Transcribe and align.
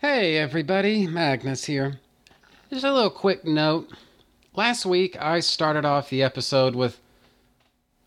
Hey 0.00 0.36
everybody, 0.36 1.08
Magnus 1.08 1.64
here. 1.64 1.98
Just 2.70 2.84
a 2.84 2.92
little 2.92 3.10
quick 3.10 3.44
note. 3.44 3.90
Last 4.54 4.86
week 4.86 5.20
I 5.20 5.40
started 5.40 5.84
off 5.84 6.08
the 6.08 6.22
episode 6.22 6.76
with 6.76 7.00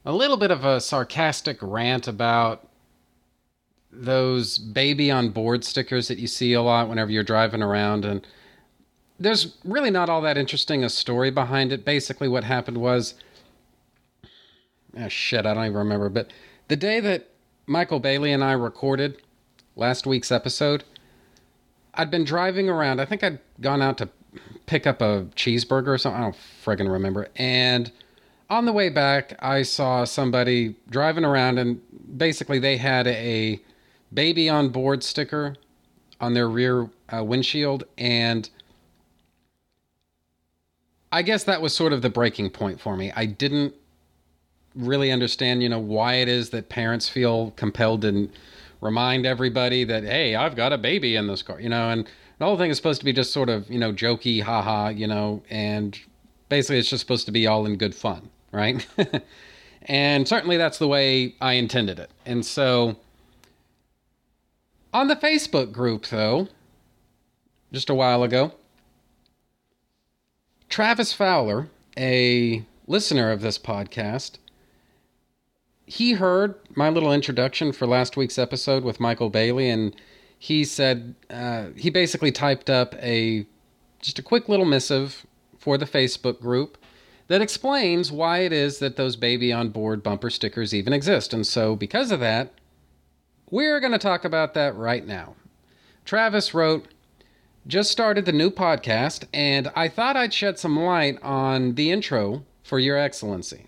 a 0.06 0.14
little 0.14 0.38
bit 0.38 0.52
of 0.52 0.64
a 0.64 0.80
sarcastic 0.80 1.58
rant 1.60 2.08
about 2.08 2.70
those 3.92 4.58
baby 4.58 5.12
on 5.12 5.32
board 5.32 5.66
stickers 5.66 6.08
that 6.08 6.18
you 6.18 6.28
see 6.28 6.54
a 6.54 6.62
lot 6.62 6.88
whenever 6.88 7.12
you're 7.12 7.26
driving 7.26 7.62
around 7.62 8.06
and 8.06 8.26
there's 9.20 9.58
really 9.66 9.92
not 9.92 10.08
all 10.08 10.22
that 10.22 10.38
interesting 10.38 10.86
a 10.86 10.90
story 10.90 11.30
behind 11.30 11.74
it. 11.74 11.84
Basically 11.84 12.30
what 12.30 12.46
happened 12.46 12.78
was 12.78 13.16
oh 14.98 15.10
shit, 15.10 15.46
I 15.46 15.54
don't 15.54 15.66
even 15.66 15.78
remember, 15.78 16.08
but 16.08 16.32
the 16.70 16.78
day 16.78 17.02
that 17.02 17.28
Michael 17.68 18.00
Bailey 18.00 18.32
and 18.32 18.46
I 18.46 18.54
recorded 18.54 19.22
last 19.76 20.08
week's 20.08 20.32
episode, 20.32 20.86
I'd 21.94 22.12
been 22.12 22.24
driving 22.24 22.70
around. 22.70 23.00
I 23.00 23.06
think 23.06 23.24
I'd 23.24 23.40
gone 23.60 23.82
out 23.82 23.98
to 24.00 24.10
pick 24.66 24.88
up 24.88 25.02
a 25.02 25.28
cheeseburger 25.36 25.88
or 25.88 25.98
something. 25.98 26.22
I 26.22 26.24
don't 26.24 26.38
friggin' 26.64 26.92
remember. 26.92 27.28
And 27.36 27.92
on 28.50 28.66
the 28.66 28.74
way 28.74 28.90
back, 28.90 29.36
I 29.40 29.64
saw 29.64 30.04
somebody 30.04 30.76
driving 30.90 31.26
around, 31.26 31.58
and 31.58 31.82
basically 32.18 32.60
they 32.60 32.78
had 32.78 33.08
a 33.08 33.60
baby 34.14 34.50
on 34.50 34.70
board 34.70 35.04
sticker 35.04 35.56
on 36.20 36.34
their 36.34 36.50
rear 36.50 36.90
uh, 37.14 37.24
windshield. 37.24 37.86
And 37.98 38.50
I 41.12 41.22
guess 41.22 41.44
that 41.46 41.62
was 41.62 41.74
sort 41.74 41.94
of 41.94 42.02
the 42.02 42.10
breaking 42.10 42.52
point 42.52 42.80
for 42.80 42.96
me. 42.96 43.12
I 43.16 43.26
didn't 43.26 43.74
really 44.76 45.12
understand, 45.12 45.62
you 45.62 45.70
know, 45.70 45.80
why 45.80 46.16
it 46.16 46.30
is 46.30 46.52
that 46.52 46.70
parents 46.70 47.10
feel 47.10 47.52
compelled 47.52 48.02
to 48.04 48.30
remind 48.82 49.26
everybody 49.26 49.84
that 49.86 50.04
hey, 50.04 50.36
I've 50.36 50.56
got 50.56 50.74
a 50.74 50.78
baby 50.78 51.16
in 51.16 51.28
this 51.28 51.42
car, 51.42 51.62
you 51.62 51.70
know, 51.70 51.90
and 51.90 52.08
the 52.40 52.46
whole 52.46 52.58
thing 52.58 52.72
is 52.72 52.78
supposed 52.78 53.00
to 53.00 53.06
be 53.06 53.14
just 53.14 53.32
sort 53.32 53.50
of 53.50 53.70
you 53.70 53.80
know 53.80 53.94
jokey, 53.94 54.42
haha, 54.42 54.90
you 54.90 55.08
know, 55.08 55.44
and 55.50 55.98
basically 56.50 56.80
it's 56.80 56.90
just 56.90 57.02
supposed 57.02 57.26
to 57.28 57.32
be 57.32 57.48
all 57.48 57.66
in 57.66 57.78
good 57.78 57.96
fun, 57.96 58.30
right? 58.52 58.86
and 59.84 60.28
certainly 60.28 60.58
that's 60.58 60.80
the 60.80 60.88
way 60.88 61.36
I 61.40 61.54
intended 61.54 62.00
it, 62.00 62.12
and 62.26 62.46
so. 62.46 62.98
On 64.94 65.08
the 65.08 65.16
Facebook 65.16 65.72
group, 65.72 66.08
though, 66.08 66.50
just 67.72 67.90
a 67.90 67.94
while 67.94 68.24
ago, 68.24 68.52
Travis 70.68 71.14
Fowler, 71.14 71.70
a 71.98 72.66
listener 72.88 73.32
of 73.32 73.40
this 73.40 73.58
podcast, 73.58 74.38
he 75.92 76.14
heard 76.14 76.56
my 76.74 76.88
little 76.88 77.12
introduction 77.12 77.74
for 77.74 77.86
last 77.86 78.16
week's 78.16 78.38
episode 78.40 78.82
with 78.82 79.02
Michael 79.02 79.30
Bailey, 79.30 79.68
and 79.68 79.94
he 80.40 80.64
said 80.64 81.16
uh, 81.30 81.66
he 81.76 81.90
basically 81.90 82.32
typed 82.32 82.70
up 82.70 82.96
a 82.96 83.46
just 84.00 84.18
a 84.18 84.24
quick 84.24 84.48
little 84.48 84.66
missive 84.66 85.26
for 85.58 85.78
the 85.78 85.86
Facebook 85.86 86.40
group 86.40 86.78
that 87.28 87.42
explains 87.42 88.10
why 88.10 88.40
it 88.40 88.54
is 88.54 88.80
that 88.80 88.96
those 88.96 89.18
baby 89.18 89.52
on 89.52 89.68
board 89.68 90.02
bumper 90.02 90.30
stickers 90.30 90.74
even 90.74 90.94
exist. 90.94 91.34
And 91.34 91.46
so, 91.46 91.76
because 91.76 92.10
of 92.10 92.22
that, 92.22 92.54
we're 93.50 93.82
going 93.82 93.92
to 93.92 94.00
talk 94.00 94.24
about 94.24 94.54
that 94.54 94.74
right 94.78 95.06
now. 95.06 95.36
Travis 96.06 96.54
wrote, 96.54 96.88
just 97.68 97.92
started 97.92 98.24
the 98.24 98.32
new 98.32 98.50
podcast, 98.50 99.26
and 99.34 99.70
I 99.76 99.90
thought 99.90 100.16
I'd 100.16 100.34
shed 100.34 100.58
some 100.58 100.80
light 100.80 101.22
on 101.22 101.76
the 101.76 101.92
intro 101.92 102.46
for 102.64 102.80
Your 102.80 102.98
Excellency. 102.98 103.68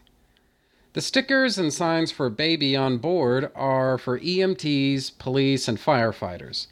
The 0.93 1.01
stickers 1.01 1.57
and 1.57 1.73
signs 1.73 2.11
for 2.11 2.29
baby 2.29 2.75
on 2.75 2.99
board 2.99 3.51
are 3.55 3.97
for 3.97 4.19
EMTs, 4.19 5.17
police, 5.17 5.67
and 5.67 5.79
firefighters. 5.79 6.67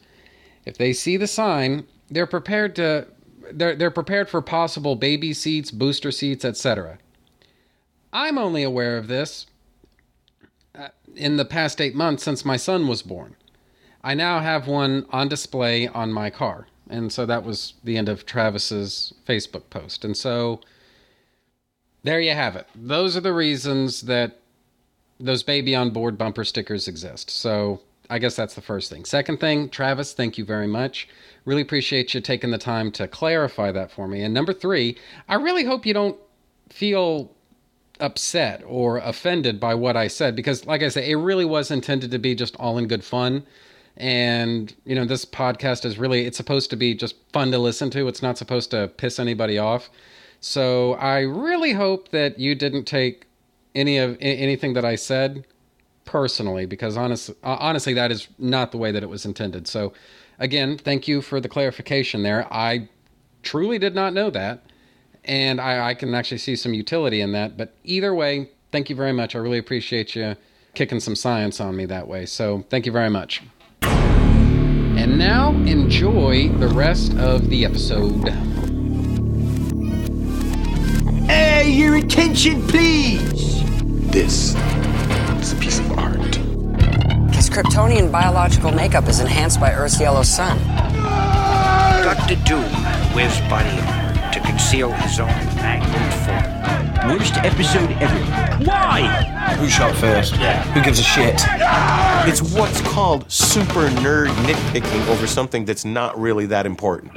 If 0.66 0.78
they 0.78 0.94
see 0.94 1.18
the 1.18 1.28
sign, 1.28 1.88
they're 2.10 2.28
prepared 2.28 2.76
to 2.76 3.08
they're, 3.54 3.76
they're 3.76 3.92
prepared 3.92 4.30
for 4.30 4.42
possible 4.42 4.96
baby 4.96 5.34
seats, 5.34 5.72
booster 5.72 6.12
seats, 6.12 6.46
etc. 6.46 7.00
I'm 8.14 8.38
only 8.38 8.64
aware 8.64 8.98
of 8.98 9.08
this 9.08 9.48
uh, 10.74 10.90
in 11.16 11.36
the 11.36 11.44
past 11.44 11.82
8 11.82 11.94
months 11.96 12.24
since 12.24 12.46
my 12.46 12.56
son 12.56 12.88
was 12.88 13.02
born. 13.02 13.36
I 14.04 14.14
now 14.14 14.40
have 14.40 14.68
one 14.68 15.06
on 15.10 15.28
display 15.28 15.88
on 15.88 16.14
my 16.14 16.30
car. 16.30 16.68
And 16.90 17.12
so 17.12 17.26
that 17.26 17.44
was 17.44 17.74
the 17.84 17.98
end 17.98 18.10
of 18.10 18.26
Travis's 18.26 19.14
Facebook 19.28 19.70
post. 19.70 20.06
And 20.06 20.16
so 20.16 20.62
there 22.04 22.20
you 22.20 22.32
have 22.32 22.56
it. 22.56 22.68
Those 22.76 23.16
are 23.16 23.22
the 23.22 23.34
reasons 23.34 24.02
that 24.02 24.40
those 25.20 25.44
baby 25.44 25.76
on 25.76 25.92
board 25.92 26.18
bumper 26.18 26.44
stickers 26.44 26.88
exist. 26.88 27.30
So 27.30 27.82
I 28.10 28.20
guess 28.20 28.36
that's 28.36 28.56
the 28.56 28.62
first 28.62 28.90
thing. 28.90 29.06
Second 29.06 29.40
thing, 29.40 29.70
Travis, 29.70 30.14
thank 30.14 30.38
you 30.38 30.44
very 30.44 30.68
much. 30.68 31.08
Really 31.46 31.62
appreciate 31.62 32.14
you 32.14 32.22
taking 32.22 32.52
the 32.52 32.58
time 32.58 32.92
to 32.94 33.08
clarify 33.08 33.72
that 33.72 33.92
for 33.92 34.08
me. 34.08 34.24
And 34.24 34.34
number 34.34 34.54
three, 34.54 34.98
I 35.30 35.36
really 35.36 35.64
hope 35.64 35.86
you 35.86 35.94
don't 35.94 36.18
feel 36.70 37.32
upset 38.00 38.64
or 38.66 38.98
offended 38.98 39.60
by 39.60 39.76
what 39.76 39.96
I 39.96 40.08
said 40.08 40.36
because, 40.36 40.66
like 40.66 40.82
I 40.82 40.90
say, 40.90 41.10
it 41.10 41.16
really 41.16 41.46
was 41.46 41.72
intended 41.72 42.12
to 42.12 42.20
be 42.20 42.36
just 42.36 42.56
all 42.58 42.78
in 42.78 42.88
good 42.88 43.04
fun. 43.04 43.46
And, 43.96 44.74
you 44.86 44.96
know, 44.96 45.06
this 45.06 45.26
podcast 45.26 45.86
is 45.86 45.98
really, 45.98 46.26
it's 46.26 46.38
supposed 46.38 46.70
to 46.72 46.76
be 46.76 46.96
just 46.96 47.16
fun 47.32 47.52
to 47.52 47.60
listen 47.60 47.90
to. 47.92 48.08
It's 48.08 48.22
not 48.22 48.38
supposed 48.38 48.72
to 48.72 48.88
piss 48.98 49.20
anybody 49.20 49.58
off. 49.58 49.90
So 50.42 50.96
I 50.96 51.20
really 51.20 51.74
hope 51.74 52.10
that 52.10 52.40
you 52.40 52.56
didn't 52.56 52.86
take 52.86 53.28
any 53.76 54.00
of 54.00 54.18
anything 54.20 54.74
that 54.74 54.84
I 54.84 54.96
said 54.96 55.46
personally, 56.04 56.66
because 56.66 56.98
honestly, 56.98 57.36
uh, 57.44 57.58
honestly, 57.60 57.94
that 57.94 58.12
is 58.12 58.28
not 58.38 58.72
the 58.72 58.78
way 58.78 58.92
that 58.92 59.04
it 59.04 59.10
was 59.10 59.24
intended. 59.24 59.68
So 59.68 59.94
again, 60.40 60.78
thank 60.78 61.08
you 61.08 61.22
for 61.22 61.40
the 61.40 61.48
clarification 61.48 62.24
there. 62.24 62.52
I 62.52 62.90
truly 63.44 63.78
did 63.78 63.96
not 63.96 64.14
know 64.14 64.32
that, 64.32 64.64
and 65.24 65.62
I, 65.62 65.90
I 65.90 65.94
can 65.94 66.14
actually 66.16 66.40
see 66.40 66.56
some 66.56 66.74
utility 66.74 67.22
in 67.22 67.32
that. 67.34 67.56
But 67.56 67.76
either 67.84 68.14
way, 68.14 68.50
thank 68.72 68.90
you 68.90 68.96
very 68.96 69.14
much. 69.14 69.36
I 69.36 69.40
really 69.40 69.60
appreciate 69.60 70.16
you 70.16 70.36
kicking 70.74 71.00
some 71.00 71.16
science 71.16 71.62
on 71.62 71.76
me 71.76 71.86
that 71.86 72.08
way. 72.08 72.26
So 72.26 72.66
thank 72.70 72.88
you 72.88 72.92
very 72.92 73.10
much. 73.10 73.44
And 73.84 75.18
now 75.18 75.52
enjoy 75.52 76.50
the 76.50 76.68
rest 76.68 77.16
of 77.18 77.50
the 77.50 77.64
episode. 77.64 78.71
Hey, 81.62 81.74
your 81.74 81.98
attention, 81.98 82.68
please! 82.68 83.62
This 84.10 84.56
is 85.40 85.54
a 85.54 85.56
piece 85.58 85.78
of 85.78 85.92
art. 85.92 86.36
His 87.36 87.52
Kryptonian 87.52 88.12
biological 88.12 88.72
makeup 88.72 89.08
is 89.08 89.20
enhanced 89.20 89.60
by 89.60 89.72
Earth's 89.72 90.02
yellow 90.02 90.24
sun. 90.24 90.58
Dr. 92.04 92.34
Doom 92.46 92.64
wears 93.14 93.40
body 93.42 93.70
armor 93.80 94.32
to 94.34 94.40
conceal 94.40 94.92
his 94.92 95.20
own 95.20 95.28
mangled 95.58 96.14
form. 96.26 97.20
Worst 97.20 97.38
episode 97.38 97.92
ever. 98.02 98.66
Why? 98.66 99.56
Who 99.60 99.70
shot 99.70 99.96
first? 99.98 100.38
Yeah. 100.38 100.64
Who 100.74 100.82
gives 100.82 100.98
a 100.98 101.04
shit? 101.04 101.44
It's 102.28 102.42
what's 102.42 102.82
called 102.82 103.32
super 103.32 103.88
nerd 104.02 104.30
nitpicking 104.48 105.08
over 105.10 105.28
something 105.28 105.66
that's 105.66 105.86
not 105.86 106.20
really 106.20 106.48
that 106.48 106.66
important. 106.66 107.12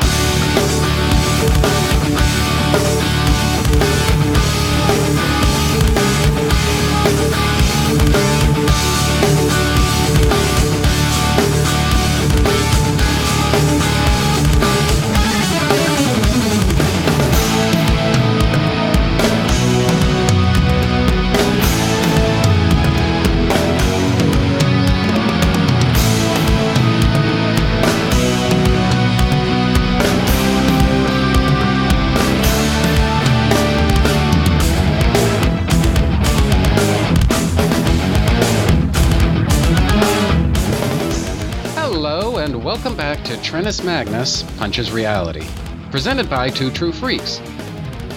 Trennis 43.54 43.84
Magnus 43.84 44.42
Punches 44.58 44.90
Reality, 44.90 45.46
presented 45.92 46.28
by 46.28 46.50
Two 46.50 46.72
True 46.72 46.90
Freaks. 46.90 47.40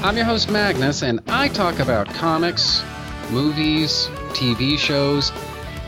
I'm 0.01 0.15
your 0.15 0.25
host, 0.25 0.49
Magnus, 0.49 1.03
and 1.03 1.19
I 1.27 1.47
talk 1.49 1.77
about 1.77 2.07
comics, 2.07 2.81
movies, 3.29 4.07
TV 4.29 4.79
shows, 4.79 5.31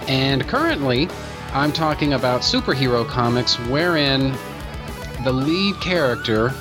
and 0.08 0.48
currently 0.48 1.10
I'm 1.52 1.72
talking 1.72 2.14
about 2.14 2.42
superhero 2.42 3.08
comics 3.08 3.56
wherein 3.62 4.38
the 5.24 5.34
lead 5.34 5.82
character 5.82 6.54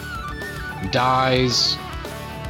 dies, 0.90 1.76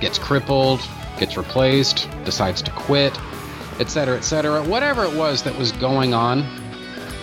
gets 0.00 0.20
crippled, 0.20 0.80
gets 1.18 1.36
replaced, 1.36 2.08
decides 2.24 2.62
to 2.62 2.70
quit, 2.70 3.18
etc., 3.80 4.16
etc. 4.16 4.62
Whatever 4.62 5.02
it 5.02 5.14
was 5.14 5.42
that 5.42 5.58
was 5.58 5.72
going 5.72 6.14
on 6.14 6.46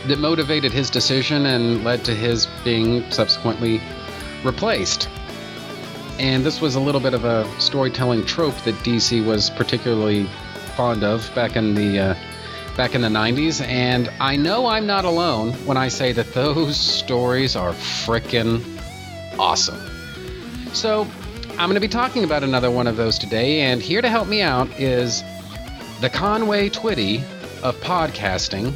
that 0.07 0.19
motivated 0.19 0.72
his 0.72 0.90
decision 0.90 1.46
and 1.46 1.84
led 1.84 2.04
to 2.06 2.13
his 2.13 2.48
being 2.63 3.10
subsequently 3.12 3.81
replaced. 4.44 5.10
And 6.19 6.46
this 6.46 6.62
was 6.62 6.75
a 6.75 6.80
little 6.80 7.02
bit 7.02 7.13
of 7.13 7.25
a 7.25 7.50
storytelling 7.60 8.25
trope 8.25 8.56
that 8.63 8.75
DC 8.75 9.25
was 9.25 9.50
particularly 9.50 10.25
fond 10.75 11.04
of 11.04 11.30
back 11.36 11.56
in 11.56 11.75
the 11.75 12.00
uh, 12.00 12.16
back 12.78 12.94
in 12.94 13.02
the 13.02 13.10
90s. 13.10 13.66
And 13.66 14.10
I 14.19 14.36
know 14.36 14.68
I'm 14.68 14.86
not 14.86 15.06
alone 15.06 15.54
when 15.66 15.78
I 15.78 15.88
say 15.88 16.12
that 16.13 16.34
those 16.34 16.78
stories 17.04 17.56
are 17.56 17.74
frickin' 17.74 18.63
awesome. 19.40 19.80
So 20.74 21.08
I'm 21.51 21.69
going 21.69 21.75
to 21.75 21.80
be 21.80 21.88
talking 21.88 22.24
about 22.24 22.44
another 22.44 22.69
one 22.69 22.88
of 22.88 22.98
those 22.98 23.18
today. 23.18 23.62
And 23.62 23.81
here 23.81 24.01
to 24.01 24.10
help 24.10 24.28
me 24.28 24.42
out 24.42 24.69
is 24.80 25.24
the 26.01 26.10
Conway 26.10 26.69
Twitty 26.69 27.24
of 27.63 27.75
podcasting, 27.78 28.74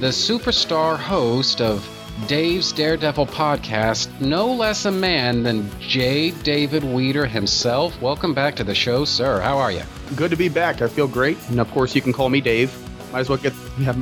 the 0.00 0.06
superstar 0.06 0.98
host 0.98 1.60
of 1.60 1.86
Dave's 2.26 2.72
Daredevil 2.72 3.26
podcast, 3.26 4.08
no 4.18 4.50
less 4.50 4.86
a 4.86 4.90
man 4.90 5.42
than 5.42 5.68
J. 5.78 6.30
David 6.30 6.82
Weeder 6.82 7.26
himself. 7.26 8.00
Welcome 8.00 8.32
back 8.32 8.56
to 8.56 8.64
the 8.64 8.74
show, 8.74 9.04
sir. 9.04 9.40
How 9.40 9.58
are 9.58 9.70
you? 9.70 9.82
Good 10.16 10.30
to 10.30 10.38
be 10.38 10.48
back. 10.48 10.80
I 10.80 10.88
feel 10.88 11.06
great, 11.06 11.36
and 11.50 11.60
of 11.60 11.70
course, 11.72 11.94
you 11.94 12.00
can 12.00 12.14
call 12.14 12.30
me 12.30 12.40
Dave. 12.40 12.74
Might 13.12 13.20
as 13.20 13.28
well 13.28 13.36
get 13.36 13.52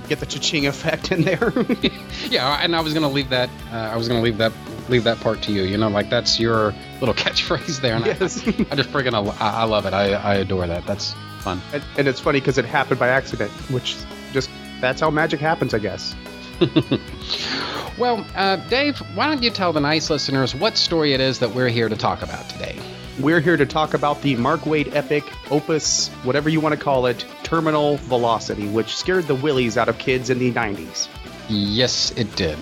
get 0.08 0.20
the 0.20 0.26
cha-ching 0.26 0.68
effect 0.68 1.10
in 1.10 1.22
there. 1.22 1.52
yeah, 2.30 2.60
and 2.62 2.76
I 2.76 2.80
was 2.80 2.94
gonna 2.94 3.08
leave 3.08 3.30
that. 3.30 3.50
Uh, 3.72 3.78
I 3.78 3.96
was 3.96 4.06
gonna 4.06 4.22
leave 4.22 4.38
that 4.38 4.52
leave 4.88 5.02
that 5.02 5.18
part 5.18 5.42
to 5.42 5.52
you. 5.52 5.62
You 5.62 5.78
know, 5.78 5.88
like 5.88 6.10
that's 6.10 6.38
your 6.38 6.72
little 7.00 7.14
catchphrase 7.24 7.80
there. 7.80 7.96
And 7.96 8.06
yes. 8.06 8.46
I, 8.46 8.50
I 8.70 8.76
just 8.76 8.90
friggin' 8.90 9.14
I, 9.14 9.36
I 9.40 9.64
love 9.64 9.84
it. 9.84 9.94
I, 9.94 10.12
I 10.12 10.34
adore 10.36 10.68
that. 10.68 10.86
That's 10.86 11.12
fun. 11.40 11.60
And, 11.72 11.82
and 11.96 12.06
it's 12.06 12.20
funny 12.20 12.38
because 12.38 12.56
it 12.56 12.66
happened 12.66 13.00
by 13.00 13.08
accident, 13.08 13.50
which 13.72 13.96
just 14.32 14.48
that's 14.80 15.00
how 15.00 15.10
magic 15.10 15.40
happens, 15.40 15.74
I 15.74 15.78
guess. 15.78 16.14
well, 17.98 18.24
uh, 18.34 18.56
Dave, 18.68 18.98
why 19.14 19.26
don't 19.26 19.42
you 19.42 19.50
tell 19.50 19.72
the 19.72 19.80
nice 19.80 20.10
listeners 20.10 20.54
what 20.54 20.76
story 20.76 21.12
it 21.12 21.20
is 21.20 21.38
that 21.38 21.54
we're 21.54 21.68
here 21.68 21.88
to 21.88 21.96
talk 21.96 22.22
about 22.22 22.48
today? 22.48 22.78
We're 23.20 23.40
here 23.40 23.56
to 23.56 23.66
talk 23.66 23.94
about 23.94 24.22
the 24.22 24.36
Mark 24.36 24.60
Waid 24.60 24.94
epic, 24.94 25.24
opus, 25.50 26.08
whatever 26.22 26.48
you 26.48 26.60
want 26.60 26.76
to 26.76 26.80
call 26.80 27.06
it, 27.06 27.24
Terminal 27.42 27.96
Velocity, 27.96 28.68
which 28.68 28.96
scared 28.96 29.26
the 29.26 29.34
willies 29.34 29.76
out 29.76 29.88
of 29.88 29.98
kids 29.98 30.30
in 30.30 30.38
the 30.38 30.52
90s. 30.52 31.08
Yes, 31.48 32.12
it 32.12 32.34
did. 32.36 32.58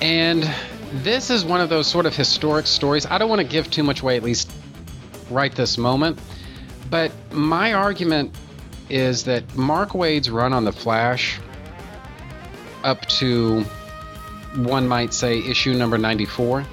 And 0.00 0.48
this 0.92 1.30
is 1.30 1.44
one 1.44 1.60
of 1.60 1.68
those 1.68 1.86
sort 1.86 2.06
of 2.06 2.14
historic 2.14 2.66
stories. 2.66 3.06
I 3.06 3.18
don't 3.18 3.28
want 3.28 3.40
to 3.40 3.46
give 3.46 3.70
too 3.70 3.82
much 3.82 4.02
away, 4.02 4.16
at 4.16 4.22
least 4.22 4.50
right 5.30 5.52
this 5.54 5.78
moment. 5.78 6.20
But 6.90 7.10
my 7.32 7.72
argument 7.72 8.36
is 8.92 9.24
that 9.24 9.56
Mark 9.56 9.90
Waid's 9.90 10.28
run 10.28 10.52
on 10.52 10.64
The 10.64 10.72
Flash 10.72 11.40
up 12.84 13.06
to, 13.06 13.62
one 14.56 14.86
might 14.86 15.14
say, 15.14 15.38
issue 15.38 15.72
number 15.72 15.96
94. 15.96 16.64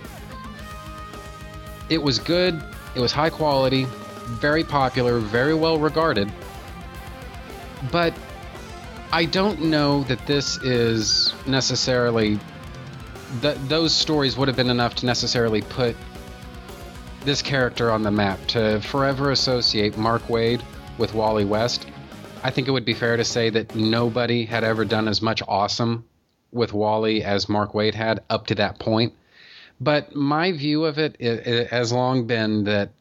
It 1.90 2.02
was 2.04 2.20
good, 2.20 2.62
it 2.94 3.00
was 3.00 3.14
high 3.14 3.30
quality, 3.30 3.86
very 4.26 4.64
popular, 4.64 5.20
very 5.20 5.54
well 5.54 5.80
regarded. 5.80 6.32
But 7.92 8.14
I 9.14 9.26
don't 9.26 9.62
know 9.62 10.04
that 10.04 10.28
this 10.28 10.58
is 10.58 11.34
necessarily. 11.48 12.38
Th- 13.42 13.58
those 13.68 13.94
stories 13.94 14.36
would 14.38 14.48
have 14.48 14.58
been 14.58 14.70
enough 14.70 14.96
to 14.96 15.06
necessarily 15.06 15.62
put 15.62 15.96
this 17.24 17.42
character 17.42 17.92
on 17.92 18.04
the 18.04 18.12
map, 18.12 18.46
to 18.48 18.82
forever 18.82 19.32
associate 19.32 19.98
Mark 19.98 20.24
Waid 20.24 20.62
with 20.98 21.14
Wally 21.14 21.46
West. 21.46 21.88
I 22.44 22.52
think 22.52 22.68
it 22.68 22.72
would 22.72 22.86
be 22.86 22.94
fair 22.94 23.18
to 23.18 23.24
say 23.26 23.50
that 23.50 23.76
nobody 23.76 24.46
had 24.46 24.64
ever 24.64 24.86
done 24.86 25.08
as 25.08 25.22
much 25.22 25.42
awesome 25.48 26.06
with 26.52 26.74
Wally 26.74 27.24
as 27.24 27.50
Mark 27.50 27.74
Waid 27.74 27.94
had 27.94 28.24
up 28.30 28.48
to 28.48 28.56
that 28.56 28.80
point. 28.80 29.14
But 29.82 30.16
my 30.16 30.52
view 30.52 30.86
of 30.86 30.98
it, 30.98 31.16
it, 31.20 31.48
it 31.48 31.68
has 31.68 31.92
long 31.92 32.28
been 32.28 32.66
that 32.66 32.92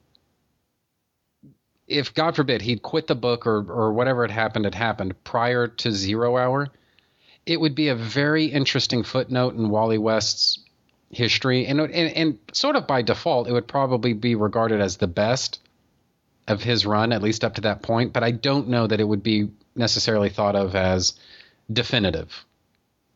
if 1.87 2.14
God 2.14 2.37
forbid 2.37 2.62
he'd 2.62 2.82
quit 2.82 3.06
the 3.06 3.14
book 3.14 3.46
or 3.46 3.64
or 3.70 3.93
whatever 3.93 4.23
had 4.23 4.31
happened 4.31 4.64
had 4.67 4.75
happened 4.75 5.25
prior 5.25 5.67
to 5.69 5.91
Zero 5.91 6.37
Hour, 6.37 6.69
it 7.46 7.61
would 7.61 7.75
be 7.75 7.88
a 7.88 7.94
very 7.94 8.44
interesting 8.46 9.02
footnote 9.02 9.55
in 9.55 9.70
Wally 9.70 9.99
West's 9.99 10.58
history, 11.11 11.67
and 11.67 11.81
and, 11.81 11.93
and 11.93 12.38
sort 12.52 12.76
of 12.76 12.87
by 12.87 13.02
default, 13.02 13.49
it 13.49 13.52
would 13.52 13.67
probably 13.67 14.12
be 14.12 14.34
regarded 14.34 14.81
as 14.81 14.99
the 14.99 15.06
best 15.06 15.61
of 16.49 16.62
his 16.62 16.87
run, 16.87 17.12
at 17.12 17.23
least 17.23 17.45
up 17.45 17.55
to 17.55 17.61
that 17.62 17.83
point. 17.83 18.12
But 18.12 18.25
I 18.25 18.33
don't 18.33 18.69
know 18.69 18.87
that 18.87 19.00
it 19.00 19.05
would 19.05 19.23
be 19.23 19.50
necessarily 19.77 20.31
thought 20.31 20.56
of 20.56 20.75
as 20.75 21.15
definitive. 21.73 22.45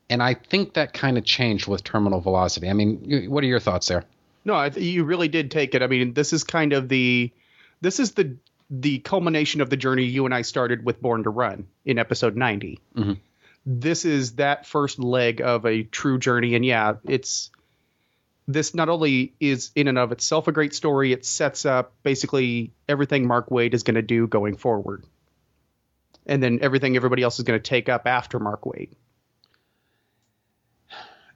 And 0.09 0.21
I 0.21 0.35
think 0.35 0.73
that 0.73 0.93
kind 0.93 1.17
of 1.17 1.25
changed 1.25 1.67
with 1.67 1.83
terminal 1.83 2.21
velocity. 2.21 2.69
I 2.69 2.73
mean, 2.73 3.29
what 3.29 3.43
are 3.43 3.47
your 3.47 3.59
thoughts 3.59 3.87
there? 3.87 4.03
No, 4.45 4.55
I 4.55 4.69
th- 4.69 4.85
you 4.85 5.03
really 5.03 5.27
did 5.27 5.49
take 5.49 5.73
it. 5.73 5.81
I 5.81 5.87
mean, 5.87 6.13
this 6.13 6.33
is 6.33 6.43
kind 6.43 6.73
of 6.73 6.89
the 6.89 7.31
this 7.81 7.99
is 7.99 8.11
the 8.11 8.35
the 8.69 8.99
culmination 8.99 9.61
of 9.61 9.69
the 9.69 9.77
journey 9.77 10.03
you 10.03 10.25
and 10.25 10.33
I 10.33 10.41
started 10.41 10.85
with 10.85 11.01
Born 11.01 11.23
to 11.23 11.29
Run 11.29 11.67
in 11.85 11.99
episode 11.99 12.35
90. 12.35 12.79
Mm-hmm. 12.95 13.13
This 13.65 14.03
is 14.03 14.35
that 14.35 14.65
first 14.65 14.99
leg 14.99 15.41
of 15.41 15.65
a 15.65 15.83
true 15.83 16.19
journey, 16.19 16.55
and 16.55 16.65
yeah, 16.65 16.95
it's 17.05 17.49
this 18.47 18.73
not 18.73 18.89
only 18.89 19.33
is 19.39 19.71
in 19.75 19.87
and 19.87 19.97
of 19.97 20.11
itself 20.11 20.47
a 20.47 20.51
great 20.51 20.73
story, 20.73 21.13
it 21.13 21.25
sets 21.25 21.65
up 21.65 21.93
basically 22.03 22.73
everything 22.87 23.27
Mark 23.27 23.49
Waid 23.49 23.73
is 23.73 23.83
going 23.83 23.95
to 23.95 24.01
do 24.01 24.27
going 24.27 24.57
forward, 24.57 25.05
and 26.25 26.41
then 26.41 26.59
everything 26.61 26.95
everybody 26.95 27.23
else 27.23 27.39
is 27.39 27.45
going 27.45 27.59
to 27.59 27.63
take 27.63 27.89
up 27.89 28.05
after 28.05 28.39
Mark 28.39 28.63
Waid. 28.63 28.89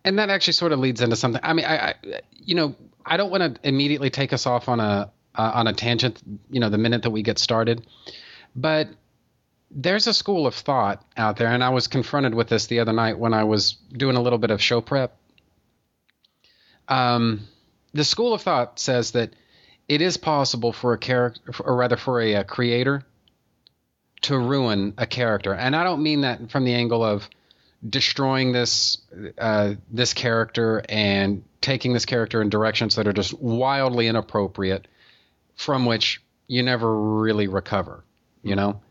And 0.04 0.20
that 0.20 0.30
actually 0.30 0.54
sort 0.54 0.72
of 0.72 0.80
leads 0.80 1.02
into 1.02 1.16
something. 1.16 1.42
I 1.44 1.54
mean, 1.54 1.66
I, 1.66 1.78
I 1.90 1.94
you 2.32 2.56
know, 2.56 2.76
I 3.06 3.18
don't 3.18 3.32
want 3.32 3.56
to 3.56 3.68
immediately 3.68 4.10
take 4.10 4.34
us 4.34 4.46
off 4.46 4.70
on 4.70 4.80
a 4.80 5.12
uh, 5.36 5.52
on 5.54 5.68
a 5.68 5.74
tangent. 5.74 6.22
You 6.50 6.60
know, 6.60 6.70
the 6.70 6.78
minute 6.78 7.04
that 7.04 7.12
we 7.12 7.24
get 7.24 7.40
started, 7.40 7.86
but 8.56 8.90
there's 9.72 10.08
a 10.08 10.14
school 10.14 10.48
of 10.48 10.56
thought 10.56 11.06
out 11.16 11.38
there, 11.38 11.48
and 11.48 11.64
I 11.64 11.70
was 11.70 11.88
confronted 11.88 12.34
with 12.34 12.48
this 12.50 12.68
the 12.68 12.80
other 12.80 12.94
night 12.94 13.18
when 13.18 13.34
I 13.34 13.44
was 13.44 13.74
doing 13.92 14.16
a 14.16 14.22
little 14.22 14.40
bit 14.40 14.52
of 14.52 14.62
show 14.62 14.82
prep. 14.82 15.18
Um, 16.88 17.48
the 17.94 18.04
school 18.04 18.34
of 18.34 18.42
thought 18.42 18.80
says 18.80 19.12
that 19.12 19.34
it 19.88 20.02
is 20.02 20.18
possible 20.18 20.74
for 20.74 20.94
a 20.94 20.98
character, 20.98 21.52
or 21.64 21.76
rather 21.76 21.98
for 21.98 22.20
a, 22.22 22.36
a 22.36 22.44
creator, 22.44 23.04
to 24.22 24.38
ruin 24.38 24.94
a 24.98 25.06
character, 25.06 25.54
and 25.54 25.76
I 25.76 25.84
don't 25.84 26.02
mean 26.02 26.22
that 26.22 26.52
from 26.52 26.66
the 26.66 26.74
angle 26.74 27.04
of 27.04 27.30
destroying 27.88 28.52
this 28.52 28.98
uh, 29.38 29.76
this 29.92 30.14
character 30.14 30.84
and 30.90 31.44
taking 31.62 31.94
this 31.94 32.06
character 32.06 32.42
in 32.42 32.50
directions 32.50 32.96
that 32.96 33.08
are 33.08 33.14
just 33.14 33.40
wildly 33.40 34.08
inappropriate, 34.08 34.88
from 35.56 35.86
which 35.86 36.22
you 36.48 36.64
never 36.64 36.94
really 37.20 37.48
recover. 37.48 38.04
You 38.42 38.56
know, 38.56 38.82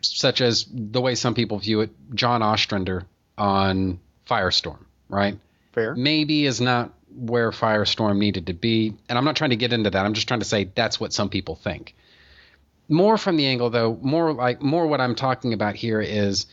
such 0.00 0.40
as 0.40 0.66
the 0.70 1.00
way 1.00 1.14
some 1.14 1.34
people 1.34 1.58
view 1.58 1.80
it. 1.80 1.90
John 2.14 2.42
Ostrander 2.42 3.04
on 3.36 4.00
Firestorm, 4.26 4.84
right? 5.08 5.38
Fair. 5.74 5.94
Maybe 5.96 6.46
is 6.46 6.60
not 6.60 6.92
where 7.16 7.50
Firestorm 7.50 8.18
needed 8.18 8.46
to 8.46 8.52
be, 8.52 8.94
and 9.08 9.18
I'm 9.18 9.24
not 9.24 9.36
trying 9.36 9.50
to 9.50 9.56
get 9.56 9.72
into 9.72 9.90
that. 9.90 10.06
I'm 10.06 10.14
just 10.14 10.28
trying 10.28 10.40
to 10.40 10.46
say 10.46 10.70
that's 10.74 11.00
what 11.00 11.12
some 11.12 11.28
people 11.28 11.56
think. 11.56 11.94
More 12.88 13.18
from 13.18 13.36
the 13.36 13.46
angle, 13.46 13.70
though, 13.70 13.98
more 14.00 14.32
like 14.32 14.62
more 14.62 14.86
what 14.86 15.00
I'm 15.00 15.14
talking 15.14 15.52
about 15.52 15.74
here 15.74 16.00
is 16.00 16.46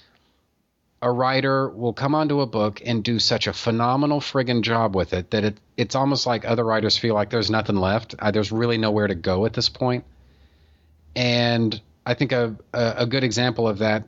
a 1.03 1.11
writer 1.11 1.69
will 1.69 1.93
come 1.93 2.15
onto 2.15 2.41
a 2.41 2.47
book 2.47 2.81
and 2.85 3.03
do 3.03 3.19
such 3.19 3.47
a 3.47 3.53
phenomenal 3.53 4.19
friggin' 4.19 4.61
job 4.61 4.95
with 4.95 5.13
it 5.13 5.31
that 5.31 5.43
it, 5.43 5.59
it's 5.77 5.95
almost 5.95 6.25
like 6.25 6.45
other 6.45 6.63
writers 6.63 6.97
feel 6.97 7.15
like 7.15 7.29
there's 7.29 7.49
nothing 7.49 7.75
left. 7.75 8.15
There's 8.33 8.51
really 8.51 8.77
nowhere 8.77 9.07
to 9.07 9.15
go 9.15 9.45
at 9.45 9.53
this 9.53 9.67
point. 9.69 10.03
And 11.15 11.79
I 12.05 12.13
think 12.13 12.31
a, 12.31 12.55
a, 12.73 12.93
a 12.97 13.05
good 13.05 13.23
example 13.23 13.67
of 13.67 13.79
that 13.79 14.03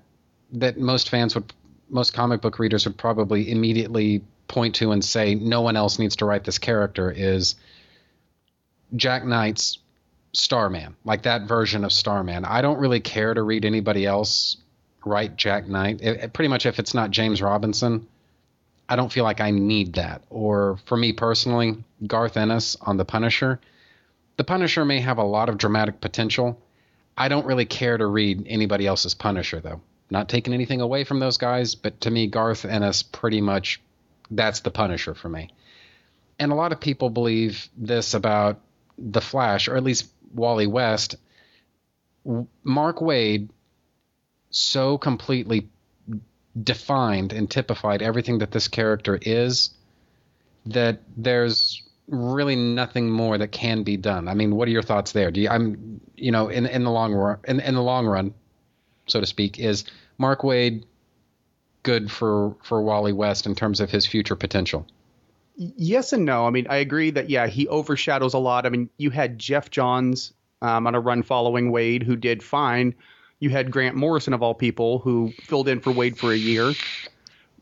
that 0.53 0.77
most 0.77 1.10
fans 1.10 1.36
would, 1.36 1.51
most 1.89 2.13
comic 2.13 2.41
book 2.41 2.60
readers 2.60 2.86
would 2.86 2.98
probably 2.98 3.51
immediately 3.51 4.24
point 4.48 4.76
to 4.76 4.92
and 4.92 5.04
say 5.04 5.36
no 5.36 5.62
one 5.62 5.76
else 5.76 6.00
needs 6.00 6.18
to 6.18 6.26
write 6.26 6.44
this 6.44 6.60
character 6.60 7.12
is 7.12 7.56
Jack 8.96 9.26
Knight's 9.26 9.80
Starman, 10.34 10.96
like 11.06 11.24
that 11.24 11.44
version 11.44 11.84
of 11.86 11.92
Starman. 11.92 12.46
I 12.46 12.62
don't 12.62 12.80
really 12.80 13.00
care 13.00 13.34
to 13.34 13.42
read 13.42 13.66
anybody 13.66 14.06
else 14.06 14.58
write 15.06 15.36
Jack 15.36 15.68
Knight. 15.68 16.02
It, 16.02 16.24
it, 16.24 16.34
pretty 16.34 16.50
much, 16.50 16.66
if 16.66 16.80
it's 16.80 16.94
not 16.94 17.12
James 17.12 17.42
Robinson, 17.42 18.08
I 18.88 18.96
don't 18.96 19.12
feel 19.12 19.24
like 19.24 19.42
I 19.42 19.52
need 19.52 19.94
that. 19.94 20.22
Or 20.30 20.78
for 20.86 20.98
me 20.98 21.14
personally, 21.14 21.84
Garth 22.06 22.38
Ennis 22.38 22.76
on 22.82 22.98
The 22.98 23.06
Punisher. 23.06 23.60
The 24.38 24.44
Punisher 24.44 24.86
may 24.86 25.00
have 25.02 25.18
a 25.18 25.24
lot 25.24 25.50
of 25.50 25.58
dramatic 25.58 26.02
potential. 26.02 26.60
I 27.18 27.28
don't 27.28 27.46
really 27.46 27.66
care 27.66 27.98
to 27.98 28.06
read 28.06 28.46
anybody 28.48 28.88
else's 28.88 29.14
Punisher, 29.14 29.60
though. 29.60 29.82
Not 30.10 30.30
taking 30.30 30.54
anything 30.54 30.82
away 30.82 31.04
from 31.04 31.20
those 31.20 31.38
guys, 31.38 31.76
but 31.76 32.02
to 32.02 32.12
me, 32.12 32.28
Garth 32.28 32.66
Ennis 32.66 33.04
pretty 33.04 33.42
much 33.42 33.82
that's 34.32 34.62
the 34.62 34.72
Punisher 34.72 35.13
for 35.13 35.30
me. 35.30 35.50
And 36.39 36.51
a 36.51 36.56
lot 36.56 36.72
of 36.72 36.80
people 36.80 37.10
believe 37.10 37.70
this 37.77 38.13
about 38.13 38.60
The 38.98 39.22
Flash, 39.22 39.68
or 39.68 39.77
at 39.77 39.84
least 39.84 40.12
Wally 40.34 40.68
West. 40.68 41.15
Mark 42.63 42.98
Waid 43.00 43.50
so 44.50 44.98
completely 44.98 45.68
defined 46.62 47.34
and 47.34 47.50
typified 47.50 48.01
everything 48.01 48.39
that 48.39 48.51
this 48.51 48.68
character 48.68 49.18
is 49.22 49.72
that 50.68 51.01
there's 51.18 51.82
really 52.08 52.56
nothing 52.56 53.10
more 53.10 53.38
that 53.38 53.51
can 53.51 53.84
be 53.84 53.98
done. 53.98 54.27
I 54.27 54.34
mean, 54.34 54.56
what 54.56 54.68
are 54.68 54.72
your 54.72 54.84
thoughts 54.84 55.12
there? 55.12 55.32
Do 55.32 55.42
you 55.42 55.50
I'm 55.50 56.01
you 56.15 56.32
know, 56.32 56.50
in 56.50 56.65
in 56.65 56.84
the 56.84 56.92
long 56.92 57.13
run 57.13 57.39
in, 57.46 57.60
in 57.60 57.75
the 57.75 57.82
long 57.82 58.06
run, 58.06 58.34
so 59.08 59.20
to 59.20 59.25
speak, 59.25 59.60
is 59.60 59.86
Mark 60.18 60.42
Waid 60.42 60.84
good 61.84 62.12
for 62.12 62.56
for 62.63 62.82
Wally 62.82 63.13
West 63.13 63.46
in 63.46 63.56
terms 63.56 63.80
of 63.80 63.90
his 63.90 64.06
future 64.06 64.36
potential? 64.36 64.88
Yes 65.56 66.13
and 66.13 66.25
no. 66.25 66.48
I 66.48 66.50
mean, 66.50 66.66
I 66.70 66.78
agree 66.78 67.12
that 67.12 67.30
yeah, 67.30 67.48
he 67.48 67.68
overshadows 67.68 68.34
a 68.34 68.40
lot. 68.40 68.66
I 68.66 68.70
mean, 68.70 68.90
you 68.98 69.12
had 69.12 69.38
Geoff 69.38 69.70
Johns 69.70 70.34
um, 70.62 70.88
on 70.88 70.96
a 70.96 71.00
run 71.00 71.22
following 71.22 71.72
Waid 71.72 72.02
who 72.02 72.16
did 72.16 72.42
fine. 72.42 72.96
You 73.40 73.50
had 73.50 73.70
Grant 73.70 73.96
Morrison 73.96 74.34
of 74.34 74.42
all 74.42 74.56
people 74.56 75.00
who 75.00 75.32
filled 75.42 75.68
in 75.68 75.80
for 75.80 75.92
Waid 75.92 76.18
for 76.18 76.32
a 76.32 76.38
year. 76.38 76.74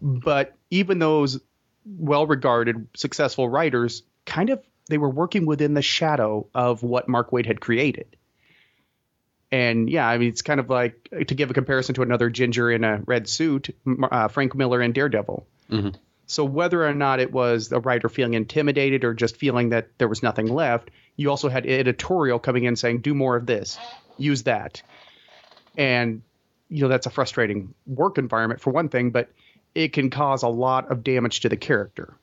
But 0.02 0.56
even 0.70 1.00
those 1.00 1.40
well-regarded 1.86 2.88
successful 2.96 3.50
writers 3.50 4.04
kind 4.26 4.52
of 4.52 4.62
they 4.88 4.98
were 4.98 5.10
working 5.10 5.46
within 5.46 5.74
the 5.74 5.82
shadow 5.82 6.48
of 6.54 6.84
what 6.84 7.08
Mark 7.08 7.32
Waid 7.32 7.46
had 7.46 7.62
created. 7.62 8.18
And 9.52 9.90
yeah, 9.90 10.08
I 10.08 10.18
mean, 10.18 10.30
it's 10.30 10.42
kind 10.42 10.60
of 10.60 10.70
like 10.70 11.10
to 11.28 11.36
give 11.36 11.52
a 11.52 11.54
comparison 11.54 11.96
to 11.96 12.04
another 12.04 12.30
ginger 12.30 12.72
in 12.72 12.84
a 12.84 13.02
red 13.06 13.28
suit, 13.28 13.76
uh, 14.10 14.30
Frank 14.30 14.56
Miller 14.56 14.82
in 14.82 14.94
Daredevil. 14.94 15.46
Mm-hmm. 15.70 15.90
So 16.26 16.46
whether 16.46 16.88
or 16.88 16.94
not 16.94 17.20
it 17.20 17.34
was 17.34 17.68
the 17.68 17.82
writer 17.82 18.08
feeling 18.08 18.36
intimidated 18.36 19.04
or 19.04 19.14
just 19.14 19.36
feeling 19.36 19.70
that 19.70 19.90
there 19.98 20.08
was 20.08 20.24
nothing 20.24 20.48
left, 20.48 20.90
you 21.18 21.30
also 21.30 21.50
had 21.50 21.66
editorial 21.66 22.40
coming 22.40 22.64
in 22.64 22.78
saying, 22.78 23.02
"Do 23.02 23.14
more 23.14 23.36
of 23.36 23.46
this, 23.46 23.78
use 24.18 24.44
that," 24.44 24.82
and 25.78 26.22
you 26.70 26.84
know 26.84 26.88
that's 26.88 27.06
a 27.06 27.10
frustrating 27.10 27.74
work 27.86 28.18
environment 28.18 28.62
for 28.62 28.72
one 28.72 28.88
thing, 28.88 29.12
but 29.12 29.30
it 29.76 29.92
can 29.92 30.10
cause 30.10 30.44
a 30.44 30.48
lot 30.48 30.90
of 30.90 31.04
damage 31.04 31.42
to 31.42 31.50
the 31.50 31.58
character. 31.58 32.16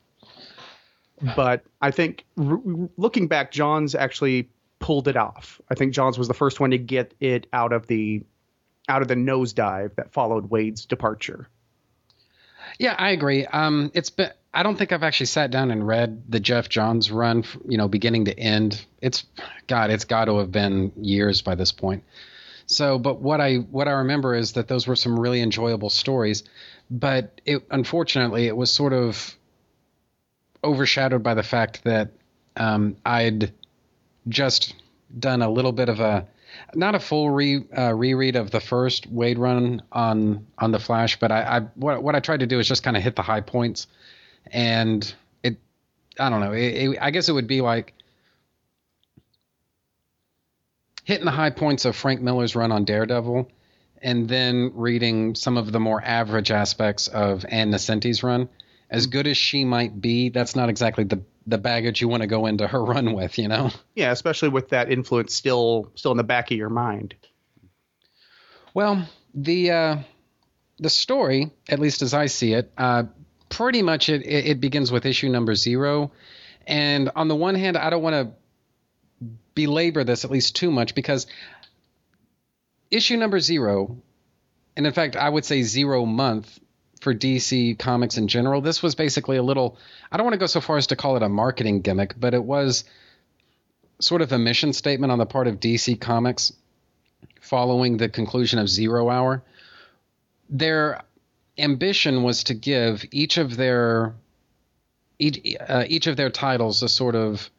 But 1.36 1.64
I 1.80 1.90
think 1.90 2.24
r- 2.38 2.60
looking 2.96 3.28
back, 3.28 3.52
Johns 3.52 3.94
actually 3.94 4.48
pulled 4.78 5.08
it 5.08 5.16
off. 5.16 5.60
I 5.70 5.74
think 5.74 5.92
Johns 5.92 6.18
was 6.18 6.28
the 6.28 6.34
first 6.34 6.60
one 6.60 6.70
to 6.70 6.78
get 6.78 7.14
it 7.20 7.46
out 7.52 7.72
of 7.72 7.86
the 7.86 8.22
out 8.88 9.02
of 9.02 9.08
the 9.08 9.14
nosedive 9.14 9.94
that 9.96 10.12
followed 10.12 10.50
Waid's 10.50 10.86
departure. 10.86 11.48
Yeah, 12.78 12.94
I 12.96 13.10
agree. 13.10 13.46
Um, 13.46 13.90
it's 13.94 14.10
been. 14.10 14.30
I 14.52 14.62
don't 14.62 14.76
think 14.76 14.92
I've 14.92 15.02
actually 15.02 15.26
sat 15.26 15.50
down 15.50 15.70
and 15.70 15.86
read 15.86 16.22
the 16.28 16.40
Geoff 16.40 16.68
Johns 16.68 17.10
run, 17.10 17.44
you 17.68 17.76
know, 17.76 17.86
beginning 17.86 18.24
to 18.26 18.38
end. 18.38 18.84
It's 19.00 19.24
God, 19.66 19.90
it's 19.90 20.04
got 20.04 20.24
to 20.24 20.38
have 20.38 20.50
been 20.50 20.92
years 20.96 21.42
by 21.42 21.54
this 21.54 21.70
point. 21.70 22.04
So, 22.66 22.98
but 22.98 23.20
what 23.20 23.40
I 23.40 23.56
what 23.56 23.88
I 23.88 23.92
remember 23.92 24.34
is 24.34 24.52
that 24.52 24.68
those 24.68 24.86
were 24.86 24.96
some 24.96 25.18
really 25.18 25.40
enjoyable 25.40 25.90
stories, 25.90 26.44
but 26.90 27.40
it 27.44 27.64
unfortunately 27.70 28.46
it 28.46 28.56
was 28.56 28.72
sort 28.72 28.92
of 28.92 29.34
overshadowed 30.62 31.22
by 31.22 31.34
the 31.34 31.42
fact 31.42 31.84
that 31.84 32.10
um, 32.56 32.96
I'd 33.04 33.52
just 34.28 34.74
done 35.18 35.42
a 35.42 35.50
little 35.50 35.72
bit 35.72 35.88
of 35.88 36.00
a 36.00 36.26
not 36.74 36.94
a 36.94 37.00
full 37.00 37.30
re 37.30 37.64
uh, 37.76 37.94
reread 37.94 38.36
of 38.36 38.50
the 38.50 38.60
first 38.60 39.12
Waid 39.14 39.38
run 39.38 39.82
on 39.92 40.46
on 40.58 40.72
the 40.72 40.78
Flash, 40.78 41.18
but 41.18 41.30
I, 41.30 41.42
I 41.42 41.60
what 41.74 42.02
what 42.02 42.14
I 42.14 42.20
tried 42.20 42.40
to 42.40 42.46
do 42.46 42.58
is 42.58 42.68
just 42.68 42.82
kind 42.82 42.96
of 42.96 43.02
hit 43.02 43.16
the 43.16 43.22
high 43.22 43.40
points, 43.40 43.86
and 44.46 45.12
it 45.42 45.56
I 46.18 46.30
don't 46.30 46.40
know 46.40 46.52
it, 46.52 46.60
it, 46.60 46.98
I 47.00 47.10
guess 47.10 47.28
it 47.28 47.32
would 47.32 47.46
be 47.46 47.60
like 47.60 47.94
hitting 51.04 51.24
the 51.24 51.30
high 51.30 51.50
points 51.50 51.84
of 51.84 51.96
Frank 51.96 52.20
Miller's 52.20 52.54
run 52.54 52.72
on 52.72 52.84
Daredevil, 52.84 53.50
and 54.02 54.28
then 54.28 54.72
reading 54.74 55.34
some 55.34 55.56
of 55.56 55.72
the 55.72 55.80
more 55.80 56.02
average 56.02 56.50
aspects 56.50 57.08
of 57.08 57.44
Ann 57.48 57.70
Nocenti's 57.70 58.22
run. 58.22 58.48
As 58.90 59.06
good 59.06 59.26
as 59.26 59.36
she 59.36 59.66
might 59.66 60.00
be, 60.00 60.30
that's 60.30 60.56
not 60.56 60.70
exactly 60.70 61.04
the 61.04 61.20
the 61.48 61.58
baggage 61.58 62.00
you 62.00 62.08
want 62.08 62.22
to 62.22 62.26
go 62.26 62.46
into 62.46 62.66
her 62.66 62.84
run 62.84 63.14
with, 63.14 63.38
you 63.38 63.48
know. 63.48 63.70
Yeah, 63.94 64.12
especially 64.12 64.50
with 64.50 64.68
that 64.68 64.92
influence 64.92 65.34
still 65.34 65.90
still 65.94 66.12
in 66.12 66.18
the 66.18 66.24
back 66.24 66.50
of 66.50 66.56
your 66.56 66.68
mind. 66.68 67.14
Well, 68.74 69.08
the 69.34 69.70
uh, 69.70 69.96
the 70.78 70.90
story, 70.90 71.50
at 71.68 71.78
least 71.78 72.02
as 72.02 72.14
I 72.14 72.26
see 72.26 72.52
it, 72.52 72.70
uh, 72.76 73.04
pretty 73.48 73.82
much 73.82 74.08
it, 74.08 74.26
it 74.26 74.60
begins 74.60 74.92
with 74.92 75.06
issue 75.06 75.30
number 75.30 75.54
zero. 75.54 76.12
And 76.66 77.10
on 77.16 77.28
the 77.28 77.36
one 77.36 77.54
hand, 77.54 77.78
I 77.78 77.88
don't 77.88 78.02
want 78.02 78.14
to 78.14 79.28
belabor 79.54 80.04
this 80.04 80.24
at 80.24 80.30
least 80.30 80.54
too 80.54 80.70
much 80.70 80.94
because 80.94 81.26
issue 82.90 83.16
number 83.16 83.40
zero, 83.40 83.96
and 84.76 84.86
in 84.86 84.92
fact, 84.92 85.16
I 85.16 85.28
would 85.28 85.46
say 85.46 85.62
zero 85.62 86.04
month 86.04 86.60
for 86.98 87.14
DC 87.14 87.78
Comics 87.78 88.16
in 88.16 88.28
general. 88.28 88.60
This 88.60 88.82
was 88.82 88.94
basically 88.94 89.36
a 89.36 89.42
little, 89.42 89.76
I 90.10 90.16
don't 90.16 90.24
want 90.24 90.34
to 90.34 90.38
go 90.38 90.46
so 90.46 90.60
far 90.60 90.76
as 90.76 90.88
to 90.88 90.96
call 90.96 91.16
it 91.16 91.22
a 91.22 91.28
marketing 91.28 91.80
gimmick, 91.80 92.18
but 92.18 92.34
it 92.34 92.42
was 92.42 92.84
sort 94.00 94.22
of 94.22 94.32
a 94.32 94.38
mission 94.38 94.72
statement 94.72 95.10
on 95.10 95.18
the 95.18 95.26
part 95.26 95.46
of 95.46 95.60
DC 95.60 96.00
Comics 96.00 96.52
following 97.40 97.96
the 97.96 98.08
conclusion 98.08 98.58
of 98.58 98.68
Zero 98.68 99.08
Hour. 99.10 99.42
Their 100.50 101.02
ambition 101.56 102.22
was 102.22 102.44
to 102.44 102.54
give 102.54 103.04
each 103.10 103.38
of 103.38 103.56
their 103.56 104.14
each, 105.18 105.56
uh, 105.60 105.84
each 105.88 106.06
of 106.06 106.16
their 106.16 106.30
titles 106.30 106.82
a 106.84 106.88
sort 106.88 107.16
of 107.16 107.50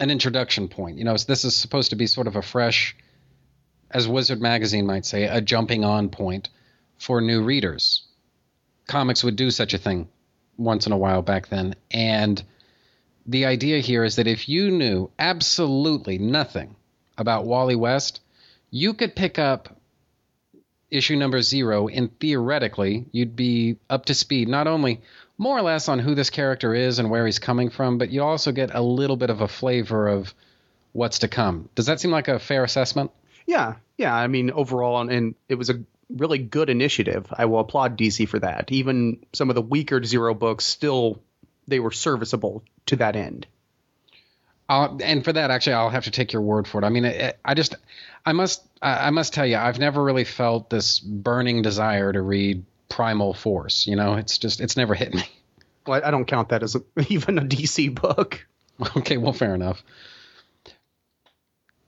an 0.00 0.10
introduction 0.10 0.68
point. 0.68 0.96
You 0.96 1.04
know, 1.04 1.14
this 1.14 1.44
is 1.44 1.54
supposed 1.54 1.90
to 1.90 1.96
be 1.96 2.06
sort 2.06 2.26
of 2.26 2.36
a 2.36 2.42
fresh, 2.42 2.96
as 3.90 4.08
Wizard 4.08 4.40
Magazine 4.40 4.86
might 4.86 5.04
say, 5.04 5.24
a 5.24 5.42
jumping 5.42 5.84
on 5.84 6.08
point 6.08 6.48
for 6.96 7.20
new 7.20 7.42
readers 7.42 8.07
comics 8.88 9.22
would 9.22 9.36
do 9.36 9.50
such 9.50 9.74
a 9.74 9.78
thing 9.78 10.08
once 10.56 10.86
in 10.86 10.92
a 10.92 10.98
while 10.98 11.22
back 11.22 11.48
then. 11.48 11.76
And 11.90 12.42
the 13.26 13.46
idea 13.46 13.78
here 13.78 14.02
is 14.02 14.16
that 14.16 14.26
if 14.26 14.48
you 14.48 14.70
knew 14.70 15.10
absolutely 15.18 16.18
nothing 16.18 16.74
about 17.16 17.46
Wally 17.46 17.76
West, 17.76 18.20
you 18.70 18.94
could 18.94 19.14
pick 19.14 19.38
up 19.38 19.76
issue 20.90 21.16
number 21.16 21.42
zero, 21.42 21.88
and 21.88 22.18
theoretically, 22.18 23.06
you'd 23.12 23.36
be 23.36 23.76
up 23.90 24.06
to 24.06 24.14
speed 24.14 24.48
not 24.48 24.66
only 24.66 25.02
more 25.36 25.56
or 25.56 25.62
less 25.62 25.88
on 25.88 25.98
who 25.98 26.14
this 26.14 26.30
character 26.30 26.74
is 26.74 26.98
and 26.98 27.10
where 27.10 27.26
he's 27.26 27.38
coming 27.38 27.70
from, 27.70 27.98
but 27.98 28.10
you 28.10 28.22
also 28.22 28.52
get 28.52 28.74
a 28.74 28.80
little 28.80 29.16
bit 29.16 29.30
of 29.30 29.40
a 29.40 29.48
flavor 29.48 30.08
of 30.08 30.34
what's 30.92 31.20
to 31.20 31.28
come. 31.28 31.68
Does 31.74 31.86
that 31.86 32.00
seem 32.00 32.10
like 32.10 32.28
a 32.28 32.38
fair 32.38 32.64
assessment? 32.64 33.10
Yeah, 33.46 33.76
yeah. 33.96 34.14
I 34.14 34.26
mean, 34.26 34.50
overall, 34.50 35.00
and, 35.00 35.10
and 35.10 35.34
it 35.48 35.54
was 35.56 35.70
a 35.70 35.80
really 36.10 36.38
good 36.38 36.70
initiative. 36.70 37.26
I 37.36 37.44
will 37.46 37.60
applaud 37.60 37.98
DC 37.98 38.28
for 38.28 38.38
that. 38.38 38.70
Even 38.72 39.24
some 39.32 39.50
of 39.50 39.54
the 39.54 39.62
weaker 39.62 40.02
Zero 40.02 40.34
books, 40.34 40.64
still 40.64 41.22
they 41.66 41.80
were 41.80 41.90
serviceable 41.90 42.64
to 42.86 42.96
that 42.96 43.16
end. 43.16 43.46
Uh, 44.68 44.96
and 45.02 45.24
for 45.24 45.32
that, 45.32 45.50
actually, 45.50 45.74
I'll 45.74 45.90
have 45.90 46.04
to 46.04 46.10
take 46.10 46.32
your 46.32 46.42
word 46.42 46.66
for 46.68 46.82
it. 46.82 46.84
I 46.84 46.90
mean, 46.90 47.06
it, 47.06 47.38
I 47.44 47.54
just, 47.54 47.74
I 48.24 48.32
must, 48.32 48.62
I 48.82 49.10
must 49.10 49.32
tell 49.32 49.46
you, 49.46 49.56
I've 49.56 49.78
never 49.78 50.02
really 50.02 50.24
felt 50.24 50.68
this 50.68 50.98
burning 51.00 51.62
desire 51.62 52.12
to 52.12 52.20
read 52.20 52.64
Primal 52.90 53.32
Force. 53.32 53.86
You 53.86 53.96
know, 53.96 54.14
it's 54.14 54.36
just, 54.36 54.60
it's 54.60 54.76
never 54.76 54.94
hit 54.94 55.14
me. 55.14 55.24
Well, 55.86 56.02
I 56.04 56.10
don't 56.10 56.26
count 56.26 56.50
that 56.50 56.62
as 56.62 56.74
a, 56.74 56.82
even 57.08 57.38
a 57.38 57.42
DC 57.42 57.94
book. 57.94 58.46
Okay, 58.96 59.16
well, 59.16 59.32
fair 59.32 59.54
enough. 59.54 59.82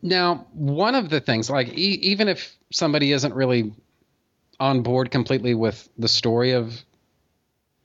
Now, 0.03 0.47
one 0.55 0.95
of 0.95 1.11
the 1.11 1.21
things, 1.21 1.51
like, 1.51 1.69
e- 1.69 2.01
even 2.03 2.29
if 2.29 2.57
somebody 2.73 3.13
isn't 3.13 3.35
really 3.35 3.75
on 4.61 4.83
board 4.83 5.11
completely 5.11 5.55
with 5.55 5.89
the 5.99 6.07
story 6.07 6.53
of 6.53 6.85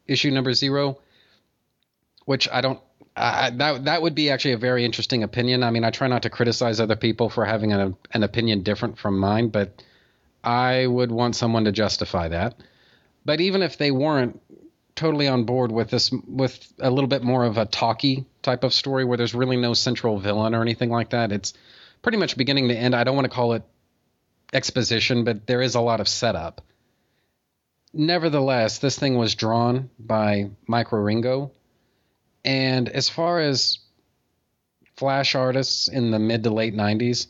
issue 0.05 0.29
number 0.29 0.53
zero, 0.53 0.99
which 2.25 2.47
I 2.51 2.61
don't. 2.61 2.79
I, 3.17 3.49
that 3.51 3.85
that 3.85 4.01
would 4.01 4.13
be 4.13 4.29
actually 4.29 4.51
a 4.51 4.57
very 4.57 4.83
interesting 4.83 5.23
opinion. 5.23 5.63
I 5.63 5.71
mean, 5.71 5.85
I 5.85 5.89
try 5.89 6.07
not 6.07 6.23
to 6.23 6.29
criticize 6.29 6.81
other 6.81 6.97
people 6.97 7.29
for 7.29 7.45
having 7.45 7.71
an 7.71 7.95
an 8.11 8.23
opinion 8.23 8.61
different 8.61 8.99
from 8.99 9.17
mine, 9.17 9.47
but 9.49 9.81
I 10.43 10.85
would 10.85 11.11
want 11.11 11.35
someone 11.35 11.63
to 11.63 11.71
justify 11.71 12.27
that. 12.27 12.55
But 13.23 13.39
even 13.39 13.63
if 13.63 13.77
they 13.77 13.89
weren't 13.89 14.41
totally 14.95 15.27
on 15.27 15.45
board 15.45 15.71
with 15.71 15.89
this, 15.89 16.11
with 16.27 16.71
a 16.79 16.89
little 16.89 17.07
bit 17.07 17.23
more 17.23 17.45
of 17.45 17.57
a 17.57 17.65
talky 17.65 18.25
type 18.41 18.63
of 18.63 18.73
story 18.73 19.03
where 19.03 19.17
there's 19.17 19.33
really 19.33 19.57
no 19.57 19.73
central 19.73 20.19
villain 20.19 20.53
or 20.53 20.61
anything 20.61 20.89
like 20.89 21.09
that, 21.09 21.31
it's 21.31 21.53
pretty 22.01 22.17
much 22.17 22.37
beginning 22.37 22.67
to 22.67 22.75
end. 22.75 22.95
I 22.95 23.03
don't 23.03 23.15
want 23.15 23.25
to 23.25 23.33
call 23.33 23.53
it 23.53 23.63
exposition, 24.53 25.23
but 25.23 25.47
there 25.47 25.61
is 25.61 25.75
a 25.75 25.81
lot 25.81 25.99
of 25.99 26.07
setup. 26.07 26.61
Nevertheless, 27.93 28.79
this 28.79 28.97
thing 28.99 29.17
was 29.17 29.35
drawn 29.35 29.89
by 29.99 30.49
Mike 30.67 30.89
Wieringo. 30.89 31.51
and 32.43 32.89
as 32.89 33.09
far 33.09 33.39
as 33.39 33.79
flash 34.97 35.35
artists 35.35 35.87
in 35.87 36.11
the 36.11 36.19
mid 36.19 36.43
to 36.43 36.49
late 36.51 36.75
90s, 36.75 37.27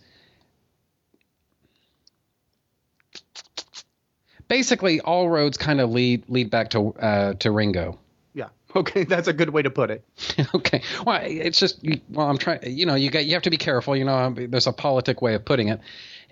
basically 4.48 5.02
all 5.02 5.30
roads 5.30 5.58
kind 5.58 5.82
of 5.82 5.90
lead 5.92 6.24
lead 6.30 6.50
back 6.50 6.70
to 6.72 6.94
uh, 6.96 7.34
to 7.36 7.52
Ringo. 7.52 8.00
Yeah. 8.34 8.50
Okay, 8.76 9.06
that's 9.06 9.30
a 9.30 9.34
good 9.34 9.52
way 9.52 9.62
to 9.62 9.70
put 9.70 9.90
it. 9.90 10.04
okay. 10.56 10.82
Well, 11.06 11.22
it's 11.24 11.58
just 11.60 11.80
well, 12.10 12.30
I'm 12.30 12.38
trying. 12.38 12.60
You 12.64 12.86
know, 12.86 12.96
you 12.96 13.10
got 13.10 13.26
you 13.26 13.34
have 13.34 13.44
to 13.44 13.50
be 13.50 13.56
careful. 13.58 13.96
You 13.96 14.04
know, 14.04 14.34
there's 14.36 14.68
a 14.68 14.74
politic 14.74 15.22
way 15.22 15.36
of 15.36 15.46
putting 15.46 15.70
it. 15.70 15.80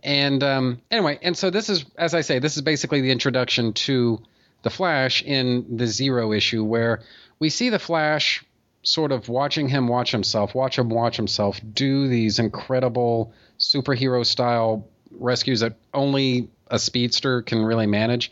And 0.04 0.44
um, 0.44 0.82
anyway, 0.92 1.18
and 1.22 1.36
so 1.36 1.50
this 1.50 1.70
is, 1.70 1.86
as 1.98 2.14
I 2.14 2.22
say, 2.22 2.40
this 2.40 2.58
is 2.58 2.62
basically 2.62 3.02
the 3.02 3.12
introduction 3.12 3.74
to 3.74 4.22
the 4.62 4.70
Flash 4.70 5.24
in 5.24 5.78
the 5.78 5.88
Zero 5.88 6.34
issue, 6.34 6.64
where 6.64 7.02
we 7.40 7.50
see 7.50 7.70
the 7.70 7.80
Flash 7.80 8.44
sort 8.84 9.14
of 9.14 9.30
watching 9.30 9.70
him 9.70 9.88
watch 9.88 10.12
himself, 10.12 10.54
watch 10.54 10.78
him 10.78 10.90
watch 10.90 11.16
himself 11.16 11.60
do 11.74 12.10
these 12.10 12.38
incredible 12.38 13.34
superhero 13.58 14.26
style 14.26 14.86
rescues 15.12 15.62
that 15.62 15.78
only 15.94 16.50
a 16.68 16.78
speedster 16.78 17.42
can 17.42 17.64
really 17.64 17.88
manage. 17.88 18.32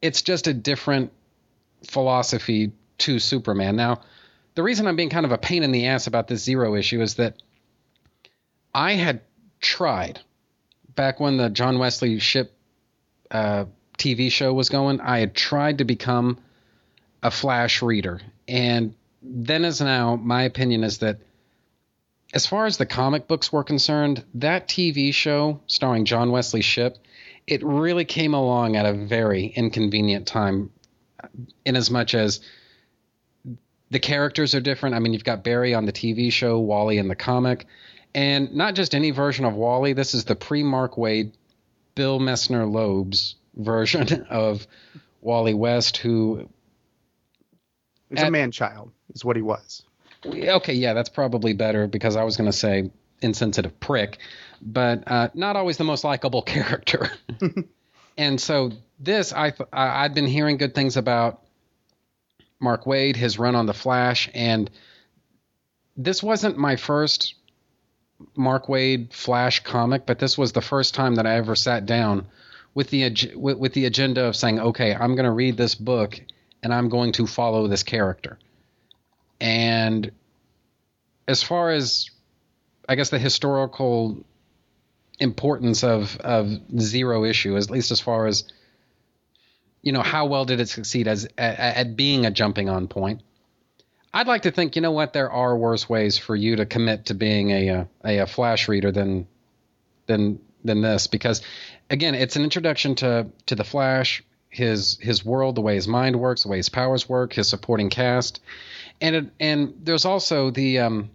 It's 0.00 0.22
just 0.22 0.46
a 0.46 0.54
different 0.54 1.12
philosophy 1.88 2.72
to 2.98 3.18
Superman. 3.18 3.74
Now, 3.74 4.02
the 4.54 4.62
reason 4.62 4.86
I'm 4.86 4.96
being 4.96 5.10
kind 5.10 5.26
of 5.26 5.32
a 5.32 5.38
pain 5.38 5.64
in 5.64 5.72
the 5.72 5.86
ass 5.86 6.06
about 6.06 6.28
this 6.28 6.44
Zero 6.44 6.76
issue 6.76 7.00
is 7.00 7.14
that 7.14 7.34
I 8.72 8.92
had 8.92 9.22
tried 9.60 10.20
back 10.94 11.20
when 11.20 11.36
the 11.36 11.48
John 11.48 11.78
Wesley 11.78 12.18
Shipp 12.18 12.52
uh, 13.30 13.64
TV 13.98 14.30
show 14.30 14.52
was 14.52 14.68
going, 14.68 15.00
I 15.00 15.20
had 15.20 15.34
tried 15.34 15.78
to 15.78 15.84
become 15.84 16.38
a 17.22 17.30
Flash 17.30 17.82
reader. 17.82 18.20
And 18.48 18.94
then 19.22 19.64
as 19.64 19.80
now, 19.80 20.16
my 20.16 20.42
opinion 20.42 20.84
is 20.84 20.98
that 20.98 21.18
as 22.32 22.46
far 22.46 22.66
as 22.66 22.76
the 22.76 22.86
comic 22.86 23.28
books 23.28 23.52
were 23.52 23.64
concerned, 23.64 24.24
that 24.34 24.68
TV 24.68 25.12
show 25.12 25.60
starring 25.66 26.04
John 26.04 26.30
Wesley 26.30 26.62
Shipp, 26.62 26.96
it 27.46 27.62
really 27.64 28.04
came 28.04 28.34
along 28.34 28.76
at 28.76 28.86
a 28.86 28.92
very 28.92 29.46
inconvenient 29.46 30.26
time, 30.26 30.70
in 31.64 31.76
as 31.76 31.90
much 31.90 32.14
as 32.14 32.40
the 33.90 33.98
characters 33.98 34.54
are 34.54 34.60
different. 34.60 34.94
I 34.94 35.00
mean, 35.00 35.12
you've 35.12 35.24
got 35.24 35.42
Barry 35.42 35.74
on 35.74 35.86
the 35.86 35.92
TV 35.92 36.32
show, 36.32 36.58
Wally 36.60 36.98
in 36.98 37.08
the 37.08 37.16
comic, 37.16 37.66
and 38.14 38.54
not 38.54 38.74
just 38.74 38.94
any 38.94 39.10
version 39.10 39.44
of 39.44 39.54
Wally. 39.54 39.92
This 39.92 40.14
is 40.14 40.24
the 40.24 40.36
pre-Mark 40.36 40.94
Waid, 40.94 41.32
Bill 41.94 42.18
Messner 42.20 42.66
Loebs' 42.66 43.34
version 43.54 44.26
of 44.30 44.66
Wally 45.20 45.54
West, 45.54 45.96
who 45.98 46.48
is 48.10 48.22
a 48.22 48.30
man 48.30 48.50
child, 48.50 48.90
is 49.14 49.24
what 49.24 49.36
he 49.36 49.42
was. 49.42 49.82
Okay, 50.26 50.74
yeah, 50.74 50.92
that's 50.92 51.08
probably 51.08 51.52
better 51.54 51.86
because 51.86 52.16
I 52.16 52.24
was 52.24 52.36
going 52.36 52.50
to 52.50 52.56
say 52.56 52.90
insensitive 53.22 53.78
prick, 53.80 54.18
but 54.60 55.04
uh, 55.06 55.28
not 55.34 55.56
always 55.56 55.76
the 55.76 55.84
most 55.84 56.04
likable 56.04 56.42
character. 56.56 57.10
and 58.18 58.40
so 58.40 58.72
this, 58.98 59.32
I 59.32 59.50
th- 59.50 59.68
I- 59.72 60.04
I'd 60.04 60.14
been 60.14 60.26
hearing 60.26 60.56
good 60.56 60.74
things 60.74 60.96
about 60.96 61.42
Mark 62.60 62.84
Waid, 62.84 63.16
his 63.16 63.38
run 63.38 63.54
on 63.54 63.64
the 63.66 63.72
Flash, 63.74 64.28
and 64.34 64.70
this 65.96 66.22
wasn't 66.22 66.58
my 66.58 66.76
first 66.76 67.34
Mark 68.36 68.66
Waid 68.66 69.12
Flash 69.12 69.60
comic, 69.60 70.06
but 70.06 70.18
this 70.18 70.36
was 70.36 70.52
the 70.52 70.60
first 70.60 70.94
time 70.94 71.16
that 71.16 71.26
I 71.26 71.36
ever 71.36 71.56
sat 71.56 71.86
down 71.86 72.26
with 72.74 72.90
the 72.90 73.04
ag- 73.04 73.32
with, 73.34 73.58
with 73.58 73.72
the 73.72 73.86
agenda 73.86 74.24
of 74.24 74.36
saying, 74.36 74.60
okay, 74.60 74.94
I'm 74.94 75.14
going 75.14 75.24
to 75.24 75.30
read 75.30 75.56
this 75.56 75.74
book 75.74 76.20
and 76.62 76.72
I'm 76.72 76.88
going 76.88 77.12
to 77.12 77.26
follow 77.26 77.66
this 77.66 77.82
character. 77.82 78.38
And 79.40 80.12
as 81.26 81.42
far 81.42 81.70
as 81.70 82.10
I 82.88 82.94
guess 82.94 83.10
the 83.10 83.18
historical 83.18 84.24
importance 85.18 85.84
of 85.84 86.16
of 86.18 86.50
zero 86.78 87.24
issue, 87.24 87.56
at 87.56 87.70
least 87.70 87.90
as 87.90 88.00
far 88.00 88.26
as 88.26 88.44
you 89.82 89.92
know, 89.92 90.02
how 90.02 90.26
well 90.26 90.44
did 90.44 90.60
it 90.60 90.68
succeed 90.68 91.08
as 91.08 91.24
at, 91.38 91.58
at 91.58 91.96
being 91.96 92.26
a 92.26 92.30
jumping 92.30 92.68
on 92.68 92.88
point? 92.88 93.22
I'd 94.12 94.26
like 94.26 94.42
to 94.42 94.50
think, 94.50 94.76
you 94.76 94.82
know 94.82 94.90
what, 94.90 95.12
there 95.12 95.30
are 95.30 95.56
worse 95.56 95.88
ways 95.88 96.18
for 96.18 96.34
you 96.34 96.56
to 96.56 96.66
commit 96.66 97.06
to 97.06 97.14
being 97.14 97.50
a 97.50 97.86
a, 98.04 98.18
a 98.18 98.26
flash 98.26 98.68
reader 98.68 98.90
than 98.90 99.26
than 100.06 100.40
than 100.64 100.80
this 100.82 101.06
because 101.06 101.42
again, 101.90 102.14
it's 102.14 102.36
an 102.36 102.44
introduction 102.44 102.94
to 102.96 103.26
to 103.46 103.54
the 103.54 103.64
Flash, 103.64 104.22
his 104.48 104.98
his 105.00 105.24
world, 105.24 105.56
the 105.56 105.60
way 105.60 105.74
his 105.74 105.88
mind 105.88 106.18
works, 106.18 106.42
the 106.44 106.48
way 106.48 106.56
his 106.56 106.68
powers 106.68 107.08
work, 107.08 107.32
his 107.32 107.48
supporting 107.48 107.90
cast, 107.90 108.40
and 109.00 109.16
it, 109.16 109.26
and 109.38 109.74
there's 109.82 110.04
also 110.04 110.50
the 110.50 110.78
um, 110.78 111.10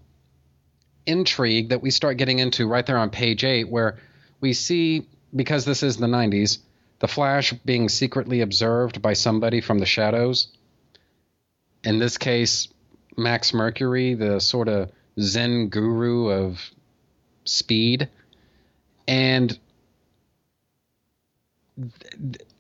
intrigue 1.06 1.70
that 1.70 1.82
we 1.82 1.92
start 1.92 2.18
getting 2.18 2.40
into 2.40 2.68
right 2.68 2.86
there 2.86 2.98
on 2.98 3.10
page 3.10 3.44
eight, 3.44 3.70
where 3.70 4.00
we 4.42 4.54
see 4.54 5.08
because 5.36 5.66
this 5.66 5.84
is 5.84 5.98
the 5.98 6.08
'90s, 6.08 6.60
the 7.00 7.08
Flash 7.08 7.54
being 7.66 7.90
secretly 7.90 8.42
observed 8.42 9.02
by 9.02 9.14
somebody 9.14 9.62
from 9.62 9.80
the 9.80 9.86
shadows. 9.86 10.48
In 11.84 12.00
this 12.00 12.18
case, 12.18 12.68
Max 13.18 13.54
Mercury, 13.54 14.14
the 14.14 14.40
sort 14.40 14.68
of 14.68 14.92
Zen 15.20 15.70
guru 15.70 16.30
of 16.30 16.60
speed, 17.46 18.10
and 19.08 19.58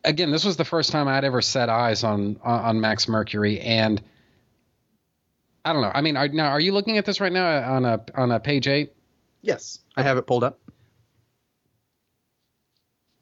again, 0.04 0.32
this 0.32 0.44
was 0.44 0.58
the 0.58 0.65
first 0.65 0.91
time 0.91 1.08
I'd 1.08 1.24
ever 1.24 1.41
set 1.41 1.70
eyes 1.70 2.04
on 2.04 2.39
on 2.44 2.82
Max 2.82 3.08
Mercury, 3.08 3.60
and 3.60 4.02
I 5.63 5.74
don't 5.74 5.82
know. 5.82 5.91
I 5.94 6.02
mean, 6.02 6.18
are, 6.18 6.28
now 6.28 6.50
are 6.50 6.60
you 6.60 6.74
looking 6.74 6.98
at 6.98 7.06
this 7.06 7.20
right 7.20 7.32
now 7.32 7.74
on 7.74 7.86
a 7.86 8.04
on 8.13 8.32
a 8.32 8.39
page 8.39 8.68
eight? 8.68 8.94
Yes, 9.41 9.80
I 9.96 10.04
have 10.04 10.18
it 10.18 10.28
pulled 10.28 10.44
up. 10.44 10.60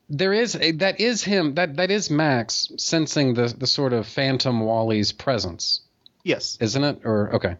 There 0.10 0.34
is 0.34 0.56
a, 0.56 0.72
that 0.74 1.00
is 1.00 1.24
him 1.24 1.56
that 1.56 1.78
that 1.78 1.90
is 1.90 2.10
Max 2.10 2.72
sensing 2.78 3.34
the 3.34 3.54
the 3.58 3.68
sort 3.68 3.94
of 3.94 4.08
Phantom 4.08 4.60
Wally's 4.60 5.12
presence, 5.12 5.82
Yes. 6.24 6.58
isn't 6.62 6.84
it? 6.84 7.02
Or 7.04 7.36
okay. 7.36 7.58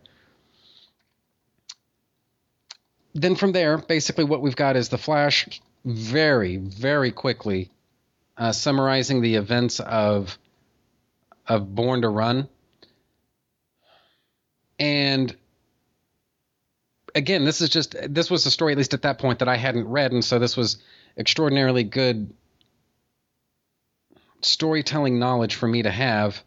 Then 3.14 3.36
from 3.36 3.52
there, 3.52 3.78
basically 3.78 4.24
what 4.24 4.42
we've 4.42 4.56
got 4.56 4.76
is 4.76 4.90
the 4.90 4.98
Flash 4.98 5.62
very 5.86 6.58
very 6.58 7.12
quickly 7.12 7.70
uh, 8.38 8.52
summarizing 8.52 9.22
the 9.22 9.36
events 9.36 9.80
of 9.80 10.38
of 11.48 11.76
Born 11.76 12.02
to 12.02 12.10
Run. 12.10 12.48
And 14.80 15.36
again, 17.14 17.46
this 17.46 17.62
is 17.62 17.70
just 17.70 17.96
this 18.10 18.32
was 18.32 18.46
a 18.46 18.52
story 18.52 18.72
at 18.72 18.78
least 18.78 18.94
at 18.94 19.04
that 19.04 19.20
point 19.20 19.40
that 19.40 19.50
I 19.50 19.58
hadn't 19.58 19.88
read, 19.88 20.12
and 20.12 20.24
so 20.24 20.40
this 20.40 20.58
was 20.58 20.78
extraordinarily 21.18 21.84
good 21.84 22.34
storytelling 24.42 25.20
knowledge 25.20 25.56
for 25.56 25.68
me 25.68 25.84
to 25.84 25.92
have 25.92 26.44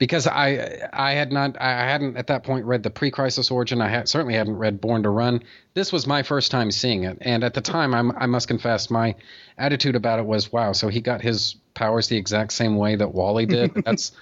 because 0.00 0.26
I 0.26 0.88
I 0.92 1.12
had 1.12 1.30
not 1.30 1.60
I 1.60 1.84
hadn't 1.84 2.16
at 2.16 2.26
that 2.28 2.42
point 2.42 2.64
read 2.64 2.82
the 2.82 2.90
pre-crisis 2.90 3.50
origin. 3.50 3.82
I 3.82 3.88
had, 3.88 4.08
certainly 4.08 4.34
hadn't 4.34 4.56
read 4.56 4.80
Born 4.80 5.02
to 5.04 5.10
Run. 5.10 5.42
This 5.74 5.92
was 5.92 6.06
my 6.06 6.22
first 6.22 6.50
time 6.50 6.70
seeing 6.72 7.04
it, 7.04 7.18
and 7.20 7.44
at 7.44 7.52
the 7.52 7.60
time, 7.60 7.94
I'm, 7.94 8.10
I 8.16 8.24
must 8.26 8.48
confess, 8.48 8.90
my 8.90 9.14
attitude 9.58 9.94
about 9.94 10.18
it 10.18 10.24
was, 10.24 10.50
"Wow, 10.50 10.72
so 10.72 10.88
he 10.88 11.00
got 11.00 11.20
his 11.20 11.54
powers 11.74 12.08
the 12.08 12.16
exact 12.16 12.52
same 12.52 12.76
way 12.76 12.96
that 12.96 13.14
Wally 13.14 13.44
did." 13.44 13.74
That's 13.84 14.12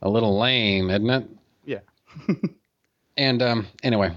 a 0.00 0.08
little 0.08 0.38
lame, 0.38 0.90
isn't 0.90 1.10
it? 1.10 1.28
Yeah. 1.66 1.80
And 3.16 3.42
um, 3.42 3.66
anyway, 3.82 4.16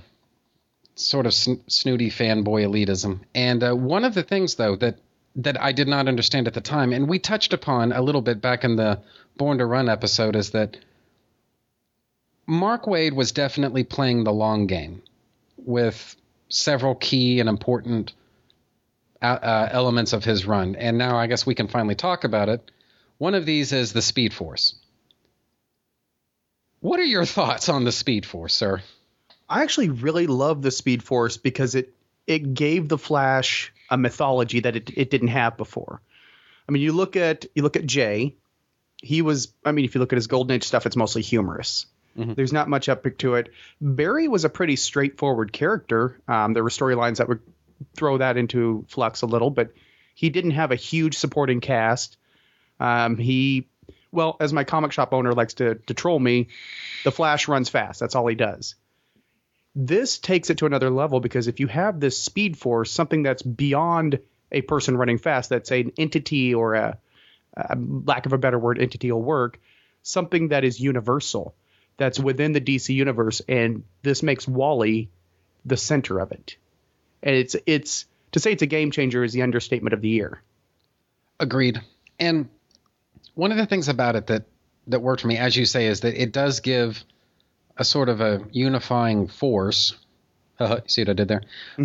sort 0.96 1.26
of 1.26 1.34
sn- 1.34 1.62
snooty 1.68 2.10
fanboy 2.10 2.64
elitism. 2.66 3.20
And 3.36 3.62
uh, 3.62 3.74
one 3.74 4.06
of 4.06 4.14
the 4.14 4.24
things, 4.24 4.56
though, 4.56 4.78
that 4.78 5.00
that 5.36 5.62
I 5.62 5.72
did 5.72 5.88
not 5.88 6.08
understand 6.08 6.48
at 6.48 6.54
the 6.54 6.62
time, 6.62 6.94
and 6.94 7.10
we 7.10 7.20
touched 7.20 7.54
upon 7.54 7.92
a 7.92 8.02
little 8.02 8.22
bit 8.22 8.40
back 8.40 8.64
in 8.64 8.78
the 8.78 9.02
Born 9.38 9.58
to 9.58 9.66
Run 9.66 9.90
episode, 9.90 10.36
is 10.36 10.52
that 10.52 10.78
Mark 12.46 12.86
Waid 12.86 13.14
was 13.14 13.32
definitely 13.32 13.84
playing 13.84 14.24
the 14.24 14.34
long 14.34 14.68
game 14.68 15.02
with 15.58 16.16
several 16.50 16.96
key 16.96 17.40
and 17.40 17.50
important 17.50 18.14
uh, 19.22 19.26
uh, 19.26 19.70
elements 19.72 20.14
of 20.14 20.24
his 20.24 20.46
run. 20.46 20.76
And 20.76 20.98
now 20.98 21.18
I 21.18 21.28
guess 21.28 21.46
we 21.46 21.56
can 21.56 21.68
finally 21.68 21.96
talk 21.96 22.24
about 22.26 22.50
it. 22.50 22.72
One 23.18 23.36
of 23.36 23.46
these 23.46 23.72
is 23.72 23.94
the 23.94 24.02
Speed 24.02 24.34
Force. 24.34 24.76
What 26.82 27.00
are 27.00 27.06
your 27.06 27.26
thoughts 27.26 27.70
on 27.70 27.86
the 27.86 27.92
Speed 27.92 28.26
Force, 28.26 28.54
sir? 28.54 28.82
I 29.50 29.64
actually 29.64 29.90
really 29.90 30.28
love 30.28 30.62
the 30.62 30.72
Speed 30.72 31.04
Force 31.04 31.38
because 31.38 31.76
it 31.76 31.94
it 32.28 32.54
gave 32.54 32.90
the 32.90 32.98
Flash 32.98 33.72
a 33.90 33.98
mythology 33.98 34.62
that 34.62 34.76
it, 34.76 34.92
it 34.96 35.10
didn't 35.10 35.30
have 35.30 35.58
before. 35.58 36.02
I 36.68 36.72
mean, 36.72 36.82
you 36.82 36.92
look 36.92 37.16
at 37.16 37.46
you 37.56 37.64
look 37.64 37.76
at 37.76 37.86
Jay. 37.86 38.36
He 39.04 39.22
was. 39.22 39.54
I 39.66 39.72
mean, 39.72 39.86
if 39.86 39.94
you 39.94 40.00
look 40.00 40.14
at 40.14 40.18
his 40.18 40.28
Golden 40.28 40.56
Age 40.56 40.64
stuff, 40.64 40.86
it's 40.86 40.96
mostly 40.96 41.22
humorous. 41.22 41.86
There's 42.16 42.54
not 42.54 42.70
much 42.70 42.90
epic 42.90 43.18
to 43.20 43.36
it. 43.36 43.52
Barry 43.82 44.28
was 44.28 44.46
a 44.46 44.50
pretty 44.50 44.76
straightforward 44.76 45.52
character. 45.52 46.20
Um, 46.28 46.54
there 46.54 46.64
were 46.64 46.70
storylines 46.70 47.18
that 47.18 47.28
would 47.28 47.40
throw 47.96 48.20
that 48.20 48.38
into 48.38 48.86
flux 48.88 49.24
a 49.24 49.26
little, 49.26 49.50
but 49.50 49.74
he 50.14 50.30
didn't 50.30 50.52
have 50.52 50.72
a 50.72 50.76
huge 50.76 51.18
supporting 51.18 51.60
cast. 51.60 52.18
Um, 52.80 53.18
he, 53.18 53.68
well, 54.12 54.38
as 54.40 54.54
my 54.54 54.64
comic 54.64 54.92
shop 54.92 55.14
owner 55.14 55.34
likes 55.34 55.56
to, 55.56 55.76
to 55.76 55.94
troll 55.94 56.20
me, 56.20 56.50
the 57.04 57.12
Flash 57.12 57.48
runs 57.48 57.70
fast. 57.70 58.00
That's 58.00 58.16
all 58.16 58.28
he 58.28 58.36
does. 58.36 58.76
This 59.76 60.20
takes 60.20 60.52
it 60.52 60.60
to 60.60 60.68
another 60.68 60.92
level 60.92 61.20
because 61.20 61.48
if 61.48 61.60
you 61.60 61.66
have 61.68 62.00
this 62.00 62.18
speed 62.18 62.58
force, 62.58 62.92
something 62.92 63.24
that's 63.24 63.42
beyond 63.42 64.20
a 64.52 64.62
person 64.62 64.96
running 64.98 65.18
fast, 65.18 65.50
that's 65.50 65.72
an 65.72 65.94
entity 65.98 66.54
or 66.54 66.76
a, 66.76 67.00
a 67.56 67.76
lack 67.78 68.26
of 68.26 68.34
a 68.34 68.38
better 68.38 68.60
word, 68.60 68.80
entity 68.80 69.12
will 69.12 69.22
work, 69.22 69.60
something 70.02 70.50
that 70.50 70.64
is 70.64 70.80
universal, 70.80 71.56
that's 71.98 72.20
within 72.20 72.54
the 72.54 72.62
DC 72.62 72.94
universe, 72.94 73.42
and 73.48 73.84
this 74.02 74.24
makes 74.24 74.48
Wally 74.48 75.10
the 75.66 75.78
center 75.78 76.20
of 76.20 76.32
it. 76.32 76.58
And 77.22 77.36
it's 77.36 77.56
it's 77.66 78.06
to 78.34 78.40
say 78.40 78.52
it's 78.52 78.64
a 78.64 78.68
game 78.68 78.92
changer 78.92 79.24
is 79.24 79.34
the 79.34 79.44
understatement 79.44 79.94
of 79.94 80.02
the 80.02 80.10
year. 80.10 80.42
Agreed. 81.40 81.82
And 82.20 82.50
one 83.36 83.52
of 83.52 83.58
the 83.58 83.66
things 83.66 83.88
about 83.88 84.16
it 84.16 84.28
that 84.28 84.46
that 84.88 85.02
worked 85.02 85.22
for 85.22 85.28
me, 85.28 85.38
as 85.38 85.56
you 85.56 85.66
say, 85.66 85.88
is 85.88 86.02
that 86.02 86.22
it 86.22 86.32
does 86.32 86.60
give 86.60 87.04
a 87.78 87.86
sort 87.86 88.10
of 88.10 88.22
a 88.22 88.42
unifying 88.52 89.28
force. 89.28 89.96
Uh, 90.60 90.80
see 90.86 91.02
what 91.02 91.10
I 91.10 91.14
did 91.14 91.28
there? 91.28 91.42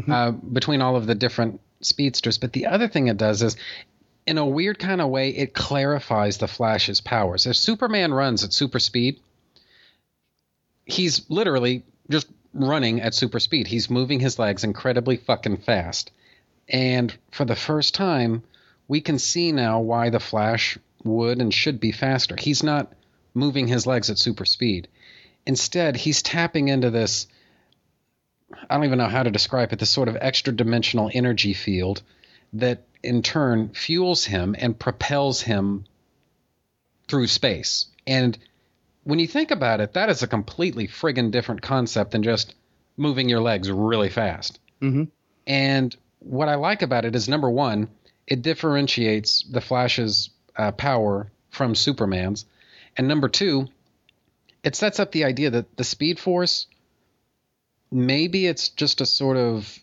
Uh, 0.08 0.30
between 0.30 0.82
all 0.82 0.94
of 0.94 1.06
the 1.06 1.14
different 1.14 1.58
speedsters. 1.80 2.36
But 2.36 2.52
the 2.52 2.66
other 2.66 2.86
thing 2.86 3.08
it 3.08 3.16
does 3.16 3.42
is, 3.42 3.56
in 4.28 4.36
a 4.36 4.44
weird 4.44 4.78
kind 4.78 5.00
of 5.00 5.08
way, 5.08 5.30
it 5.30 5.54
clarifies 5.54 6.36
the 6.36 6.46
Flash's 6.46 7.00
powers. 7.00 7.46
If 7.46 7.56
Superman 7.56 8.12
runs 8.12 8.44
at 8.44 8.52
super 8.52 8.78
speed, 8.78 9.20
he's 10.84 11.28
literally 11.30 11.82
just 12.10 12.28
running 12.52 13.00
at 13.00 13.14
super 13.14 13.40
speed. 13.40 13.66
He's 13.66 13.88
moving 13.88 14.20
his 14.20 14.38
legs 14.38 14.64
incredibly 14.64 15.16
fucking 15.16 15.56
fast. 15.56 16.10
And 16.68 17.16
for 17.30 17.46
the 17.46 17.56
first 17.56 17.94
time, 17.94 18.42
we 18.86 19.00
can 19.00 19.18
see 19.18 19.50
now 19.50 19.80
why 19.80 20.10
the 20.10 20.20
Flash 20.20 20.76
would 21.04 21.40
and 21.40 21.52
should 21.52 21.80
be 21.80 21.92
faster. 21.92 22.36
He's 22.38 22.62
not 22.62 22.92
moving 23.32 23.66
his 23.66 23.86
legs 23.86 24.10
at 24.10 24.18
super 24.18 24.44
speed. 24.44 24.88
Instead, 25.46 25.96
he's 25.96 26.20
tapping 26.20 26.68
into 26.68 26.90
this 26.90 27.28
I 28.68 28.74
don't 28.74 28.84
even 28.84 28.98
know 28.98 29.08
how 29.08 29.22
to 29.22 29.30
describe 29.30 29.72
it, 29.72 29.78
this 29.78 29.90
sort 29.90 30.08
of 30.08 30.16
extra 30.20 30.52
dimensional 30.54 31.10
energy 31.12 31.54
field 31.54 32.02
that 32.54 32.84
in 33.02 33.22
turn 33.22 33.70
fuels 33.70 34.24
him 34.24 34.56
and 34.58 34.78
propels 34.78 35.42
him 35.42 35.84
through 37.06 37.26
space. 37.26 37.86
And 38.06 38.36
when 39.04 39.18
you 39.18 39.26
think 39.26 39.50
about 39.50 39.80
it, 39.80 39.94
that 39.94 40.10
is 40.10 40.22
a 40.22 40.26
completely 40.26 40.88
friggin' 40.88 41.30
different 41.30 41.62
concept 41.62 42.10
than 42.10 42.22
just 42.22 42.54
moving 42.96 43.28
your 43.28 43.40
legs 43.40 43.70
really 43.70 44.08
fast. 44.08 44.58
Mm-hmm. 44.82 45.04
And 45.46 45.96
what 46.18 46.48
I 46.48 46.56
like 46.56 46.82
about 46.82 47.04
it 47.04 47.14
is 47.14 47.28
number 47.28 47.48
one, 47.48 47.88
it 48.26 48.42
differentiates 48.42 49.44
the 49.50 49.60
Flash's 49.60 50.30
uh, 50.56 50.72
power 50.72 51.30
from 51.50 51.74
Superman's. 51.74 52.44
And 52.96 53.08
number 53.08 53.28
two, 53.28 53.68
it 54.62 54.74
sets 54.74 55.00
up 55.00 55.12
the 55.12 55.24
idea 55.24 55.50
that 55.50 55.76
the 55.76 55.84
Speed 55.84 56.18
Force 56.18 56.66
maybe 57.90 58.46
it's 58.46 58.68
just 58.68 59.00
a 59.00 59.06
sort 59.06 59.36
of 59.36 59.78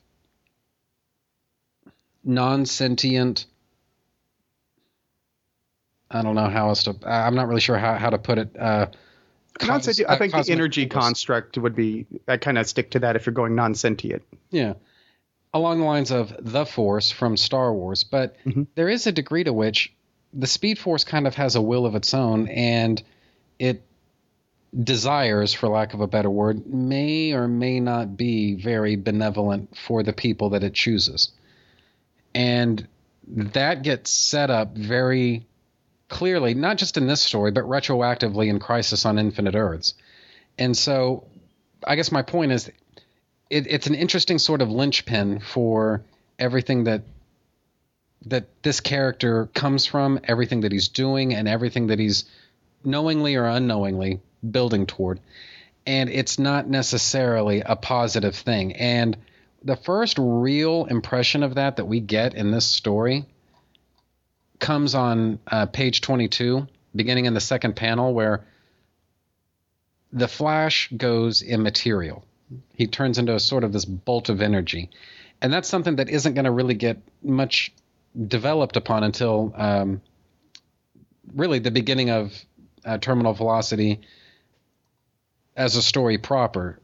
non-sentient 2.26 3.46
I 6.12 6.22
don't 6.22 6.36
know 6.36 6.50
how 6.50 6.70
else 6.70 6.84
to 6.84 6.96
I'm 7.06 7.36
not 7.36 7.48
really 7.48 7.62
sure 7.62 7.78
how, 7.78 7.96
how 7.96 8.10
to 8.10 8.18
put 8.18 8.38
it 8.38 8.56
uh 8.60 8.88
Cons- 9.58 9.86
cos- 9.86 10.02
I 10.02 10.18
think 10.18 10.34
uh, 10.36 10.44
the 10.44 10.52
energy 10.52 10.84
force. 10.90 11.02
construct 11.06 11.58
would 11.58 11.76
be. 11.78 12.06
I 12.28 12.36
kind 12.36 12.58
of 12.58 12.68
stick 12.68 12.92
to 12.92 13.00
that 13.00 13.16
if 13.16 13.26
you're 13.26 13.32
going 13.34 13.56
non-sentient. 13.56 14.22
Yeah. 14.52 14.74
Along 15.54 15.80
the 15.80 15.86
lines 15.86 16.12
of 16.12 16.36
the 16.42 16.66
Force 16.66 17.10
from 17.12 17.38
Star 17.38 17.74
Wars, 17.74 18.04
but 18.04 18.36
there 18.76 18.90
is 18.90 19.08
a 19.08 19.14
degree 19.14 19.46
to 19.46 19.54
which 19.54 19.94
the 20.34 20.46
Speed 20.48 20.78
Force 20.78 21.06
kind 21.06 21.26
of 21.26 21.36
has 21.36 21.56
a 21.56 21.62
will 21.62 21.86
of 21.86 21.96
its 21.96 22.14
own 22.14 22.50
and 22.50 23.02
it 23.58 23.82
desires, 24.78 25.54
for 25.54 25.70
lack 25.70 25.94
of 25.94 26.02
a 26.02 26.08
better 26.08 26.30
word, 26.30 26.68
may 26.68 27.32
or 27.32 27.48
may 27.48 27.80
not 27.80 28.18
be 28.18 28.56
very 28.56 28.98
benevolent 28.98 29.78
for 29.78 30.04
the 30.04 30.12
people 30.12 30.50
that 30.50 30.66
it 30.66 30.74
chooses. 30.74 31.32
And 32.36 32.88
that 33.28 33.82
gets 33.82 34.12
set 34.12 34.52
up 34.52 34.76
very 34.76 35.48
clearly, 36.10 36.54
not 36.54 36.78
just 36.78 36.98
in 36.98 37.08
this 37.08 37.22
story, 37.22 37.52
but 37.52 37.64
retroactively 37.64 38.48
in 38.48 38.60
Crisis 38.60 39.06
on 39.06 39.18
Infinite 39.18 39.56
Earths. 39.56 39.96
And 40.58 40.78
so 40.78 41.26
I 41.86 41.96
guess 41.96 42.12
my 42.12 42.22
point 42.22 42.52
is 42.52 42.68
it, 43.50 43.68
it's 43.68 43.88
an 43.88 43.96
interesting 43.96 44.38
sort 44.38 44.62
of 44.62 44.70
linchpin 44.70 45.40
for 45.40 46.04
everything 46.38 46.84
that 46.84 47.04
that 48.28 48.48
this 48.64 48.80
character 48.80 49.46
comes 49.54 49.86
from, 49.86 50.20
everything 50.24 50.62
that 50.62 50.72
he's 50.72 50.88
doing, 50.88 51.36
and 51.36 51.48
everything 51.48 51.88
that 51.88 52.00
he's 52.00 52.26
knowingly 52.84 53.36
or 53.36 53.46
unknowingly 53.46 54.20
building 54.50 54.88
toward. 54.88 55.20
And 55.86 56.10
it's 56.10 56.40
not 56.40 56.68
necessarily 56.68 57.62
a 57.62 57.76
positive 57.76 58.36
thing. 58.36 58.74
And 58.74 59.16
the 59.66 59.76
first 59.76 60.18
real 60.20 60.86
impression 60.86 61.42
of 61.42 61.56
that 61.56 61.78
that 61.78 61.86
we 61.86 62.00
get 62.00 62.36
in 62.36 62.52
this 62.52 62.68
story 62.68 63.26
comes 64.60 64.94
on 64.96 65.40
uh, 65.48 65.66
page 65.66 66.02
22, 66.02 66.68
beginning 66.96 67.26
in 67.26 67.34
the 67.34 67.42
second 67.42 67.76
panel, 67.76 68.14
where 68.14 68.46
the 70.14 70.28
Flash 70.28 70.90
goes 70.96 71.42
immaterial. 71.42 72.24
He 72.76 72.86
turns 72.86 73.18
into 73.18 73.34
a 73.34 73.40
sort 73.40 73.64
of 73.64 73.74
this 73.74 73.86
bolt 73.86 74.30
of 74.30 74.40
energy. 74.40 74.92
And 75.42 75.52
that's 75.52 75.68
something 75.68 75.98
that 75.98 76.10
isn't 76.10 76.36
going 76.36 76.46
to 76.46 76.52
really 76.52 76.76
get 76.76 77.00
much 77.24 77.74
developed 78.28 78.78
upon 78.78 79.04
until 79.04 79.52
um, 79.56 80.02
really 81.34 81.60
the 81.60 81.72
beginning 81.72 82.12
of 82.12 82.34
uh, 82.86 83.00
Terminal 83.00 83.34
Velocity 83.34 84.02
as 85.58 85.76
a 85.76 85.82
story 85.82 86.20
proper. 86.20 86.80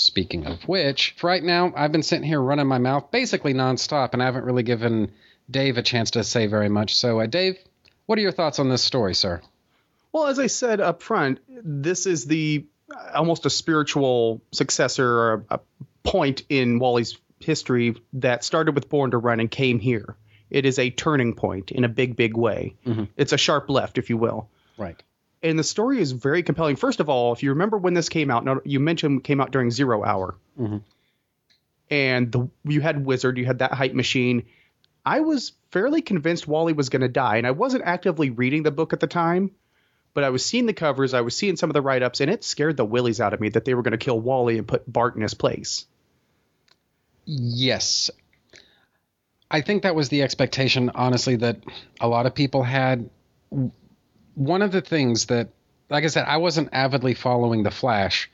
Speaking 0.00 0.46
of 0.46 0.66
which, 0.66 1.14
for 1.16 1.26
right 1.26 1.42
now, 1.42 1.72
I've 1.76 1.92
been 1.92 2.02
sitting 2.02 2.26
here 2.26 2.40
running 2.40 2.66
my 2.66 2.78
mouth 2.78 3.10
basically 3.10 3.54
nonstop, 3.54 4.12
and 4.12 4.22
I 4.22 4.26
haven't 4.26 4.44
really 4.44 4.62
given 4.62 5.12
Dave 5.50 5.78
a 5.78 5.82
chance 5.82 6.12
to 6.12 6.24
say 6.24 6.46
very 6.46 6.68
much. 6.68 6.96
So, 6.96 7.20
uh, 7.20 7.26
Dave, 7.26 7.58
what 8.06 8.18
are 8.18 8.22
your 8.22 8.32
thoughts 8.32 8.58
on 8.58 8.68
this 8.68 8.82
story, 8.82 9.14
sir? 9.14 9.40
Well, 10.12 10.26
as 10.26 10.38
I 10.38 10.46
said 10.48 10.80
up 10.80 11.02
front, 11.02 11.40
this 11.48 12.06
is 12.06 12.24
the 12.26 12.66
almost 13.14 13.46
a 13.46 13.50
spiritual 13.50 14.42
successor 14.52 15.06
or 15.06 15.32
a, 15.50 15.54
a 15.56 15.60
point 16.02 16.42
in 16.48 16.78
Wally's 16.78 17.16
history 17.38 17.94
that 18.14 18.42
started 18.42 18.74
with 18.74 18.88
Born 18.88 19.12
to 19.12 19.18
Run 19.18 19.40
and 19.40 19.50
came 19.50 19.78
here. 19.78 20.16
It 20.50 20.66
is 20.66 20.78
a 20.78 20.90
turning 20.90 21.34
point 21.34 21.70
in 21.70 21.84
a 21.84 21.88
big, 21.88 22.16
big 22.16 22.36
way. 22.36 22.74
It's 23.16 23.32
a 23.32 23.38
sharp 23.38 23.70
left, 23.70 23.98
if 23.98 24.10
you 24.10 24.16
will. 24.16 24.48
Right. 24.76 25.00
And 25.42 25.58
the 25.58 25.64
story 25.64 26.00
is 26.00 26.12
very 26.12 26.42
compelling. 26.42 26.76
First 26.76 27.00
of 27.00 27.08
all, 27.08 27.32
if 27.32 27.42
you 27.42 27.50
remember 27.50 27.78
when 27.78 27.94
this 27.94 28.08
came 28.08 28.30
out, 28.30 28.44
now 28.44 28.60
you 28.64 28.78
mentioned 28.78 29.20
it 29.20 29.24
came 29.24 29.40
out 29.40 29.52
during 29.52 29.70
Zero 29.70 30.04
Hour, 30.04 30.36
mm-hmm. 30.58 30.78
and 31.90 32.30
the 32.30 32.48
you 32.64 32.80
had 32.82 33.06
Wizard, 33.06 33.38
you 33.38 33.46
had 33.46 33.60
that 33.60 33.72
hype 33.72 33.94
machine. 33.94 34.44
I 35.04 35.20
was 35.20 35.52
fairly 35.70 36.02
convinced 36.02 36.46
Wally 36.46 36.74
was 36.74 36.90
going 36.90 37.00
to 37.02 37.08
die, 37.08 37.38
and 37.38 37.46
I 37.46 37.52
wasn't 37.52 37.84
actively 37.86 38.28
reading 38.28 38.64
the 38.64 38.70
book 38.70 38.92
at 38.92 39.00
the 39.00 39.06
time, 39.06 39.52
but 40.12 40.24
I 40.24 40.30
was 40.30 40.44
seeing 40.44 40.66
the 40.66 40.74
covers, 40.74 41.14
I 41.14 41.22
was 41.22 41.34
seeing 41.34 41.56
some 41.56 41.70
of 41.70 41.74
the 41.74 41.80
write 41.80 42.02
ups, 42.02 42.20
and 42.20 42.30
it 42.30 42.44
scared 42.44 42.76
the 42.76 42.84
willies 42.84 43.20
out 43.20 43.32
of 43.32 43.40
me 43.40 43.48
that 43.50 43.64
they 43.64 43.72
were 43.72 43.82
going 43.82 43.92
to 43.92 43.98
kill 43.98 44.20
Wally 44.20 44.58
and 44.58 44.68
put 44.68 44.90
Bart 44.90 45.16
in 45.16 45.22
his 45.22 45.32
place. 45.32 45.86
Yes. 47.24 48.10
I 49.50 49.62
think 49.62 49.84
that 49.84 49.94
was 49.94 50.10
the 50.10 50.22
expectation, 50.22 50.90
honestly, 50.94 51.36
that 51.36 51.60
a 52.00 52.08
lot 52.08 52.26
of 52.26 52.34
people 52.34 52.62
had. 52.62 53.08
One 54.40 54.62
of 54.62 54.72
the 54.72 54.80
things 54.80 55.26
that, 55.26 55.50
like 55.90 56.04
I 56.04 56.06
said, 56.06 56.24
I 56.26 56.38
wasn't 56.38 56.70
avidly 56.72 57.12
following 57.12 57.62
The 57.62 57.70
Flash 57.70 58.30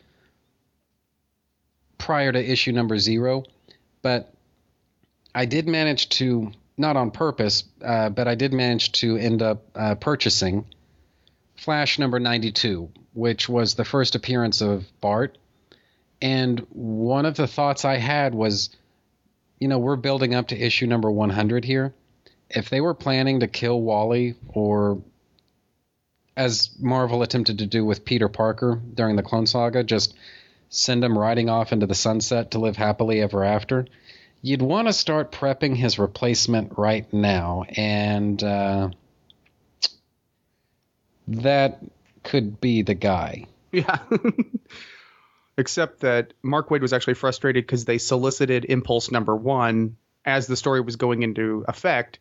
prior 1.98 2.30
to 2.30 2.38
issue 2.38 2.70
number 2.70 2.96
zero, 2.96 3.42
but 4.02 4.32
I 5.34 5.46
did 5.46 5.66
manage 5.66 6.08
to, 6.10 6.52
not 6.76 6.96
on 6.96 7.10
purpose, 7.10 7.64
uh, 7.84 8.10
but 8.10 8.28
I 8.28 8.36
did 8.36 8.52
manage 8.52 8.92
to 9.00 9.16
end 9.16 9.42
up 9.42 9.64
uh, 9.74 9.96
purchasing 9.96 10.66
Flash 11.56 11.98
number 11.98 12.20
92, 12.20 12.88
which 13.12 13.48
was 13.48 13.74
the 13.74 13.84
first 13.84 14.14
appearance 14.14 14.60
of 14.60 14.86
Bart. 15.00 15.36
And 16.22 16.60
one 16.70 17.26
of 17.26 17.34
the 17.34 17.48
thoughts 17.48 17.84
I 17.84 17.96
had 17.96 18.32
was, 18.32 18.70
you 19.58 19.66
know, 19.66 19.80
we're 19.80 19.96
building 19.96 20.36
up 20.36 20.46
to 20.48 20.56
issue 20.56 20.86
number 20.86 21.10
100 21.10 21.64
here. 21.64 21.94
If 22.48 22.70
they 22.70 22.80
were 22.80 22.94
planning 22.94 23.40
to 23.40 23.48
kill 23.48 23.80
Wally, 23.80 24.36
or 24.46 25.02
as 26.36 26.70
Marvel 26.78 27.22
attempted 27.22 27.58
to 27.58 27.66
do 27.66 27.84
with 27.84 28.04
Peter 28.04 28.28
Parker 28.28 28.80
during 28.94 29.16
the 29.16 29.22
Clone 29.22 29.46
Saga, 29.46 29.82
just 29.82 30.14
send 30.68 31.02
him 31.02 31.16
riding 31.18 31.48
off 31.48 31.72
into 31.72 31.86
the 31.86 31.94
sunset 31.94 32.50
to 32.50 32.58
live 32.58 32.76
happily 32.76 33.22
ever 33.22 33.44
after, 33.44 33.86
you'd 34.42 34.62
want 34.62 34.88
to 34.88 34.92
start 34.92 35.32
prepping 35.32 35.74
his 35.74 35.98
replacement 35.98 36.76
right 36.76 37.10
now. 37.12 37.64
And 37.68 38.42
uh, 38.42 38.90
that 41.28 41.80
could 42.22 42.60
be 42.60 42.82
the 42.82 42.94
guy. 42.94 43.46
Yeah. 43.72 43.98
Except 45.58 46.00
that 46.00 46.32
Mark 46.42 46.68
Waid 46.70 46.80
was 46.80 46.94
actually 46.94 47.14
frustrated 47.14 47.66
because 47.66 47.84
they 47.84 47.98
solicited 47.98 48.64
Impulse 48.64 49.10
number 49.10 49.34
one 49.36 49.96
as 50.24 50.46
the 50.46 50.56
story 50.56 50.80
was 50.80 50.96
going 50.96 51.22
into 51.22 51.64
effect. 51.68 52.18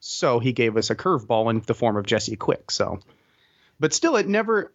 So 0.00 0.40
he 0.40 0.52
gave 0.52 0.76
us 0.76 0.90
a 0.90 0.96
curveball 0.96 1.48
in 1.50 1.60
the 1.60 1.74
form 1.74 1.96
of 1.96 2.04
Jesse 2.04 2.36
Quick. 2.36 2.70
So, 2.70 3.00
but 3.80 3.92
still, 3.92 4.16
it 4.16 4.26
never. 4.26 4.72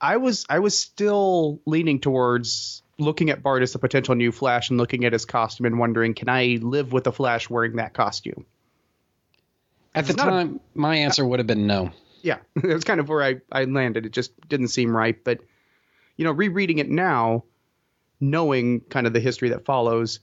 I 0.00 0.16
was 0.18 0.44
I 0.48 0.58
was 0.58 0.78
still 0.78 1.60
leaning 1.66 2.00
towards 2.00 2.82
looking 2.98 3.30
at 3.30 3.42
Bart 3.42 3.62
as 3.62 3.74
a 3.74 3.78
potential 3.78 4.14
new 4.14 4.32
Flash 4.32 4.70
and 4.70 4.78
looking 4.78 5.04
at 5.04 5.12
his 5.12 5.24
costume 5.24 5.66
and 5.66 5.78
wondering, 5.78 6.14
can 6.14 6.28
I 6.28 6.58
live 6.60 6.92
with 6.92 7.06
a 7.06 7.12
Flash 7.12 7.50
wearing 7.50 7.76
that 7.76 7.92
costume? 7.92 8.46
At 9.94 10.06
the 10.06 10.14
not 10.14 10.28
a- 10.28 10.30
time, 10.30 10.60
my 10.74 10.96
answer 10.96 11.24
would 11.24 11.38
have 11.40 11.46
been 11.46 11.66
no. 11.66 11.90
yeah, 12.22 12.38
that's 12.56 12.84
kind 12.84 13.00
of 13.00 13.08
where 13.08 13.22
I, 13.22 13.40
I 13.50 13.64
landed. 13.64 14.06
It 14.06 14.12
just 14.12 14.32
didn't 14.48 14.68
seem 14.68 14.96
right. 14.96 15.22
But, 15.22 15.40
you 16.16 16.24
know, 16.24 16.32
rereading 16.32 16.78
it 16.78 16.88
now, 16.88 17.44
knowing 18.20 18.80
kind 18.80 19.06
of 19.06 19.12
the 19.12 19.20
history 19.20 19.50
that 19.50 19.64
follows, 19.64 20.20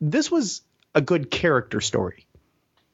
this 0.00 0.30
was 0.30 0.62
a 0.94 1.00
good 1.00 1.30
character 1.30 1.80
story. 1.80 2.26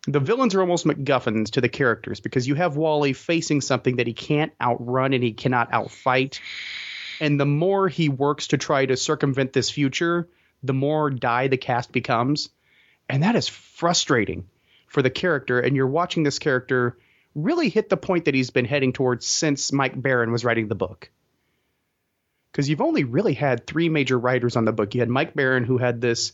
The 0.06 0.20
villains 0.20 0.54
are 0.54 0.60
almost 0.60 0.86
MacGuffins 0.86 1.50
to 1.52 1.60
the 1.60 1.68
characters 1.68 2.20
because 2.20 2.46
you 2.46 2.54
have 2.54 2.76
Wally 2.76 3.12
facing 3.12 3.60
something 3.60 3.96
that 3.96 4.06
he 4.06 4.12
can't 4.12 4.52
outrun 4.60 5.12
and 5.12 5.22
he 5.22 5.32
cannot 5.32 5.72
outfight. 5.72 6.40
And 7.20 7.40
the 7.40 7.46
more 7.46 7.88
he 7.88 8.08
works 8.08 8.48
to 8.48 8.58
try 8.58 8.86
to 8.86 8.96
circumvent 8.96 9.52
this 9.52 9.70
future, 9.70 10.28
the 10.62 10.74
more 10.74 11.10
die 11.10 11.48
the 11.48 11.56
cast 11.56 11.90
becomes. 11.90 12.50
And 13.08 13.22
that 13.22 13.34
is 13.34 13.48
frustrating 13.48 14.46
for 14.86 15.02
the 15.02 15.10
character. 15.10 15.58
And 15.58 15.74
you're 15.74 15.86
watching 15.86 16.22
this 16.22 16.38
character 16.38 16.98
really 17.34 17.68
hit 17.68 17.88
the 17.88 17.96
point 17.96 18.26
that 18.26 18.34
he's 18.34 18.50
been 18.50 18.64
heading 18.64 18.92
towards 18.92 19.26
since 19.26 19.72
Mike 19.72 20.00
Baron 20.00 20.30
was 20.30 20.44
writing 20.44 20.68
the 20.68 20.74
book. 20.74 21.10
Because 22.52 22.68
you've 22.68 22.80
only 22.80 23.04
really 23.04 23.34
had 23.34 23.66
three 23.66 23.88
major 23.88 24.18
writers 24.18 24.56
on 24.56 24.64
the 24.64 24.72
book. 24.72 24.94
You 24.94 25.00
had 25.00 25.10
Mike 25.10 25.34
Baron, 25.34 25.64
who 25.64 25.78
had 25.78 26.00
this 26.00 26.32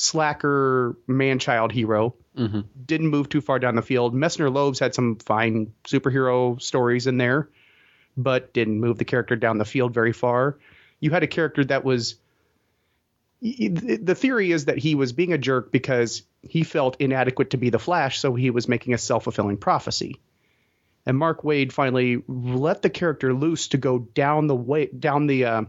slacker 0.00 0.96
man 1.08 1.40
child 1.40 1.72
hero, 1.72 2.14
didn't 2.86 3.08
move 3.08 3.28
too 3.28 3.40
far 3.40 3.58
down 3.58 3.74
the 3.74 3.82
field. 3.82 4.14
Messner 4.14 4.48
Loebs 4.48 4.78
had 4.78 4.94
some 4.94 5.16
fine 5.16 5.72
superhero 5.82 6.62
stories 6.62 7.08
in 7.08 7.18
there, 7.18 7.48
but 8.16 8.52
didn't 8.52 8.78
move 8.78 8.96
the 8.96 9.04
character 9.04 9.34
down 9.34 9.58
the 9.58 9.64
field 9.64 9.92
very 9.92 10.12
far. 10.12 10.56
You 11.00 11.10
had 11.10 11.24
a 11.24 11.26
character 11.26 11.64
that 11.64 11.84
was. 11.84 12.14
The 13.40 14.14
theory 14.16 14.52
is 14.52 14.66
that 14.66 14.78
he 14.78 14.94
was 14.94 15.12
being 15.12 15.32
a 15.32 15.38
jerk 15.38 15.72
because 15.72 16.22
he 16.42 16.62
felt 16.62 17.00
inadequate 17.00 17.50
to 17.50 17.56
be 17.56 17.70
the 17.70 17.78
Flash, 17.80 18.20
so 18.20 18.36
he 18.36 18.50
was 18.50 18.68
making 18.68 18.94
a 18.94 18.98
self 18.98 19.24
fulfilling 19.24 19.56
prophecy. 19.56 20.20
And 21.06 21.18
Mark 21.18 21.42
Waid 21.42 21.72
finally 21.72 22.22
let 22.28 22.82
the 22.82 22.90
character 22.90 23.34
loose 23.34 23.68
to 23.68 23.78
go 23.78 23.98
down 23.98 24.46
the 24.46 24.54
way 24.54 24.86
down 24.86 25.26
the 25.26 25.44
uh, 25.44 25.62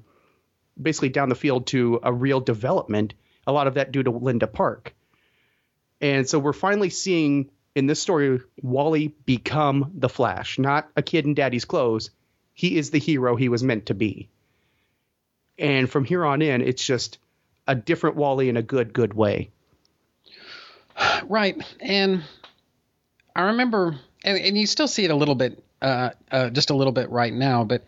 basically 0.79 1.09
down 1.09 1.29
the 1.29 1.35
field 1.35 1.65
to 1.67 1.99
a 2.03 2.13
real 2.13 2.41
development. 2.41 3.15
A 3.49 3.51
lot 3.51 3.65
of 3.65 3.73
that 3.73 3.91
due 3.91 4.03
to 4.03 4.11
Linda 4.11 4.45
Park. 4.45 4.93
And 5.99 6.29
so 6.29 6.37
we're 6.37 6.53
finally 6.53 6.91
seeing 6.91 7.49
in 7.73 7.87
this 7.87 7.99
story 7.99 8.41
Wally 8.61 9.07
become 9.25 9.91
the 9.95 10.07
Flash, 10.07 10.59
not 10.59 10.87
a 10.95 11.01
kid 11.01 11.25
in 11.25 11.33
daddy's 11.33 11.65
clothes. 11.65 12.11
He 12.53 12.77
is 12.77 12.91
the 12.91 12.99
hero 12.99 13.35
he 13.35 13.49
was 13.49 13.63
meant 13.63 13.87
to 13.87 13.95
be. 13.95 14.29
And 15.57 15.89
from 15.89 16.05
here 16.05 16.23
on 16.23 16.43
in, 16.43 16.61
it's 16.61 16.85
just 16.85 17.17
a 17.67 17.73
different 17.73 18.17
Wally 18.17 18.49
in 18.49 18.57
a 18.57 18.61
good, 18.61 18.93
good 18.93 19.15
way. 19.15 19.49
Right. 21.23 21.59
And 21.79 22.23
I 23.35 23.41
remember, 23.41 23.97
and, 24.23 24.37
and 24.37 24.57
you 24.57 24.67
still 24.67 24.87
see 24.87 25.05
it 25.05 25.11
a 25.11 25.15
little 25.15 25.35
bit, 25.35 25.63
uh, 25.81 26.11
uh, 26.31 26.51
just 26.51 26.69
a 26.69 26.75
little 26.75 26.93
bit 26.93 27.09
right 27.09 27.33
now, 27.33 27.63
but 27.63 27.83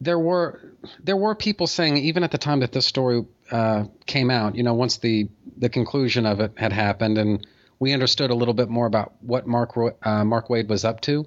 there 0.00 0.18
were 0.18 0.60
there 1.02 1.16
were 1.16 1.34
people 1.34 1.66
saying 1.66 1.96
even 1.96 2.22
at 2.22 2.30
the 2.30 2.38
time 2.38 2.60
that 2.60 2.72
this 2.72 2.86
story 2.86 3.24
uh, 3.50 3.84
came 4.06 4.30
out, 4.30 4.54
you 4.54 4.62
know, 4.62 4.74
once 4.74 4.98
the 4.98 5.28
the 5.56 5.68
conclusion 5.68 6.26
of 6.26 6.40
it 6.40 6.52
had 6.56 6.72
happened 6.72 7.18
and 7.18 7.46
we 7.80 7.92
understood 7.92 8.30
a 8.30 8.34
little 8.34 8.54
bit 8.54 8.68
more 8.68 8.86
about 8.86 9.12
what 9.20 9.46
Mark 9.46 9.76
uh, 10.02 10.24
Mark 10.24 10.48
Waid 10.48 10.68
was 10.68 10.84
up 10.84 11.00
to, 11.02 11.26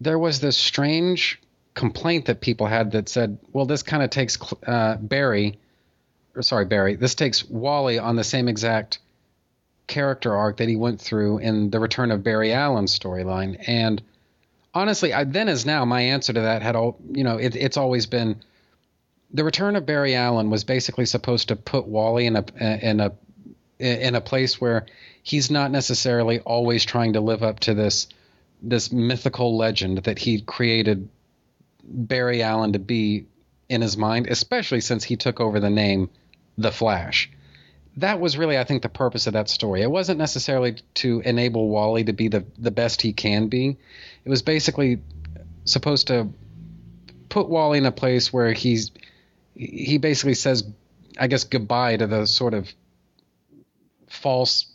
there 0.00 0.18
was 0.18 0.40
this 0.40 0.56
strange 0.56 1.40
complaint 1.74 2.26
that 2.26 2.40
people 2.40 2.66
had 2.66 2.92
that 2.92 3.08
said, 3.08 3.38
well, 3.52 3.64
this 3.64 3.82
kind 3.82 4.02
of 4.02 4.10
takes 4.10 4.38
uh, 4.66 4.96
Barry, 4.96 5.58
or 6.34 6.42
sorry, 6.42 6.64
Barry, 6.64 6.96
this 6.96 7.14
takes 7.14 7.48
Wally 7.48 7.98
on 7.98 8.16
the 8.16 8.24
same 8.24 8.48
exact 8.48 8.98
character 9.86 10.34
arc 10.34 10.58
that 10.58 10.68
he 10.68 10.76
went 10.76 11.00
through 11.00 11.38
in 11.38 11.70
the 11.70 11.80
Return 11.80 12.10
of 12.10 12.22
Barry 12.22 12.52
Allen 12.52 12.86
storyline. 12.86 13.62
And 13.66 14.02
honestly, 14.74 15.12
I, 15.12 15.24
then 15.24 15.48
as 15.48 15.66
now, 15.66 15.84
my 15.84 16.02
answer 16.02 16.32
to 16.32 16.40
that 16.40 16.62
had 16.62 16.76
all 16.76 16.98
you 17.10 17.24
know, 17.24 17.38
it, 17.38 17.54
it's 17.56 17.76
always 17.76 18.06
been 18.06 18.42
the 19.32 19.44
Return 19.44 19.76
of 19.76 19.86
Barry 19.86 20.14
Allen 20.14 20.50
was 20.50 20.64
basically 20.64 21.06
supposed 21.06 21.48
to 21.48 21.56
put 21.56 21.86
Wally 21.86 22.26
in 22.26 22.36
a 22.36 22.44
in 22.60 23.00
a 23.00 23.12
in 23.78 24.14
a 24.14 24.20
place 24.20 24.60
where 24.60 24.86
he's 25.22 25.50
not 25.50 25.70
necessarily 25.70 26.40
always 26.40 26.84
trying 26.84 27.14
to 27.14 27.20
live 27.20 27.42
up 27.42 27.60
to 27.60 27.74
this 27.74 28.08
this 28.62 28.92
mythical 28.92 29.56
legend 29.56 29.98
that 30.04 30.18
he 30.18 30.40
created 30.40 31.08
Barry 31.82 32.42
Allen 32.42 32.74
to 32.74 32.78
be 32.78 33.26
in 33.68 33.80
his 33.80 33.96
mind, 33.96 34.28
especially 34.28 34.80
since 34.80 35.02
he 35.02 35.16
took 35.16 35.40
over 35.40 35.58
the 35.58 35.70
name 35.70 36.10
The 36.58 36.70
Flash 36.70 37.30
that 37.96 38.20
was 38.20 38.38
really, 38.38 38.58
I 38.58 38.64
think, 38.64 38.82
the 38.82 38.88
purpose 38.88 39.26
of 39.26 39.34
that 39.34 39.48
story. 39.48 39.82
It 39.82 39.90
wasn't 39.90 40.18
necessarily 40.18 40.76
to 40.94 41.20
enable 41.20 41.68
Wally 41.68 42.04
to 42.04 42.12
be 42.12 42.28
the, 42.28 42.44
the 42.58 42.70
best 42.70 43.02
he 43.02 43.12
can 43.12 43.48
be. 43.48 43.76
It 44.24 44.30
was 44.30 44.42
basically 44.42 45.02
supposed 45.64 46.08
to 46.08 46.28
put 47.28 47.48
Wally 47.48 47.78
in 47.78 47.86
a 47.86 47.92
place 47.92 48.32
where 48.32 48.52
he's 48.52 48.90
he 49.54 49.98
basically 49.98 50.34
says, 50.34 50.64
I 51.18 51.26
guess, 51.26 51.44
goodbye 51.44 51.96
to 51.96 52.06
the 52.06 52.26
sort 52.26 52.54
of 52.54 52.72
false 54.08 54.66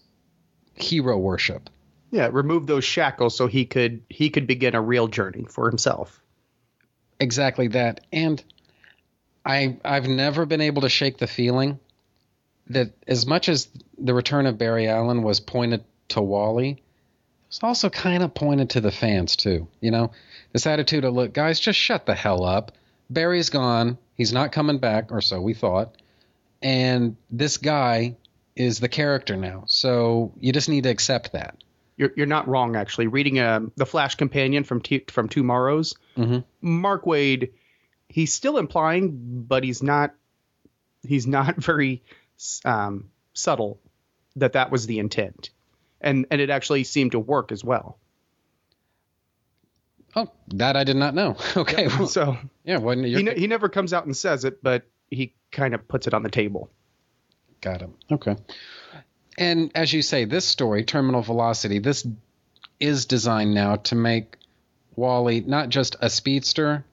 hero 0.76 1.18
worship. 1.18 1.70
Yeah, 2.12 2.30
remove 2.32 2.68
those 2.68 2.86
shackles 2.86 3.36
so 3.36 3.48
he 3.48 3.66
could 3.66 4.02
he 4.10 4.30
could 4.30 4.48
begin 4.48 4.76
a 4.76 4.82
real 4.82 5.08
journey 5.08 5.46
for 5.50 5.70
himself. 5.70 6.22
Exactly 7.20 7.68
that. 7.70 8.02
And 8.12 8.44
I 9.46 9.78
I've 9.84 10.08
never 10.08 10.46
been 10.46 10.62
able 10.62 10.84
to 10.84 10.90
shake 10.90 11.18
the 11.18 11.28
feeling 11.28 11.80
that 12.70 12.92
as 13.08 13.26
much 13.26 13.50
as 13.50 13.68
the 13.98 14.14
return 14.14 14.46
of 14.46 14.58
Barry 14.58 14.88
Allen 14.88 15.24
was 15.24 15.40
pointed 15.40 15.84
to 16.10 16.22
Wally, 16.22 16.84
it 17.48 17.52
was 17.52 17.60
also 17.64 17.90
kind 17.90 18.24
of 18.24 18.34
pointed 18.34 18.72
to 18.72 18.82
the 18.82 18.92
fans 18.92 19.36
too. 19.36 19.68
You 19.80 19.92
know, 19.92 20.12
this 20.54 20.68
attitude 20.68 21.06
of 21.06 21.14
look, 21.14 21.34
guys, 21.34 21.60
just 21.60 21.80
shut 21.80 22.06
the 22.06 22.16
hell 22.16 22.44
up. 22.44 22.74
Barry's 23.10 23.50
gone. 23.50 23.98
He's 24.16 24.34
not 24.34 24.52
coming 24.52 24.80
back, 24.80 25.12
or 25.12 25.22
so 25.22 25.40
we 25.40 25.54
thought. 25.54 25.96
And 26.62 27.16
this 27.30 27.58
guy 27.58 28.18
is 28.56 28.80
the 28.80 28.90
character 28.90 29.36
now. 29.38 29.64
So 29.68 30.34
you 30.40 30.52
just 30.52 30.68
need 30.68 30.84
to 30.84 30.90
accept 30.90 31.34
that. 31.34 31.56
You're, 31.96 32.12
you're 32.16 32.26
not 32.26 32.48
wrong, 32.48 32.76
actually. 32.76 33.08
Reading 33.08 33.40
um, 33.40 33.72
the 33.76 33.86
Flash 33.86 34.16
Companion 34.16 34.64
from 34.64 34.82
T- 34.82 35.06
from 35.08 35.30
TwoMorrows, 35.30 35.96
Mark 36.62 37.06
Waid, 37.06 37.52
he's 38.10 38.34
still 38.34 38.58
implying, 38.58 39.46
but 39.48 39.64
he's 39.64 39.82
not 39.82 40.14
he's 41.08 41.28
not 41.28 41.56
very 41.64 42.04
um, 42.66 43.10
subtle 43.34 43.80
that 44.36 44.54
that 44.54 44.72
was 44.72 44.86
the 44.86 45.00
intent, 45.00 45.50
and 46.02 46.26
and 46.32 46.42
it 46.42 46.50
actually 46.50 46.84
seemed 46.84 47.12
to 47.12 47.20
work 47.20 47.52
as 47.52 47.64
well. 47.64 47.98
Oh, 50.16 50.30
that 50.56 50.76
I 50.76 50.84
did 50.84 50.96
not 50.96 51.14
know. 51.14 51.38
Okay. 51.58 51.88
well, 51.88 52.08
So 52.08 52.38
yeah, 52.64 52.78
wasn't 52.78 53.06
he, 53.08 53.22
ne- 53.24 53.40
he 53.40 53.48
never 53.48 53.70
comes 53.70 53.94
out 53.94 54.06
and 54.06 54.16
says 54.16 54.46
it, 54.46 54.64
but 54.64 54.84
he 55.12 55.34
kind 55.52 55.74
of 55.74 55.88
puts 55.88 56.08
it 56.08 56.14
on 56.14 56.24
the 56.24 56.30
table. 56.30 56.70
Got 57.62 57.82
him. 57.82 57.94
Okay. 58.12 58.36
And 59.38 59.72
as 59.76 59.94
you 59.94 60.02
say, 60.02 60.26
this 60.26 60.46
story, 60.46 60.84
Terminal 60.84 61.22
Velocity, 61.22 61.80
this 61.80 62.08
is 62.80 63.06
designed 63.06 63.54
now 63.54 63.76
to 63.76 63.96
make 63.96 64.38
Wally 64.96 65.42
not 65.42 65.70
just 65.70 65.96
a 66.02 66.10
speedster, 66.10 66.86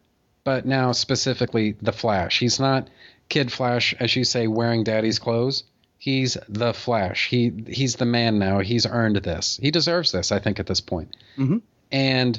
but 0.45 0.67
now 0.67 0.93
specifically 0.93 1.77
the 1.81 1.93
Flash. 1.93 2.39
He's 2.39 2.61
not 2.61 2.89
Kid 3.31 3.51
Flash, 3.51 3.95
as 3.99 4.15
you 4.15 4.25
say, 4.25 4.47
wearing 4.47 4.85
daddy's 4.85 5.19
clothes. 5.19 5.65
He's 6.05 6.37
the 6.51 6.75
Flash. 6.75 7.29
He 7.31 7.51
he's 7.67 7.97
the 7.97 8.05
man 8.05 8.39
now. 8.39 8.59
He's 8.59 8.85
earned 8.85 9.17
this. 9.17 9.59
He 9.63 9.71
deserves 9.71 10.13
this, 10.13 10.33
I 10.33 10.39
think, 10.39 10.61
at 10.61 10.67
this 10.67 10.83
point. 10.83 11.17
Mhm. 11.39 11.63
And 11.91 12.39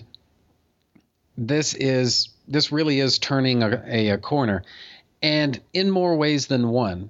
this 1.35 1.73
is 1.73 2.29
this 2.47 2.71
really 2.71 2.99
is 2.99 3.17
turning 3.17 3.63
a, 3.63 3.83
a, 3.87 4.09
a 4.09 4.17
corner, 4.19 4.61
and 5.23 5.59
in 5.73 5.89
more 5.89 6.15
ways 6.15 6.45
than 6.45 6.69
one 6.69 7.09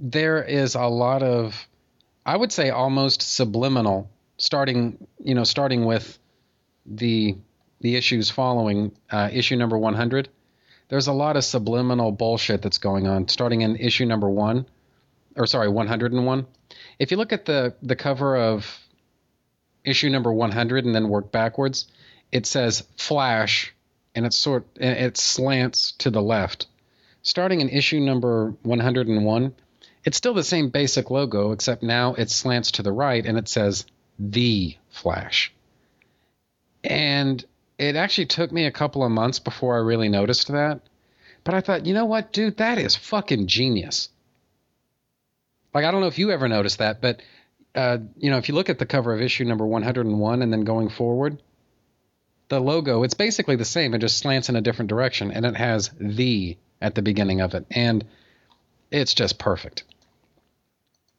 there 0.00 0.42
is 0.42 0.74
a 0.74 0.86
lot 0.86 1.22
of 1.22 1.68
i 2.24 2.34
would 2.34 2.50
say 2.50 2.70
almost 2.70 3.20
subliminal 3.20 4.08
starting 4.38 5.06
you 5.22 5.34
know 5.34 5.44
starting 5.44 5.84
with 5.84 6.18
the 6.86 7.36
the 7.82 7.96
issues 7.96 8.30
following 8.30 8.92
uh, 9.10 9.28
issue 9.30 9.56
number 9.56 9.76
100 9.76 10.28
there's 10.88 11.06
a 11.06 11.12
lot 11.12 11.36
of 11.36 11.44
subliminal 11.44 12.10
bullshit 12.12 12.62
that's 12.62 12.78
going 12.78 13.06
on 13.06 13.28
starting 13.28 13.60
in 13.60 13.76
issue 13.76 14.06
number 14.06 14.28
1 14.28 14.64
or 15.36 15.46
sorry 15.46 15.68
101 15.68 16.46
if 16.98 17.10
you 17.10 17.16
look 17.16 17.32
at 17.32 17.44
the 17.44 17.74
the 17.82 17.96
cover 17.96 18.36
of 18.36 18.78
issue 19.84 20.10
number 20.10 20.32
100 20.32 20.84
and 20.84 20.94
then 20.94 21.08
work 21.08 21.32
backwards 21.32 21.86
it 22.32 22.46
says 22.46 22.84
flash 22.96 23.74
and 24.14 24.26
it's 24.26 24.36
sort 24.36 24.66
it 24.76 25.16
slants 25.16 25.92
to 25.92 26.10
the 26.10 26.22
left 26.22 26.66
starting 27.22 27.60
in 27.60 27.68
issue 27.68 28.00
number 28.00 28.54
101 28.62 29.54
it's 30.04 30.16
still 30.16 30.34
the 30.34 30.42
same 30.42 30.70
basic 30.70 31.10
logo, 31.10 31.52
except 31.52 31.82
now 31.82 32.14
it 32.14 32.30
slants 32.30 32.72
to 32.72 32.82
the 32.82 32.92
right 32.92 33.24
and 33.24 33.36
it 33.36 33.48
says 33.48 33.84
The 34.18 34.76
Flash. 34.88 35.52
And 36.82 37.44
it 37.78 37.96
actually 37.96 38.26
took 38.26 38.50
me 38.50 38.64
a 38.64 38.72
couple 38.72 39.04
of 39.04 39.10
months 39.10 39.38
before 39.38 39.76
I 39.76 39.80
really 39.80 40.08
noticed 40.08 40.48
that. 40.48 40.80
But 41.44 41.54
I 41.54 41.60
thought, 41.60 41.86
you 41.86 41.94
know 41.94 42.06
what, 42.06 42.32
dude, 42.32 42.58
that 42.58 42.78
is 42.78 42.96
fucking 42.96 43.46
genius. 43.46 44.08
Like, 45.74 45.84
I 45.84 45.90
don't 45.90 46.00
know 46.00 46.06
if 46.08 46.18
you 46.18 46.30
ever 46.30 46.48
noticed 46.48 46.78
that, 46.78 47.00
but, 47.00 47.20
uh, 47.74 47.98
you 48.16 48.30
know, 48.30 48.38
if 48.38 48.48
you 48.48 48.54
look 48.54 48.68
at 48.70 48.78
the 48.78 48.86
cover 48.86 49.12
of 49.14 49.20
issue 49.20 49.44
number 49.44 49.66
101 49.66 50.42
and 50.42 50.52
then 50.52 50.64
going 50.64 50.88
forward, 50.88 51.40
the 52.48 52.58
logo, 52.60 53.02
it's 53.04 53.14
basically 53.14 53.56
the 53.56 53.64
same. 53.64 53.94
It 53.94 53.98
just 54.00 54.18
slants 54.18 54.48
in 54.48 54.56
a 54.56 54.60
different 54.60 54.88
direction 54.88 55.30
and 55.30 55.46
it 55.46 55.56
has 55.56 55.90
The 56.00 56.56
at 56.82 56.94
the 56.94 57.02
beginning 57.02 57.40
of 57.40 57.54
it. 57.54 57.66
And 57.70 58.04
it's 58.90 59.14
just 59.14 59.38
perfect. 59.38 59.84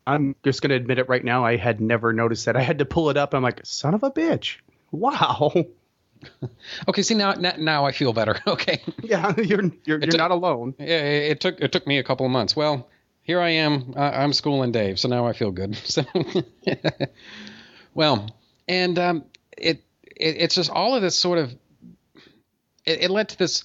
I'm 0.06 0.36
just 0.44 0.62
going 0.62 0.72
to 0.72 0.76
admit 0.76 1.00
it 1.00 1.08
right 1.08 1.24
now. 1.24 1.46
I 1.46 1.56
had 1.56 1.80
never 1.80 2.12
noticed 2.12 2.46
that. 2.48 2.58
I 2.58 2.62
had 2.62 2.80
to 2.80 2.86
pull 2.86 3.10
it 3.12 3.18
up. 3.18 3.34
I'm 3.34 3.44
like, 3.44 3.62
son 3.64 3.94
of 3.94 4.04
a 4.04 4.12
bitch. 4.12 4.58
Wow. 4.92 5.54
Okay, 6.88 7.02
see 7.02 7.16
now 7.16 7.34
now, 7.34 7.86
I 7.86 7.92
feel 7.94 8.14
better. 8.14 8.40
Okay. 8.46 8.80
Yeah, 9.02 9.34
you're 9.38 9.64
you're, 9.64 9.72
you're 9.86 10.00
took- 10.02 10.18
not 10.20 10.30
alone. 10.30 10.76
Yeah, 10.78 10.86
it, 11.00 11.32
it 11.32 11.40
took 11.40 11.60
it 11.60 11.72
took 11.72 11.88
me 11.88 11.98
a 11.98 12.04
couple 12.04 12.28
of 12.28 12.32
months. 12.32 12.56
Well, 12.56 12.88
here 13.24 13.40
I 13.40 13.50
am. 13.50 13.94
I, 13.96 14.24
I'm 14.24 14.34
schooling 14.34 14.72
Dave, 14.72 15.00
so 15.00 15.08
now 15.08 15.28
I 15.28 15.34
feel 15.34 15.52
good. 15.52 15.78
So, 15.86 16.04
well, 17.94 18.30
and 18.68 18.98
um, 18.98 19.26
it, 19.58 19.84
it 20.16 20.36
it's 20.40 20.56
just 20.56 20.70
all 20.70 20.96
of 20.96 21.02
this 21.02 21.18
sort 21.18 21.40
of 21.40 21.54
it, 22.86 23.04
it 23.04 23.12
led 23.12 23.30
to 23.30 23.38
this, 23.38 23.64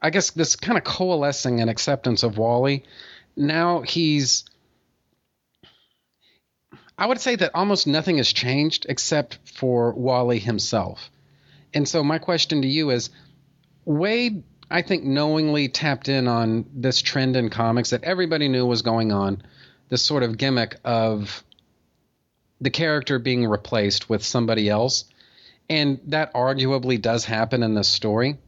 I 0.00 0.10
guess, 0.10 0.30
this 0.30 0.56
kind 0.56 0.78
of 0.78 0.84
coalescing 0.84 1.60
and 1.60 1.70
acceptance 1.70 2.22
of 2.22 2.38
Wally. 2.38 2.84
Now 3.36 3.82
he's. 3.82 4.44
I 6.98 7.06
would 7.06 7.20
say 7.20 7.36
that 7.36 7.52
almost 7.54 7.86
nothing 7.86 8.18
has 8.18 8.30
changed 8.30 8.84
except 8.88 9.38
for 9.54 9.94
Wally 9.94 10.38
himself. 10.38 11.10
And 11.72 11.88
so 11.88 12.04
my 12.04 12.18
question 12.18 12.60
to 12.60 12.68
you 12.68 12.90
is 12.90 13.08
Waid, 13.86 14.42
I 14.70 14.82
think, 14.82 15.04
knowingly 15.04 15.68
tapped 15.68 16.08
in 16.08 16.28
on 16.28 16.66
this 16.72 17.02
trend 17.02 17.36
in 17.36 17.50
comics 17.50 17.90
that 17.90 18.04
everybody 18.04 18.48
knew 18.48 18.64
was 18.64 18.82
going 18.82 19.10
on. 19.10 19.42
This 19.88 20.02
sort 20.02 20.22
of 20.22 20.38
gimmick 20.38 20.76
of 20.84 21.42
the 22.60 22.70
character 22.70 23.18
being 23.18 23.46
replaced 23.46 24.08
with 24.08 24.22
somebody 24.22 24.68
else. 24.68 25.06
And 25.68 26.00
that 26.06 26.34
arguably 26.34 27.00
does 27.00 27.24
happen 27.24 27.62
in 27.62 27.74
this 27.74 27.88
story. 27.88 28.38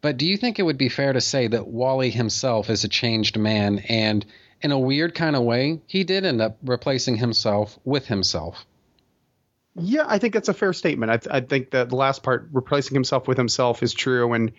But 0.00 0.16
do 0.16 0.26
you 0.26 0.36
think 0.36 0.58
it 0.58 0.62
would 0.62 0.78
be 0.78 0.88
fair 0.88 1.12
to 1.12 1.20
say 1.20 1.48
that 1.48 1.66
Wally 1.66 2.10
himself 2.10 2.70
is 2.70 2.84
a 2.84 2.88
changed 2.88 3.38
man? 3.38 3.78
And 3.88 4.24
in 4.62 4.72
a 4.72 4.78
weird 4.78 5.14
kind 5.14 5.36
of 5.36 5.42
way, 5.42 5.80
he 5.86 6.04
did 6.04 6.24
end 6.24 6.40
up 6.40 6.58
replacing 6.64 7.16
himself 7.16 7.78
with 7.84 8.06
himself. 8.06 8.66
Yeah, 9.74 10.04
I 10.06 10.18
think 10.18 10.32
that's 10.32 10.48
a 10.48 10.54
fair 10.54 10.72
statement. 10.72 11.10
I, 11.10 11.16
th- 11.18 11.34
I 11.34 11.40
think 11.40 11.70
that 11.72 11.90
the 11.90 11.96
last 11.96 12.22
part, 12.22 12.48
replacing 12.52 12.94
himself 12.94 13.28
with 13.28 13.36
himself, 13.36 13.82
is 13.82 13.92
true. 13.92 14.32
And 14.32 14.52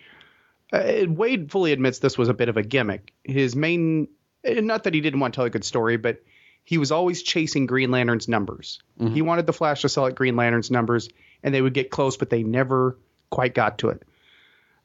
uh, 0.72 0.78
Waid 0.78 1.50
fully 1.50 1.72
admits 1.72 1.98
this 1.98 2.18
was 2.18 2.28
a 2.28 2.34
bit 2.34 2.48
of 2.48 2.56
a 2.56 2.62
gimmick. 2.62 3.12
His 3.24 3.56
main, 3.56 4.08
not 4.44 4.84
that 4.84 4.94
he 4.94 5.00
didn't 5.00 5.20
want 5.20 5.34
to 5.34 5.38
tell 5.38 5.44
a 5.44 5.50
good 5.50 5.64
story, 5.64 5.96
but 5.96 6.22
he 6.64 6.78
was 6.78 6.92
always 6.92 7.22
chasing 7.22 7.66
Green 7.66 7.90
Lantern's 7.90 8.28
numbers. 8.28 8.80
He 9.14 9.22
wanted 9.22 9.46
the 9.46 9.52
Flash 9.52 9.82
to 9.82 9.88
sell 9.88 10.06
at 10.06 10.14
Green 10.14 10.36
Lantern's 10.36 10.70
numbers, 10.70 11.08
and 11.42 11.54
they 11.54 11.62
would 11.62 11.74
get 11.74 11.90
close, 11.90 12.16
but 12.16 12.28
they 12.28 12.42
never 12.42 12.98
quite 13.30 13.54
got 13.54 13.78
to 13.78 13.88
it. 13.88 14.02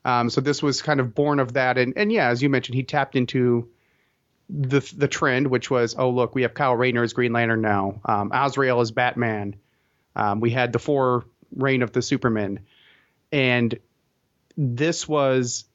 Um, 0.05 0.29
so 0.29 0.41
this 0.41 0.61
was 0.63 0.81
kind 0.81 0.99
of 0.99 1.13
born 1.13 1.39
of 1.39 1.53
that. 1.53 1.77
And, 1.77 1.93
and 1.97 2.11
yeah, 2.11 2.29
as 2.29 2.41
you 2.41 2.49
mentioned, 2.49 2.75
he 2.75 2.83
tapped 2.83 3.15
into 3.15 3.69
the 4.49 4.81
the 4.95 5.07
trend, 5.07 5.47
which 5.47 5.69
was, 5.71 5.95
oh 5.97 6.09
look, 6.09 6.35
we 6.35 6.43
have 6.43 6.53
Kyle 6.53 6.75
Rayner 6.75 7.03
as 7.03 7.13
Green 7.13 7.33
Lantern 7.33 7.61
now, 7.61 8.01
um, 8.05 8.31
Azrael 8.33 8.81
as 8.81 8.91
Batman. 8.91 9.55
Um, 10.15 10.41
we 10.41 10.51
had 10.51 10.73
the 10.73 10.79
four 10.79 11.25
reign 11.55 11.81
of 11.81 11.91
the 11.91 12.01
Supermen, 12.01 12.59
and 13.31 13.77
this 14.57 15.07
was 15.07 15.65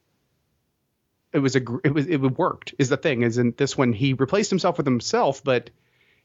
it 1.33 1.39
was 1.39 1.55
a 1.55 1.61
it 1.83 1.93
was 1.93 2.07
it 2.07 2.17
worked 2.17 2.73
is 2.79 2.89
the 2.89 2.97
thing 2.97 3.21
is 3.21 3.37
in 3.37 3.53
this 3.57 3.77
one 3.77 3.93
he 3.93 4.13
replaced 4.13 4.49
himself 4.49 4.77
with 4.77 4.85
himself, 4.85 5.43
but 5.43 5.69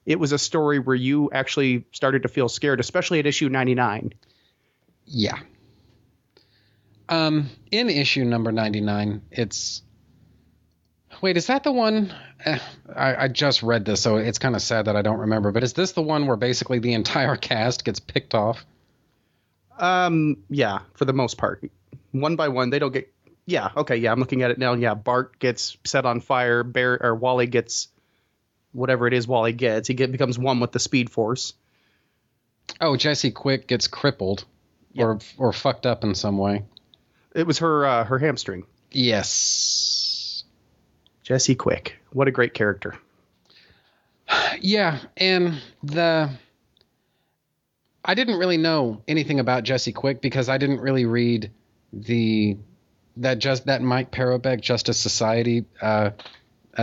it 0.07 0.19
was 0.19 0.33
a 0.33 0.39
story 0.39 0.79
where 0.79 0.97
you 0.97 1.31
actually 1.33 1.87
started 1.93 2.23
to 2.23 2.29
feel 2.29 2.49
scared, 2.49 2.81
especially 2.81 3.19
at 3.19 3.27
issue 3.27 3.49
ninety 3.49 3.75
nine. 3.75 4.13
Yeah. 5.07 5.39
Um, 7.09 7.51
in 7.71 7.91
issue 7.91 8.25
number 8.25 8.53
99, 8.53 9.23
it's. 9.31 9.83
Wait, 11.21 11.37
is 11.37 11.47
that 11.47 11.63
the 11.63 11.73
one? 11.73 12.13
Eh, 12.45 12.59
I, 12.95 13.25
I 13.25 13.29
just 13.29 13.63
read 13.63 13.85
this, 13.85 14.01
so 14.01 14.17
it's 14.17 14.39
kind 14.39 14.57
of 14.57 14.63
sad 14.63 14.87
that 14.87 14.97
I 14.97 15.03
don't 15.03 15.21
remember. 15.21 15.53
But 15.53 15.63
is 15.63 15.73
this 15.73 15.93
the 15.93 16.03
one 16.03 16.27
where 16.27 16.37
basically 16.37 16.81
the 16.81 16.95
entire 16.95 17.37
cast 17.51 17.85
gets 17.85 18.01
picked 18.01 18.35
off? 18.35 18.65
Um, 19.79 20.39
yeah, 20.49 20.81
for 20.95 21.05
the 21.05 21.13
most 21.13 21.37
part, 21.37 21.69
one 22.13 22.37
by 22.37 22.49
one, 22.49 22.71
they 22.71 22.79
don't 22.79 22.93
get. 22.93 23.13
Yeah, 23.47 23.71
okay, 23.77 23.97
yeah, 23.97 24.13
I'm 24.13 24.21
looking 24.21 24.43
at 24.43 24.51
it 24.51 24.59
now. 24.59 24.73
Yeah, 24.75 24.95
Bart 24.95 25.39
gets 25.39 25.77
set 25.85 26.07
on 26.07 26.21
fire. 26.21 26.63
Bear 26.63 26.99
or 27.01 27.15
Wally 27.15 27.47
gets 27.47 27.89
whatever 28.73 29.07
it 29.07 29.13
is 29.13 29.29
Wally 29.29 29.53
gets. 29.53 29.89
He 29.89 29.95
get, 29.95 30.11
becomes 30.13 30.39
one 30.39 30.61
with 30.61 30.73
the 30.73 30.79
Speed 30.79 31.11
Force. 31.11 31.53
Oh, 32.81 32.97
Jesse 32.97 33.31
Quick 33.31 33.67
gets 33.67 33.87
crippled 33.89 34.45
or 34.97 35.19
or 35.37 35.53
fucked 35.53 35.87
up 35.87 36.05
in 36.05 36.15
some 36.15 36.39
way. 36.39 36.65
It 37.35 37.47
was 37.47 37.59
her 37.59 37.85
uh, 37.85 38.05
her 38.05 38.19
hamstring. 38.19 38.65
Yes. 38.91 40.45
Jesse 41.23 41.55
Quick, 41.55 41.97
what 42.13 42.29
a 42.29 42.33
great 42.33 42.55
character. 42.55 42.99
Yeah, 44.61 45.01
and 45.17 45.61
the 45.83 46.31
I 48.05 48.15
didn't 48.15 48.39
really 48.39 48.57
know 48.57 49.03
anything 49.09 49.41
about 49.41 49.65
Jesse 49.65 49.93
Quick 49.93 50.21
because 50.21 50.49
I 50.49 50.59
didn't 50.59 50.81
really 50.81 51.05
read 51.05 51.51
the 51.93 52.57
that 53.19 53.39
just 53.39 53.67
that 53.67 53.83
Mike 53.83 54.11
Parobeck 54.11 54.61
Justice 54.61 54.99
Society 54.99 55.65
uh, 55.81 56.11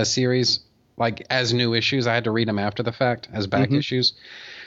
series 0.03 0.61
like 0.97 1.25
as 1.29 1.53
new 1.53 1.73
issues. 1.73 2.07
I 2.07 2.13
had 2.13 2.25
to 2.25 2.31
read 2.31 2.47
them 2.47 2.59
after 2.59 2.83
the 2.83 2.91
fact 2.91 3.27
as 3.33 3.47
back 3.47 3.71
issues. 3.71 4.13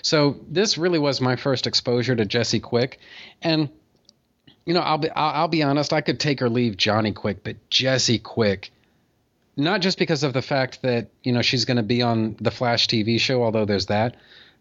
So 0.03 0.37
this 0.49 0.77
really 0.77 0.99
was 0.99 1.21
my 1.21 1.37
first 1.37 1.67
exposure 1.67 2.17
to 2.17 2.25
Jesse 2.25 2.61
Quick, 2.61 2.99
and 3.41 3.69
you 4.67 4.75
know 4.75 4.81
I'll 4.81 4.99
be 4.99 5.11
I'll, 5.11 5.43
I'll 5.43 5.49
be 5.49 5.63
honest. 5.63 5.93
I 5.93 6.01
could 6.01 6.21
take 6.21 6.43
or 6.43 6.49
leave 6.49 6.77
Johnny 6.77 7.13
Quick, 7.13 7.45
but 7.45 7.71
Jesse 7.71 8.19
Quick 8.19 8.71
not 9.57 9.81
just 9.81 9.99
because 9.99 10.23
of 10.25 10.33
the 10.33 10.43
fact 10.43 10.83
that 10.83 11.09
you 11.23 11.33
know 11.33 11.43
she's 11.43 11.65
going 11.65 11.77
to 11.77 11.83
be 11.83 12.03
on 12.03 12.37
the 12.41 12.51
Flash 12.51 12.89
TV 12.89 13.21
show, 13.21 13.43
although 13.43 13.65
there's 13.65 13.87
that, 13.87 14.17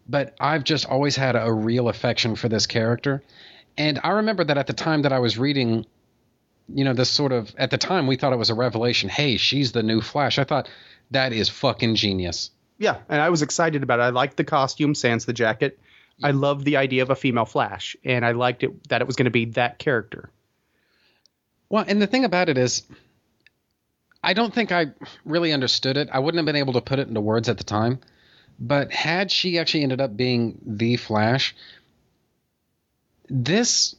but 0.08 0.34
I've 0.40 0.64
just 0.64 0.86
always 0.86 1.16
had 1.16 1.36
a 1.36 1.52
real 1.52 1.88
affection 1.88 2.36
for 2.36 2.48
this 2.48 2.66
character, 2.66 3.22
and 3.76 3.98
I 4.04 4.10
remember 4.10 4.44
that 4.44 4.58
at 4.58 4.66
the 4.66 4.72
time 4.72 5.02
that 5.02 5.12
I 5.12 5.18
was 5.18 5.38
reading, 5.38 5.86
you 6.68 6.84
know, 6.84 6.94
this 6.94 7.10
sort 7.10 7.32
of 7.32 7.54
at 7.56 7.70
the 7.70 7.78
time 7.78 8.06
we 8.06 8.16
thought 8.16 8.32
it 8.32 8.38
was 8.38 8.50
a 8.50 8.54
revelation. 8.54 9.08
Hey, 9.08 9.36
she's 9.36 9.72
the 9.72 9.82
new 9.82 10.00
Flash. 10.00 10.38
I 10.38 10.44
thought 10.44 10.68
that 11.10 11.32
is 11.32 11.48
fucking 11.48 11.94
genius. 11.96 12.50
Yeah, 12.78 12.98
and 13.08 13.20
I 13.20 13.30
was 13.30 13.42
excited 13.42 13.82
about 13.82 14.00
it. 14.00 14.02
I 14.02 14.08
liked 14.10 14.36
the 14.36 14.44
costume, 14.44 14.94
sans 14.94 15.26
the 15.26 15.32
jacket. 15.32 15.78
I 16.22 16.30
loved 16.30 16.64
the 16.64 16.76
idea 16.76 17.02
of 17.02 17.10
a 17.10 17.16
female 17.16 17.44
Flash, 17.44 17.96
and 18.04 18.24
I 18.24 18.32
liked 18.32 18.62
it 18.62 18.88
that 18.88 19.00
it 19.00 19.06
was 19.06 19.16
going 19.16 19.24
to 19.24 19.30
be 19.30 19.46
that 19.46 19.78
character. 19.78 20.30
Well, 21.68 21.84
and 21.86 22.00
the 22.00 22.06
thing 22.06 22.24
about 22.24 22.48
it 22.48 22.56
is, 22.56 22.82
I 24.22 24.32
don't 24.32 24.54
think 24.54 24.70
I 24.70 24.86
really 25.24 25.52
understood 25.52 25.96
it. 25.96 26.08
I 26.12 26.20
wouldn't 26.20 26.38
have 26.38 26.46
been 26.46 26.56
able 26.56 26.74
to 26.74 26.80
put 26.80 26.98
it 26.98 27.08
into 27.08 27.20
words 27.20 27.48
at 27.48 27.58
the 27.58 27.64
time. 27.64 27.98
But 28.58 28.92
had 28.92 29.32
she 29.32 29.58
actually 29.58 29.82
ended 29.82 30.00
up 30.00 30.16
being 30.16 30.60
the 30.64 30.96
Flash, 30.96 31.56
this 33.28 33.96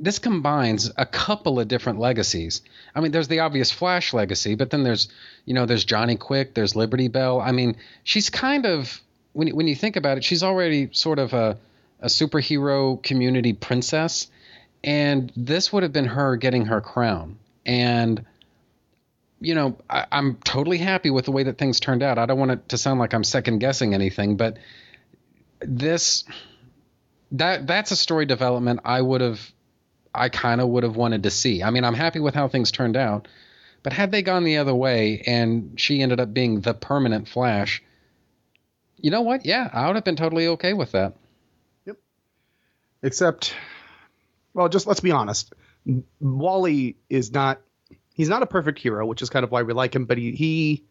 this 0.00 0.18
combines 0.18 0.90
a 0.96 1.04
couple 1.04 1.60
of 1.60 1.68
different 1.68 1.98
legacies. 2.00 2.62
I 2.94 3.00
mean, 3.00 3.12
there's 3.12 3.28
the 3.28 3.40
obvious 3.40 3.70
Flash 3.70 4.14
legacy, 4.14 4.54
but 4.54 4.70
then 4.70 4.82
there's 4.82 5.08
you 5.44 5.54
know 5.54 5.66
there's 5.66 5.84
Johnny 5.84 6.16
Quick, 6.16 6.54
there's 6.54 6.74
Liberty 6.74 7.08
Bell. 7.08 7.40
I 7.40 7.52
mean, 7.52 7.76
she's 8.02 8.30
kind 8.30 8.64
of 8.64 9.00
when 9.34 9.48
when 9.48 9.68
you 9.68 9.76
think 9.76 9.96
about 9.96 10.16
it, 10.16 10.24
she's 10.24 10.42
already 10.42 10.88
sort 10.92 11.18
of 11.18 11.34
a 11.34 11.58
a 12.00 12.06
superhero 12.06 13.00
community 13.02 13.52
princess, 13.52 14.28
and 14.82 15.30
this 15.36 15.70
would 15.72 15.82
have 15.82 15.92
been 15.92 16.06
her 16.06 16.36
getting 16.36 16.66
her 16.66 16.80
crown. 16.80 17.38
And 17.66 18.24
you 19.38 19.54
know, 19.54 19.76
I, 19.88 20.06
I'm 20.10 20.36
totally 20.36 20.78
happy 20.78 21.10
with 21.10 21.26
the 21.26 21.32
way 21.32 21.42
that 21.42 21.58
things 21.58 21.78
turned 21.78 22.02
out. 22.02 22.18
I 22.18 22.24
don't 22.24 22.38
want 22.38 22.52
it 22.52 22.68
to 22.70 22.78
sound 22.78 23.00
like 23.00 23.12
I'm 23.12 23.24
second 23.24 23.58
guessing 23.58 23.92
anything, 23.92 24.36
but 24.36 24.56
this 25.60 26.24
that 27.32 27.66
that's 27.66 27.90
a 27.90 27.96
story 27.96 28.24
development 28.24 28.80
I 28.84 29.02
would 29.02 29.20
have 29.20 29.52
I 30.14 30.28
kind 30.28 30.60
of 30.60 30.68
would 30.68 30.82
have 30.82 30.96
wanted 30.96 31.22
to 31.24 31.30
see. 31.30 31.62
I 31.62 31.70
mean, 31.70 31.84
I'm 31.84 31.94
happy 31.94 32.20
with 32.20 32.34
how 32.34 32.48
things 32.48 32.70
turned 32.70 32.96
out, 32.96 33.28
but 33.82 33.92
had 33.92 34.10
they 34.10 34.22
gone 34.22 34.44
the 34.44 34.58
other 34.58 34.74
way 34.74 35.22
and 35.26 35.78
she 35.80 36.02
ended 36.02 36.20
up 36.20 36.34
being 36.34 36.60
the 36.60 36.74
permanent 36.74 37.28
Flash, 37.28 37.82
you 38.96 39.10
know 39.10 39.22
what? 39.22 39.46
Yeah, 39.46 39.68
I 39.72 39.86
would 39.86 39.96
have 39.96 40.04
been 40.04 40.16
totally 40.16 40.48
okay 40.48 40.72
with 40.72 40.92
that. 40.92 41.14
Yep. 41.86 41.96
Except, 43.02 43.54
well, 44.52 44.68
just 44.68 44.86
let's 44.86 45.00
be 45.00 45.12
honest. 45.12 45.52
Wally 46.20 46.96
is 47.08 47.32
not. 47.32 47.60
He's 48.12 48.28
not 48.28 48.42
a 48.42 48.46
perfect 48.46 48.78
hero, 48.78 49.06
which 49.06 49.22
is 49.22 49.30
kind 49.30 49.44
of 49.44 49.50
why 49.50 49.62
we 49.62 49.72
like 49.72 49.94
him. 49.94 50.04
But 50.04 50.18
he 50.18 50.32
he 50.32 50.84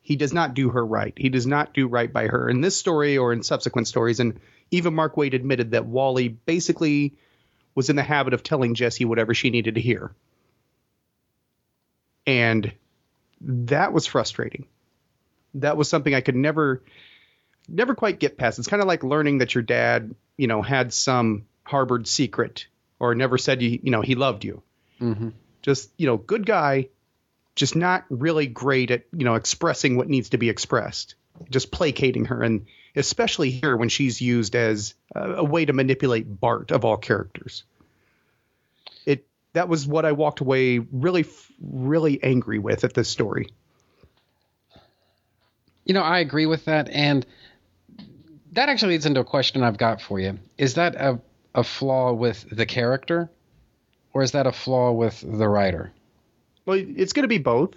he 0.00 0.14
does 0.14 0.32
not 0.32 0.54
do 0.54 0.70
her 0.70 0.84
right. 0.84 1.12
He 1.16 1.28
does 1.28 1.46
not 1.46 1.74
do 1.74 1.88
right 1.88 2.12
by 2.12 2.28
her 2.28 2.48
in 2.48 2.60
this 2.60 2.76
story 2.76 3.18
or 3.18 3.32
in 3.32 3.42
subsequent 3.42 3.88
stories. 3.88 4.20
And 4.20 4.40
even 4.70 4.94
Mark 4.94 5.16
Waid 5.16 5.34
admitted 5.34 5.72
that 5.72 5.86
Wally 5.86 6.28
basically 6.28 7.16
was 7.78 7.90
in 7.90 7.94
the 7.94 8.02
habit 8.02 8.34
of 8.34 8.42
telling 8.42 8.74
Jesse 8.74 9.04
whatever 9.04 9.34
she 9.34 9.50
needed 9.50 9.76
to 9.76 9.80
hear. 9.80 10.10
And 12.26 12.72
that 13.40 13.92
was 13.92 14.04
frustrating. 14.04 14.66
That 15.54 15.76
was 15.76 15.88
something 15.88 16.12
I 16.12 16.20
could 16.20 16.34
never 16.34 16.82
never 17.68 17.94
quite 17.94 18.18
get 18.18 18.36
past. 18.36 18.58
It's 18.58 18.66
kind 18.66 18.82
of 18.82 18.88
like 18.88 19.04
learning 19.04 19.38
that 19.38 19.54
your 19.54 19.62
dad, 19.62 20.16
you 20.36 20.48
know, 20.48 20.60
had 20.60 20.92
some 20.92 21.44
harbored 21.62 22.08
secret 22.08 22.66
or 22.98 23.14
never 23.14 23.38
said 23.38 23.62
you, 23.62 23.78
you 23.80 23.92
know, 23.92 24.02
he 24.02 24.16
loved 24.16 24.44
you. 24.44 24.60
Mhm. 25.00 25.34
Just, 25.62 25.92
you 25.96 26.08
know, 26.08 26.16
good 26.16 26.44
guy, 26.44 26.88
just 27.54 27.76
not 27.76 28.06
really 28.10 28.48
great 28.48 28.90
at 28.90 29.04
you 29.12 29.24
know 29.24 29.36
expressing 29.36 29.96
what 29.96 30.08
needs 30.08 30.30
to 30.30 30.38
be 30.38 30.48
expressed, 30.48 31.14
just 31.50 31.70
placating 31.70 32.26
her, 32.26 32.42
and 32.42 32.66
especially 32.96 33.50
here 33.50 33.76
when 33.76 33.88
she's 33.88 34.20
used 34.20 34.54
as 34.54 34.94
a, 35.14 35.34
a 35.34 35.44
way 35.44 35.64
to 35.64 35.72
manipulate 35.72 36.40
Bart 36.40 36.70
of 36.70 36.84
all 36.84 36.96
characters. 36.96 37.64
It 39.06 39.26
that 39.52 39.68
was 39.68 39.86
what 39.86 40.04
I 40.04 40.12
walked 40.12 40.40
away 40.40 40.78
really 40.78 41.26
really 41.60 42.22
angry 42.22 42.58
with 42.58 42.84
at 42.84 42.94
this 42.94 43.08
story. 43.08 43.48
You 45.84 45.94
know, 45.94 46.02
I 46.02 46.18
agree 46.18 46.46
with 46.46 46.66
that, 46.66 46.90
and 46.90 47.24
that 48.52 48.68
actually 48.68 48.94
leads 48.94 49.06
into 49.06 49.20
a 49.20 49.24
question 49.24 49.62
I've 49.62 49.78
got 49.78 50.00
for 50.00 50.20
you. 50.20 50.38
Is 50.58 50.74
that 50.74 50.94
a, 50.96 51.20
a 51.54 51.64
flaw 51.64 52.12
with 52.12 52.46
the 52.50 52.66
character, 52.66 53.30
or 54.12 54.22
is 54.22 54.32
that 54.32 54.46
a 54.46 54.52
flaw 54.52 54.92
with 54.92 55.20
the 55.20 55.48
writer? 55.48 55.92
Well, 56.66 56.78
it's 56.78 57.14
going 57.14 57.22
to 57.22 57.28
be 57.28 57.38
both. 57.38 57.74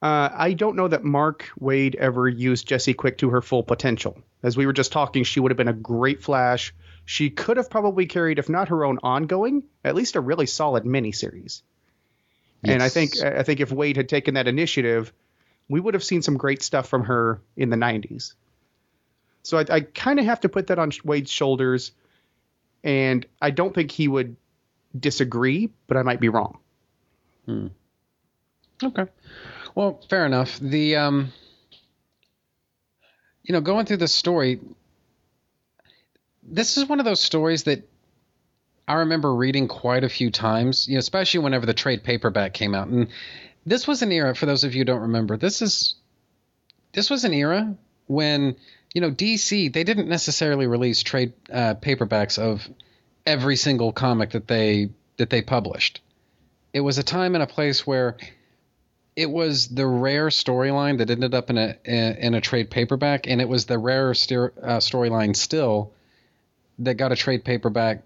Uh, 0.00 0.28
I 0.32 0.52
don't 0.52 0.76
know 0.76 0.88
that 0.88 1.02
Mark 1.02 1.48
Waid 1.60 1.96
ever 1.96 2.28
used 2.28 2.68
Jesse 2.68 2.94
Quick 2.94 3.18
to 3.18 3.30
her 3.30 3.42
full 3.42 3.64
potential. 3.64 4.16
As 4.42 4.56
we 4.56 4.66
were 4.66 4.72
just 4.72 4.92
talking, 4.92 5.24
she 5.24 5.40
would 5.40 5.50
have 5.50 5.56
been 5.56 5.66
a 5.68 5.72
great 5.72 6.22
Flash. 6.22 6.72
She 7.04 7.30
could 7.30 7.56
have 7.56 7.68
probably 7.68 8.06
carried, 8.06 8.38
if 8.38 8.48
not 8.48 8.68
her 8.68 8.84
own 8.84 8.98
ongoing, 9.02 9.64
at 9.84 9.96
least 9.96 10.14
a 10.14 10.20
really 10.20 10.46
solid 10.46 10.84
miniseries. 10.84 11.62
Yes. 12.62 12.74
And 12.74 12.82
I 12.82 12.88
think 12.88 13.20
I 13.22 13.42
think 13.42 13.60
if 13.60 13.70
Waid 13.70 13.96
had 13.96 14.08
taken 14.08 14.34
that 14.34 14.46
initiative, 14.46 15.12
we 15.68 15.80
would 15.80 15.94
have 15.94 16.04
seen 16.04 16.22
some 16.22 16.36
great 16.36 16.62
stuff 16.62 16.88
from 16.88 17.04
her 17.04 17.40
in 17.56 17.70
the 17.70 17.76
90s. 17.76 18.34
So 19.42 19.58
I, 19.58 19.64
I 19.70 19.80
kind 19.80 20.18
of 20.18 20.26
have 20.26 20.40
to 20.40 20.48
put 20.48 20.68
that 20.68 20.78
on 20.78 20.90
Waid's 20.90 21.30
shoulders, 21.30 21.92
and 22.84 23.26
I 23.40 23.50
don't 23.50 23.74
think 23.74 23.90
he 23.90 24.06
would 24.06 24.36
disagree, 24.98 25.70
but 25.86 25.96
I 25.96 26.02
might 26.02 26.20
be 26.20 26.28
wrong. 26.28 26.58
Hmm. 27.46 27.68
Okay. 28.82 29.06
Well, 29.78 30.00
fair 30.10 30.26
enough. 30.26 30.58
The 30.58 30.96
um, 30.96 31.32
you 33.44 33.52
know, 33.52 33.60
going 33.60 33.86
through 33.86 33.98
the 33.98 34.08
story, 34.08 34.58
this 36.42 36.76
is 36.76 36.88
one 36.88 36.98
of 36.98 37.04
those 37.04 37.20
stories 37.20 37.62
that 37.62 37.88
I 38.88 38.94
remember 38.94 39.32
reading 39.32 39.68
quite 39.68 40.02
a 40.02 40.08
few 40.08 40.32
times. 40.32 40.88
You 40.88 40.94
know, 40.94 40.98
especially 40.98 41.44
whenever 41.44 41.64
the 41.64 41.74
trade 41.74 42.02
paperback 42.02 42.54
came 42.54 42.74
out, 42.74 42.88
and 42.88 43.06
this 43.66 43.86
was 43.86 44.02
an 44.02 44.10
era. 44.10 44.34
For 44.34 44.46
those 44.46 44.64
of 44.64 44.74
you 44.74 44.80
who 44.80 44.84
don't 44.84 45.02
remember, 45.02 45.36
this 45.36 45.62
is 45.62 45.94
this 46.92 47.08
was 47.08 47.22
an 47.22 47.32
era 47.32 47.72
when 48.08 48.56
you 48.92 49.00
know 49.00 49.12
DC 49.12 49.72
they 49.72 49.84
didn't 49.84 50.08
necessarily 50.08 50.66
release 50.66 51.04
trade 51.04 51.34
uh, 51.52 51.74
paperbacks 51.74 52.36
of 52.36 52.68
every 53.24 53.54
single 53.54 53.92
comic 53.92 54.30
that 54.30 54.48
they 54.48 54.90
that 55.18 55.30
they 55.30 55.40
published. 55.40 56.00
It 56.72 56.80
was 56.80 56.98
a 56.98 57.04
time 57.04 57.36
and 57.36 57.44
a 57.44 57.46
place 57.46 57.86
where 57.86 58.16
it 59.18 59.28
was 59.28 59.66
the 59.66 59.84
rare 59.84 60.28
storyline 60.28 60.98
that 60.98 61.10
ended 61.10 61.34
up 61.34 61.50
in 61.50 61.58
a 61.58 61.76
in 61.84 62.34
a 62.34 62.40
trade 62.40 62.70
paperback, 62.70 63.26
and 63.26 63.40
it 63.40 63.48
was 63.48 63.66
the 63.66 63.76
rare 63.76 64.14
st- 64.14 64.52
uh, 64.62 64.78
storyline 64.78 65.34
still 65.34 65.92
that 66.78 66.94
got 66.94 67.10
a 67.10 67.16
trade 67.16 67.44
paperback 67.44 68.04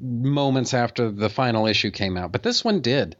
moments 0.00 0.74
after 0.74 1.12
the 1.12 1.30
final 1.30 1.68
issue 1.68 1.92
came 1.92 2.16
out. 2.16 2.32
But 2.32 2.42
this 2.42 2.64
one 2.64 2.80
did. 2.80 3.14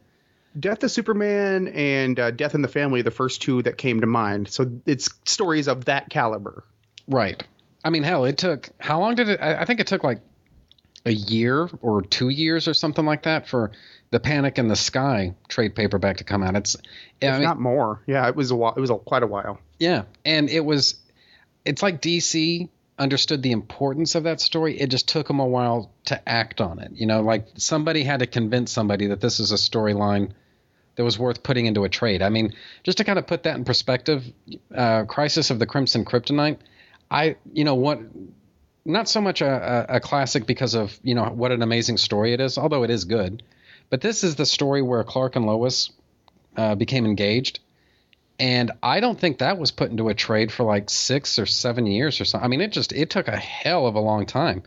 Death 0.58 0.82
of 0.82 0.90
Superman 0.90 1.68
and 1.68 2.18
uh, 2.18 2.32
Death 2.32 2.56
in 2.56 2.62
the 2.62 2.68
Family, 2.68 3.02
the 3.02 3.12
first 3.12 3.40
two 3.40 3.62
that 3.62 3.78
came 3.78 4.00
to 4.00 4.08
mind. 4.08 4.48
So 4.48 4.68
it's 4.84 5.08
stories 5.26 5.68
of 5.68 5.84
that 5.84 6.10
caliber. 6.10 6.64
Right. 7.06 7.40
I 7.84 7.90
mean, 7.90 8.02
hell, 8.02 8.24
it 8.24 8.36
took 8.36 8.68
how 8.78 8.98
long 8.98 9.14
did 9.14 9.28
it? 9.28 9.40
I, 9.40 9.60
I 9.60 9.64
think 9.64 9.78
it 9.78 9.86
took 9.86 10.02
like 10.02 10.22
a 11.06 11.12
year 11.12 11.70
or 11.82 12.02
two 12.02 12.30
years 12.30 12.66
or 12.66 12.74
something 12.74 13.06
like 13.06 13.22
that 13.22 13.46
for 13.46 13.70
the 14.10 14.20
Panic 14.20 14.58
in 14.58 14.68
the 14.68 14.76
Sky 14.76 15.34
trade 15.48 15.74
paperback 15.74 16.18
to 16.18 16.24
come 16.24 16.42
out. 16.42 16.56
It's 16.56 16.76
if 17.20 17.32
I 17.32 17.34
mean, 17.34 17.42
not 17.42 17.60
more. 17.60 18.02
Yeah, 18.06 18.26
it 18.28 18.36
was 18.36 18.50
a 18.50 18.56
while. 18.56 18.74
It 18.76 18.80
was 18.80 18.90
a, 18.90 18.96
quite 18.96 19.22
a 19.22 19.26
while. 19.26 19.58
Yeah, 19.78 20.04
and 20.24 20.48
it 20.48 20.64
was. 20.64 20.96
It's 21.64 21.82
like 21.82 22.00
DC 22.00 22.68
understood 22.98 23.42
the 23.42 23.52
importance 23.52 24.14
of 24.14 24.24
that 24.24 24.40
story. 24.40 24.80
It 24.80 24.88
just 24.88 25.08
took 25.08 25.28
them 25.28 25.40
a 25.40 25.46
while 25.46 25.92
to 26.06 26.28
act 26.28 26.60
on 26.60 26.78
it. 26.78 26.92
You 26.94 27.06
know, 27.06 27.20
like 27.20 27.46
somebody 27.56 28.02
had 28.02 28.20
to 28.20 28.26
convince 28.26 28.72
somebody 28.72 29.08
that 29.08 29.20
this 29.20 29.40
is 29.40 29.52
a 29.52 29.56
storyline 29.56 30.32
that 30.96 31.04
was 31.04 31.18
worth 31.18 31.42
putting 31.42 31.66
into 31.66 31.84
a 31.84 31.88
trade. 31.88 32.22
I 32.22 32.28
mean, 32.28 32.54
just 32.82 32.98
to 32.98 33.04
kind 33.04 33.18
of 33.18 33.26
put 33.26 33.44
that 33.44 33.56
in 33.56 33.64
perspective, 33.64 34.24
uh, 34.74 35.04
Crisis 35.04 35.50
of 35.50 35.58
the 35.58 35.66
Crimson 35.66 36.04
Kryptonite. 36.04 36.58
I, 37.10 37.36
you 37.52 37.64
know, 37.64 37.76
what 37.76 38.00
not 38.84 39.08
so 39.08 39.20
much 39.20 39.40
a, 39.42 39.86
a, 39.88 40.00
classic 40.00 40.46
because 40.46 40.74
of 40.74 40.98
you 41.02 41.14
know 41.14 41.24
what 41.24 41.52
an 41.52 41.62
amazing 41.62 41.98
story 41.98 42.32
it 42.32 42.40
is, 42.40 42.58
although 42.58 42.82
it 42.82 42.90
is 42.90 43.04
good. 43.04 43.42
But 43.90 44.00
this 44.00 44.24
is 44.24 44.36
the 44.36 44.46
story 44.46 44.82
where 44.82 45.02
Clark 45.04 45.36
and 45.36 45.46
Lois 45.46 45.90
uh, 46.56 46.74
became 46.74 47.06
engaged. 47.06 47.60
And 48.38 48.70
I 48.82 49.00
don't 49.00 49.18
think 49.18 49.38
that 49.38 49.58
was 49.58 49.70
put 49.70 49.90
into 49.90 50.08
a 50.08 50.14
trade 50.14 50.52
for 50.52 50.64
like 50.64 50.90
six 50.90 51.38
or 51.38 51.46
seven 51.46 51.86
years 51.86 52.20
or 52.20 52.24
something. 52.24 52.44
I 52.44 52.48
mean, 52.48 52.60
it 52.60 52.72
just 52.72 52.92
it 52.92 53.10
took 53.10 53.28
a 53.28 53.36
hell 53.36 53.86
of 53.86 53.96
a 53.96 54.00
long 54.00 54.26
time. 54.26 54.62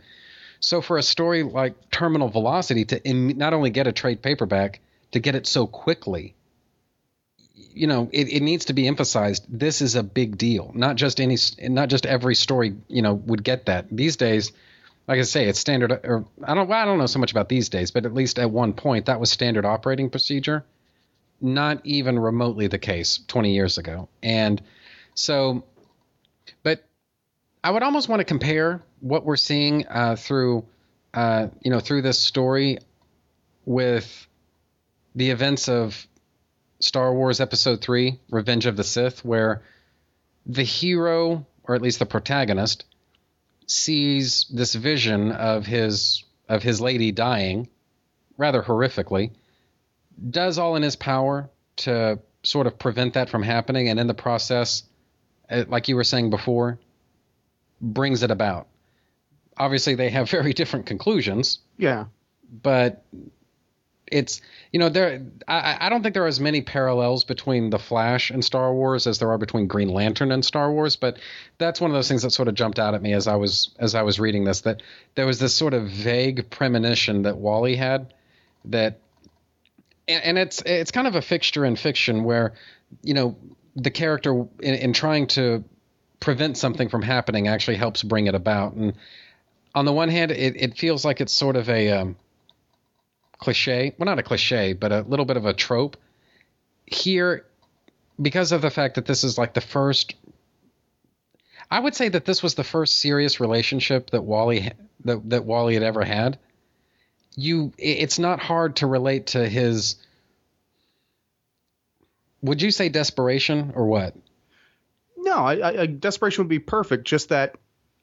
So 0.60 0.80
for 0.80 0.98
a 0.98 1.02
story 1.02 1.42
like 1.42 1.90
Terminal 1.90 2.28
Velocity 2.28 2.84
to 2.86 3.14
not 3.14 3.54
only 3.54 3.70
get 3.70 3.86
a 3.86 3.92
trade 3.92 4.22
paperback, 4.22 4.80
to 5.12 5.20
get 5.20 5.34
it 5.34 5.46
so 5.46 5.66
quickly, 5.66 6.34
you 7.54 7.86
know, 7.86 8.08
it, 8.12 8.28
it 8.28 8.42
needs 8.42 8.66
to 8.66 8.72
be 8.72 8.86
emphasized. 8.86 9.46
This 9.48 9.80
is 9.80 9.94
a 9.94 10.02
big 10.02 10.36
deal. 10.36 10.70
Not 10.74 10.96
just 10.96 11.20
any, 11.20 11.36
not 11.60 11.88
just 11.88 12.06
every 12.06 12.34
story, 12.34 12.74
you 12.88 13.02
know, 13.02 13.14
would 13.14 13.42
get 13.42 13.66
that. 13.66 13.86
These 13.90 14.16
days, 14.16 14.52
like 15.08 15.18
I 15.18 15.22
say, 15.22 15.48
it's 15.48 15.58
standard. 15.58 15.92
Or 16.04 16.24
I 16.44 16.54
don't. 16.54 16.68
Well, 16.68 16.80
I 16.80 16.84
don't 16.84 16.98
know 16.98 17.06
so 17.06 17.18
much 17.18 17.32
about 17.32 17.48
these 17.48 17.68
days, 17.68 17.90
but 17.90 18.06
at 18.06 18.14
least 18.14 18.38
at 18.38 18.50
one 18.50 18.72
point 18.72 19.06
that 19.06 19.20
was 19.20 19.30
standard 19.30 19.64
operating 19.64 20.10
procedure. 20.10 20.64
Not 21.40 21.80
even 21.84 22.18
remotely 22.18 22.68
the 22.68 22.78
case 22.78 23.18
20 23.26 23.52
years 23.52 23.76
ago, 23.76 24.08
and 24.22 24.62
so, 25.14 25.64
but 26.62 26.84
I 27.64 27.72
would 27.72 27.82
almost 27.82 28.08
want 28.08 28.20
to 28.20 28.24
compare 28.24 28.82
what 29.00 29.24
we're 29.24 29.36
seeing 29.36 29.88
uh, 29.88 30.14
through, 30.14 30.64
uh, 31.12 31.48
you 31.60 31.72
know, 31.72 31.80
through 31.80 32.02
this 32.02 32.20
story 32.20 32.78
with 33.64 34.28
the 35.16 35.30
events 35.30 35.68
of 35.68 36.06
Star 36.78 37.12
Wars 37.12 37.40
Episode 37.40 37.80
Three: 37.80 38.20
Revenge 38.30 38.66
of 38.66 38.76
the 38.76 38.84
Sith, 38.84 39.24
where 39.24 39.62
the 40.46 40.62
hero, 40.62 41.44
or 41.64 41.74
at 41.74 41.82
least 41.82 41.98
the 41.98 42.06
protagonist, 42.06 42.84
sees 43.72 44.46
this 44.52 44.74
vision 44.74 45.32
of 45.32 45.66
his 45.66 46.24
of 46.48 46.62
his 46.62 46.80
lady 46.80 47.12
dying 47.12 47.68
rather 48.36 48.62
horrifically 48.62 49.30
does 50.30 50.58
all 50.58 50.76
in 50.76 50.82
his 50.82 50.96
power 50.96 51.50
to 51.76 52.18
sort 52.42 52.66
of 52.66 52.78
prevent 52.78 53.14
that 53.14 53.30
from 53.30 53.42
happening 53.42 53.88
and 53.88 53.98
in 53.98 54.06
the 54.06 54.14
process 54.14 54.82
uh, 55.50 55.64
like 55.68 55.88
you 55.88 55.96
were 55.96 56.04
saying 56.04 56.30
before 56.30 56.78
brings 57.80 58.22
it 58.22 58.30
about. 58.30 58.68
Obviously 59.56 59.94
they 59.94 60.10
have 60.10 60.30
very 60.38 60.52
different 60.52 60.86
conclusions. 60.86 61.58
Yeah. 61.76 62.06
But 62.62 63.04
it's 64.12 64.40
you 64.70 64.78
know 64.78 64.88
there 64.88 65.22
I, 65.48 65.76
I 65.80 65.88
don't 65.88 66.02
think 66.02 66.14
there 66.14 66.24
are 66.24 66.28
as 66.28 66.40
many 66.40 66.60
parallels 66.60 67.24
between 67.24 67.70
the 67.70 67.78
Flash 67.78 68.30
and 68.30 68.44
Star 68.44 68.72
Wars 68.72 69.06
as 69.06 69.18
there 69.18 69.30
are 69.30 69.38
between 69.38 69.66
Green 69.66 69.88
Lantern 69.88 70.30
and 70.30 70.44
Star 70.44 70.70
Wars, 70.70 70.96
but 70.96 71.18
that's 71.58 71.80
one 71.80 71.90
of 71.90 71.94
those 71.94 72.08
things 72.08 72.22
that 72.22 72.30
sort 72.30 72.48
of 72.48 72.54
jumped 72.54 72.78
out 72.78 72.94
at 72.94 73.02
me 73.02 73.12
as 73.12 73.26
I 73.26 73.36
was 73.36 73.70
as 73.78 73.94
I 73.94 74.02
was 74.02 74.20
reading 74.20 74.44
this 74.44 74.60
that 74.62 74.82
there 75.14 75.26
was 75.26 75.38
this 75.38 75.54
sort 75.54 75.74
of 75.74 75.88
vague 75.88 76.50
premonition 76.50 77.22
that 77.22 77.38
Wally 77.38 77.76
had 77.76 78.14
that 78.66 79.00
and, 80.06 80.24
and 80.24 80.38
it's 80.38 80.62
it's 80.62 80.90
kind 80.90 81.06
of 81.06 81.14
a 81.14 81.22
fixture 81.22 81.64
in 81.64 81.76
fiction 81.76 82.24
where 82.24 82.54
you 83.02 83.14
know 83.14 83.36
the 83.76 83.90
character 83.90 84.46
in, 84.60 84.74
in 84.74 84.92
trying 84.92 85.26
to 85.26 85.64
prevent 86.20 86.56
something 86.56 86.88
from 86.88 87.02
happening 87.02 87.48
actually 87.48 87.76
helps 87.76 88.02
bring 88.02 88.26
it 88.26 88.34
about. 88.34 88.74
And 88.74 88.94
on 89.74 89.84
the 89.84 89.92
one 89.92 90.08
hand 90.08 90.30
it, 90.30 90.56
it 90.56 90.78
feels 90.78 91.04
like 91.04 91.20
it's 91.20 91.32
sort 91.32 91.56
of 91.56 91.68
a 91.68 91.90
um, 91.90 92.16
cliche. 93.42 93.94
Well, 93.98 94.06
not 94.06 94.18
a 94.18 94.22
cliche, 94.22 94.72
but 94.72 94.92
a 94.92 95.02
little 95.02 95.26
bit 95.26 95.36
of 95.36 95.46
a 95.46 95.52
trope. 95.52 95.96
Here, 96.86 97.44
because 98.20 98.52
of 98.52 98.62
the 98.62 98.70
fact 98.70 98.94
that 98.94 99.06
this 99.06 99.24
is 99.24 99.36
like 99.36 99.54
the 99.54 99.60
first, 99.60 100.14
I 101.70 101.80
would 101.80 101.94
say 101.94 102.08
that 102.08 102.24
this 102.24 102.42
was 102.42 102.54
the 102.54 102.64
first 102.64 103.00
serious 103.00 103.40
relationship 103.40 104.10
that 104.10 104.22
Wally 104.22 104.70
that 105.04 105.30
that 105.30 105.44
Wally 105.44 105.74
had 105.74 105.82
ever 105.82 106.04
had. 106.04 106.38
You, 107.34 107.72
it's 107.78 108.18
not 108.18 108.40
hard 108.40 108.76
to 108.76 108.86
relate 108.86 109.28
to 109.28 109.48
his. 109.48 109.96
Would 112.42 112.60
you 112.60 112.70
say 112.70 112.88
desperation 112.88 113.72
or 113.74 113.86
what? 113.86 114.14
No, 115.16 115.36
I, 115.36 115.82
I, 115.82 115.86
desperation 115.86 116.44
would 116.44 116.50
be 116.50 116.58
perfect. 116.58 117.04
Just 117.04 117.30
that. 117.30 117.56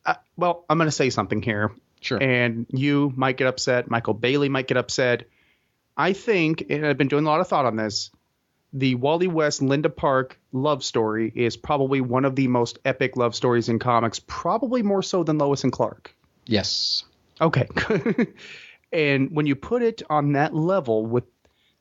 Uh, 0.06 0.16
well, 0.36 0.66
I'm 0.70 0.78
going 0.78 0.88
to 0.88 0.92
say 0.92 1.10
something 1.10 1.42
here. 1.42 1.72
Sure. 2.02 2.22
And 2.22 2.66
you 2.70 3.12
might 3.16 3.38
get 3.38 3.48
upset. 3.48 3.90
Michael 3.90 4.14
Bailey 4.14 4.50
might 4.50 4.68
get 4.68 4.78
upset. 4.78 5.28
I 5.98 6.14
think, 6.14 6.66
and 6.70 6.86
I've 6.86 6.98
been 6.98 7.10
doing 7.10 7.26
a 7.26 7.30
lot 7.30 7.42
of 7.42 7.48
thought 7.48 7.66
on 7.66 7.76
this, 7.76 8.10
the 8.72 8.96
Wally 8.96 9.28
West 9.28 9.62
Linda 9.62 9.90
Park 9.90 10.40
love 10.54 10.84
story 10.84 11.32
is 11.36 11.58
probably 11.58 12.02
one 12.02 12.24
of 12.24 12.36
the 12.36 12.48
most 12.48 12.80
epic 12.86 13.18
love 13.18 13.36
stories 13.36 13.68
in 13.68 13.80
comics, 13.80 14.20
probably 14.20 14.84
more 14.84 15.02
so 15.02 15.24
than 15.24 15.38
Lois 15.38 15.64
and 15.64 15.74
Clark. 15.74 16.16
Yes. 16.46 17.04
Okay. 17.42 17.68
and 18.94 19.32
when 19.32 19.46
you 19.46 19.56
put 19.56 19.82
it 19.82 20.02
on 20.10 20.34
that 20.34 20.54
level 20.54 21.06
with 21.06 21.26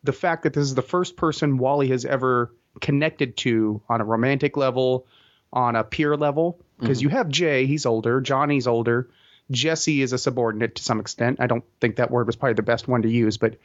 the 0.02 0.12
fact 0.12 0.44
that 0.44 0.52
this 0.52 0.64
is 0.64 0.74
the 0.74 0.82
first 0.82 1.16
person 1.16 1.58
Wally 1.58 1.88
has 1.88 2.04
ever 2.04 2.52
connected 2.80 3.36
to 3.38 3.82
on 3.88 4.00
a 4.00 4.04
romantic 4.04 4.56
level, 4.56 5.06
on 5.52 5.76
a 5.76 5.84
peer 5.84 6.16
level. 6.16 6.60
Because 6.78 6.98
mm-hmm. 6.98 7.08
you 7.08 7.16
have 7.16 7.28
Jay, 7.28 7.66
he's 7.66 7.86
older, 7.86 8.20
Johnny's 8.20 8.66
older, 8.66 9.10
Jesse 9.50 10.02
is 10.02 10.12
a 10.12 10.18
subordinate 10.18 10.76
to 10.76 10.82
some 10.82 11.00
extent. 11.00 11.40
I 11.40 11.46
don't 11.46 11.64
think 11.80 11.96
that 11.96 12.10
word 12.10 12.26
was 12.26 12.36
probably 12.36 12.54
the 12.54 12.62
best 12.62 12.86
one 12.86 13.02
to 13.02 13.08
use, 13.08 13.36
but 13.36 13.56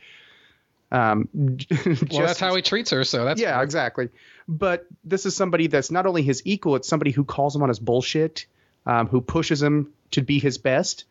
um, 0.92 1.28
Well, 2.14 2.22
that's 2.22 2.40
how 2.40 2.56
he 2.56 2.62
treats 2.62 2.92
her. 2.92 3.04
So 3.04 3.26
that's 3.26 3.42
yeah, 3.42 3.62
exactly. 3.62 4.10
But 4.48 4.86
this 5.04 5.26
is 5.26 5.36
somebody 5.36 5.68
that's 5.68 5.92
not 5.92 6.06
only 6.06 6.22
his 6.22 6.42
equal; 6.46 6.76
it's 6.76 6.88
somebody 6.88 7.12
who 7.12 7.24
calls 7.24 7.56
him 7.56 7.64
on 7.64 7.70
his 7.70 7.80
bullshit, 7.80 8.46
um, 8.86 9.08
who 9.08 9.20
pushes 9.20 9.62
him 9.62 9.92
to 10.12 10.22
be 10.22 10.40
his 10.40 10.58
best, 10.58 11.06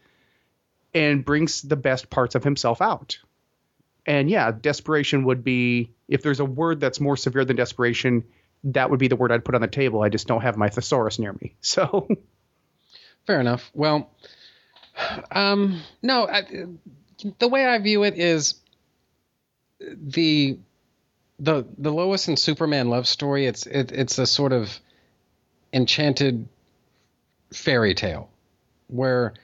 and 0.95 1.25
brings 1.25 1.63
the 1.63 1.77
best 1.77 2.09
parts 2.11 2.35
of 2.35 2.45
himself 2.45 2.81
out. 2.81 3.19
And 4.07 4.31
yeah, 4.31 4.53
desperation 4.53 5.25
would 5.25 5.45
be 5.45 5.91
if 6.09 6.23
there's 6.23 6.41
a 6.41 6.45
word 6.45 6.81
that's 6.81 7.01
more 7.01 7.17
severe 7.17 7.45
than 7.45 7.57
desperation, 7.57 8.25
that 8.65 8.91
would 8.91 8.99
be 8.99 9.09
the 9.09 9.17
word 9.17 9.33
I'd 9.33 9.45
put 9.45 9.55
on 9.55 9.61
the 9.61 9.69
table. 9.69 10.03
I 10.03 10.09
just 10.09 10.27
don't 10.27 10.43
have 10.43 10.57
my 10.57 10.71
thesaurus 10.71 11.19
near 11.19 11.33
me, 11.33 11.55
so 11.61 12.09
Fair 13.27 13.41
enough. 13.41 13.71
Well, 13.75 14.11
um, 15.31 15.81
no, 16.03 16.27
I, 16.27 16.43
the 17.39 17.49
way 17.49 17.67
I 17.67 17.79
view 17.79 18.03
it 18.05 18.19
is 18.19 18.55
the 19.81 20.59
the 21.39 21.65
the 21.79 21.93
Lois 21.93 22.29
and 22.29 22.39
Superman 22.39 22.89
love 22.89 23.07
story. 23.07 23.47
It's 23.47 23.67
it, 23.67 23.93
it's 23.93 24.19
a 24.19 24.27
sort 24.27 24.53
of 24.53 24.79
enchanted 25.73 26.49
fairy 27.53 27.95
tale 27.95 28.31
where 28.89 29.35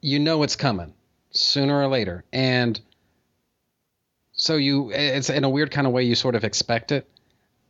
you 0.00 0.18
know 0.18 0.42
it's 0.42 0.56
coming 0.56 0.94
sooner 1.30 1.82
or 1.82 1.88
later, 1.88 2.24
and 2.32 2.80
so 4.32 4.56
you 4.56 4.90
it's 4.92 5.30
in 5.30 5.44
a 5.44 5.48
weird 5.48 5.70
kind 5.70 5.86
of 5.86 5.92
way 5.92 6.04
you 6.04 6.14
sort 6.14 6.34
of 6.34 6.44
expect 6.44 6.92
it. 6.92 7.08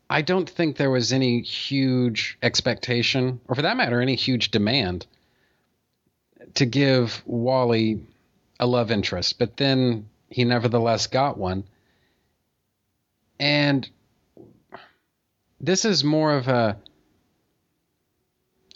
I 0.09 0.23
don't 0.23 0.49
think 0.49 0.77
there 0.77 0.91
was 0.91 1.13
any 1.13 1.41
huge 1.41 2.39
expectation, 2.43 3.41
or 3.49 3.55
for 3.55 3.63
that 3.63 3.77
matter, 3.77 4.01
any 4.01 4.15
huge 4.15 4.51
demand 4.51 5.07
to 6.55 6.67
give 6.67 7.23
Wally 7.27 8.01
a 8.61 8.67
love 8.67 8.91
interest, 8.91 9.39
but 9.39 9.57
then 9.57 10.09
he 10.29 10.45
nevertheless 10.45 11.07
got 11.09 11.37
one. 11.37 11.65
And 13.39 13.89
this 15.61 15.85
is 15.85 16.05
more 16.05 16.35
of 16.35 16.49
a, 16.49 16.77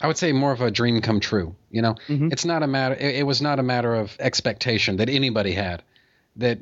I 0.01 0.07
would 0.07 0.17
say, 0.17 0.31
more 0.31 0.51
of 0.51 0.61
a 0.61 0.71
dream 0.71 1.01
come 1.01 1.19
true. 1.19 1.55
You 1.71 1.81
know, 1.81 1.95
it's 2.31 2.45
not 2.45 2.63
a 2.63 2.67
matter. 2.67 2.95
It, 2.95 3.15
it 3.15 3.23
was 3.23 3.41
not 3.41 3.59
a 3.59 3.63
matter 3.63 3.95
of 3.95 4.15
expectation 4.19 4.97
that 4.97 5.09
anybody 5.09 5.53
had 5.53 5.83
that 6.37 6.59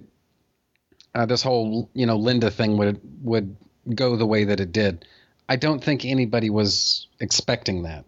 uh, 1.16 1.26
this 1.26 1.42
whole 1.42 1.90
you 1.94 2.06
know 2.06 2.18
Linda 2.18 2.52
thing 2.52 2.78
would 2.78 3.00
would 3.24 3.56
go 3.94 4.16
the 4.16 4.26
way 4.26 4.46
that 4.46 4.60
it 4.60 4.72
did. 4.72 5.06
I 5.50 5.56
don't 5.56 5.84
think 5.84 6.04
anybody 6.04 6.50
was 6.50 7.08
expecting 7.20 7.84
that, 7.84 8.06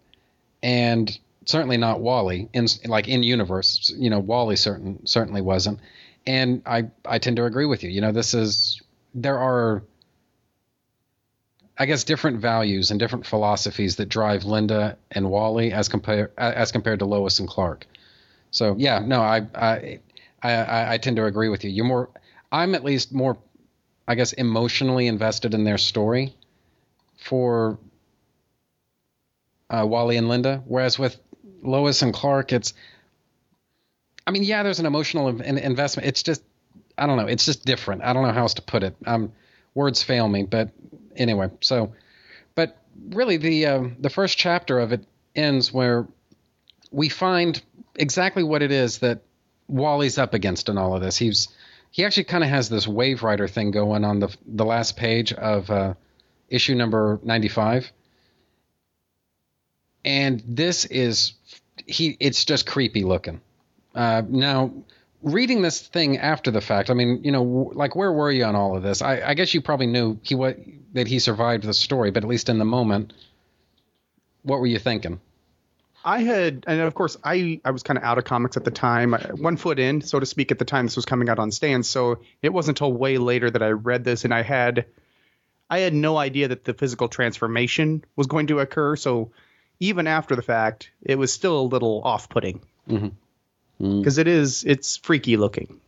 and 0.62 1.18
certainly 1.46 1.78
not 1.78 2.02
Wally 2.02 2.50
in 2.54 2.68
like 2.86 3.08
in 3.08 3.24
universe. 3.24 3.94
You 3.98 4.10
know, 4.10 4.20
Wally 4.20 4.56
certain 4.56 5.06
certainly 5.06 5.42
wasn't, 5.42 5.80
and 6.26 6.62
I 6.66 6.90
I 7.06 7.20
tend 7.20 7.38
to 7.38 7.46
agree 7.46 7.66
with 7.66 7.84
you. 7.84 7.90
You 7.90 8.02
know, 8.02 8.12
this 8.12 8.34
is 8.34 8.82
there 9.14 9.40
are. 9.40 9.84
I 11.82 11.86
guess 11.86 12.04
different 12.04 12.42
values 12.42 12.92
and 12.92 13.00
different 13.00 13.26
philosophies 13.26 13.96
that 13.96 14.10
drive 14.10 14.44
Linda 14.44 14.98
and 15.12 15.30
Wally 15.30 15.72
as 15.72 15.88
compare 15.88 16.32
as 16.38 16.74
compared 16.74 17.00
to 17.00 17.06
Lois 17.06 17.40
and 17.40 17.48
Clark. 17.48 17.88
So 18.52 18.76
yeah, 18.78 19.00
no, 19.00 19.22
I 19.22 19.48
I 19.56 20.00
I, 20.42 20.94
I 20.94 20.98
tend 20.98 21.18
to 21.18 21.26
agree 21.26 21.50
with 21.50 21.64
you. 21.64 21.70
You're 21.70 21.86
more. 21.86 22.10
I'm 22.52 22.76
at 22.76 22.84
least 22.84 23.14
more, 23.14 23.38
I 24.08 24.16
guess, 24.16 24.34
emotionally 24.34 25.08
invested 25.08 25.54
in 25.54 25.64
their 25.64 25.78
story 25.78 26.36
for 27.18 27.78
uh, 29.70 29.86
Wally 29.88 30.18
and 30.18 30.28
Linda, 30.28 30.64
whereas 30.66 30.98
with 30.98 31.18
Lois 31.62 32.02
and 32.02 32.14
Clark, 32.14 32.54
it's. 32.54 32.74
I 34.26 34.32
mean, 34.32 34.44
yeah, 34.44 34.64
there's 34.64 34.80
an 34.80 34.86
emotional 34.86 35.28
in- 35.28 35.58
investment. 35.58 36.08
It's 36.08 36.22
just, 36.22 36.44
I 36.98 37.08
don't 37.08 37.18
know. 37.18 37.26
It's 37.26 37.46
just 37.46 37.66
different. 37.66 38.04
I 38.04 38.14
don't 38.14 38.24
know 38.24 38.32
how 38.32 38.42
else 38.42 38.54
to 38.56 38.62
put 38.62 38.84
it. 38.84 38.96
Um, 39.06 39.32
words 39.74 40.04
fail 40.04 40.28
me, 40.28 40.44
but 40.44 40.70
anyway. 41.16 41.50
So, 41.62 41.94
but 42.54 42.78
really, 43.10 43.38
the 43.38 43.66
um, 43.66 43.96
the 44.00 44.10
first 44.10 44.38
chapter 44.38 44.80
of 44.80 44.92
it 44.92 45.06
ends 45.36 45.74
where 45.74 46.08
we 46.92 47.10
find 47.10 47.62
exactly 47.96 48.44
what 48.44 48.62
it 48.62 48.72
is 48.72 49.00
that 49.00 49.22
Wally's 49.68 50.18
up 50.18 50.34
against 50.34 50.70
in 50.70 50.78
all 50.78 50.96
of 50.96 51.02
this. 51.02 51.18
He's 51.18 51.48
he 51.92 52.06
actually 52.06 52.26
kind 52.26 52.44
of 52.44 52.50
has 52.50 52.70
this 52.70 52.86
Waverider 52.86 53.50
thing 53.50 53.72
going 53.72 54.04
on 54.04 54.20
the 54.20 54.36
the 54.46 54.66
last 54.66 54.96
page 54.96 55.34
of 55.34 55.70
uh, 55.70 55.94
issue 56.50 56.76
number 56.76 57.20
95 57.24 57.92
and 60.06 60.44
this 60.48 60.86
is 60.86 61.34
he 61.86 62.16
it's 62.20 62.46
just 62.46 62.66
creepy 62.66 63.04
looking 63.04 63.42
uh, 63.96 64.22
now 64.28 64.72
reading 65.22 65.62
this 65.62 65.82
thing 65.82 66.18
after 66.18 66.52
the 66.52 66.62
fact 66.62 66.90
i 66.90 66.94
mean 66.94 67.24
you 67.24 67.32
know 67.32 67.72
like 67.74 67.96
where 67.96 68.12
were 68.12 68.32
you 68.32 68.44
on 68.44 68.56
all 68.56 68.76
of 68.76 68.84
this 68.84 69.02
i, 69.02 69.22
I 69.22 69.34
guess 69.34 69.54
you 69.54 69.62
probably 69.62 69.88
knew 69.88 70.20
he 70.24 70.36
what 70.36 70.58
that 70.94 71.08
he 71.08 71.20
survived 71.20 71.64
the 71.64 71.74
story 71.74 72.12
but 72.12 72.24
at 72.24 72.30
least 72.30 72.50
in 72.50 72.58
the 72.58 72.66
moment 72.66 73.14
what 74.44 74.60
were 74.60 74.68
you 74.68 74.80
thinking 74.80 75.20
I 76.04 76.22
had, 76.22 76.64
and 76.66 76.80
of 76.80 76.96
course, 76.96 77.18
I 77.24 77.60
I 77.66 77.72
was 77.72 77.84
kind 77.84 77.98
of 77.98 78.04
out 78.04 78.18
of 78.18 78.24
comics 78.24 78.56
at 78.56 78.64
the 78.64 78.72
time, 78.72 79.14
one 79.14 79.58
foot 79.58 79.80
in, 79.80 80.02
so 80.02 80.20
to 80.20 80.26
speak, 80.26 80.52
at 80.52 80.60
the 80.60 80.66
time 80.66 80.86
this 80.86 80.96
was 80.96 81.06
coming 81.06 81.30
out 81.30 81.40
on 81.40 81.52
stands. 81.52 81.90
So 81.90 82.20
it 82.42 82.54
wasn't 82.54 82.80
until 82.80 82.94
way 82.94 83.18
later 83.18 83.50
that 83.50 83.62
I 83.62 83.72
read 83.72 84.06
this, 84.06 84.24
and 84.24 84.34
I 84.34 84.42
had, 84.42 84.86
I 85.70 85.80
had 85.80 85.94
no 85.94 86.18
idea 86.18 86.48
that 86.48 86.64
the 86.64 86.74
physical 86.74 87.10
transformation 87.10 88.06
was 88.16 88.28
going 88.28 88.48
to 88.48 88.60
occur. 88.60 88.96
So 88.96 89.32
even 89.80 90.08
after 90.08 90.36
the 90.36 90.42
fact, 90.42 90.92
it 91.02 91.16
was 91.18 91.32
still 91.32 91.60
a 91.60 91.62
little 91.62 92.02
off-putting 92.04 92.62
mm-hmm. 92.88 93.86
mm. 93.86 94.00
because 94.00 94.18
is 94.18 94.64
it's 94.64 94.98
freaky 94.98 95.38
looking. 95.38 95.80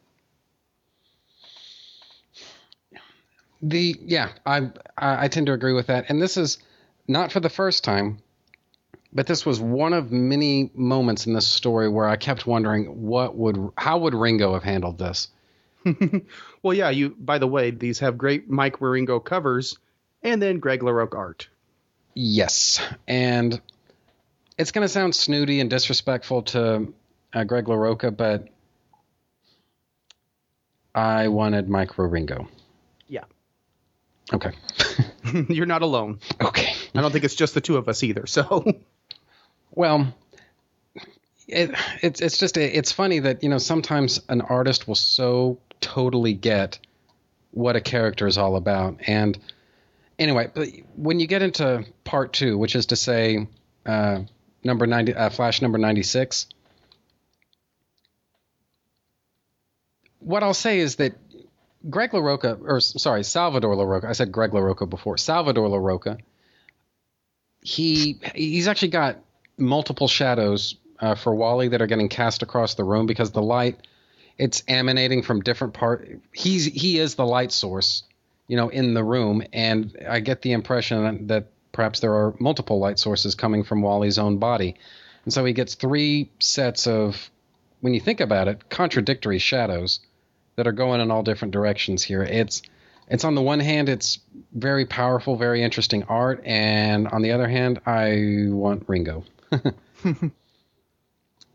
The 3.62 3.96
yeah, 4.02 4.30
I, 4.46 4.72
I 4.98 5.26
I 5.26 5.28
tend 5.28 5.48
to 5.48 5.54
agree 5.54 5.74
with 5.74 5.88
that, 5.88 6.06
and 6.10 6.22
this 6.22 6.36
is 6.36 6.58
not 7.08 7.32
for 7.32 7.40
the 7.40 7.50
first 7.50 7.84
time, 7.84 8.18
but 9.14 9.28
this 9.28 9.46
was 9.46 9.60
one 9.60 9.94
of 9.94 10.12
many 10.12 10.72
moments 10.74 11.28
in 11.28 11.34
this 11.34 11.48
story 11.48 11.88
where 11.88 12.08
I 12.08 12.16
kept 12.16 12.48
wondering 12.48 13.04
what 13.04 13.36
would 13.36 13.72
how 13.78 14.00
would 14.00 14.16
Ringo 14.16 14.54
have 14.54 14.64
handled 14.64 14.98
this. 14.98 15.28
Well, 16.64 16.76
yeah. 16.76 16.92
You 16.92 17.16
by 17.18 17.40
the 17.40 17.48
way, 17.48 17.72
these 17.72 18.00
have 18.00 18.18
great 18.18 18.50
Mike 18.50 18.78
Wieringo 18.78 19.24
covers, 19.24 19.80
and 20.22 20.42
then 20.42 20.60
Greg 20.60 20.82
LaRocque 20.82 21.16
art. 21.16 21.50
Yes, 22.14 22.82
and 23.08 23.60
it's 24.62 24.72
going 24.72 24.84
to 24.86 24.90
sound 24.90 25.16
snooty 25.16 25.60
and 25.60 25.70
disrespectful 25.70 26.44
to 26.44 26.94
uh, 27.34 27.44
Greg 27.44 27.66
LaRocca, 27.66 28.16
but 28.16 28.48
I 30.94 31.28
wanted 31.30 31.68
Mike 31.70 31.92
Wieringo. 31.96 32.48
Yeah, 33.08 33.24
Okay, 34.34 34.52
you're 35.50 35.66
not 35.66 35.82
alone. 35.82 36.20
okay. 36.42 36.74
I 36.94 37.02
don't 37.02 37.12
think 37.12 37.24
it's 37.24 37.36
just 37.36 37.54
the 37.54 37.62
two 37.62 37.78
of 37.78 37.88
us 37.90 38.04
either. 38.04 38.26
So 38.28 38.64
Well, 39.74 40.14
it, 41.48 41.72
it's 42.02 42.20
it's 42.22 42.38
just 42.38 42.58
it's 42.58 42.92
funny 42.92 43.20
that 43.20 43.42
you 43.44 43.50
know 43.50 43.58
sometimes 43.58 44.20
an 44.30 44.42
artist 44.42 44.88
will 44.88 44.96
so 44.96 45.60
totally 45.80 46.34
get 46.34 46.78
what 47.52 47.76
a 47.76 47.82
character 47.82 48.28
is 48.28 48.38
all 48.38 48.56
about, 48.58 49.00
and 49.08 49.38
anyway, 50.20 50.50
but 50.54 50.68
when 50.96 51.20
you 51.20 51.28
get 51.28 51.42
into 51.42 51.86
part 52.04 52.34
two, 52.34 52.58
which 52.58 52.76
is 52.76 52.88
to 52.88 52.96
say, 52.98 53.48
uh, 53.86 54.20
number 54.64 54.88
ninety, 54.88 55.14
uh, 55.14 55.30
Flash 55.30 55.62
number 55.62 55.78
ninety 55.78 56.04
six. 56.04 56.48
What 60.20 60.44
I'll 60.44 60.54
say 60.54 60.80
is 60.80 60.98
that 60.98 61.14
Greg 61.90 62.12
LaRocca, 62.12 62.60
or 62.62 62.80
sorry, 62.80 63.24
Salvador 63.24 63.76
Larroca. 63.76 64.06
I 64.06 64.14
said 64.14 64.32
Greg 64.32 64.52
LaRocca 64.52 64.90
before. 64.90 65.18
Salvador 65.18 65.68
Larroca. 65.68 66.20
He 67.64 68.20
he's 68.36 68.68
actually 68.68 68.90
got 68.90 69.18
multiple 69.58 70.08
shadows 70.08 70.76
uh, 71.00 71.16
for 71.16 71.34
Wally 71.34 71.70
that 71.70 71.82
are 71.82 71.88
getting 71.88 72.10
cast 72.10 72.44
across 72.44 72.76
the 72.76 72.84
room 72.84 73.06
because 73.06 73.32
the 73.32 73.42
light 73.42 73.88
it's 74.38 74.64
emanating 74.68 75.22
from 75.22 75.42
different 75.42 75.74
part. 75.74 76.20
He's 76.34 76.66
he 76.66 76.98
is 76.98 77.16
the 77.16 77.26
light 77.26 77.52
source, 77.52 78.04
you 78.48 78.58
know, 78.58 78.70
in 78.70 78.94
the 78.94 79.04
room, 79.04 79.44
and 79.54 79.96
I 80.08 80.20
get 80.20 80.42
the 80.42 80.54
impression 80.54 81.28
that 81.28 81.48
perhaps 81.72 82.00
there 82.00 82.14
are 82.14 82.34
multiple 82.40 82.80
light 82.80 83.00
sources 83.00 83.36
coming 83.36 83.64
from 83.64 83.82
Wally's 83.82 84.18
own 84.18 84.38
body, 84.38 84.76
and 85.26 85.34
so 85.34 85.46
he 85.46 85.54
gets 85.54 85.76
three 85.76 86.32
sets 86.40 86.88
of, 86.88 87.30
when 87.82 87.94
you 87.94 88.00
think 88.00 88.20
about 88.20 88.48
it, 88.48 88.70
contradictory 88.70 89.40
shadows 89.40 90.00
that 90.56 90.68
are 90.68 90.72
going 90.72 91.02
in 91.02 91.12
all 91.12 91.24
different 91.24 91.54
directions 91.54 92.04
here. 92.04 92.24
It's 92.24 92.62
it's 93.08 93.26
on 93.26 93.36
the 93.36 93.42
one 93.42 93.60
hand 93.60 93.90
it's 93.90 94.20
very 94.54 94.86
powerful, 94.86 95.36
very 95.36 95.62
interesting 95.64 96.04
art, 96.04 96.42
and 96.46 97.08
on 97.08 97.22
the 97.22 97.32
other 97.32 97.48
hand, 97.48 97.82
I 97.86 98.46
want 98.48 98.86
Ringo. 98.88 99.26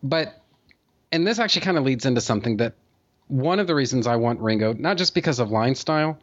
but 0.03 0.43
and 1.13 1.27
this 1.27 1.39
actually 1.39 1.63
kind 1.63 1.79
of 1.79 1.85
leads 1.85 2.05
into 2.05 2.21
something 2.21 2.59
that 2.59 2.75
one 3.29 3.59
of 3.59 3.67
the 3.67 3.75
reasons 3.75 4.07
I 4.07 4.17
want 4.17 4.41
Ringo, 4.41 4.73
not 4.73 4.99
just 4.99 5.15
because 5.15 5.39
of 5.39 5.51
line 5.51 5.75
style, 5.75 6.19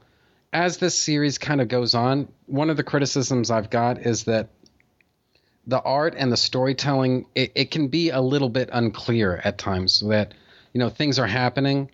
as 0.54 0.78
this 0.78 0.96
series 0.98 1.38
kind 1.38 1.60
of 1.60 1.68
goes 1.68 1.96
on, 1.96 2.28
one 2.46 2.70
of 2.70 2.78
the 2.78 2.84
criticisms 2.84 3.50
I've 3.52 3.70
got 3.70 4.06
is 4.06 4.26
that 4.26 4.50
the 5.66 5.82
art 5.82 6.14
and 6.18 6.32
the 6.32 6.38
storytelling 6.38 7.26
it, 7.36 7.52
it 7.56 7.72
can 7.72 7.88
be 7.88 8.10
a 8.12 8.22
little 8.22 8.50
bit 8.50 8.70
unclear 8.72 9.42
at 9.44 9.58
times. 9.58 9.94
So 9.94 10.10
that 10.10 10.34
you 10.74 10.80
know 10.80 10.90
things 10.90 11.20
are 11.20 11.28
happening, 11.28 11.90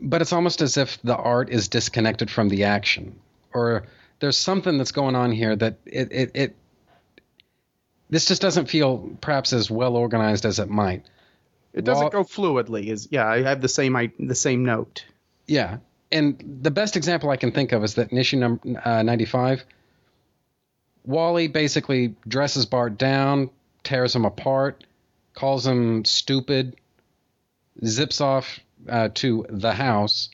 but 0.00 0.20
it's 0.20 0.32
almost 0.32 0.60
as 0.62 0.76
if 0.76 1.00
the 1.02 1.16
art 1.16 1.48
is 1.50 1.68
disconnected 1.68 2.30
from 2.30 2.48
the 2.48 2.64
action, 2.64 3.18
or 3.54 3.84
there's 4.20 4.36
something 4.36 4.78
that's 4.78 4.92
going 4.92 5.16
on 5.16 5.32
here 5.32 5.56
that 5.56 5.78
it 5.86 6.12
it, 6.12 6.30
it 6.34 6.56
this 8.10 8.26
just 8.26 8.42
doesn't 8.42 8.66
feel 8.66 9.16
perhaps 9.20 9.52
as 9.54 9.70
well 9.70 9.96
organized 9.96 10.44
as 10.44 10.58
it 10.58 10.68
might. 10.68 11.06
It 11.72 11.84
doesn't 11.84 12.12
Well- 12.12 12.24
go 12.24 12.24
fluidly. 12.24 12.88
Is 12.88 13.08
yeah, 13.10 13.26
I 13.26 13.42
have 13.42 13.62
the 13.62 13.68
same 13.68 13.96
I, 13.96 14.12
the 14.18 14.34
same 14.34 14.64
note. 14.64 15.06
Yeah, 15.46 15.78
and 16.12 16.60
the 16.62 16.70
best 16.70 16.96
example 16.96 17.30
I 17.30 17.36
can 17.36 17.52
think 17.52 17.72
of 17.72 17.82
is 17.82 17.94
that 17.94 18.12
in 18.12 18.18
issue 18.18 18.38
number 18.38 18.80
uh, 18.84 19.02
95, 19.02 19.64
Wally 21.04 21.48
basically 21.48 22.14
dresses 22.28 22.66
Bart 22.66 22.98
down, 22.98 23.50
tears 23.82 24.14
him 24.14 24.24
apart, 24.24 24.84
calls 25.34 25.66
him 25.66 26.04
stupid, 26.04 26.76
zips 27.84 28.20
off 28.20 28.60
uh, 28.88 29.08
to 29.14 29.46
the 29.48 29.72
house, 29.72 30.30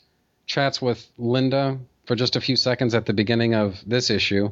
chats 0.47 0.83
with 0.83 1.07
Linda 1.17 1.79
for 2.07 2.17
just 2.17 2.37
a 2.37 2.41
few 2.41 2.57
seconds 2.57 2.95
at 2.95 3.07
the 3.07 3.13
beginning 3.13 3.55
of 3.55 3.79
this 3.87 4.11
issue, 4.11 4.51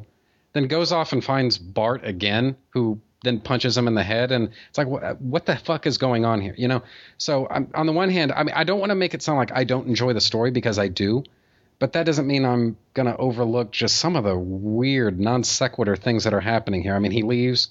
then 0.53 0.67
goes 0.67 0.91
off 0.91 1.11
and 1.11 1.23
finds 1.23 1.57
Bart 1.57 2.05
again, 2.05 2.55
who 2.69 2.99
then 3.23 3.39
punches 3.39 3.77
him 3.77 3.87
in 3.87 3.95
the 3.95 4.03
head, 4.03 4.31
and 4.31 4.49
it's 4.69 4.77
like, 4.77 4.87
what, 4.87 5.19
what 5.21 5.45
the 5.45 5.55
fuck 5.55 5.87
is 5.87 5.97
going 5.97 6.25
on 6.25 6.41
here? 6.41 6.53
You 6.57 6.67
know. 6.67 6.83
So 7.17 7.47
I'm, 7.49 7.69
on 7.73 7.85
the 7.85 7.93
one 7.93 8.09
hand, 8.09 8.31
I 8.31 8.43
mean, 8.43 8.53
I 8.55 8.63
don't 8.63 8.79
want 8.79 8.91
to 8.91 8.95
make 8.95 9.13
it 9.13 9.21
sound 9.21 9.37
like 9.37 9.51
I 9.51 9.63
don't 9.63 9.87
enjoy 9.87 10.13
the 10.13 10.21
story 10.21 10.51
because 10.51 10.77
I 10.77 10.87
do, 10.87 11.23
but 11.79 11.93
that 11.93 12.05
doesn't 12.05 12.27
mean 12.27 12.45
I'm 12.45 12.77
gonna 12.93 13.15
overlook 13.17 13.71
just 13.71 13.97
some 13.97 14.15
of 14.15 14.23
the 14.23 14.37
weird 14.37 15.19
non 15.19 15.43
sequitur 15.43 15.95
things 15.95 16.25
that 16.25 16.33
are 16.33 16.41
happening 16.41 16.83
here. 16.83 16.95
I 16.95 16.99
mean, 16.99 17.11
he 17.11 17.23
leaves, 17.23 17.69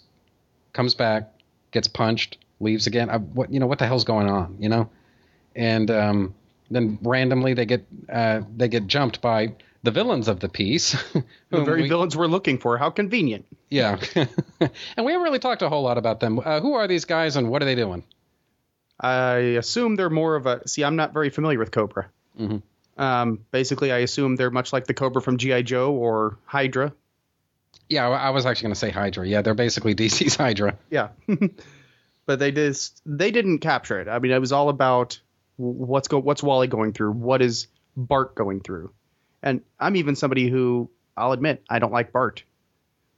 comes 0.72 0.94
back, 0.94 1.32
gets 1.70 1.88
punched, 1.88 2.38
leaves 2.61 2.86
again. 2.86 3.11
I, 3.11 3.18
what 3.18 3.53
you 3.53 3.61
know? 3.61 3.66
What 3.66 3.78
the 3.78 3.86
hell's 3.86 4.05
going 4.05 4.28
on? 4.28 4.57
You 4.61 4.68
know? 4.68 4.90
And 5.55 5.90
um, 5.90 6.34
then 6.70 6.99
randomly 7.03 7.55
they 7.55 7.66
get 7.66 7.86
uh, 8.12 8.42
they 8.57 8.68
get 8.68 8.86
jumped 8.86 9.20
by 9.20 9.55
the 9.87 9.93
villains 9.93 10.26
of 10.28 10.41
the 10.41 10.49
piece. 10.49 10.95
The 11.49 11.62
very 11.62 11.82
we- 11.82 11.89
villains 11.89 12.16
we're 12.16 12.26
looking 12.26 12.59
for. 12.59 12.76
How 12.76 12.91
convenient. 12.91 13.47
yeah. 13.70 13.99
and 14.16 15.07
we 15.07 15.12
haven't 15.12 15.22
really 15.22 15.39
talked 15.39 15.62
a 15.62 15.68
whole 15.68 15.84
lot 15.84 15.97
about 15.97 16.18
them. 16.18 16.41
Uh, 16.45 16.61
who 16.61 16.74
are 16.74 16.89
these 16.89 17.05
guys 17.05 17.37
and 17.37 17.49
what 17.49 17.62
are 17.62 17.64
they 17.64 17.76
doing? 17.76 18.03
I 18.99 19.37
assume 19.57 19.95
they're 19.95 20.11
more 20.11 20.34
of 20.34 20.47
a. 20.47 20.66
See, 20.66 20.82
I'm 20.82 20.97
not 20.97 21.12
very 21.12 21.30
familiar 21.30 21.61
with 21.61 21.70
Kobra. 21.70 22.07
Mm-hmm. 22.39 23.01
Um, 23.01 23.45
basically, 23.53 23.93
I 23.93 23.99
assume 23.99 24.34
they're 24.34 24.51
much 24.51 24.72
like 24.72 24.87
the 24.87 24.95
Cobra 24.95 25.22
from 25.22 25.37
GI 25.37 25.62
Joe 25.62 25.93
or 25.93 26.37
Hydra. 26.47 26.93
Yeah, 27.89 28.09
I 28.09 28.30
was 28.30 28.45
actually 28.45 28.64
going 28.64 28.74
to 28.74 28.80
say 28.80 28.91
Hydra. 28.91 29.26
Yeah, 29.26 29.43
they're 29.43 29.55
basically 29.55 29.95
DC's 30.01 30.34
Hydra. 30.34 30.76
Yeah, 30.91 31.11
but 32.26 32.41
they 32.41 32.51
just 32.51 33.01
they 33.07 33.30
didn't 33.30 33.61
capture 33.61 34.01
it. 34.01 34.09
I 34.09 34.18
mean, 34.18 34.32
it 34.32 34.41
was 34.41 34.53
all 34.53 34.68
about 34.68 35.20
what's 35.57 36.09
go 36.09 36.18
what's 36.18 36.43
Wally 36.43 36.66
going 36.66 36.93
through, 36.93 37.12
what 37.12 37.41
is 37.41 37.68
Bart 37.97 38.34
going 38.34 38.61
through, 38.61 38.91
and 39.47 39.62
I'm 39.80 39.94
even 39.97 40.16
somebody 40.16 40.49
who 40.49 40.90
I'll 41.16 41.32
admit 41.32 41.62
I 41.70 41.78
don't 41.78 41.92
like 41.92 42.12
Bart. 42.12 42.42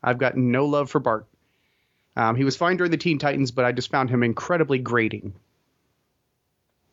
I've 0.03 0.19
got 0.19 0.37
no 0.37 0.67
love 0.67 0.91
for 0.91 1.01
Bart. 1.01 1.27
Um, 2.17 2.37
he 2.37 2.45
was 2.45 2.57
fine 2.57 2.77
during 2.77 2.91
the 2.93 2.97
Teen 2.99 3.19
Titans, 3.19 3.51
but 3.51 3.65
I 3.65 3.73
just 3.73 3.91
found 3.91 4.11
him 4.11 4.23
incredibly 4.23 4.79
grating. 4.79 5.33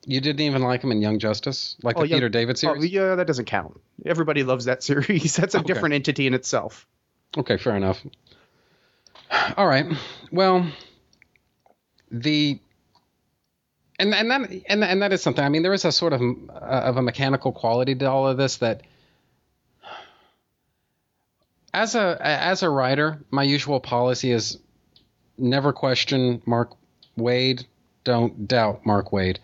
You 0.05 0.21
didn't 0.21 0.41
even 0.41 0.61
like 0.61 0.83
him 0.83 0.91
in 0.91 1.01
Young 1.01 1.19
Justice, 1.19 1.75
like 1.83 1.97
Oh, 1.97 2.01
the 2.01 2.07
Young- 2.07 2.17
Peter 2.17 2.29
David 2.29 2.55
Oh, 2.57 2.59
series. 2.59 2.91
yeah, 2.91 3.15
that 3.15 3.27
doesn't 3.27 3.45
count. 3.45 3.79
Everybody 4.05 4.43
loves 4.43 4.65
that 4.65 4.83
series. 4.89 5.35
That's 5.35 5.55
a 5.55 5.59
Okay. 5.59 5.67
different 5.73 5.95
entity 5.95 6.27
in 6.27 6.33
itself. 6.33 6.87
Okay, 7.37 7.57
fair 7.57 7.75
enough. 7.75 8.01
All 9.57 9.67
right. 9.67 9.85
Well, 10.31 10.71
the 12.11 12.59
and 13.99 14.13
and 14.13 14.29
that 14.31 14.51
and 14.69 14.83
and 14.83 15.01
that 15.01 15.11
is 15.11 15.21
something. 15.23 15.43
I 15.43 15.49
mean, 15.49 15.63
there 15.63 15.73
is 15.73 15.85
a 15.85 15.91
sort 15.91 16.13
of 16.13 16.21
uh, 16.21 16.53
of 16.53 16.97
a 16.97 17.01
mechanical 17.01 17.51
quality 17.51 17.95
to 17.95 18.05
all 18.09 18.27
of 18.27 18.37
this 18.37 18.57
that. 18.57 18.81
As 21.75 21.93
a 21.93 22.17
as 22.21 22.63
a 22.63 22.69
writer, 22.69 23.19
my 23.31 23.43
usual 23.43 23.81
policy 23.81 24.31
is 24.31 24.59
never 25.37 25.73
question 25.73 26.41
Mark 26.45 26.71
Waid, 27.17 27.65
don't 28.05 28.47
doubt 28.47 28.85
Mark 28.85 29.11
Waid. 29.11 29.39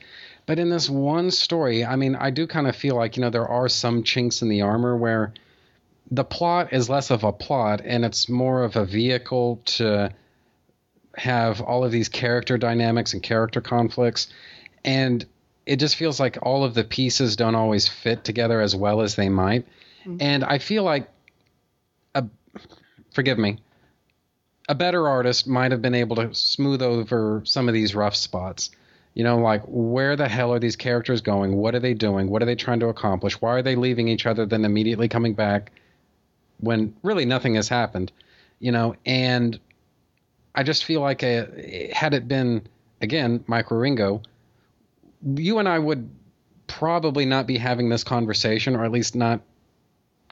But 0.46 0.58
in 0.58 0.70
this 0.70 0.90
one 0.90 1.32
story, 1.32 1.84
I 1.84 1.98
mean, 1.98 2.16
I 2.16 2.30
do 2.30 2.48
kind 2.48 2.68
of 2.68 2.76
feel 2.76 2.96
like, 2.96 3.18
you 3.18 3.22
know, 3.22 3.30
there 3.30 3.50
are 3.50 3.68
some 3.68 4.04
chinks 4.04 4.42
in 4.42 4.48
the 4.48 4.62
armor 4.62 4.96
where 4.96 5.34
the 6.10 6.24
plot 6.24 6.72
is 6.72 6.90
less 6.90 7.12
of 7.12 7.26
a 7.26 7.34
plot 7.34 7.82
and 7.84 8.06
it's 8.06 8.30
more 8.30 8.64
of 8.64 8.78
a 8.78 8.86
vehicle 8.86 9.62
to 9.66 10.14
have 11.18 11.60
all 11.60 11.84
of 11.84 11.92
these 11.92 12.08
character 12.08 12.58
dynamics 12.58 13.12
and 13.14 13.22
character 13.22 13.60
conflicts. 13.60 14.28
And 14.86 15.26
it 15.66 15.82
just 15.82 15.98
feels 15.98 16.18
like 16.18 16.38
all 16.42 16.64
of 16.64 16.76
the 16.76 16.86
pieces 16.86 17.36
don't 17.36 17.56
always 17.56 17.90
fit 17.90 18.24
together 18.24 18.62
as 18.62 18.74
well 18.74 19.02
as 19.02 19.16
they 19.16 19.28
might. 19.28 19.66
Mm-hmm. 20.06 20.18
And 20.20 20.44
i 20.46 20.58
feel 20.58 20.84
like 20.84 21.10
forgive 23.12 23.38
me 23.38 23.57
a 24.72 24.76
better 24.76 25.07
artist 25.07 25.47
might 25.47 25.72
have 25.72 25.82
been 25.82 25.95
able 25.95 26.16
to 26.16 26.34
smooth 26.34 26.82
over 26.82 27.41
some 27.45 27.68
of 27.68 27.74
these 27.74 27.93
rough 27.93 28.16
spots. 28.16 28.70
You 29.14 29.26
know 29.26 29.39
like 29.39 29.64
where 29.66 30.16
the 30.16 30.30
hell 30.30 30.53
are 30.53 30.59
these 30.59 30.78
characters 30.78 31.20
going? 31.20 31.57
What 31.57 31.76
are 31.76 31.80
they 31.80 31.93
doing? 31.93 32.30
What 32.30 32.41
are 32.41 32.45
they 32.45 32.55
trying 32.55 32.80
to 32.80 32.88
accomplish? 32.88 33.41
Why 33.41 33.51
are 33.51 33.62
they 33.62 33.76
leaving 33.76 34.07
each 34.07 34.26
other 34.26 34.45
then 34.45 34.64
immediately 34.64 35.09
coming 35.09 35.34
back 35.34 35.74
when 36.62 36.95
really 37.03 37.26
nothing 37.26 37.55
has 37.55 37.68
happened, 37.68 38.14
you 38.59 38.72
know, 38.72 38.95
and 39.05 39.59
I 40.55 40.64
just 40.64 40.86
feel 40.86 41.01
like 41.01 41.24
a, 41.24 41.91
had 41.93 42.14
it 42.14 42.30
been 42.30 42.68
again 43.01 43.43
Mike 43.47 43.72
Ringo, 43.72 44.22
you 45.36 45.59
and 45.59 45.68
I 45.68 45.78
would 45.78 46.09
probably 46.68 47.26
not 47.26 47.47
be 47.47 47.57
having 47.57 47.89
this 47.89 48.05
conversation, 48.05 48.78
or 48.78 48.86
at 48.86 48.91
least 48.91 49.16
not 49.16 49.41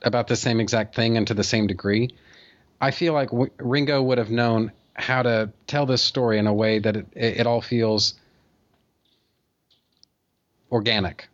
about 0.01 0.27
the 0.27 0.37
same 0.37 0.61
exact 0.61 0.95
thing 0.95 1.17
and 1.17 1.27
to 1.27 1.33
the 1.33 1.43
same 1.43 1.67
degree. 1.67 2.11
I 2.81 2.91
feel 2.91 3.13
like 3.13 3.29
w- 3.31 3.51
Ringo 3.57 4.01
would 4.01 4.17
have 4.17 4.31
known 4.31 4.71
how 4.93 5.23
to 5.23 5.51
tell 5.67 5.85
this 5.85 6.01
story 6.01 6.37
in 6.39 6.47
a 6.47 6.53
way 6.53 6.79
that 6.79 6.95
it, 6.95 7.07
it 7.15 7.47
all 7.47 7.61
feels 7.61 8.13
organic. 10.71 11.27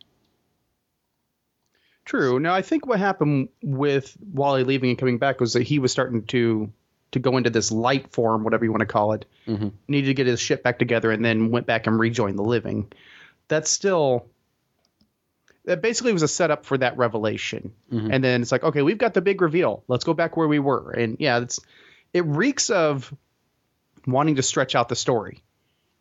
True. 2.04 2.38
Now, 2.38 2.54
I 2.54 2.62
think 2.62 2.86
what 2.86 3.00
happened 3.00 3.48
with 3.62 4.16
Wally 4.32 4.62
leaving 4.62 4.90
and 4.90 4.98
coming 4.98 5.18
back 5.18 5.40
was 5.40 5.52
that 5.54 5.64
he 5.64 5.78
was 5.78 5.92
starting 5.92 6.24
to 6.26 6.72
to 7.12 7.18
go 7.20 7.36
into 7.36 7.50
this 7.50 7.70
light 7.72 8.12
form, 8.12 8.42
whatever 8.44 8.64
you 8.64 8.70
want 8.72 8.80
to 8.80 8.86
call 8.86 9.12
it. 9.12 9.24
Mhm. 9.46 9.72
Needed 9.88 10.08
to 10.08 10.14
get 10.14 10.26
his 10.26 10.40
shit 10.40 10.62
back 10.62 10.78
together, 10.78 11.10
and 11.10 11.24
then 11.24 11.50
went 11.50 11.66
back 11.66 11.86
and 11.86 11.98
rejoined 11.98 12.38
the 12.38 12.42
living. 12.42 12.92
That's 13.48 13.70
still. 13.70 14.26
That 15.66 15.82
basically 15.82 16.12
was 16.12 16.22
a 16.22 16.28
setup 16.28 16.64
for 16.64 16.78
that 16.78 16.96
revelation, 16.96 17.72
mm-hmm. 17.92 18.10
and 18.10 18.22
then 18.24 18.42
it's 18.42 18.52
like, 18.52 18.62
okay, 18.62 18.82
we've 18.82 18.98
got 18.98 19.14
the 19.14 19.20
big 19.20 19.40
reveal. 19.40 19.82
Let's 19.88 20.04
go 20.04 20.14
back 20.14 20.36
where 20.36 20.48
we 20.48 20.58
were, 20.58 20.92
and 20.92 21.16
yeah, 21.20 21.40
it's 21.40 21.60
it 22.12 22.24
reeks 22.24 22.70
of 22.70 23.12
wanting 24.06 24.36
to 24.36 24.42
stretch 24.42 24.74
out 24.74 24.88
the 24.88 24.96
story 24.96 25.42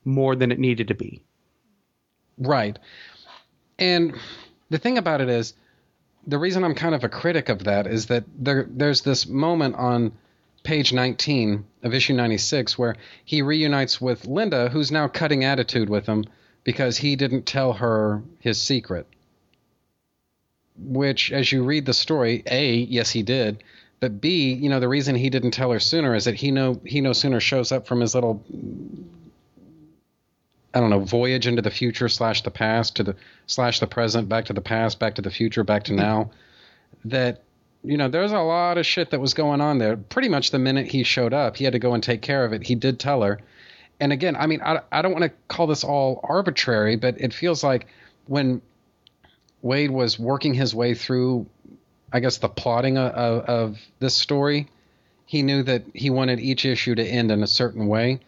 more 0.05 0.35
than 0.35 0.51
it 0.51 0.59
needed 0.59 0.89
to 0.89 0.93
be. 0.93 1.23
Right. 2.37 2.77
And 3.79 4.15
the 4.69 4.77
thing 4.77 4.97
about 4.97 5.21
it 5.21 5.29
is, 5.29 5.53
the 6.27 6.37
reason 6.37 6.63
I'm 6.63 6.75
kind 6.75 6.95
of 6.95 7.03
a 7.03 7.09
critic 7.09 7.49
of 7.49 7.65
that 7.65 7.87
is 7.87 8.07
that 8.07 8.23
there 8.37 8.67
there's 8.69 9.01
this 9.01 9.27
moment 9.27 9.75
on 9.75 10.13
page 10.63 10.91
19 10.91 11.63
of 11.83 11.93
issue 11.93 12.13
96 12.13 12.77
where 12.77 12.95
he 13.23 13.41
reunites 13.41 14.01
with 14.01 14.25
Linda, 14.25 14.69
who's 14.69 14.91
now 14.91 15.07
cutting 15.07 15.43
attitude 15.43 15.89
with 15.89 16.07
him 16.07 16.25
because 16.63 16.97
he 16.97 17.15
didn't 17.15 17.45
tell 17.45 17.73
her 17.73 18.23
his 18.39 18.61
secret. 18.61 19.07
Which, 20.77 21.31
as 21.31 21.51
you 21.51 21.63
read 21.63 21.85
the 21.85 21.93
story, 21.93 22.43
A, 22.47 22.75
yes, 22.75 23.09
he 23.11 23.23
did. 23.23 23.63
But 23.99 24.19
B, 24.19 24.53
you 24.53 24.69
know, 24.69 24.79
the 24.79 24.89
reason 24.89 25.15
he 25.15 25.29
didn't 25.29 25.51
tell 25.51 25.71
her 25.71 25.79
sooner 25.79 26.15
is 26.15 26.25
that 26.25 26.35
he 26.35 26.51
no 26.51 26.79
he 26.85 27.01
no 27.01 27.13
sooner 27.13 27.39
shows 27.39 27.71
up 27.71 27.87
from 27.87 28.01
his 28.01 28.13
little 28.13 28.43
I 30.75 30.81
don't 30.81 30.89
know, 30.89 30.99
voyage 30.99 31.47
into 31.47 31.61
the 31.61 31.71
future 31.71 32.09
slash 32.09 32.43
the 32.43 32.51
past 32.51 32.97
to 32.97 33.03
the 33.03 33.15
slash 33.47 33.79
the 33.79 33.87
present, 33.87 34.27
back 34.27 34.45
to 34.45 34.53
the 34.53 34.61
past, 34.61 34.99
back 34.99 35.15
to 35.15 35.21
the 35.21 35.31
future, 35.31 35.63
back 35.63 35.85
to 35.85 35.93
now. 35.93 36.31
That 37.05 37.41
you 37.81 37.97
know, 37.97 38.09
there's 38.09 38.33
a 38.33 38.39
lot 38.39 38.77
of 38.77 38.85
shit 38.85 39.11
that 39.11 39.21
was 39.21 39.33
going 39.33 39.61
on 39.61 39.77
there. 39.77 39.95
Pretty 39.95 40.27
much 40.27 40.51
the 40.51 40.59
minute 40.59 40.87
he 40.87 41.03
showed 41.03 41.33
up, 41.33 41.55
he 41.55 41.63
had 41.63 41.73
to 41.73 41.79
go 41.79 41.93
and 41.93 42.03
take 42.03 42.21
care 42.21 42.43
of 42.43 42.51
it. 42.51 42.63
He 42.63 42.75
did 42.75 42.99
tell 42.99 43.21
her. 43.21 43.39
And 44.01 44.11
again, 44.11 44.35
I 44.35 44.47
mean, 44.47 44.61
I, 44.61 44.81
I 44.91 45.01
don't 45.01 45.13
want 45.13 45.23
to 45.23 45.31
call 45.47 45.67
this 45.67 45.83
all 45.83 46.19
arbitrary, 46.23 46.97
but 46.97 47.19
it 47.21 47.33
feels 47.33 47.63
like 47.63 47.87
when 48.25 48.61
Waid 49.65 49.89
was 49.89 50.19
working 50.19 50.53
his 50.53 50.75
way 50.75 50.93
through, 50.93 51.47
I 52.13 52.19
guess, 52.19 52.37
the 52.37 52.47
plotting 52.47 52.99
of, 52.99 53.45
of, 53.45 53.79
this 53.99 54.15
story, 54.15 54.67
he 55.25 55.41
knew 55.41 55.63
that 55.63 55.83
he 55.93 56.11
wanted 56.11 56.39
each 56.39 56.65
issue 56.65 56.93
to 56.93 57.03
end 57.03 57.31
in 57.31 57.41
a 57.41 57.47
certain 57.47 57.87
way. 57.87 58.19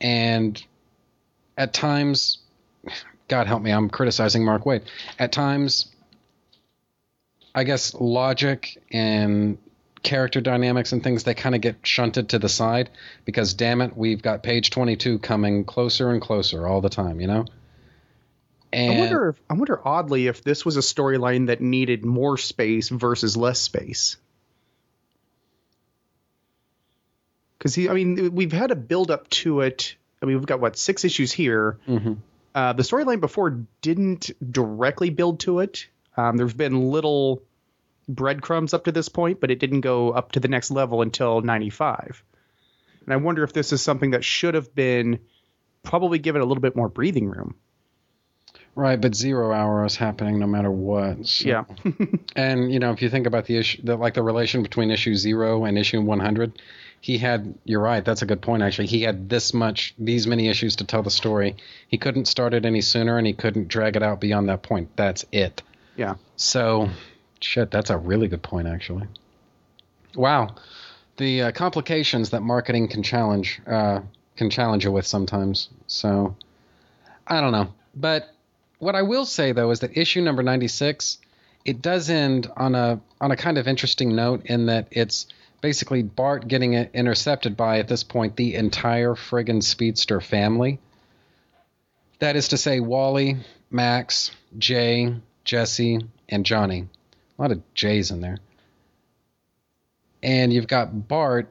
And 0.00 0.60
at 1.58 1.74
times, 1.74 2.38
God 3.28 3.46
help 3.46 3.62
me, 3.62 3.70
I'm 3.70 3.90
criticizing 3.90 4.44
Mark 4.46 4.64
Waid. 4.64 4.84
At 5.18 5.30
times, 5.30 5.88
I 7.54 7.64
guess 7.64 7.92
logic 7.92 8.82
and 8.90 9.58
character 10.02 10.40
dynamics 10.40 10.92
and 10.92 11.02
things 11.02 11.24
they 11.24 11.34
kind 11.34 11.54
of 11.54 11.60
get 11.60 11.76
shunted 11.82 12.30
to 12.30 12.38
the 12.38 12.48
side 12.48 12.88
because 13.26 13.52
damn 13.52 13.82
it, 13.82 13.94
we've 13.94 14.22
got 14.22 14.42
page 14.42 14.70
22 14.70 15.18
coming 15.18 15.64
closer 15.64 16.10
and 16.10 16.22
closer 16.22 16.66
all 16.66 16.80
the 16.80 16.88
time, 16.88 17.20
you 17.20 17.26
know? 17.26 17.44
And 18.72 18.92
I 18.92 19.00
wonder 19.00 19.28
if 19.30 19.40
I 19.48 19.54
wonder 19.54 19.80
oddly 19.86 20.26
if 20.26 20.42
this 20.44 20.64
was 20.64 20.76
a 20.76 20.80
storyline 20.80 21.46
that 21.46 21.60
needed 21.60 22.04
more 22.04 22.36
space 22.36 22.88
versus 22.88 23.36
less 23.36 23.58
space. 23.60 24.16
Because 27.58 27.74
he, 27.74 27.88
I 27.88 27.94
mean, 27.94 28.34
we've 28.34 28.52
had 28.52 28.70
a 28.70 28.76
build 28.76 29.10
up 29.10 29.28
to 29.30 29.62
it. 29.62 29.96
I 30.22 30.26
mean, 30.26 30.36
we've 30.36 30.46
got 30.46 30.60
what 30.60 30.76
six 30.76 31.04
issues 31.04 31.32
here. 31.32 31.78
Uh, 32.54 32.72
the 32.72 32.82
storyline 32.82 33.20
before 33.20 33.64
didn't 33.82 34.30
directly 34.52 35.10
build 35.10 35.40
to 35.40 35.60
it. 35.60 35.86
Um, 36.16 36.36
there's 36.36 36.54
been 36.54 36.90
little 36.90 37.42
breadcrumbs 38.08 38.74
up 38.74 38.84
to 38.84 38.92
this 38.92 39.08
point, 39.08 39.40
but 39.40 39.50
it 39.50 39.58
didn't 39.58 39.82
go 39.82 40.10
up 40.10 40.32
to 40.32 40.40
the 40.40 40.48
next 40.48 40.70
level 40.70 41.02
until 41.02 41.40
95. 41.40 42.22
And 43.04 43.12
I 43.12 43.16
wonder 43.16 43.44
if 43.44 43.52
this 43.52 43.72
is 43.72 43.80
something 43.80 44.10
that 44.10 44.24
should 44.24 44.54
have 44.54 44.74
been 44.74 45.20
probably 45.82 46.18
given 46.18 46.42
a 46.42 46.44
little 46.44 46.60
bit 46.60 46.76
more 46.76 46.88
breathing 46.88 47.28
room. 47.28 47.54
Right, 48.74 49.00
but 49.00 49.14
zero 49.14 49.52
hour 49.52 49.84
is 49.84 49.96
happening 49.96 50.38
no 50.38 50.46
matter 50.46 50.70
what. 50.70 51.26
so- 51.26 51.48
Yeah. 51.48 51.64
and 52.36 52.72
you 52.72 52.78
know, 52.78 52.92
if 52.92 53.02
you 53.02 53.08
think 53.10 53.26
about 53.26 53.46
the 53.46 53.56
issue, 53.56 53.82
the, 53.82 53.96
like 53.96 54.14
the 54.14 54.22
relation 54.22 54.62
between 54.62 54.90
issue 54.90 55.14
zero 55.16 55.64
and 55.64 55.76
issue 55.76 56.00
100, 56.00 56.62
he 57.00 57.18
had. 57.18 57.54
You're 57.64 57.80
right. 57.80 58.04
That's 58.04 58.22
a 58.22 58.26
good 58.26 58.40
point. 58.42 58.62
Actually, 58.62 58.86
he 58.88 59.02
had 59.02 59.28
this 59.28 59.52
much, 59.54 59.94
these 59.98 60.26
many 60.26 60.48
issues 60.48 60.76
to 60.76 60.84
tell 60.84 61.02
the 61.02 61.10
story. 61.10 61.56
He 61.88 61.98
couldn't 61.98 62.26
start 62.26 62.54
it 62.54 62.64
any 62.66 62.80
sooner, 62.80 63.18
and 63.18 63.26
he 63.26 63.32
couldn't 63.32 63.68
drag 63.68 63.96
it 63.96 64.02
out 64.02 64.20
beyond 64.20 64.48
that 64.48 64.62
point. 64.62 64.90
That's 64.96 65.24
it. 65.32 65.62
yeah. 65.96 66.14
So, 66.36 66.88
shit, 67.40 67.70
that's 67.72 67.90
a 67.90 67.96
really 67.96 68.28
good 68.28 68.42
point, 68.42 68.66
actually. 68.68 69.06
Wow, 70.14 70.54
the 71.18 71.42
uh, 71.42 71.52
complications 71.52 72.30
that 72.30 72.40
marketing 72.42 72.88
can 72.88 73.02
challenge 73.02 73.60
uh, 73.66 74.00
can 74.36 74.50
challenge 74.50 74.84
you 74.84 74.92
with 74.92 75.06
sometimes. 75.06 75.68
So, 75.86 76.34
I 77.26 77.40
don't 77.40 77.52
know, 77.52 77.72
but 77.94 78.34
what 78.78 78.94
I 78.94 79.02
will 79.02 79.24
say 79.24 79.52
though 79.52 79.70
is 79.70 79.80
that 79.80 79.96
issue 79.96 80.20
number 80.20 80.42
ninety 80.42 80.68
six, 80.68 81.18
it 81.64 81.82
does 81.82 82.10
end 82.10 82.50
on 82.56 82.74
a 82.74 83.00
on 83.20 83.30
a 83.30 83.36
kind 83.36 83.58
of 83.58 83.68
interesting 83.68 84.14
note 84.14 84.46
in 84.46 84.66
that 84.66 84.88
it's 84.90 85.26
basically 85.60 86.02
Bart 86.02 86.46
getting 86.46 86.74
intercepted 86.74 87.56
by 87.56 87.78
at 87.78 87.88
this 87.88 88.04
point 88.04 88.36
the 88.36 88.54
entire 88.54 89.14
friggin' 89.14 89.62
speedster 89.62 90.20
family. 90.20 90.78
That 92.20 92.36
is 92.36 92.48
to 92.48 92.56
say, 92.56 92.80
Wally, 92.80 93.36
Max, 93.70 94.30
Jay, 94.56 95.14
Jesse, 95.44 96.00
and 96.28 96.44
Johnny. 96.44 96.88
A 97.38 97.42
lot 97.42 97.52
of 97.52 97.62
J's 97.74 98.10
in 98.10 98.20
there. 98.20 98.38
And 100.22 100.52
you've 100.52 100.66
got 100.66 101.08
Bart. 101.08 101.48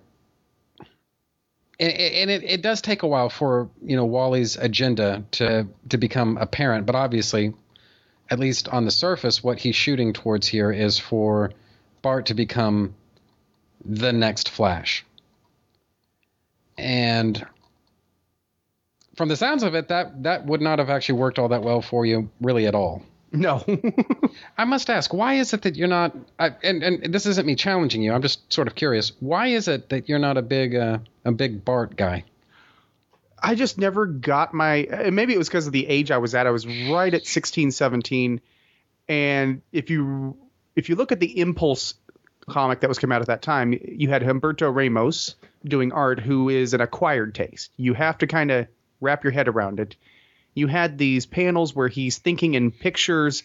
And, 1.80 1.92
and 1.94 2.32
it, 2.32 2.44
it 2.44 2.62
does 2.62 2.82
take 2.82 3.04
a 3.04 3.08
while 3.08 3.30
for 3.30 3.70
you 3.84 3.96
know 3.96 4.06
Wally's 4.06 4.58
agenda 4.58 5.24
to 5.32 5.68
to 5.90 5.98
become 5.98 6.38
apparent, 6.38 6.86
but 6.86 6.96
obviously, 6.96 7.54
at 8.30 8.40
least 8.40 8.68
on 8.70 8.86
the 8.86 8.92
surface, 8.92 9.44
what 9.44 9.60
he's 9.60 9.76
shooting 9.76 10.14
towards 10.14 10.48
here 10.48 10.72
is 10.72 10.98
for 10.98 11.52
Bart 12.02 12.28
to 12.28 12.34
become 12.34 12.96
the 13.86 14.12
next 14.12 14.50
Flash. 14.50 15.06
And 16.78 17.46
from 19.16 19.30
the 19.30 19.36
sounds 19.36 19.64
of 19.64 19.76
it, 19.76 19.88
that 19.88 20.24
that 20.24 20.46
would 20.46 20.62
not 20.62 20.80
have 20.80 20.90
actually 20.90 21.20
worked 21.20 21.40
all 21.40 21.50
that 21.50 21.64
well 21.64 21.82
for 21.82 22.06
you, 22.06 22.30
really 22.40 22.68
at 22.68 22.76
all. 22.76 23.04
No. 23.32 23.64
I 24.58 24.66
must 24.66 24.90
ask, 24.90 25.14
why 25.14 25.36
is 25.36 25.54
it 25.54 25.64
that 25.64 25.76
you're 25.76 25.88
not? 25.88 26.16
I, 26.40 26.52
and 26.64 26.84
and 26.84 27.14
this 27.14 27.26
isn't 27.26 27.46
me 27.46 27.56
challenging 27.56 28.02
you. 28.02 28.14
I'm 28.14 28.22
just 28.22 28.52
sort 28.52 28.68
of 28.68 28.76
curious. 28.76 29.12
Why 29.20 29.48
is 29.48 29.68
it 29.68 29.90
that 29.90 30.08
you're 30.08 30.20
not 30.20 30.38
a 30.38 30.42
big 30.42 30.76
uh, 30.76 31.00
a 31.26 31.32
big 31.32 31.66
Bart 31.66 31.96
guy? 31.96 32.24
I 33.42 33.56
just 33.56 33.78
never 33.78 34.06
got 34.06 34.54
my 34.54 34.88
and 34.92 35.16
maybe 35.16 35.34
it 35.34 35.38
was 35.38 35.48
because 35.48 35.68
of 35.68 35.74
the 35.74 35.88
age 35.88 36.10
I 36.12 36.18
was 36.18 36.34
at. 36.36 36.48
I 36.48 36.52
was 36.52 36.66
right 36.66 37.14
at 37.14 37.26
16, 37.26 37.72
17. 37.72 38.42
And 39.10 39.62
if 39.72 39.90
you 39.90 40.38
if 40.76 40.90
you 40.90 40.96
look 40.96 41.12
at 41.12 41.20
the 41.20 41.40
Impulse 41.40 41.96
comic 42.50 42.80
that 42.80 42.88
was 42.88 42.98
come 42.98 43.12
out 43.12 43.22
at 43.22 43.28
that 43.28 43.42
time, 43.42 43.78
you 43.84 44.10
had 44.10 44.22
Humberto 44.22 44.74
Ramos 44.74 45.36
doing 45.66 45.92
art 45.92 46.20
who 46.20 46.50
is 46.50 46.74
an 46.74 46.82
acquired 46.82 47.36
taste. 47.36 47.72
You 47.78 47.94
have 47.94 48.18
to 48.20 48.28
kind 48.28 48.52
of 48.52 48.68
wrap 49.02 49.24
your 49.24 49.32
head 49.32 49.48
around 49.48 49.80
it. 49.80 49.96
You 50.58 50.66
had 50.66 50.98
these 50.98 51.28
panels 51.28 51.76
where 51.76 51.88
he's 51.88 52.18
thinking 52.18 52.56
in 52.56 52.72
pictures. 52.72 53.44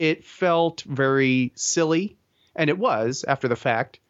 It 0.00 0.24
felt 0.24 0.80
very 0.80 1.52
silly, 1.54 2.16
and 2.56 2.68
it 2.68 2.76
was 2.76 3.24
after 3.28 3.46
the 3.46 3.54
fact. 3.54 4.00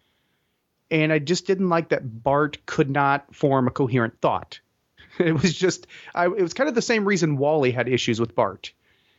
And 0.91 1.13
I 1.13 1.19
just 1.19 1.47
didn't 1.47 1.69
like 1.69 1.91
that 1.91 2.23
Bart 2.25 2.65
could 2.65 2.89
not 2.89 3.35
form 3.35 3.69
a 3.69 3.71
coherent 3.71 4.19
thought. 4.23 4.61
It 5.19 5.33
was 5.33 5.53
just, 5.53 5.89
I, 6.15 6.27
it 6.27 6.41
was 6.41 6.55
kind 6.55 6.69
of 6.69 6.77
the 6.77 6.81
same 6.81 7.05
reason 7.05 7.39
Wally 7.39 7.73
had 7.73 7.89
issues 7.89 8.21
with 8.21 8.37
Bart. 8.37 8.73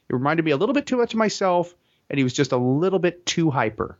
It 0.08 0.14
reminded 0.14 0.46
me 0.46 0.52
a 0.52 0.58
little 0.58 0.74
bit 0.74 0.86
too 0.86 0.96
much 0.96 1.14
of 1.14 1.18
myself, 1.18 1.76
and 2.10 2.18
he 2.18 2.24
was 2.24 2.34
just 2.34 2.54
a 2.54 2.58
little 2.58 3.00
bit 3.00 3.26
too 3.26 3.52
hyper. 3.52 3.98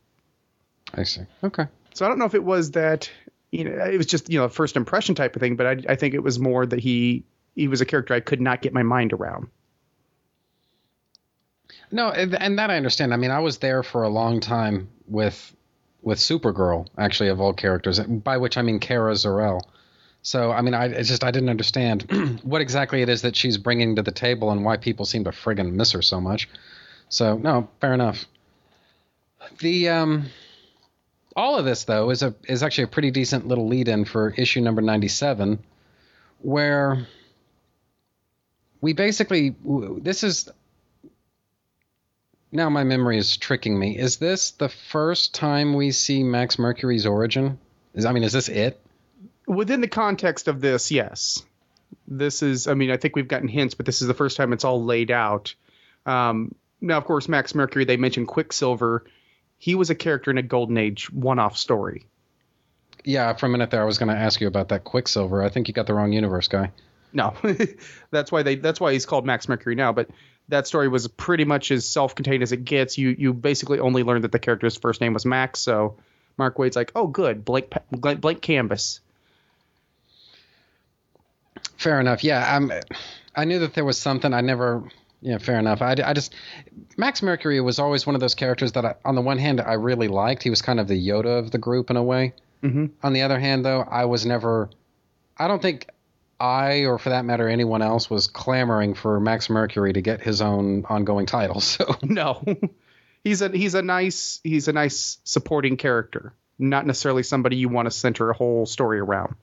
I 0.94 1.04
see. 1.04 1.22
Okay. 1.44 1.68
So 1.94 2.06
I 2.06 2.10
don't 2.10 2.18
know 2.18 2.26
if 2.26 2.36
it 2.36 2.44
was 2.44 2.72
that, 2.72 3.12
you 3.52 3.66
know, 3.66 3.84
it 3.86 3.98
was 3.98 4.06
just 4.06 4.30
you 4.30 4.40
know 4.40 4.46
a 4.46 4.50
first 4.50 4.78
impression 4.78 5.14
type 5.14 5.36
of 5.36 5.42
thing, 5.42 5.58
but 5.58 5.68
I, 5.68 5.92
I 5.92 5.96
think 5.98 6.14
it 6.14 6.24
was 6.24 6.40
more 6.40 6.66
that 6.66 6.80
he 6.80 7.26
he 7.56 7.68
was 7.68 7.82
a 7.82 7.86
character 7.86 8.14
I 8.14 8.20
could 8.20 8.42
not 8.42 8.62
get 8.62 8.74
my 8.74 8.84
mind 8.84 9.14
around. 9.14 9.48
No, 11.92 12.10
and 12.10 12.60
that 12.60 12.70
I 12.70 12.78
understand. 12.78 13.14
I 13.14 13.18
mean, 13.18 13.32
I 13.32 13.40
was 13.40 13.58
there 13.58 13.84
for 13.84 14.04
a 14.04 14.10
long 14.10 14.40
time 14.40 14.90
with 15.08 15.56
with 16.02 16.20
Supergirl, 16.20 16.88
actually, 16.98 17.30
of 17.30 17.42
all 17.42 17.54
characters. 17.54 18.00
By 18.00 18.38
which 18.38 18.58
I 18.58 18.62
mean 18.62 18.80
Kara 18.80 19.16
Zor-El. 19.16 19.62
So, 20.22 20.52
I 20.52 20.62
mean, 20.62 20.74
I 20.74 20.86
it's 20.86 21.10
just 21.10 21.24
I 21.24 21.32
didn't 21.32 21.50
understand 21.50 22.40
what 22.44 22.62
exactly 22.62 23.02
it 23.02 23.10
is 23.10 23.24
that 23.24 23.36
she's 23.36 23.58
bringing 23.58 23.96
to 23.96 24.04
the 24.04 24.12
table 24.12 24.52
and 24.52 24.64
why 24.64 24.78
people 24.78 25.06
seem 25.06 25.24
to 25.24 25.32
friggin' 25.32 25.72
miss 25.74 25.92
her 25.94 26.02
so 26.02 26.22
much. 26.22 26.50
So, 27.10 27.38
no, 27.38 27.70
fair 27.82 27.94
enough. 27.94 28.26
The 29.60 29.90
um, 29.90 30.26
all 31.36 31.58
of 31.58 31.66
this 31.66 31.86
though 31.86 32.12
is 32.12 32.22
a 32.22 32.36
is 32.48 32.62
actually 32.62 32.84
a 32.86 32.88
pretty 32.88 33.12
decent 33.12 33.48
little 33.48 33.68
lead-in 33.68 34.06
for 34.06 34.30
issue 34.32 34.62
number 34.62 34.82
ninety-seven, 34.82 35.60
where 36.40 37.08
we 38.82 38.94
basically 38.94 39.56
this 40.02 40.24
is 40.24 40.50
now 42.52 42.70
my 42.70 42.84
memory 42.84 43.18
is 43.18 43.38
tricking 43.38 43.78
me. 43.78 43.98
Is 43.98 44.18
this 44.18 44.52
the 44.52 44.70
first 44.70 45.36
time 45.36 45.74
we 45.74 45.92
see 45.92 46.24
Max 46.24 46.58
Mercury's 46.58 47.06
origin? 47.06 47.60
Is 47.94 48.06
I 48.06 48.12
mean, 48.12 48.24
is 48.24 48.34
this 48.34 48.50
it? 48.50 48.80
Within 49.48 49.82
the 49.82 49.88
context 49.88 50.48
of 50.48 50.62
this, 50.62 50.92
yes, 50.92 51.44
this 52.08 52.42
is. 52.42 52.68
I 52.68 52.74
mean, 52.74 52.92
I 52.92 52.98
think 52.98 53.16
we've 53.16 53.28
gotten 53.28 53.48
hints, 53.48 53.76
but 53.76 53.86
this 53.86 54.02
is 54.02 54.08
the 54.08 54.14
first 54.14 54.38
time 54.38 54.54
it's 54.54 54.64
all 54.64 54.84
laid 54.84 55.12
out. 55.12 55.54
Um, 56.06 56.56
now, 56.82 56.98
of 56.98 57.06
course, 57.06 57.28
Max 57.28 57.54
Mercury. 57.54 57.86
They 57.86 57.98
mentioned 57.98 58.28
Quicksilver. 58.28 59.06
He 59.58 59.76
was 59.76 59.90
a 59.90 59.96
character 59.96 60.32
in 60.32 60.38
a 60.38 60.44
Golden 60.44 60.78
Age 60.78 61.12
one-off 61.12 61.58
story. 61.58 62.06
Yeah, 63.04 63.34
for 63.34 63.48
a 63.48 63.50
minute 63.50 63.72
there, 63.72 63.82
I 63.82 63.86
was 63.86 63.98
going 63.98 64.10
to 64.10 64.16
ask 64.16 64.40
you 64.40 64.48
about 64.48 64.70
that 64.70 64.84
Quicksilver. 64.86 65.44
I 65.44 65.50
think 65.50 65.68
you 65.68 65.74
got 65.74 65.88
the 65.88 65.94
wrong 65.94 66.14
universe 66.14 66.48
guy. 66.48 66.72
No, 67.12 67.34
that's 68.12 68.32
why 68.32 68.44
they. 68.44 68.56
That's 68.56 68.80
why 68.80 68.94
he's 68.94 69.06
called 69.06 69.26
Max 69.26 69.50
Mercury 69.50 69.76
now. 69.76 69.92
But 69.92 70.10
that 70.50 70.68
story 70.68 70.88
was 70.88 71.08
pretty 71.08 71.46
much 71.46 71.72
as 71.72 71.88
self-contained 71.88 72.44
as 72.44 72.52
it 72.52 72.66
gets. 72.66 72.98
You 72.98 73.16
you 73.18 73.34
basically 73.34 73.80
only 73.80 74.04
learned 74.04 74.24
that 74.24 74.32
the 74.32 74.40
character's 74.40 74.78
first 74.78 75.02
name 75.02 75.14
was 75.14 75.26
Max. 75.26 75.60
So 75.60 75.98
Mark 76.38 76.58
Waid's 76.58 76.76
like, 76.76 76.92
oh, 76.96 77.08
good, 77.08 77.46
blank 77.46 77.74
blank 77.92 78.42
canvas. 78.42 79.00
Fair 81.78 82.00
enough. 82.00 82.24
Yeah, 82.24 82.56
I'm. 82.56 82.72
I 83.36 83.46
knew 83.46 83.60
that 83.60 83.74
there 83.74 83.86
was 83.86 83.98
something. 83.98 84.34
I 84.34 84.42
never. 84.42 84.84
Yeah, 85.22 85.38
fair 85.38 85.60
enough. 85.60 85.82
I, 85.82 85.96
I 86.04 86.14
just 86.14 86.34
Max 86.98 87.22
Mercury 87.22 87.60
was 87.60 87.78
always 87.78 88.06
one 88.06 88.16
of 88.16 88.22
those 88.22 88.36
characters 88.36 88.72
that, 88.74 88.86
I, 88.86 88.96
on 89.04 89.16
the 89.16 89.22
one 89.22 89.38
hand, 89.38 89.60
I 89.60 89.74
really 89.74 90.08
liked. 90.08 90.44
He 90.44 90.50
was 90.50 90.62
kind 90.62 90.80
of 90.80 90.88
the 90.88 91.08
Yoda 91.08 91.40
of 91.40 91.52
the 91.52 91.58
group 91.58 91.90
in 91.90 91.98
a 91.98 92.04
way. 92.04 92.34
Mm-hmm. 92.64 92.88
On 93.04 93.14
the 93.14 93.22
other 93.22 93.40
hand, 93.40 93.66
though, 93.66 93.82
I 93.82 94.06
was 94.06 94.26
never. 94.26 94.70
I 95.38 95.48
don't 95.48 95.62
think 95.62 95.88
I, 96.40 96.86
or 96.86 96.98
for 96.98 97.10
that 97.10 97.26
matter, 97.26 97.48
anyone 97.50 97.82
else, 97.82 98.10
was 98.10 98.28
clamoring 98.28 98.94
for 98.94 99.20
Max 99.20 99.50
Mercury 99.50 99.94
to 99.94 100.02
get 100.02 100.22
his 100.22 100.42
own 100.42 100.86
ongoing 100.86 101.26
title. 101.26 101.62
So 101.70 101.96
No, 102.02 102.44
he's 103.24 103.42
a 103.42 103.50
he's 103.50 103.76
a 103.76 103.82
nice 103.82 104.40
he's 104.44 104.68
a 104.68 104.74
nice 104.74 105.18
supporting 105.24 105.78
character, 105.78 106.34
not 106.58 106.86
necessarily 106.86 107.24
somebody 107.24 107.58
you 107.58 107.70
want 107.70 107.88
to 107.88 107.92
center 107.92 108.30
a 108.30 108.34
whole 108.34 108.66
story 108.66 109.00
around. 109.00 109.36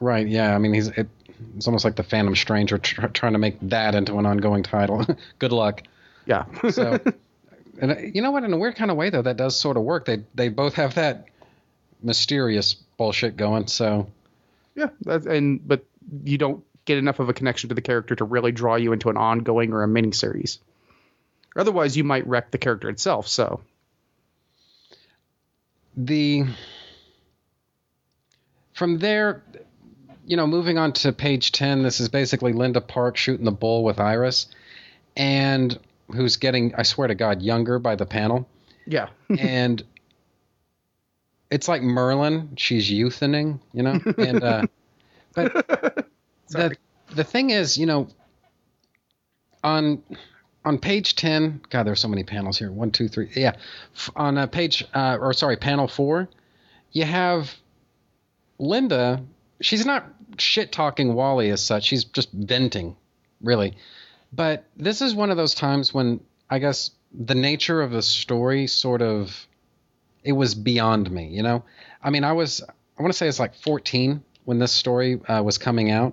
right, 0.00 0.26
yeah. 0.26 0.54
I 0.54 0.58
mean, 0.58 0.74
he's 0.74 0.88
it, 0.88 1.08
it's 1.56 1.66
almost 1.66 1.84
like 1.84 1.96
the 1.96 2.02
Phantom 2.02 2.36
Stranger 2.36 2.76
tr- 2.78 3.06
trying 3.06 3.32
to 3.32 3.38
make 3.38 3.56
that 3.62 3.94
into 3.94 4.18
an 4.18 4.26
ongoing 4.26 4.62
title. 4.62 5.06
Good 5.38 5.52
luck. 5.52 5.82
Yeah. 6.26 6.44
So, 6.70 7.00
and 7.80 7.92
uh, 7.92 7.96
you 7.98 8.20
know 8.20 8.30
what? 8.30 8.44
In 8.44 8.52
a 8.52 8.58
weird 8.58 8.76
kind 8.76 8.90
of 8.90 8.96
way, 8.98 9.08
though, 9.08 9.22
that 9.22 9.38
does 9.38 9.58
sort 9.58 9.76
of 9.78 9.82
work. 9.84 10.04
They 10.04 10.24
they 10.34 10.48
both 10.50 10.74
have 10.74 10.96
that 10.96 11.26
mysterious 12.02 12.74
bullshit 12.74 13.36
going. 13.36 13.66
So 13.66 14.08
yeah, 14.74 14.90
that's, 15.00 15.26
and 15.26 15.66
but 15.66 15.84
you 16.24 16.38
don't 16.38 16.64
get 16.84 16.98
enough 16.98 17.18
of 17.18 17.28
a 17.28 17.32
connection 17.32 17.68
to 17.68 17.74
the 17.74 17.82
character 17.82 18.14
to 18.16 18.24
really 18.24 18.52
draw 18.52 18.76
you 18.76 18.92
into 18.92 19.10
an 19.10 19.16
ongoing 19.16 19.72
or 19.72 19.82
a 19.82 19.86
miniseries. 19.88 20.58
Otherwise, 21.56 21.96
you 21.96 22.04
might 22.04 22.26
wreck 22.26 22.50
the 22.50 22.58
character 22.58 22.88
itself. 22.88 23.28
So 23.28 23.60
the 25.96 26.44
from 28.72 28.98
there, 28.98 29.42
you 30.26 30.36
know, 30.36 30.46
moving 30.46 30.78
on 30.78 30.92
to 30.94 31.12
page 31.12 31.52
ten, 31.52 31.82
this 31.82 32.00
is 32.00 32.08
basically 32.08 32.52
Linda 32.52 32.80
Park 32.80 33.16
shooting 33.16 33.44
the 33.44 33.52
bull 33.52 33.84
with 33.84 34.00
Iris, 34.00 34.46
and 35.16 35.78
who's 36.12 36.36
getting, 36.36 36.74
I 36.74 36.82
swear 36.82 37.08
to 37.08 37.14
God, 37.14 37.42
younger 37.42 37.78
by 37.78 37.96
the 37.96 38.06
panel, 38.06 38.48
Yeah. 38.86 39.08
and 39.38 39.82
it's 41.50 41.68
like 41.68 41.82
Merlin, 41.82 42.50
she's 42.56 42.90
youthening, 42.90 43.60
you 43.72 43.82
know, 43.82 44.00
and 44.18 44.42
uh, 44.42 44.62
but 45.34 45.52
the 46.50 46.76
the 47.14 47.24
thing 47.24 47.50
is, 47.50 47.76
you 47.76 47.86
know, 47.86 48.08
on 49.62 50.02
on 50.64 50.78
page 50.78 51.16
10 51.16 51.62
god 51.70 51.84
there's 51.84 52.00
so 52.00 52.08
many 52.08 52.24
panels 52.24 52.58
here. 52.58 52.70
One 52.70 52.90
two 52.90 53.08
three 53.08 53.30
yeah. 53.34 53.54
F- 53.94 54.10
on 54.16 54.38
a 54.38 54.46
page 54.46 54.84
uh, 54.94 55.18
or 55.20 55.32
sorry 55.32 55.56
panel 55.56 55.88
four 55.88 56.28
you 56.92 57.04
have 57.04 57.54
linda 58.58 59.22
she's 59.60 59.86
not 59.86 60.06
shit 60.38 60.72
talking 60.72 61.14
wally 61.14 61.50
as 61.50 61.62
such. 61.62 61.84
She's 61.84 62.04
just 62.04 62.30
venting 62.32 62.96
really. 63.40 63.74
But 64.32 64.64
this 64.76 65.02
is 65.02 65.14
one 65.14 65.30
of 65.30 65.36
those 65.36 65.54
times 65.54 65.92
when 65.94 66.20
i 66.48 66.58
guess 66.58 66.90
the 67.12 67.34
nature 67.34 67.80
of 67.82 67.90
the 67.90 68.02
story 68.02 68.66
sort 68.66 69.02
of 69.02 69.46
it 70.22 70.32
was 70.32 70.54
beyond 70.54 71.10
me 71.10 71.28
you 71.28 71.42
know? 71.42 71.64
I 72.02 72.10
mean 72.10 72.24
i 72.24 72.32
was 72.32 72.62
i 72.62 73.02
want 73.02 73.12
to 73.12 73.16
say 73.16 73.28
it's 73.28 73.40
like 73.40 73.54
14 73.54 74.22
when 74.50 74.58
this 74.58 74.72
story 74.72 75.20
uh, 75.28 75.40
was 75.42 75.58
coming 75.58 75.90
out 75.92 76.12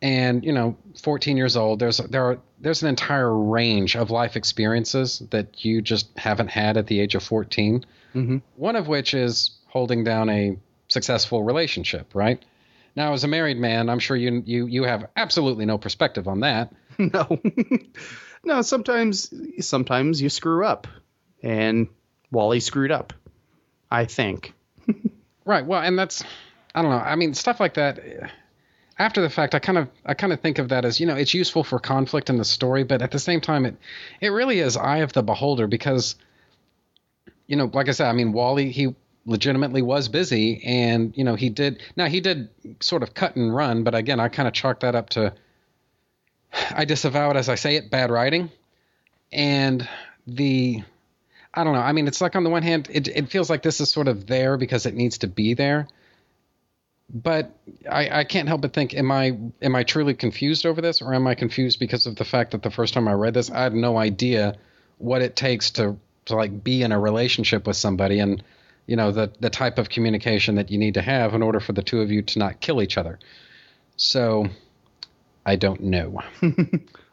and 0.00 0.44
you 0.44 0.52
know 0.52 0.76
14 1.02 1.36
years 1.36 1.56
old 1.58 1.78
there's 1.78 1.98
there 1.98 2.24
are 2.24 2.38
there's 2.58 2.82
an 2.82 2.88
entire 2.88 3.30
range 3.32 3.94
of 3.96 4.10
life 4.10 4.34
experiences 4.34 5.18
that 5.30 5.62
you 5.62 5.82
just 5.82 6.08
haven't 6.18 6.48
had 6.48 6.76
at 6.78 6.86
the 6.86 6.98
age 7.00 7.14
of 7.14 7.22
14 7.22 7.84
Mhm. 8.14 8.40
one 8.56 8.76
of 8.76 8.88
which 8.88 9.12
is 9.12 9.58
holding 9.66 10.04
down 10.04 10.30
a 10.30 10.56
successful 10.88 11.42
relationship 11.42 12.14
right 12.14 12.42
now 12.94 13.12
as 13.12 13.24
a 13.24 13.28
married 13.28 13.58
man 13.58 13.90
i'm 13.90 13.98
sure 13.98 14.16
you 14.16 14.42
you 14.46 14.64
you 14.66 14.84
have 14.84 15.06
absolutely 15.16 15.66
no 15.66 15.76
perspective 15.76 16.26
on 16.28 16.40
that 16.40 16.72
no. 16.98 17.38
no, 18.44 18.62
sometimes 18.62 19.30
sometimes 19.60 20.22
you 20.22 20.30
screw 20.30 20.64
up. 20.64 20.86
And 21.42 21.88
Wally 22.30 22.60
screwed 22.60 22.90
up. 22.90 23.12
I 23.90 24.06
think. 24.06 24.54
Right. 25.44 25.64
Well, 25.64 25.80
and 25.80 25.96
that's 25.98 26.24
I 26.76 26.82
don't 26.82 26.90
know. 26.90 26.98
I 26.98 27.16
mean, 27.16 27.32
stuff 27.32 27.58
like 27.58 27.74
that. 27.74 27.98
After 28.98 29.22
the 29.22 29.30
fact, 29.30 29.54
I 29.54 29.58
kind 29.58 29.78
of 29.78 29.88
I 30.04 30.12
kind 30.12 30.32
of 30.32 30.40
think 30.40 30.58
of 30.58 30.68
that 30.68 30.84
as 30.84 31.00
you 31.00 31.06
know 31.06 31.16
it's 31.16 31.32
useful 31.34 31.64
for 31.64 31.78
conflict 31.78 32.28
in 32.30 32.36
the 32.36 32.44
story, 32.44 32.84
but 32.84 33.00
at 33.00 33.10
the 33.10 33.18
same 33.18 33.40
time, 33.40 33.64
it 33.64 33.76
it 34.20 34.28
really 34.28 34.60
is 34.60 34.76
eye 34.76 34.98
of 34.98 35.12
the 35.14 35.22
beholder 35.22 35.66
because 35.66 36.16
you 37.46 37.56
know, 37.56 37.70
like 37.72 37.88
I 37.88 37.92
said, 37.92 38.08
I 38.08 38.12
mean, 38.12 38.32
Wally 38.32 38.70
he 38.70 38.94
legitimately 39.24 39.80
was 39.82 40.08
busy, 40.08 40.62
and 40.64 41.16
you 41.16 41.24
know 41.24 41.34
he 41.34 41.48
did 41.48 41.82
now 41.96 42.06
he 42.06 42.20
did 42.20 42.50
sort 42.80 43.02
of 43.02 43.14
cut 43.14 43.36
and 43.36 43.54
run, 43.54 43.82
but 43.82 43.94
again, 43.94 44.20
I 44.20 44.28
kind 44.28 44.46
of 44.46 44.52
chalk 44.52 44.80
that 44.80 44.94
up 44.94 45.08
to 45.10 45.32
I 46.70 46.84
disavow 46.84 47.30
it 47.30 47.36
as 47.36 47.48
I 47.48 47.54
say 47.54 47.76
it, 47.76 47.90
bad 47.90 48.10
writing, 48.10 48.50
and 49.32 49.86
the 50.26 50.82
I 51.54 51.64
don't 51.64 51.72
know. 51.72 51.80
I 51.80 51.92
mean, 51.92 52.06
it's 52.06 52.20
like 52.20 52.36
on 52.36 52.44
the 52.44 52.50
one 52.50 52.62
hand, 52.62 52.88
it 52.90 53.08
it 53.08 53.30
feels 53.30 53.48
like 53.48 53.62
this 53.62 53.80
is 53.80 53.90
sort 53.90 54.08
of 54.08 54.26
there 54.26 54.58
because 54.58 54.84
it 54.84 54.94
needs 54.94 55.18
to 55.18 55.26
be 55.26 55.54
there. 55.54 55.88
But 57.08 57.56
I, 57.90 58.20
I 58.20 58.24
can't 58.24 58.48
help 58.48 58.62
but 58.62 58.72
think, 58.72 58.94
am 58.94 59.12
I 59.12 59.36
am 59.62 59.76
I 59.76 59.84
truly 59.84 60.14
confused 60.14 60.66
over 60.66 60.80
this, 60.80 61.00
or 61.00 61.14
am 61.14 61.26
I 61.26 61.34
confused 61.34 61.78
because 61.78 62.06
of 62.06 62.16
the 62.16 62.24
fact 62.24 62.50
that 62.50 62.62
the 62.62 62.70
first 62.70 62.94
time 62.94 63.06
I 63.06 63.12
read 63.12 63.34
this, 63.34 63.50
I 63.50 63.62
had 63.62 63.74
no 63.74 63.96
idea 63.96 64.56
what 64.98 65.22
it 65.22 65.36
takes 65.36 65.70
to 65.72 65.96
to 66.24 66.34
like 66.34 66.64
be 66.64 66.82
in 66.82 66.90
a 66.90 66.98
relationship 66.98 67.66
with 67.66 67.76
somebody, 67.76 68.18
and 68.18 68.42
you 68.86 68.96
know 68.96 69.12
the 69.12 69.32
the 69.38 69.50
type 69.50 69.78
of 69.78 69.88
communication 69.88 70.56
that 70.56 70.70
you 70.70 70.78
need 70.78 70.94
to 70.94 71.02
have 71.02 71.32
in 71.32 71.42
order 71.42 71.60
for 71.60 71.72
the 71.72 71.82
two 71.82 72.00
of 72.00 72.10
you 72.10 72.22
to 72.22 72.38
not 72.40 72.60
kill 72.60 72.82
each 72.82 72.98
other. 72.98 73.20
So, 73.96 74.48
I 75.46 75.56
don't 75.56 75.82
know. 75.82 76.20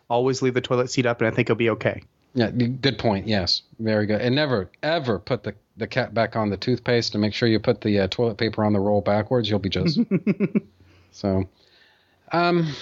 Always 0.09 0.41
leave 0.41 0.53
the 0.53 0.61
toilet 0.61 0.89
seat 0.89 1.05
up 1.05 1.21
and 1.21 1.27
I 1.27 1.31
think 1.31 1.49
it'll 1.49 1.57
be 1.57 1.69
okay. 1.71 2.03
Yeah, 2.33 2.49
good 2.49 2.97
point. 2.97 3.27
Yes, 3.27 3.61
very 3.79 4.05
good. 4.05 4.21
And 4.21 4.35
never, 4.35 4.69
ever 4.81 5.19
put 5.19 5.43
the, 5.43 5.53
the 5.77 5.87
cap 5.87 6.13
back 6.13 6.35
on 6.35 6.49
the 6.49 6.57
toothpaste 6.57 7.15
and 7.15 7.21
make 7.21 7.33
sure 7.33 7.47
you 7.47 7.59
put 7.59 7.81
the 7.81 7.99
uh, 7.99 8.07
toilet 8.07 8.37
paper 8.37 8.63
on 8.63 8.73
the 8.73 8.79
roll 8.79 9.01
backwards. 9.01 9.49
You'll 9.49 9.59
be 9.59 9.69
just 9.69 9.99
so. 11.11 11.45
Um, 12.31 12.73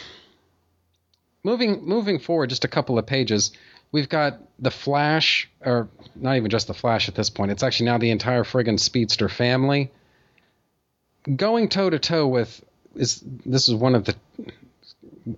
moving 1.43 1.85
moving 1.85 2.19
forward, 2.19 2.49
just 2.49 2.65
a 2.65 2.69
couple 2.69 2.97
of 2.97 3.05
pages. 3.05 3.51
We've 3.91 4.09
got 4.09 4.39
the 4.59 4.71
Flash, 4.71 5.49
or 5.65 5.89
not 6.15 6.37
even 6.37 6.49
just 6.49 6.67
the 6.67 6.73
Flash 6.73 7.09
at 7.09 7.15
this 7.15 7.29
point. 7.29 7.51
It's 7.51 7.63
actually 7.63 7.87
now 7.87 7.97
the 7.97 8.11
entire 8.11 8.43
friggin' 8.43 8.79
Speedster 8.79 9.27
family 9.27 9.91
going 11.35 11.69
toe 11.69 11.89
to 11.89 11.99
toe 11.99 12.27
with. 12.27 12.63
Is 12.95 13.23
this 13.45 13.69
is 13.69 13.75
one 13.75 13.95
of 13.95 14.05
the 14.05 14.15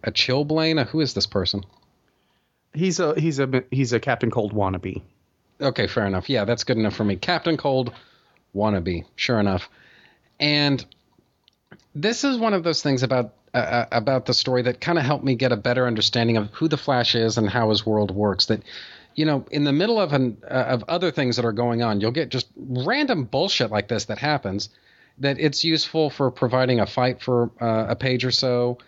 a 0.04 0.12
Chillblaine? 0.12 0.84
Who 0.88 1.02
is 1.02 1.14
this 1.14 1.28
person? 1.28 1.64
He's 2.74 3.00
a 3.00 3.20
he's 3.20 3.40
a 3.40 3.64
he's 3.70 3.94
a 3.94 4.00
Captain 4.00 4.32
Cold 4.32 4.54
wannabe. 4.54 5.02
Okay, 5.62 5.88
fair 5.88 6.06
enough. 6.06 6.30
Yeah, 6.30 6.46
that's 6.46 6.64
good 6.64 6.78
enough 6.78 6.96
for 6.96 7.04
me. 7.04 7.16
Captain 7.16 7.58
Cold, 7.58 7.94
wannabe, 8.56 9.06
sure 9.16 9.40
enough. 9.40 9.70
And 10.40 10.84
this 11.96 12.24
is 12.24 12.38
one 12.38 12.54
of 12.54 12.64
those 12.64 12.82
things 12.82 13.04
about 13.04 13.34
uh, 13.54 13.86
about 13.92 14.26
the 14.26 14.34
story 14.34 14.64
that 14.64 14.82
kind 14.82 14.98
of 14.98 15.06
helped 15.06 15.24
me 15.24 15.36
get 15.36 15.52
a 15.52 15.58
better 15.58 15.86
understanding 15.86 16.38
of 16.38 16.50
who 16.52 16.68
the 16.68 16.78
Flash 16.78 17.14
is 17.14 17.38
and 17.38 17.50
how 17.50 17.70
his 17.70 17.86
world 17.86 18.12
works. 18.12 18.48
That 18.48 18.64
you 19.16 19.26
know, 19.26 19.46
in 19.52 19.64
the 19.64 19.72
middle 19.72 20.00
of 20.00 20.12
an 20.14 20.38
uh, 20.44 20.54
of 20.54 20.84
other 20.88 21.12
things 21.12 21.36
that 21.36 21.46
are 21.46 21.52
going 21.52 21.84
on, 21.84 22.02
you'll 22.02 22.12
get 22.12 22.30
just 22.30 22.48
random 22.58 23.26
bullshit 23.26 23.70
like 23.70 23.88
this 23.88 24.06
that 24.06 24.18
happens. 24.18 24.70
That 25.20 25.40
it's 25.40 25.64
useful 25.64 26.10
for 26.10 26.32
providing 26.32 26.80
a 26.80 26.88
fight 26.88 27.22
for 27.22 27.52
uh, 27.62 27.86
a 27.90 27.96
page 27.96 28.26
or 28.26 28.32
so, 28.32 28.80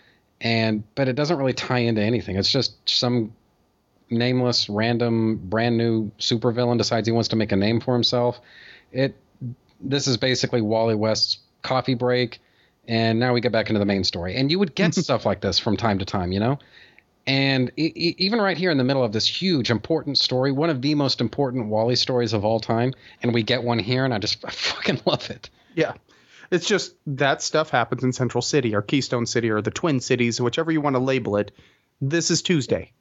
and 0.41 0.83
but 0.95 1.07
it 1.07 1.13
doesn't 1.13 1.37
really 1.37 1.53
tie 1.53 1.79
into 1.79 2.01
anything. 2.01 2.35
It's 2.35 2.51
just 2.51 2.73
some 2.89 3.33
nameless, 4.09 4.69
random, 4.69 5.37
brand 5.37 5.77
new 5.77 6.11
supervillain 6.19 6.77
decides 6.77 7.07
he 7.07 7.11
wants 7.11 7.29
to 7.29 7.35
make 7.35 7.51
a 7.51 7.55
name 7.55 7.79
for 7.79 7.93
himself. 7.93 8.39
It 8.91 9.15
this 9.79 10.07
is 10.07 10.17
basically 10.17 10.61
Wally 10.61 10.95
West's 10.95 11.39
coffee 11.61 11.95
break, 11.95 12.39
and 12.87 13.19
now 13.19 13.33
we 13.33 13.41
get 13.41 13.51
back 13.51 13.69
into 13.69 13.79
the 13.79 13.85
main 13.85 14.03
story. 14.03 14.35
And 14.35 14.49
you 14.49 14.59
would 14.59 14.75
get 14.75 14.93
stuff 14.95 15.25
like 15.25 15.41
this 15.41 15.59
from 15.59 15.77
time 15.77 15.99
to 15.99 16.05
time, 16.05 16.31
you 16.31 16.39
know. 16.39 16.59
And 17.27 17.71
e- 17.75 17.91
e- 17.95 18.15
even 18.19 18.39
right 18.39 18.57
here 18.57 18.69
in 18.69 18.77
the 18.77 18.83
middle 18.83 19.03
of 19.03 19.11
this 19.11 19.25
huge, 19.27 19.71
important 19.71 20.17
story, 20.17 20.51
one 20.51 20.69
of 20.69 20.81
the 20.81 20.93
most 20.93 21.21
important 21.21 21.67
Wally 21.67 21.95
stories 21.95 22.33
of 22.33 22.45
all 22.45 22.59
time, 22.59 22.93
and 23.23 23.33
we 23.33 23.41
get 23.41 23.63
one 23.63 23.79
here, 23.79 24.05
and 24.05 24.13
I 24.13 24.19
just 24.19 24.45
I 24.45 24.51
fucking 24.51 25.01
love 25.05 25.29
it. 25.29 25.49
Yeah. 25.75 25.93
It's 26.51 26.67
just 26.67 26.93
that 27.07 27.41
stuff 27.41 27.71
happens 27.71 28.03
in 28.03 28.13
Central 28.13 28.43
City 28.43 28.75
or 28.75 28.83
Keystone 28.83 29.25
City 29.25 29.49
or 29.49 29.61
the 29.61 29.71
Twin 29.71 29.99
Cities, 29.99 30.39
whichever 30.39 30.71
you 30.71 30.79
want 30.79 30.95
to 30.95 31.01
label 31.01 31.37
it. 31.37 31.51
This 31.99 32.29
is 32.29 32.43
Tuesday. 32.43 32.91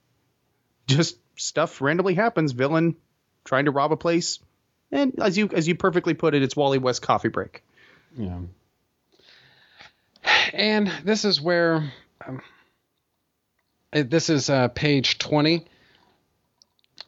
Just 0.86 1.16
stuff 1.36 1.80
randomly 1.80 2.14
happens. 2.14 2.52
Villain 2.52 2.96
trying 3.44 3.66
to 3.66 3.70
rob 3.70 3.92
a 3.92 3.96
place, 3.96 4.38
and 4.92 5.18
as 5.20 5.36
you 5.36 5.48
as 5.52 5.66
you 5.68 5.74
perfectly 5.74 6.14
put 6.14 6.34
it, 6.34 6.42
it's 6.42 6.56
Wally 6.56 6.78
West 6.78 7.02
coffee 7.02 7.28
break. 7.28 7.62
Yeah. 8.16 8.38
And 10.52 10.90
this 11.02 11.24
is 11.24 11.40
where 11.40 11.92
um, 12.24 12.40
this 13.92 14.30
is 14.30 14.50
uh, 14.50 14.68
page 14.68 15.18
20. 15.18 15.64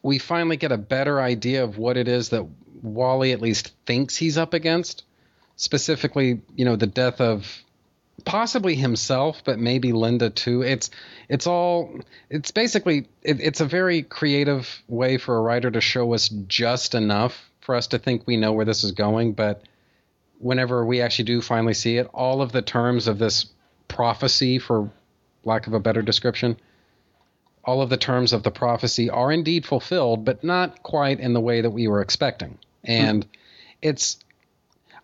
We 0.02 0.18
finally 0.18 0.56
get 0.56 0.72
a 0.72 0.76
better 0.76 1.20
idea 1.20 1.64
of 1.64 1.78
what 1.78 1.96
it 1.96 2.08
is 2.08 2.30
that 2.30 2.46
Wally 2.82 3.32
at 3.32 3.40
least 3.40 3.72
thinks 3.86 4.16
he's 4.16 4.38
up 4.38 4.54
against. 4.54 5.04
Specifically, 5.56 6.42
you 6.54 6.64
know, 6.64 6.76
the 6.76 6.86
death 6.86 7.20
of 7.20 7.62
possibly 8.24 8.74
himself, 8.74 9.42
but 9.44 9.58
maybe 9.58 9.92
Linda 9.92 10.30
too. 10.30 10.62
It's 10.62 10.90
it's 11.28 11.46
all 11.46 12.00
it's 12.30 12.50
basically 12.50 13.08
it, 13.22 13.40
it's 13.40 13.60
a 13.60 13.66
very 13.66 14.02
creative 14.02 14.82
way 14.88 15.18
for 15.18 15.36
a 15.36 15.40
writer 15.40 15.70
to 15.70 15.80
show 15.80 16.14
us 16.14 16.28
just 16.28 16.94
enough 16.94 17.50
for 17.60 17.74
us 17.74 17.88
to 17.88 17.98
think 17.98 18.22
we 18.26 18.36
know 18.36 18.52
where 18.52 18.64
this 18.64 18.84
is 18.84 18.92
going, 18.92 19.32
but 19.32 19.62
whenever 20.38 20.84
we 20.84 21.00
actually 21.00 21.24
do 21.24 21.42
finally 21.42 21.74
see 21.74 21.96
it, 21.96 22.08
all 22.14 22.40
of 22.40 22.52
the 22.52 22.62
terms 22.62 23.08
of 23.08 23.18
this 23.18 23.46
prophecy, 23.88 24.58
for 24.58 24.90
lack 25.44 25.66
of 25.66 25.72
a 25.72 25.80
better 25.80 26.02
description, 26.02 26.56
all 27.64 27.82
of 27.82 27.90
the 27.90 27.96
terms 27.96 28.32
of 28.32 28.44
the 28.44 28.50
prophecy 28.50 29.10
are 29.10 29.32
indeed 29.32 29.66
fulfilled, 29.66 30.24
but 30.24 30.44
not 30.44 30.82
quite 30.84 31.18
in 31.18 31.32
the 31.32 31.40
way 31.40 31.60
that 31.60 31.70
we 31.70 31.88
were 31.88 32.00
expecting. 32.00 32.58
And 32.84 33.24
hmm. 33.24 33.30
it's, 33.82 34.18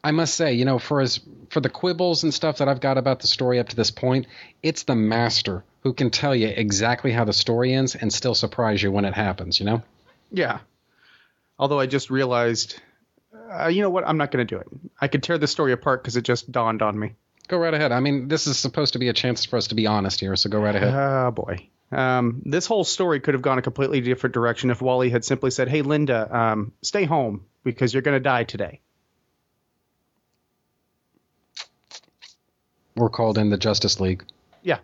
I 0.05 0.11
must 0.11 0.35
say, 0.35 0.55
you 0.55 0.65
know, 0.65 0.79
for 0.79 1.01
as 1.01 1.21
for 1.51 1.61
the 1.61 1.69
quibbles 1.69 2.25
and 2.25 2.35
stuff 2.35 2.59
that 2.59 2.69
I've 2.69 2.81
got 2.81 2.99
about 2.99 3.21
the 3.21 3.29
story 3.29 3.61
up 3.61 3.69
to 3.69 3.77
this 3.77 3.91
point, 3.91 4.27
it's 4.63 4.83
the 4.83 4.97
master 4.97 5.65
who 5.83 5.93
can 5.93 6.11
tell 6.11 6.35
you 6.35 6.49
exactly 6.49 7.13
how 7.13 7.25
the 7.25 7.33
story 7.33 7.73
ends 7.73 7.95
and 7.95 8.13
still 8.13 8.35
surprise 8.35 8.83
you 8.83 8.91
when 8.91 9.05
it 9.05 9.15
happens. 9.15 9.61
You 9.61 9.67
know. 9.67 9.83
Yeah. 10.31 10.61
Although 11.59 11.79
I 11.79 11.87
just 11.87 12.11
realized, 12.11 12.81
uh, 13.53 13.69
you 13.69 13.83
know 13.83 13.91
what? 13.91 14.07
I'm 14.07 14.17
not 14.17 14.33
going 14.33 14.45
to 14.45 14.55
do 14.55 14.61
it. 14.61 14.67
I 15.01 15.07
could 15.07 15.23
tear 15.23 15.39
the 15.39 15.47
story 15.47 15.73
apart 15.73 16.03
because 16.03 16.17
it 16.17 16.25
just 16.25 16.51
dawned 16.51 16.83
on 16.83 16.99
me. 16.99 17.15
Go 17.49 17.59
right 17.59 17.75
ahead. 17.75 17.93
I 17.93 18.01
mean, 18.01 18.29
this 18.29 18.47
is 18.47 18.59
supposed 18.59 18.95
to 18.95 18.99
be 18.99 19.09
a 19.09 19.13
chance 19.13 19.45
for 19.45 19.57
us 19.57 19.69
to 19.69 19.75
be 19.75 19.87
honest 19.87 20.21
here, 20.21 20.35
so 20.37 20.49
go 20.49 20.59
right 20.59 20.75
ahead. 20.75 20.95
Oh 20.95 21.31
boy. 21.31 21.69
Um, 21.93 22.43
this 22.47 22.67
whole 22.67 22.85
story 22.85 23.21
could 23.21 23.35
have 23.35 23.43
gone 23.43 23.59
a 23.59 23.63
completely 23.63 24.01
different 24.01 24.33
direction 24.33 24.71
if 24.71 24.81
Wally 24.81 25.11
had 25.11 25.25
simply 25.25 25.51
said, 25.51 25.69
"Hey, 25.69 25.83
Linda, 25.83 26.35
um, 26.35 26.73
stay 26.81 27.05
home 27.05 27.45
because 27.63 27.93
you're 27.93 28.03
going 28.03 28.17
to 28.17 28.21
die 28.21 28.45
today." 28.45 28.81
Were 32.97 33.09
called 33.11 33.39
in 33.39 33.51
the 33.51 33.57
Justice 33.57 34.01
League 34.01 34.25
Yeah. 34.63 34.79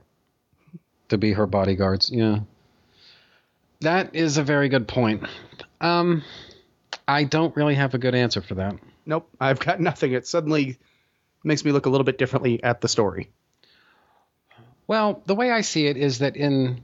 to 1.09 1.18
be 1.18 1.32
her 1.32 1.46
bodyguards. 1.46 2.11
Yeah. 2.11 2.40
That 3.80 4.14
is 4.16 4.38
a 4.38 4.42
very 4.42 4.68
good 4.68 4.88
point. 4.88 5.24
Um, 5.80 6.22
I 7.06 7.24
don't 7.24 7.54
really 7.56 7.74
have 7.76 7.94
a 7.94 7.98
good 7.98 8.14
answer 8.14 8.40
for 8.42 8.54
that. 8.56 8.76
Nope, 9.06 9.28
I've 9.40 9.59
got 9.61 9.80
nothing. 9.90 10.12
It 10.12 10.26
suddenly 10.26 10.78
makes 11.44 11.64
me 11.64 11.72
look 11.72 11.86
a 11.86 11.90
little 11.90 12.04
bit 12.04 12.18
differently 12.18 12.62
at 12.62 12.80
the 12.80 12.88
story. 12.88 13.30
Well, 14.86 15.22
the 15.26 15.34
way 15.34 15.50
I 15.50 15.61
see 15.61 15.86
it 15.86 15.96
is 15.96 16.18
that 16.20 16.36
in 16.36 16.80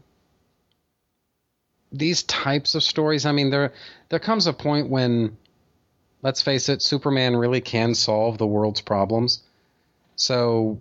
these 1.90 2.22
types 2.24 2.74
of 2.74 2.82
stories, 2.82 3.24
I 3.26 3.32
mean, 3.32 3.50
there 3.50 3.72
there 4.10 4.18
comes 4.18 4.46
a 4.46 4.52
point 4.52 4.88
when, 4.90 5.36
let's 6.22 6.42
face 6.42 6.68
it, 6.68 6.82
Superman 6.82 7.34
really 7.36 7.60
can 7.60 7.94
solve 7.94 8.36
the 8.38 8.46
world's 8.46 8.80
problems. 8.82 9.42
So 10.16 10.78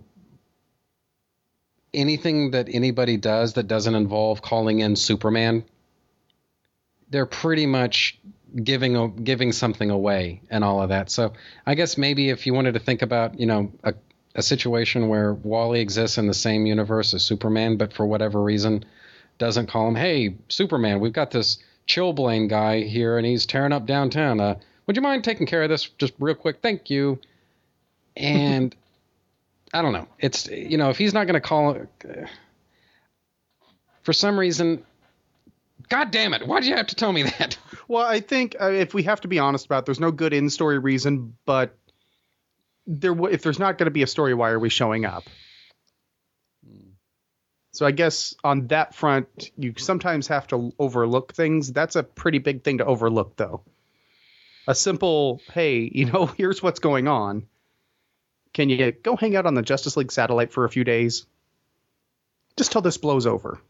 anything 1.94 2.52
that 2.52 2.68
anybody 2.70 3.16
does 3.16 3.54
that 3.54 3.68
doesn't 3.68 3.94
involve 3.94 4.42
calling 4.42 4.80
in 4.80 4.96
Superman, 4.96 5.64
they're 7.10 7.26
pretty 7.26 7.66
much 7.66 8.18
giving 8.62 8.96
a, 8.96 9.08
giving 9.08 9.52
something 9.52 9.90
away 9.90 10.40
and 10.50 10.62
all 10.62 10.82
of 10.82 10.90
that. 10.90 11.10
So 11.10 11.32
I 11.66 11.74
guess 11.74 11.98
maybe 11.98 12.30
if 12.30 12.46
you 12.46 12.54
wanted 12.54 12.74
to 12.74 12.80
think 12.80 13.02
about, 13.02 13.38
you 13.38 13.46
know, 13.46 13.72
a 13.82 13.94
a 14.34 14.42
situation 14.42 15.08
where 15.08 15.32
Wally 15.32 15.80
exists 15.80 16.18
in 16.18 16.26
the 16.26 16.34
same 16.34 16.66
universe 16.66 17.14
as 17.14 17.24
Superman, 17.24 17.76
but 17.76 17.92
for 17.92 18.04
whatever 18.04 18.42
reason 18.42 18.84
doesn't 19.38 19.68
call 19.68 19.88
him, 19.88 19.94
hey, 19.94 20.36
Superman, 20.48 21.00
we've 21.00 21.12
got 21.12 21.30
this 21.30 21.58
Chillblaine 21.86 22.48
guy 22.48 22.80
here 22.80 23.16
and 23.16 23.26
he's 23.26 23.46
tearing 23.46 23.72
up 23.72 23.86
downtown. 23.86 24.40
Uh, 24.40 24.56
would 24.86 24.96
you 24.96 25.02
mind 25.02 25.24
taking 25.24 25.46
care 25.46 25.62
of 25.62 25.68
this 25.68 25.84
just 25.98 26.14
real 26.18 26.34
quick? 26.34 26.58
Thank 26.62 26.90
you. 26.90 27.20
And 28.16 28.74
I 29.74 29.82
don't 29.82 29.92
know. 29.92 30.06
It's, 30.20 30.46
you 30.46 30.78
know, 30.78 30.90
if 30.90 30.98
he's 30.98 31.12
not 31.12 31.26
going 31.26 31.34
to 31.34 31.40
call 31.40 31.72
it, 31.72 32.28
for 34.02 34.12
some 34.12 34.38
reason, 34.38 34.84
God 35.88 36.12
damn 36.12 36.32
it, 36.32 36.46
why'd 36.46 36.64
you 36.64 36.76
have 36.76 36.86
to 36.86 36.94
tell 36.94 37.12
me 37.12 37.24
that? 37.24 37.58
Well, 37.86 38.06
I 38.06 38.20
think 38.20 38.56
uh, 38.58 38.70
if 38.70 38.94
we 38.94 39.02
have 39.02 39.20
to 39.20 39.28
be 39.28 39.38
honest 39.38 39.66
about, 39.66 39.80
it, 39.80 39.84
there's 39.84 40.00
no 40.00 40.10
good 40.10 40.32
in 40.32 40.48
story 40.48 40.78
reason, 40.78 41.36
but 41.44 41.76
there, 42.86 43.14
if 43.28 43.42
there's 43.42 43.58
not 43.58 43.76
going 43.76 43.84
to 43.84 43.90
be 43.90 44.02
a 44.02 44.06
story, 44.06 44.32
why 44.32 44.48
are 44.52 44.58
we 44.58 44.70
showing 44.70 45.04
up? 45.04 45.24
So 47.72 47.84
I 47.84 47.90
guess 47.90 48.34
on 48.42 48.68
that 48.68 48.94
front, 48.94 49.50
you 49.58 49.74
sometimes 49.76 50.28
have 50.28 50.46
to 50.46 50.72
overlook 50.78 51.34
things. 51.34 51.70
That's 51.70 51.94
a 51.94 52.02
pretty 52.02 52.38
big 52.38 52.64
thing 52.64 52.78
to 52.78 52.86
overlook, 52.86 53.36
though. 53.36 53.60
A 54.66 54.74
simple, 54.74 55.42
hey, 55.52 55.90
you 55.92 56.06
know, 56.06 56.24
here's 56.38 56.62
what's 56.62 56.80
going 56.80 57.06
on. 57.06 57.46
Can 58.54 58.70
you 58.70 58.92
go 58.92 59.16
hang 59.16 59.36
out 59.36 59.46
on 59.46 59.54
the 59.54 59.62
Justice 59.62 59.96
League 59.96 60.12
satellite 60.12 60.52
for 60.52 60.64
a 60.64 60.70
few 60.70 60.84
days? 60.84 61.26
Just 62.56 62.72
till 62.72 62.80
this 62.80 62.96
blows 62.96 63.26
over. 63.26 63.60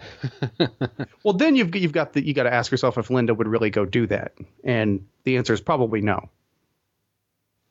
well, 1.22 1.34
then 1.34 1.56
you've 1.56 1.74
you've 1.74 1.92
got 1.92 2.12
the 2.12 2.24
you 2.24 2.32
got 2.34 2.44
to 2.44 2.52
ask 2.52 2.70
yourself 2.70 2.96
if 2.98 3.10
Linda 3.10 3.34
would 3.34 3.48
really 3.48 3.70
go 3.70 3.84
do 3.84 4.06
that, 4.06 4.32
and 4.62 5.06
the 5.24 5.36
answer 5.36 5.52
is 5.52 5.60
probably 5.60 6.00
no. 6.00 6.28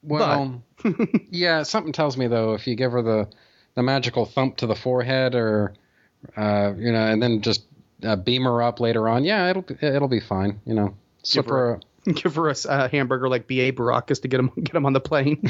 Well, 0.01 0.61
yeah, 1.29 1.63
something 1.63 1.93
tells 1.93 2.17
me 2.17 2.27
though, 2.27 2.53
if 2.53 2.67
you 2.67 2.75
give 2.75 2.91
her 2.91 3.01
the 3.01 3.29
the 3.75 3.83
magical 3.83 4.25
thump 4.25 4.57
to 4.57 4.67
the 4.67 4.75
forehead, 4.75 5.35
or 5.35 5.73
uh, 6.35 6.73
you 6.77 6.91
know, 6.91 7.05
and 7.07 7.21
then 7.21 7.41
just 7.41 7.63
uh, 8.03 8.15
beam 8.15 8.43
her 8.43 8.61
up 8.61 8.79
later 8.79 9.07
on, 9.07 9.23
yeah, 9.23 9.49
it'll 9.49 9.61
be, 9.61 9.75
it'll 9.81 10.07
be 10.09 10.19
fine. 10.19 10.59
You 10.65 10.73
know, 10.73 10.95
slip 11.23 11.47
her 11.47 11.57
her. 11.57 11.73
a- 11.75 11.79
Give 12.13 12.35
her 12.35 12.49
a, 12.49 12.55
a 12.67 12.87
hamburger 12.89 13.29
like 13.29 13.47
B.A. 13.47 13.71
Baracus 13.71 14.21
to 14.23 14.27
get 14.27 14.39
him 14.39 14.51
get 14.61 14.75
him 14.75 14.85
on 14.85 14.91
the 14.93 14.99
plane. 14.99 15.41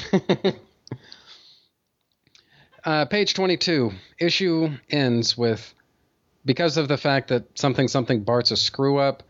Uh, 2.85 3.05
page 3.05 3.33
22. 3.33 3.91
Issue 4.19 4.69
ends 4.89 5.37
with 5.37 5.73
because 6.43 6.75
of 6.77 6.89
the 6.89 6.97
fact 6.97 7.29
that 7.29 7.57
something 7.57 7.87
something 7.87 8.23
Bart's 8.23 8.51
a 8.51 8.57
screw 8.57 8.97
up. 8.97 9.23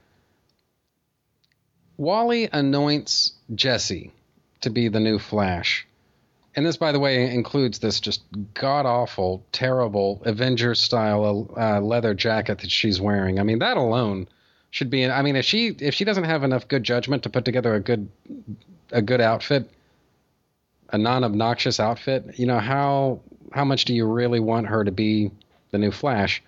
Wally 1.97 2.49
anoints 2.51 3.33
Jesse 3.53 4.11
to 4.61 4.71
be 4.71 4.87
the 4.87 4.99
new 4.99 5.19
Flash. 5.19 5.87
And 6.55 6.65
this, 6.65 6.77
by 6.77 6.91
the 6.91 6.99
way, 6.99 7.31
includes 7.33 7.79
this 7.79 7.99
just 7.99 8.23
god 8.53 8.85
awful, 8.85 9.45
terrible 9.51 10.21
Avengers 10.25 10.79
style 10.79 11.51
uh, 11.55 11.79
leather 11.79 12.13
jacket 12.13 12.59
that 12.59 12.71
she's 12.71 12.99
wearing. 12.99 13.39
I 13.39 13.43
mean, 13.43 13.59
that 13.59 13.77
alone 13.77 14.27
should 14.71 14.89
be. 14.89 15.05
I 15.05 15.21
mean, 15.21 15.35
if 15.35 15.45
she 15.45 15.67
if 15.67 15.93
she 15.93 16.05
doesn't 16.05 16.23
have 16.23 16.43
enough 16.43 16.67
good 16.67 16.83
judgment 16.83 17.23
to 17.23 17.29
put 17.29 17.45
together 17.45 17.75
a 17.75 17.79
good 17.79 18.09
a 18.91 19.01
good 19.01 19.21
outfit, 19.21 19.69
a 20.89 20.97
non-obnoxious 20.97 21.79
outfit, 21.79 22.39
you 22.39 22.47
know 22.47 22.59
how 22.59 23.21
how 23.53 23.63
much 23.65 23.85
do 23.85 23.93
you 23.93 24.05
really 24.05 24.39
want 24.39 24.67
her 24.67 24.83
to 24.83 24.91
be 24.91 25.31
the 25.71 25.77
new 25.77 25.91
Flash? 25.91 26.41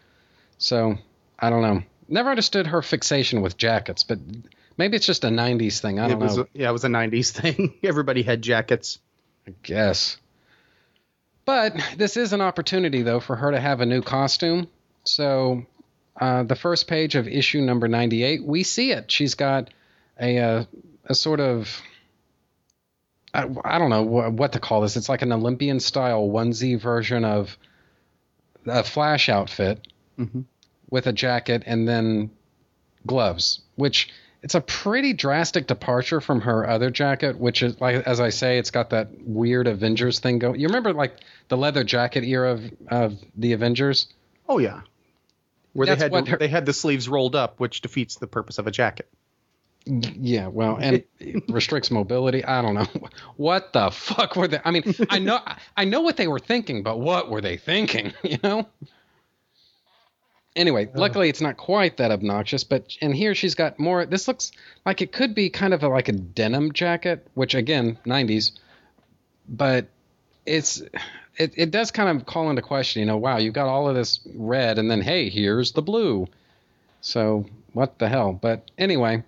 So 0.58 0.98
I 1.40 1.50
don't 1.50 1.62
know. 1.62 1.84
Never 2.08 2.30
understood 2.30 2.68
her 2.68 2.82
fixation 2.82 3.42
with 3.42 3.58
jackets, 3.58 4.04
but 4.04 4.20
maybe 4.78 4.96
it's 4.98 5.06
just 5.06 5.24
a 5.24 5.30
'90s 5.30 5.80
thing. 5.80 6.00
I 6.00 6.08
don't 6.08 6.20
know. 6.20 6.44
a, 6.44 6.48
yeah, 6.54 6.70
it 6.70 6.74
was 6.74 6.84
a 6.84 6.90
'90s 6.90 7.32
thing. 7.32 7.76
Everybody 7.84 8.24
had 8.24 8.42
jackets. 8.42 9.00
I 9.48 9.54
guess. 9.62 10.18
But 11.46 11.76
this 11.98 12.18
is 12.18 12.34
an 12.34 12.42
opportunity, 12.42 13.04
though, 13.04 13.20
for 13.20 13.36
her 13.36 13.52
to 13.52 13.60
have 13.60 13.80
a 13.80 13.86
new 13.86 14.02
costume. 14.02 14.68
So, 15.04 15.66
uh, 16.20 16.44
the 16.44 16.56
first 16.56 16.88
page 16.88 17.14
of 17.14 17.28
issue 17.28 17.62
number 17.62 17.88
98, 17.88 18.44
we 18.44 18.64
see 18.64 18.92
it. 18.92 19.12
She's 19.12 19.36
got 19.36 19.70
a, 20.20 20.40
uh, 20.40 20.64
a 21.06 21.14
sort 21.14 21.40
of. 21.40 21.82
I, 23.36 23.76
I 23.76 23.80
don't 23.80 23.90
know 23.90 24.04
what, 24.04 24.34
what 24.34 24.54
to 24.54 24.60
call 24.60 24.82
this. 24.82 24.96
It's 24.96 25.10
like 25.10 25.22
an 25.22 25.32
Olympian 25.32 25.80
style 25.80 26.28
onesie 26.28 26.80
version 26.80 27.26
of 27.26 27.58
a 28.66 28.84
Flash 28.84 29.30
outfit 29.30 29.88
mm-hmm. 30.18 30.42
with 30.90 31.08
a 31.08 31.14
jacket 31.14 31.64
and 31.66 31.88
then 31.88 32.32
gloves, 33.06 33.62
which 33.76 34.10
it's 34.42 34.56
a 34.56 34.62
pretty 34.62 35.14
drastic 35.14 35.68
departure 35.68 36.22
from 36.22 36.42
her 36.42 36.68
other 36.70 36.90
jacket, 36.90 37.38
which 37.38 37.62
is 37.62 37.80
like 37.82 38.08
as 38.08 38.20
I 38.20 38.30
say, 38.30 38.58
it's 38.58 38.72
got 38.72 38.92
that 38.92 39.10
weird 39.22 39.68
Avengers 39.68 40.20
thing 40.20 40.40
going. 40.40 40.60
You 40.60 40.68
remember 40.68 40.94
like 40.94 41.18
the 41.48 41.58
leather 41.58 41.84
jacket 41.84 42.24
era 42.24 42.54
of, 42.54 42.72
of 42.88 43.20
the 43.36 43.54
Avengers? 43.54 44.08
Oh 44.48 44.60
yeah, 44.60 44.82
where 45.74 45.88
That's 45.88 46.00
they 46.00 46.16
had 46.16 46.28
her- 46.28 46.38
they 46.38 46.48
had 46.48 46.66
the 46.66 46.74
sleeves 46.74 47.10
rolled 47.10 47.36
up, 47.36 47.60
which 47.60 47.82
defeats 47.82 48.16
the 48.16 48.28
purpose 48.28 48.60
of 48.60 48.68
a 48.68 48.72
jacket. 48.72 49.10
Yeah, 49.86 50.48
well, 50.48 50.78
and 50.82 51.04
restricts 51.48 51.92
mobility. 51.92 52.44
I 52.44 52.62
don't 52.62 52.76
know 52.76 52.88
what 53.38 53.74
the 53.74 53.92
fuck 53.92 54.36
were 54.36 54.48
they. 54.48 54.60
I 54.64 54.72
mean, 54.72 54.96
I 55.10 55.20
know 55.20 55.40
I 55.78 55.86
know 55.86 56.02
what 56.02 56.18
they 56.18 56.28
were 56.28 56.40
thinking, 56.40 56.84
but 56.84 57.00
what 57.00 57.30
were 57.30 57.42
they 57.42 57.58
thinking? 57.58 58.14
You 58.24 58.40
know. 58.44 58.68
Anyway, 60.56 60.90
luckily 60.96 61.28
it's 61.28 61.42
not 61.42 61.58
quite 61.58 61.98
that 61.98 62.12
obnoxious, 62.12 62.64
but 62.64 62.96
and 63.02 63.14
here 63.14 63.36
she's 63.36 63.56
got 63.56 63.78
more. 63.78 64.06
This 64.06 64.28
looks 64.28 64.54
like 64.86 65.02
it 65.02 65.12
could 65.12 65.36
be 65.36 65.50
kind 65.50 65.74
of 65.74 65.84
a, 65.84 65.90
like 65.90 66.08
a 66.08 66.14
denim 66.14 66.72
jacket, 66.72 67.28
which 67.34 67.54
again, 67.56 67.98
90s, 68.06 68.52
but 69.50 69.88
it's 70.46 70.82
it, 71.38 71.54
it 71.56 71.72
does 71.72 71.92
kind 71.92 72.18
of 72.18 72.26
call 72.26 72.50
into 72.50 72.62
question. 72.62 73.02
You 73.02 73.06
know, 73.06 73.18
wow, 73.18 73.38
you've 73.38 73.54
got 73.54 73.68
all 73.68 73.90
of 73.90 73.96
this 73.96 74.22
red, 74.34 74.80
and 74.80 74.90
then 74.90 75.02
hey, 75.02 75.30
here's 75.30 75.74
the 75.74 75.82
blue. 75.82 76.28
So 77.02 77.46
what 77.74 78.00
the 78.00 78.08
hell? 78.08 78.32
But 78.32 78.72
anyway, 78.78 79.24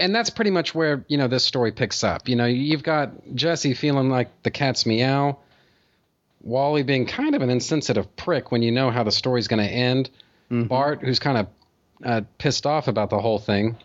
and 0.00 0.14
that's 0.14 0.30
pretty 0.30 0.50
much 0.50 0.74
where 0.74 1.04
you 1.08 1.18
know 1.18 1.28
this 1.28 1.44
story 1.44 1.70
picks 1.70 2.02
up. 2.02 2.28
You 2.28 2.34
know, 2.34 2.46
you've 2.46 2.82
got 2.82 3.12
Jesse 3.34 3.74
feeling 3.74 4.08
like 4.10 4.42
the 4.42 4.50
cat's 4.50 4.86
meow, 4.86 5.38
Wally 6.42 6.82
being 6.82 7.06
kind 7.06 7.34
of 7.34 7.42
an 7.42 7.50
insensitive 7.50 8.16
prick 8.16 8.50
when 8.50 8.62
you 8.62 8.72
know 8.72 8.90
how 8.90 9.04
the 9.04 9.12
story's 9.12 9.46
going 9.46 9.62
to 9.62 9.70
end, 9.70 10.10
Bart 10.50 11.00
who's 11.02 11.18
kind 11.20 11.38
of 11.38 11.46
uh, 12.04 12.22
pissed 12.38 12.66
off 12.66 12.88
about 12.88 13.10
the 13.10 13.20
whole 13.20 13.38
thing. 13.38 13.76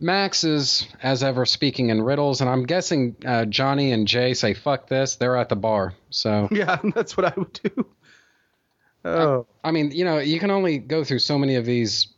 Max 0.00 0.44
is, 0.44 0.86
as 1.02 1.24
ever, 1.24 1.44
speaking 1.44 1.90
in 1.90 2.02
riddles, 2.02 2.40
and 2.40 2.48
I'm 2.48 2.64
guessing 2.66 3.16
uh, 3.26 3.46
Johnny 3.46 3.92
and 3.92 4.06
Jay 4.06 4.34
say 4.34 4.54
"fuck 4.54 4.88
this." 4.88 5.16
They're 5.16 5.36
at 5.36 5.48
the 5.48 5.56
bar, 5.56 5.94
so 6.10 6.48
Yeah, 6.52 6.78
that's 6.94 7.16
what 7.16 7.26
I 7.26 7.32
would 7.36 7.52
do. 7.52 7.86
Oh, 9.04 9.46
I 9.64 9.70
mean, 9.70 9.92
you 9.92 10.04
know, 10.04 10.18
you 10.18 10.38
can 10.38 10.50
only 10.50 10.78
go 10.78 11.04
through 11.04 11.20
so 11.20 11.38
many 11.38 11.54
of 11.54 11.64
these, 11.64 12.08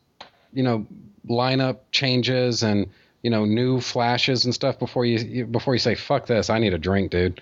you 0.53 0.63
know, 0.63 0.87
lineup 1.29 1.79
changes 1.93 2.63
and 2.63 2.89
you 3.23 3.31
know 3.31 3.45
new 3.45 3.81
flashes 3.81 4.45
and 4.45 4.55
stuff 4.55 4.79
before 4.79 5.05
you 5.05 5.45
before 5.47 5.75
you 5.75 5.79
say 5.79 5.95
fuck 5.95 6.27
this. 6.27 6.51
I 6.51 6.59
need 6.59 6.75
a 6.75 6.79
drink, 6.79 7.11
dude. 7.11 7.41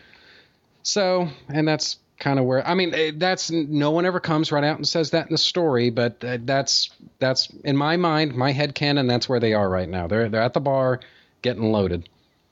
So, 0.83 1.29
and 1.49 1.67
that's 1.69 1.99
kind 2.19 2.39
of 2.39 2.45
where 2.47 2.67
I 2.67 2.75
mean, 2.75 2.95
eh, 2.95 3.13
that's 3.17 3.51
no 3.51 3.91
one 3.91 4.07
ever 4.07 4.21
comes 4.21 4.51
right 4.51 4.65
out 4.65 4.77
and 4.77 4.89
says 4.89 5.11
that 5.11 5.27
in 5.27 5.33
the 5.33 5.39
story, 5.39 5.91
but 5.91 6.23
uh, 6.25 6.39
that's 6.43 6.91
that's 7.19 7.49
in 7.65 7.77
my 7.77 7.97
mind, 7.97 8.35
my 8.35 8.53
head 8.53 8.75
canon. 8.75 9.07
That's 9.07 9.29
where 9.29 9.41
they 9.41 9.55
are 9.55 9.69
right 9.69 9.89
now. 9.89 10.07
They're 10.07 10.29
they're 10.29 10.43
at 10.43 10.55
the 10.55 10.61
bar 10.61 11.01
getting 11.43 11.71
loaded. 11.71 12.09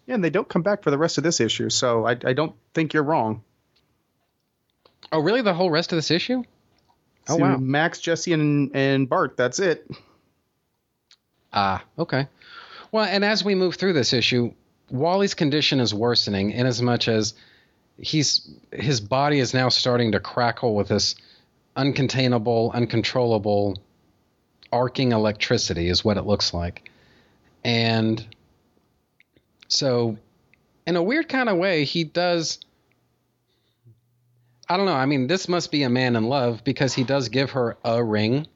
yeah, 0.06 0.14
and 0.14 0.22
they 0.22 0.30
don't 0.30 0.48
come 0.48 0.62
back 0.62 0.82
for 0.82 0.90
the 0.90 0.98
rest 0.98 1.18
of 1.18 1.24
this 1.24 1.40
issue, 1.40 1.70
so 1.70 2.06
I, 2.06 2.12
I 2.24 2.32
don't 2.32 2.54
think 2.74 2.94
you're 2.94 3.02
wrong. 3.02 3.42
Oh, 5.12 5.20
really? 5.20 5.42
The 5.42 5.54
whole 5.54 5.70
rest 5.70 5.92
of 5.92 5.96
this 5.96 6.10
issue? 6.10 6.42
Oh 7.28 7.36
So 7.36 7.42
wow. 7.42 7.56
Max, 7.56 8.00
Jesse, 8.00 8.32
and 8.32 8.70
and 8.74 9.08
Bart. 9.08 9.36
That's 9.36 9.58
it. 9.58 9.90
Ah, 11.52 11.82
okay. 11.98 12.28
Well, 12.96 13.04
and 13.04 13.26
as 13.26 13.44
we 13.44 13.54
move 13.54 13.74
through 13.74 13.92
this 13.92 14.14
issue, 14.14 14.54
Wally's 14.90 15.34
condition 15.34 15.80
is 15.80 15.92
worsening 15.92 16.52
in 16.52 16.64
as 16.64 16.80
much 16.80 17.08
as 17.08 17.34
he's 17.98 18.48
his 18.72 19.02
body 19.02 19.38
is 19.38 19.52
now 19.52 19.68
starting 19.68 20.12
to 20.12 20.18
crackle 20.18 20.74
with 20.74 20.88
this 20.88 21.14
uncontainable, 21.76 22.72
uncontrollable 22.72 23.76
arcing 24.72 25.12
electricity 25.12 25.90
is 25.90 26.06
what 26.06 26.16
it 26.16 26.22
looks 26.22 26.54
like. 26.54 26.90
And 27.62 28.26
so 29.68 30.16
in 30.86 30.96
a 30.96 31.02
weird 31.02 31.28
kind 31.28 31.50
of 31.50 31.58
way, 31.58 31.84
he 31.84 32.02
does 32.04 32.60
I 34.70 34.78
don't 34.78 34.86
know. 34.86 34.94
I 34.94 35.04
mean, 35.04 35.26
this 35.26 35.50
must 35.50 35.70
be 35.70 35.82
a 35.82 35.90
man 35.90 36.16
in 36.16 36.24
love 36.24 36.64
because 36.64 36.94
he 36.94 37.04
does 37.04 37.28
give 37.28 37.50
her 37.50 37.76
a 37.84 38.02
ring. 38.02 38.46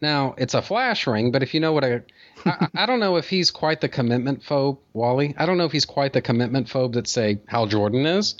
Now, 0.00 0.34
it's 0.36 0.54
a 0.54 0.62
flash 0.62 1.06
ring, 1.06 1.30
but 1.30 1.42
if 1.42 1.54
you 1.54 1.60
know 1.60 1.72
what 1.72 1.84
a 1.84 2.02
I, 2.44 2.68
I 2.74 2.86
don't 2.86 3.00
know 3.00 3.16
if 3.16 3.28
he's 3.28 3.50
quite 3.50 3.80
the 3.80 3.88
commitment 3.88 4.42
phobe, 4.42 4.78
Wally. 4.92 5.34
I 5.38 5.46
don't 5.46 5.56
know 5.58 5.64
if 5.64 5.72
he's 5.72 5.86
quite 5.86 6.12
the 6.12 6.20
commitment 6.20 6.68
phobe 6.68 6.94
that 6.94 7.06
say 7.08 7.38
Hal 7.46 7.66
Jordan 7.66 8.04
is. 8.06 8.36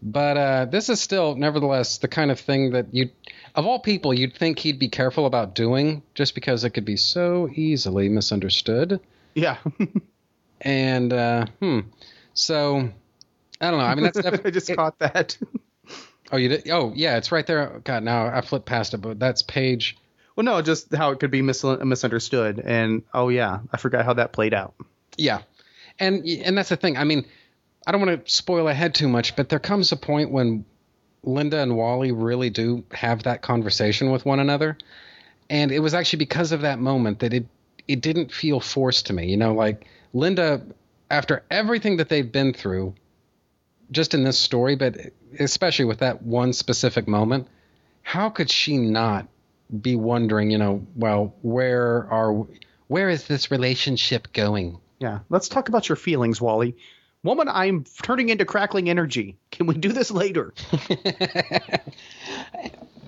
But 0.00 0.36
uh, 0.36 0.64
this 0.66 0.88
is 0.88 1.00
still, 1.00 1.34
nevertheless, 1.34 1.98
the 1.98 2.08
kind 2.08 2.30
of 2.30 2.38
thing 2.38 2.70
that 2.72 2.94
you, 2.94 3.10
of 3.54 3.66
all 3.66 3.80
people, 3.80 4.14
you'd 4.14 4.34
think 4.34 4.60
he'd 4.60 4.78
be 4.78 4.88
careful 4.88 5.26
about 5.26 5.54
doing, 5.56 6.02
just 6.14 6.34
because 6.36 6.62
it 6.64 6.70
could 6.70 6.84
be 6.84 6.96
so 6.96 7.48
easily 7.52 8.08
misunderstood. 8.08 9.00
Yeah. 9.34 9.58
And 10.60 11.12
uh, 11.12 11.46
hmm, 11.60 11.80
so 12.34 12.90
I 13.60 13.70
don't 13.70 13.78
know. 13.78 13.86
I 13.86 13.94
mean, 13.94 14.04
that's 14.04 14.18
I 14.18 14.22
definitely. 14.22 14.50
just 14.50 14.74
caught 14.74 14.98
that. 14.98 15.38
oh, 16.32 16.36
you 16.36 16.48
did? 16.48 16.68
Oh, 16.70 16.92
yeah, 16.94 17.16
it's 17.16 17.30
right 17.30 17.46
there. 17.46 17.80
God, 17.84 18.02
now 18.02 18.26
I 18.26 18.40
flipped 18.40 18.66
past 18.66 18.94
it, 18.94 18.98
but 18.98 19.18
that's 19.18 19.42
page. 19.42 19.96
Well, 20.38 20.44
no, 20.44 20.62
just 20.62 20.94
how 20.94 21.10
it 21.10 21.18
could 21.18 21.32
be 21.32 21.42
mis- 21.42 21.64
misunderstood. 21.64 22.62
And 22.64 23.02
oh 23.12 23.28
yeah, 23.28 23.58
I 23.72 23.76
forgot 23.76 24.04
how 24.04 24.12
that 24.14 24.32
played 24.32 24.54
out. 24.54 24.72
Yeah, 25.16 25.40
and 25.98 26.24
and 26.24 26.56
that's 26.56 26.68
the 26.68 26.76
thing. 26.76 26.96
I 26.96 27.02
mean, 27.02 27.26
I 27.84 27.90
don't 27.90 28.00
want 28.00 28.24
to 28.24 28.32
spoil 28.32 28.68
ahead 28.68 28.94
too 28.94 29.08
much, 29.08 29.34
but 29.34 29.48
there 29.48 29.58
comes 29.58 29.90
a 29.90 29.96
point 29.96 30.30
when 30.30 30.64
Linda 31.24 31.60
and 31.60 31.76
Wally 31.76 32.12
really 32.12 32.50
do 32.50 32.84
have 32.92 33.24
that 33.24 33.42
conversation 33.42 34.12
with 34.12 34.24
one 34.24 34.38
another, 34.38 34.78
and 35.50 35.72
it 35.72 35.80
was 35.80 35.92
actually 35.92 36.20
because 36.20 36.52
of 36.52 36.60
that 36.60 36.78
moment 36.78 37.18
that 37.18 37.34
it 37.34 37.46
it 37.88 38.00
didn't 38.00 38.32
feel 38.32 38.60
forced 38.60 39.06
to 39.06 39.12
me. 39.12 39.26
You 39.28 39.38
know, 39.38 39.54
like 39.54 39.88
Linda, 40.12 40.62
after 41.10 41.42
everything 41.50 41.96
that 41.96 42.08
they've 42.10 42.30
been 42.30 42.52
through, 42.52 42.94
just 43.90 44.14
in 44.14 44.22
this 44.22 44.38
story, 44.38 44.76
but 44.76 44.98
especially 45.40 45.86
with 45.86 45.98
that 45.98 46.22
one 46.22 46.52
specific 46.52 47.08
moment, 47.08 47.48
how 48.02 48.30
could 48.30 48.52
she 48.52 48.76
not 48.78 49.26
be 49.80 49.96
wondering? 49.96 50.50
You 50.50 50.58
know, 50.58 50.86
well, 50.94 51.34
where 51.42 52.06
are 52.10 52.46
where 52.88 53.08
is 53.10 53.26
this 53.26 53.50
relationship 53.50 54.32
going? 54.32 54.78
Yeah. 54.98 55.20
Let's 55.28 55.48
talk 55.48 55.68
about 55.68 55.88
your 55.88 55.96
feelings, 55.96 56.40
Wally. 56.40 56.76
Woman, 57.24 57.48
I'm 57.48 57.84
turning 58.02 58.28
into 58.28 58.44
crackling 58.44 58.88
energy. 58.88 59.36
Can 59.50 59.66
we 59.66 59.74
do 59.76 59.92
this 59.92 60.10
later? 60.10 60.54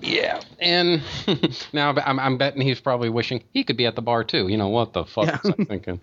Yeah, 0.03 0.41
and 0.59 1.03
now 1.73 1.91
I'm, 1.95 2.19
I'm 2.19 2.37
betting 2.39 2.63
he's 2.63 2.81
probably 2.81 3.09
wishing 3.09 3.43
he 3.53 3.63
could 3.63 3.77
be 3.77 3.85
at 3.85 3.95
the 3.95 4.01
bar 4.01 4.23
too. 4.23 4.47
You 4.47 4.57
know 4.57 4.69
what 4.69 4.93
the 4.93 5.05
fuck 5.05 5.27
Yeah. 5.27 5.39
was 5.43 5.53
I 5.59 5.63
thinking? 5.63 5.99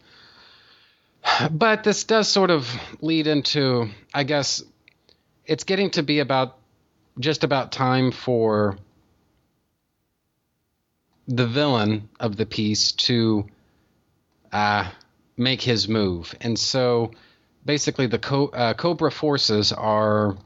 But 1.50 1.82
this 1.82 2.04
does 2.04 2.28
sort 2.28 2.50
of 2.50 2.68
lead 3.00 3.26
into, 3.26 3.88
I 4.14 4.22
guess, 4.22 4.62
it's 5.44 5.64
getting 5.64 5.90
to 5.90 6.02
be 6.04 6.20
about 6.20 6.56
just 7.18 7.42
about 7.42 7.72
time 7.72 8.12
for 8.12 8.78
the 11.28 11.46
villain 11.46 12.08
of 12.18 12.36
the 12.36 12.46
piece 12.46 12.92
to 12.92 13.46
uh, 14.50 14.90
make 15.36 15.62
his 15.62 15.88
move, 15.88 16.34
and 16.40 16.58
so 16.58 17.12
basically 17.64 18.06
the 18.06 18.18
Co- 18.18 18.48
uh, 18.48 18.74
Kobra 18.74 19.12
forces 19.12 19.72
are, 19.72 20.36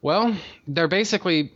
well, 0.00 0.36
they're 0.68 0.88
basically 0.88 1.50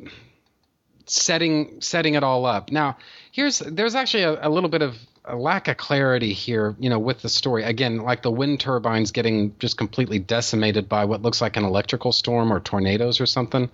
setting 1.07 1.81
setting 1.81 2.15
it 2.15 2.25
all 2.25 2.47
up. 2.47 2.73
Now, 2.73 2.97
here's 3.31 3.59
there's 3.61 3.95
actually 3.95 4.25
a, 4.25 4.49
a 4.49 4.51
little 4.51 4.71
bit 4.71 4.83
of 4.83 4.97
a 5.25 5.37
lack 5.37 5.69
of 5.69 5.77
clarity 5.77 6.33
here, 6.33 6.75
you 6.79 6.91
know, 6.91 6.99
with 6.99 7.23
the 7.23 7.29
story. 7.29 7.63
Again, 7.63 7.99
like 7.99 8.23
the 8.23 8.31
wind 8.31 8.61
turbines 8.61 9.13
getting 9.13 9.55
just 9.59 9.79
completely 9.79 10.19
decimated 10.19 10.89
by 10.89 11.05
what 11.05 11.23
looks 11.23 11.41
like 11.41 11.57
an 11.57 11.65
electrical 11.65 12.13
storm 12.13 12.53
or 12.53 12.61
tornadoes 12.61 13.21
or 13.21 13.27
something. 13.27 13.71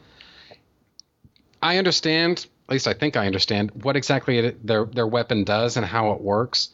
I 1.62 1.78
understand, 1.78 2.46
at 2.70 2.74
least 2.74 2.86
I 2.86 2.94
think 2.94 3.16
I 3.16 3.26
understand 3.26 3.72
what 3.82 3.96
exactly 3.96 4.38
it, 4.38 4.64
their 4.64 4.84
their 4.84 5.06
weapon 5.06 5.42
does 5.42 5.76
and 5.76 5.84
how 5.84 6.12
it 6.12 6.20
works. 6.20 6.70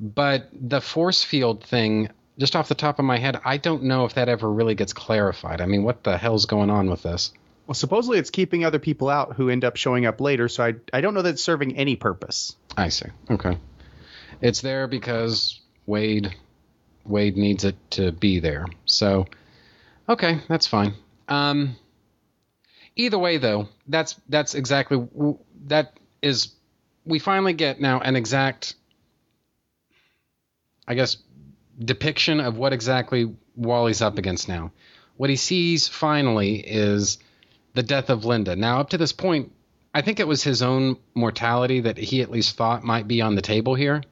But 0.00 0.48
the 0.52 0.80
force 0.80 1.22
field 1.22 1.62
thing, 1.62 2.08
just 2.38 2.56
off 2.56 2.68
the 2.68 2.74
top 2.74 2.98
of 2.98 3.04
my 3.04 3.18
head, 3.18 3.38
I 3.44 3.58
don't 3.58 3.82
know 3.82 4.06
if 4.06 4.14
that 4.14 4.30
ever 4.30 4.50
really 4.50 4.74
gets 4.74 4.94
clarified. 4.94 5.60
I 5.60 5.66
mean, 5.66 5.84
what 5.84 6.02
the 6.02 6.16
hell's 6.16 6.46
going 6.46 6.70
on 6.70 6.88
with 6.88 7.02
this? 7.02 7.30
Well, 7.66 7.74
supposedly 7.74 8.18
it's 8.18 8.30
keeping 8.30 8.64
other 8.64 8.78
people 8.78 9.10
out 9.10 9.34
who 9.34 9.50
end 9.50 9.66
up 9.66 9.76
showing 9.76 10.06
up 10.06 10.18
later, 10.18 10.48
so 10.48 10.64
I, 10.64 10.74
I 10.94 11.02
don't 11.02 11.12
know 11.12 11.22
that 11.22 11.34
it's 11.34 11.44
serving 11.44 11.76
any 11.76 11.96
purpose. 11.96 12.56
I 12.74 12.88
see. 12.88 13.06
Okay. 13.30 13.58
It's 14.40 14.62
there 14.62 14.86
because 14.86 15.60
Waid 15.86 16.32
Waid 17.06 17.36
needs 17.36 17.64
it 17.64 17.76
to 17.90 18.12
be 18.12 18.40
there. 18.40 18.64
So 18.86 19.26
okay, 20.08 20.40
that's 20.48 20.66
fine. 20.66 20.94
Um 21.28 21.76
either 22.96 23.18
way 23.18 23.38
though, 23.38 23.68
that's 23.88 24.16
that's 24.28 24.54
exactly 24.54 25.06
that 25.66 25.98
is 26.22 26.52
we 27.04 27.18
finally 27.18 27.52
get 27.52 27.80
now 27.80 28.00
an 28.00 28.16
exact 28.16 28.74
I 30.86 30.94
guess 30.94 31.16
depiction 31.78 32.40
of 32.40 32.56
what 32.56 32.72
exactly 32.72 33.34
Wally's 33.56 34.02
up 34.02 34.18
against 34.18 34.48
now. 34.48 34.72
What 35.16 35.30
he 35.30 35.36
sees 35.36 35.88
finally 35.88 36.56
is 36.56 37.18
the 37.74 37.82
death 37.82 38.10
of 38.10 38.24
Linda. 38.24 38.56
Now 38.56 38.80
up 38.80 38.90
to 38.90 38.98
this 38.98 39.12
point 39.12 39.52
I 39.94 40.02
think 40.02 40.18
it 40.18 40.26
was 40.26 40.42
his 40.42 40.60
own 40.60 40.96
mortality 41.14 41.80
that 41.80 41.96
he 41.96 42.20
at 42.20 42.30
least 42.30 42.56
thought 42.56 42.82
might 42.82 43.06
be 43.06 43.22
on 43.22 43.36
the 43.36 43.42
table 43.42 43.76
here. 43.76 44.02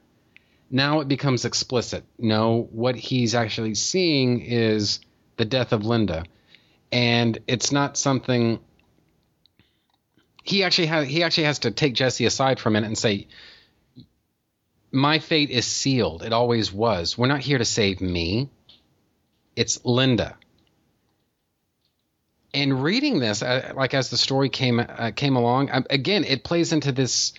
Now 0.71 1.01
it 1.01 1.09
becomes 1.09 1.45
explicit. 1.45 2.05
No, 2.19 2.69
what 2.71 2.95
he's 2.95 3.35
actually 3.35 3.75
seeing 3.75 4.41
is 4.41 5.01
the 5.37 5.45
death 5.45 5.73
of 5.73 5.85
Linda. 5.85 6.25
And 6.93 7.39
it's 7.47 7.73
not 7.73 7.97
something 7.97 8.61
he 10.43 10.65
actually 10.65 10.87
has 10.87 11.07
he 11.09 11.23
actually 11.23 11.45
has 11.45 11.61
to 11.61 11.71
take 11.71 11.95
Jesse 11.95 12.27
aside 12.27 12.61
for 12.61 12.69
a 12.69 12.73
minute 12.73 12.87
and 12.87 12.99
say 12.99 13.29
my 14.91 15.19
fate 15.19 15.51
is 15.51 15.65
sealed. 15.67 16.23
It 16.23 16.33
always 16.33 16.73
was. 16.73 17.17
We're 17.17 17.27
not 17.27 17.41
here 17.41 17.59
to 17.59 17.65
save 17.65 18.01
me. 18.01 18.51
It's 19.57 19.85
Linda 19.85 20.37
and 22.55 22.83
reading 22.83 23.19
this, 23.19 23.43
uh, 23.43 23.73
like 23.75 23.95
as 23.95 24.11
the 24.11 24.17
story 24.17 24.49
came 24.49 24.81
uh, 24.81 25.13
came 25.15 25.37
along, 25.37 25.71
um, 25.71 25.87
again, 25.89 26.25
it 26.25 26.45
plays 26.45 26.73
into 26.73 26.93
this 26.93 27.33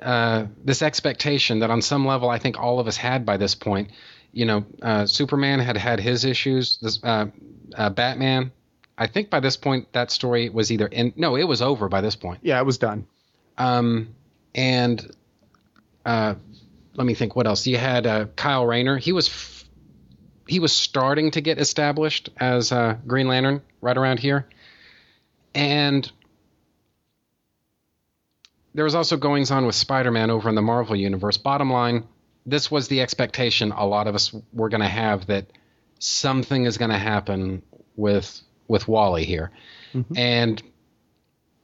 uh, 0.00 0.46
this 0.64 0.82
expectation 0.82 1.60
that 1.60 1.70
on 1.70 1.82
some 1.82 2.06
level, 2.06 2.28
I 2.28 2.38
think 2.38 2.58
all 2.58 2.80
of 2.80 2.86
us 2.86 2.96
had 2.96 3.24
by 3.26 3.36
this 3.36 3.54
point. 3.54 3.90
You 4.32 4.46
know, 4.46 4.66
uh, 4.82 5.06
Superman 5.06 5.58
had 5.60 5.76
had 5.76 6.00
his 6.00 6.24
issues. 6.24 6.78
This 6.80 7.02
uh, 7.02 7.26
uh, 7.74 7.90
Batman, 7.90 8.52
I 8.98 9.06
think 9.06 9.30
by 9.30 9.40
this 9.40 9.56
point 9.56 9.92
that 9.92 10.10
story 10.10 10.48
was 10.48 10.72
either 10.72 10.86
in 10.86 11.12
no, 11.16 11.36
it 11.36 11.44
was 11.44 11.62
over 11.62 11.88
by 11.88 12.00
this 12.00 12.16
point. 12.16 12.40
Yeah, 12.42 12.58
it 12.58 12.66
was 12.66 12.78
done. 12.78 13.06
Um, 13.56 14.14
and 14.54 15.14
uh, 16.04 16.34
let 16.94 17.06
me 17.06 17.14
think, 17.14 17.36
what 17.36 17.46
else? 17.46 17.66
You 17.66 17.78
had 17.78 18.06
uh, 18.06 18.26
Kyle 18.34 18.66
Rayner. 18.66 18.98
He 18.98 19.12
was 19.12 19.28
f- 19.28 19.64
he 20.48 20.58
was 20.58 20.72
starting 20.72 21.30
to 21.32 21.40
get 21.40 21.58
established 21.58 22.30
as 22.38 22.72
uh, 22.72 22.96
Green 23.06 23.28
Lantern 23.28 23.62
right 23.80 23.96
around 23.96 24.18
here, 24.18 24.48
and 25.54 26.10
there 28.74 28.84
was 28.84 28.94
also 28.94 29.16
goings 29.16 29.50
on 29.50 29.66
with 29.66 29.74
Spider-Man 29.74 30.30
over 30.30 30.48
in 30.48 30.54
the 30.54 30.62
Marvel 30.62 30.96
universe. 30.96 31.36
Bottom 31.36 31.70
line, 31.70 32.04
this 32.46 32.70
was 32.70 32.88
the 32.88 33.00
expectation 33.00 33.72
a 33.72 33.86
lot 33.86 34.06
of 34.06 34.14
us 34.14 34.34
were 34.52 34.68
going 34.68 34.80
to 34.80 34.88
have 34.88 35.26
that 35.26 35.46
something 35.98 36.64
is 36.64 36.78
going 36.78 36.90
to 36.90 36.98
happen 36.98 37.62
with 37.96 38.40
with 38.68 38.86
Wally 38.86 39.24
here, 39.24 39.50
and 40.16 40.62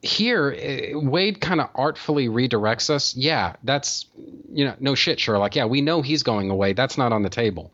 here 0.04 0.54
eh, 0.58 0.92
Waid 0.92 1.40
kind 1.40 1.60
of 1.60 1.70
artfully 1.74 2.28
redirects 2.28 2.90
us. 2.90 3.16
Yeah, 3.16 3.56
that's 3.64 4.06
you 4.52 4.64
know 4.64 4.74
no 4.80 4.94
shit, 4.94 5.18
Sherlock. 5.18 5.56
Yeah, 5.56 5.66
we 5.66 5.80
know 5.80 6.02
he's 6.02 6.22
going 6.22 6.50
away. 6.50 6.74
That's 6.74 6.98
not 6.98 7.12
on 7.12 7.22
the 7.22 7.30
table. 7.30 7.72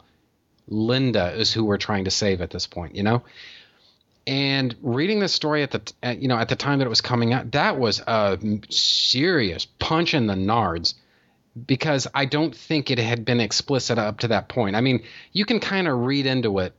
Linda 0.68 1.32
is 1.34 1.52
who 1.52 1.64
we're 1.64 1.78
trying 1.78 2.04
to 2.04 2.10
save 2.10 2.40
at 2.40 2.50
this 2.50 2.66
point, 2.66 2.94
you 2.94 3.02
know. 3.02 3.22
And 4.26 4.76
reading 4.82 5.18
this 5.18 5.32
story 5.32 5.62
at 5.62 5.72
the 5.72 5.92
at, 6.02 6.20
you 6.20 6.28
know 6.28 6.36
at 6.36 6.48
the 6.48 6.56
time 6.56 6.78
that 6.78 6.86
it 6.86 6.90
was 6.90 7.00
coming 7.00 7.32
out, 7.32 7.52
that 7.52 7.78
was 7.78 8.00
a 8.00 8.38
serious 8.68 9.66
punch 9.78 10.14
in 10.14 10.26
the 10.26 10.34
nards 10.34 10.94
because 11.66 12.06
I 12.14 12.26
don't 12.26 12.54
think 12.54 12.90
it 12.90 12.98
had 12.98 13.24
been 13.24 13.40
explicit 13.40 13.98
up 13.98 14.20
to 14.20 14.28
that 14.28 14.48
point. 14.48 14.76
I 14.76 14.80
mean, 14.80 15.02
you 15.32 15.44
can 15.44 15.58
kind 15.58 15.88
of 15.88 15.98
read 15.98 16.26
into 16.26 16.60
it 16.60 16.74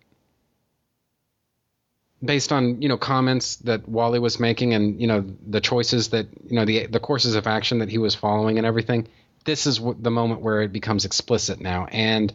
based 2.23 2.52
on 2.52 2.81
you 2.81 2.89
know 2.89 2.98
comments 2.98 3.57
that 3.57 3.88
Wally 3.88 4.19
was 4.19 4.39
making 4.39 4.73
and 4.73 4.99
you 5.02 5.07
know 5.07 5.26
the 5.48 5.61
choices 5.61 6.10
that 6.10 6.27
you 6.45 6.56
know 6.56 6.65
the 6.65 6.88
the 6.88 6.99
courses 6.99 7.35
of 7.35 7.48
action 7.48 7.80
that 7.80 7.89
he 7.89 7.98
was 7.98 8.15
following 8.15 8.57
and 8.57 8.65
everything. 8.65 9.07
This 9.43 9.65
is 9.65 9.81
the 9.99 10.11
moment 10.11 10.41
where 10.41 10.61
it 10.61 10.72
becomes 10.72 11.06
explicit 11.06 11.60
now, 11.60 11.85
and 11.85 12.31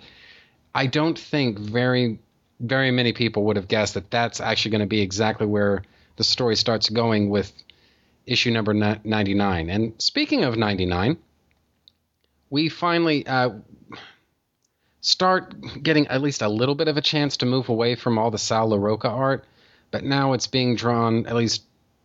I 0.75 0.87
don't 0.87 1.19
think 1.19 1.59
very 1.59 2.19
very 2.59 2.91
many 2.91 3.13
people 3.13 3.45
would 3.45 3.57
have 3.57 3.69
guessed 3.69 3.95
that 3.95 4.11
that's 4.11 4.41
actually 4.41 4.73
going 4.73 4.81
to 4.81 4.87
be 4.87 5.01
exactly 5.01 5.47
where 5.47 5.83
the 6.17 6.25
story 6.25 6.57
starts 6.57 6.89
going 6.89 7.29
with 7.29 7.53
issue 8.27 8.51
number 8.51 8.75
99. 8.75 9.71
And 9.71 9.95
speaking 9.99 10.45
of 10.45 10.57
99, 10.57 11.19
we 12.51 12.69
finally 12.69 13.27
uh, 13.27 13.51
start 15.01 15.55
getting 15.83 16.09
at 16.09 16.23
least 16.23 16.43
a 16.43 16.49
little 16.49 16.75
bit 16.75 16.89
of 16.89 16.97
a 16.97 17.03
chance 17.03 17.39
to 17.39 17.47
move 17.47 17.69
away 17.69 17.95
from 17.95 18.19
all 18.19 18.31
the 18.31 18.39
Sal 18.39 18.71
Larroca 18.71 19.11
art, 19.11 19.45
but 19.97 20.05
now 20.05 20.35
it's 20.35 20.47
being 20.47 20.77
drawn, 20.77 21.25
at 21.25 21.35
least 21.35 21.63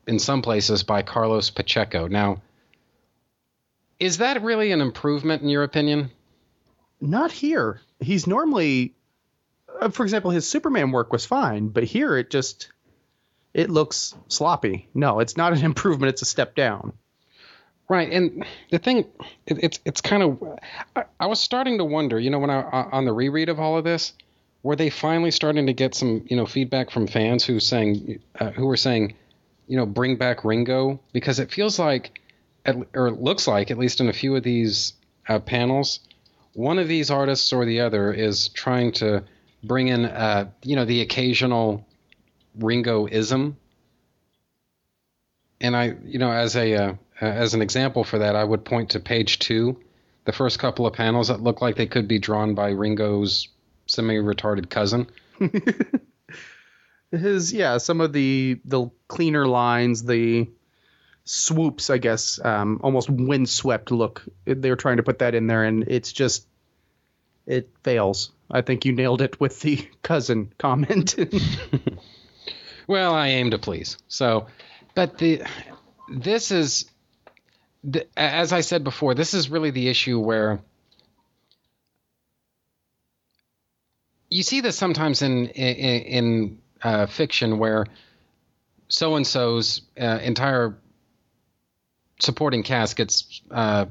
in 0.07 0.17
some 0.17 0.41
places, 0.41 0.81
by 0.81 1.01
Carlos 1.01 1.49
Pacheco. 1.49 2.07
Now, 2.07 2.41
is 3.99 4.19
that 4.19 4.41
really 4.43 4.71
an 4.71 4.79
improvement 4.79 5.41
in 5.41 5.49
your 5.49 5.63
opinion? 5.63 6.09
Not 7.01 7.33
here. 7.33 7.81
He's 7.99 8.27
normally, 8.27 8.93
uh, 9.81 9.89
for 9.89 10.03
example, 10.03 10.31
his 10.31 10.47
Superman 10.47 10.91
work 10.93 11.11
was 11.11 11.25
fine, 11.25 11.67
but 11.67 11.83
here 11.83 12.15
it 12.15 12.29
just 12.29 12.69
it 13.53 13.69
looks 13.69 14.15
sloppy. 14.29 14.87
No, 14.93 15.19
it's 15.19 15.35
not 15.35 15.51
an 15.51 15.65
improvement. 15.65 16.11
It's 16.11 16.21
a 16.21 16.25
step 16.25 16.55
down. 16.55 16.93
Right, 17.89 18.09
and 18.09 18.45
the 18.69 18.79
thing, 18.79 18.99
it, 19.45 19.57
it's 19.61 19.79
it's 19.83 19.99
kind 19.99 20.23
of, 20.23 20.57
I, 20.95 21.03
I 21.19 21.25
was 21.25 21.41
starting 21.41 21.79
to 21.79 21.83
wonder, 21.83 22.17
you 22.17 22.29
know, 22.29 22.39
when 22.39 22.51
I 22.51 22.61
on 22.61 23.03
the 23.03 23.11
reread 23.11 23.49
of 23.49 23.59
all 23.59 23.77
of 23.77 23.83
this, 23.83 24.13
were 24.63 24.75
they 24.75 24.89
finally 24.89 25.31
starting 25.31 25.65
to 25.67 25.73
get 25.73 25.95
some, 25.95 26.25
you 26.27 26.35
know, 26.35 26.45
feedback 26.45 26.91
from 26.91 27.07
fans 27.07 27.43
who 27.43 27.59
saying, 27.59 28.19
uh, 28.39 28.51
who 28.51 28.67
were 28.67 28.77
saying, 28.77 29.15
you 29.67 29.77
know, 29.77 29.85
bring 29.85 30.17
back 30.17 30.43
Ringo 30.43 30.99
because 31.13 31.39
it 31.39 31.51
feels 31.51 31.79
like, 31.79 32.19
or 32.93 33.07
it 33.07 33.21
looks 33.21 33.47
like, 33.47 33.71
at 33.71 33.77
least 33.77 34.01
in 34.01 34.09
a 34.09 34.13
few 34.13 34.35
of 34.35 34.43
these 34.43 34.93
uh, 35.27 35.39
panels, 35.39 35.99
one 36.53 36.79
of 36.79 36.87
these 36.87 37.09
artists 37.09 37.53
or 37.53 37.65
the 37.65 37.81
other 37.81 38.13
is 38.13 38.49
trying 38.49 38.91
to 38.91 39.23
bring 39.63 39.87
in, 39.87 40.05
uh, 40.05 40.49
you 40.63 40.75
know, 40.75 40.85
the 40.85 41.01
occasional 41.01 41.85
Ringo-ism. 42.59 43.57
And 45.59 45.75
I, 45.75 45.95
you 46.03 46.19
know, 46.19 46.31
as 46.31 46.55
a 46.55 46.73
uh, 46.73 46.93
as 47.21 47.53
an 47.53 47.61
example 47.61 48.03
for 48.03 48.19
that, 48.19 48.35
I 48.35 48.43
would 48.43 48.65
point 48.65 48.91
to 48.91 48.99
page 48.99 49.37
two, 49.39 49.79
the 50.25 50.31
first 50.31 50.57
couple 50.57 50.87
of 50.87 50.93
panels 50.93 51.27
that 51.27 51.41
look 51.41 51.61
like 51.61 51.75
they 51.75 51.85
could 51.85 52.07
be 52.07 52.17
drawn 52.19 52.55
by 52.55 52.71
Ringo's 52.71 53.47
semi-retarded 53.91 54.69
cousin. 54.69 55.07
His 57.11 57.51
yeah, 57.51 57.77
some 57.77 57.99
of 57.99 58.13
the 58.13 58.59
the 58.63 58.89
cleaner 59.07 59.45
lines, 59.45 60.03
the 60.03 60.49
swoops, 61.25 61.89
I 61.89 61.97
guess, 61.97 62.39
um, 62.43 62.79
almost 62.83 63.09
windswept 63.09 63.91
look. 63.91 64.23
They're 64.45 64.77
trying 64.77 64.97
to 64.97 65.03
put 65.03 65.19
that 65.19 65.35
in 65.35 65.47
there, 65.47 65.63
and 65.63 65.83
it's 65.87 66.13
just 66.13 66.47
it 67.45 67.69
fails. 67.83 68.31
I 68.49 68.61
think 68.61 68.85
you 68.85 68.93
nailed 68.93 69.21
it 69.21 69.39
with 69.39 69.59
the 69.59 69.87
cousin 70.01 70.53
comment. 70.57 71.15
Well, 72.91 73.13
I 73.13 73.27
aim 73.29 73.51
to 73.51 73.57
please. 73.57 73.97
So, 74.09 74.47
but 74.95 75.17
the 75.17 75.43
this 76.09 76.51
is 76.51 76.91
the, 77.85 78.05
as 78.17 78.51
I 78.51 78.59
said 78.59 78.83
before, 78.83 79.15
this 79.15 79.33
is 79.33 79.49
really 79.49 79.71
the 79.71 79.87
issue 79.87 80.19
where 80.19 80.59
you 84.31 84.41
see 84.41 84.61
this 84.61 84.77
sometimes 84.77 85.21
in 85.21 85.47
in, 85.49 86.01
in 86.01 86.57
uh, 86.81 87.05
fiction 87.05 87.59
where 87.59 87.85
so 88.87 89.15
and 89.15 89.27
so's 89.27 89.81
uh, 89.99 90.19
entire 90.23 90.77
supporting 92.19 92.63
cast 92.63 92.95
gets 92.95 93.41
uh, 93.51 93.85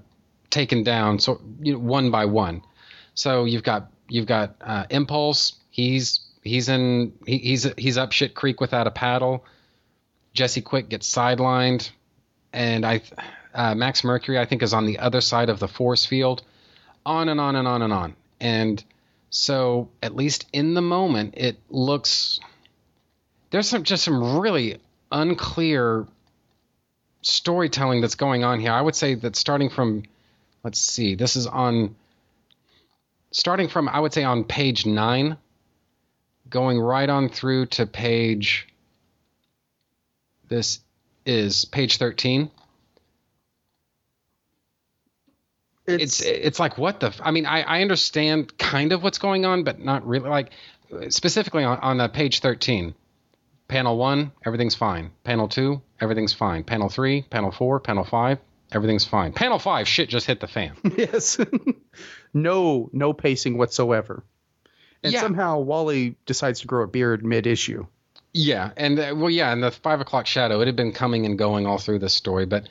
taken 0.50 0.82
down 0.82 1.18
so 1.18 1.40
you 1.60 1.74
know, 1.74 1.78
one 1.78 2.10
by 2.10 2.24
one. 2.24 2.62
So 3.14 3.44
you've 3.44 3.62
got 3.62 3.92
you've 4.08 4.26
got 4.26 4.56
uh, 4.60 4.86
Impulse. 4.90 5.54
He's 5.70 6.20
he's 6.42 6.68
in 6.68 7.12
he, 7.26 7.38
he's 7.38 7.70
he's 7.76 7.98
up 7.98 8.12
shit 8.12 8.34
creek 8.34 8.60
without 8.60 8.86
a 8.86 8.90
paddle. 8.90 9.44
Jesse 10.32 10.62
Quick 10.62 10.88
gets 10.88 11.12
sidelined, 11.12 11.90
and 12.52 12.86
I 12.86 13.02
uh, 13.54 13.74
Max 13.74 14.04
Mercury 14.04 14.38
I 14.38 14.46
think 14.46 14.62
is 14.62 14.72
on 14.72 14.86
the 14.86 14.98
other 15.00 15.20
side 15.20 15.50
of 15.50 15.58
the 15.58 15.68
force 15.68 16.06
field. 16.06 16.42
On 17.04 17.28
and 17.28 17.40
on 17.40 17.56
and 17.56 17.66
on 17.66 17.82
and 17.82 17.92
on, 17.92 18.14
and 18.40 18.84
so 19.30 19.88
at 20.02 20.14
least 20.14 20.46
in 20.52 20.74
the 20.74 20.82
moment 20.82 21.34
it 21.36 21.56
looks 21.70 22.40
there's 23.50 23.68
some 23.68 23.84
just 23.84 24.04
some 24.04 24.38
really 24.38 24.78
unclear 25.10 26.06
storytelling 27.22 28.00
that's 28.00 28.14
going 28.14 28.44
on 28.44 28.60
here. 28.60 28.72
I 28.72 28.80
would 28.80 28.94
say 28.94 29.14
that 29.14 29.36
starting 29.36 29.70
from 29.70 30.04
let's 30.62 30.78
see, 30.78 31.14
this 31.14 31.36
is 31.36 31.46
on 31.46 31.96
starting 33.30 33.68
from 33.68 33.88
I 33.88 34.00
would 34.00 34.12
say 34.12 34.24
on 34.24 34.44
page 34.44 34.86
nine 34.86 35.36
going 36.48 36.80
right 36.80 37.08
on 37.08 37.28
through 37.28 37.66
to 37.66 37.86
page 37.86 38.68
this 40.48 40.80
is 41.24 41.64
page 41.64 41.98
13 41.98 42.50
it's 45.86 46.20
it's 46.20 46.60
like 46.60 46.78
what 46.78 47.00
the 47.00 47.14
I 47.22 47.30
mean 47.30 47.46
i 47.46 47.62
i 47.62 47.82
understand 47.82 48.56
kind 48.58 48.92
of 48.92 49.02
what's 49.02 49.18
going 49.18 49.44
on 49.44 49.64
but 49.64 49.80
not 49.80 50.06
really 50.06 50.28
like 50.28 50.50
specifically 51.08 51.64
on, 51.64 51.78
on 51.78 52.00
uh, 52.00 52.08
page 52.08 52.40
13 52.40 52.94
panel 53.68 53.96
1 53.96 54.32
everything's 54.46 54.74
fine 54.74 55.10
panel 55.24 55.48
2 55.48 55.80
everything's 56.00 56.32
fine 56.32 56.62
panel 56.64 56.88
3 56.88 57.22
panel 57.22 57.50
4 57.50 57.80
panel 57.80 58.04
5 58.04 58.38
everything's 58.72 59.04
fine 59.04 59.32
panel 59.32 59.58
5 59.58 59.88
shit 59.88 60.08
just 60.08 60.26
hit 60.26 60.40
the 60.40 60.46
fan 60.46 60.76
yes, 60.96 61.38
no 62.34 62.88
no 62.92 63.12
pacing 63.12 63.58
whatsoever. 63.58 64.22
And 65.02 65.12
Yeah. 65.12 65.20
somehow 65.22 65.58
Wally 65.60 66.16
decides 66.26 66.60
to 66.60 66.66
grow 66.66 66.84
a 66.84 66.86
beard 66.86 67.24
mid 67.24 67.46
issue. 67.46 67.86
Yeah, 68.32 68.70
and 68.76 68.98
uh, 68.98 69.14
well, 69.16 69.30
yeah, 69.30 69.50
and 69.50 69.62
the 69.62 69.70
five 69.70 70.00
o'clock 70.00 70.26
shadow. 70.26 70.60
It 70.60 70.66
had 70.66 70.76
been 70.76 70.92
coming 70.92 71.26
and 71.26 71.38
going 71.38 71.66
all 71.66 71.78
through 71.78 71.98
this 72.00 72.12
story, 72.12 72.46
but 72.46 72.68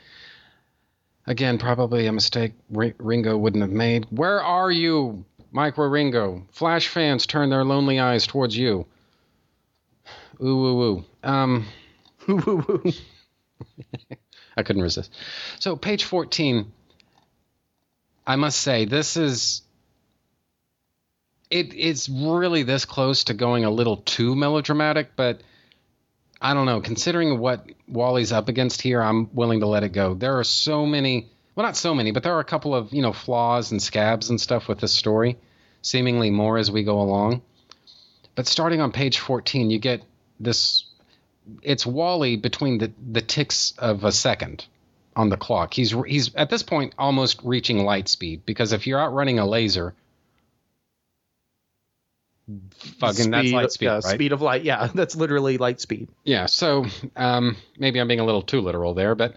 again, 1.30 1.60
probably 1.60 2.08
a 2.08 2.12
mistake 2.12 2.54
Ri- 2.70 2.96
Ringo 2.98 3.38
wouldn't 3.38 3.62
have 3.62 3.72
made. 3.72 4.08
Where 4.10 4.44
are 4.44 4.70
you, 4.72 5.24
Mike 5.52 5.76
Wieringo? 5.76 6.44
Flash 6.52 6.90
fans 6.90 7.26
turn 7.26 7.50
their 7.50 7.64
lonely 7.64 8.00
eyes 8.00 8.28
towards 8.28 8.58
you. 8.58 8.86
Ooh, 10.42 10.46
ooh, 10.68 10.82
ooh. 10.82 11.06
Um, 11.24 11.66
I 14.58 14.64
couldn't 14.64 14.82
resist. 14.82 15.14
So, 15.60 15.76
page 15.76 16.04
fourteen. 16.04 16.72
I 18.26 18.36
must 18.36 18.60
say, 18.62 18.86
this 18.86 19.18
is 19.18 19.64
it 21.50 21.74
it's 21.76 22.08
really 22.08 22.64
this 22.64 22.86
close 22.86 23.26
to 23.26 23.34
going 23.34 23.66
a 23.66 23.70
little 23.70 23.98
too 23.98 24.36
melodramatic, 24.36 25.16
but 25.16 25.42
I 26.42 26.54
don't 26.54 26.66
know. 26.66 26.80
Considering 26.80 27.40
what 27.40 27.66
Wally's 27.88 28.32
up 28.32 28.48
against 28.48 28.82
here, 28.82 29.02
I'm 29.02 29.34
willing 29.34 29.60
to 29.60 29.68
let 29.68 29.84
it 29.84 29.90
go. 29.90 30.14
There 30.14 30.40
are 30.40 30.44
so 30.44 30.86
many, 30.86 31.30
well, 31.56 31.66
not 31.66 31.76
so 31.76 31.94
many, 31.94 32.12
but 32.12 32.24
there 32.24 32.34
are 32.34 32.40
a 32.40 32.46
couple 32.46 32.74
of 32.74 32.94
you 32.94 33.02
know 33.02 33.14
flaws 33.14 33.72
and 33.72 33.82
scabs 33.82 34.30
and 34.30 34.40
stuff 34.40 34.68
with 34.68 34.80
this 34.80 34.94
story, 34.94 35.38
seemingly 35.82 36.30
more 36.30 36.58
as 36.58 36.72
we 36.72 36.84
go 36.84 37.02
along. 37.02 37.42
But 38.36 38.48
starting 38.48 38.80
on 38.80 38.92
page 38.92 39.20
14, 39.20 39.70
you 39.70 39.80
get 39.80 40.04
this. 40.40 40.86
It's 41.62 41.86
Wally 41.86 42.38
between 42.38 42.78
the 42.78 42.92
the 43.12 43.22
ticks 43.22 43.74
of 43.78 44.04
a 44.04 44.12
second 44.12 44.66
on 45.16 45.28
the 45.28 45.38
clock. 45.38 45.74
He's 45.74 45.94
he's 46.08 46.34
at 46.36 46.50
this 46.50 46.64
point 46.64 46.94
almost 46.98 47.42
reaching 47.44 47.84
light 47.84 48.08
speed 48.08 48.46
because 48.46 48.72
if 48.72 48.88
you're 48.88 49.00
out 49.00 49.14
running 49.14 49.40
a 49.40 49.46
laser, 49.46 49.94
fucking 53.00 53.32
that's 53.32 53.48
Speed- 53.48 53.54
light 53.54 53.72
speed, 53.72 53.86
yeah, 53.86 53.94
right? 53.94 54.04
Speed 54.04 54.32
of 54.32 54.42
light. 54.42 54.64
Yeah, 54.64 54.90
that's 54.96 55.16
literally 55.16 55.58
light 55.58 55.80
speed. 55.80 56.10
Yeah, 56.24 56.46
so 56.46 56.86
um, 57.16 57.58
maybe 57.78 58.00
I'm 58.00 58.08
being 58.08 58.20
a 58.20 58.26
little 58.26 58.42
too 58.42 58.62
literal 58.62 58.94
there, 58.94 59.16
but 59.16 59.36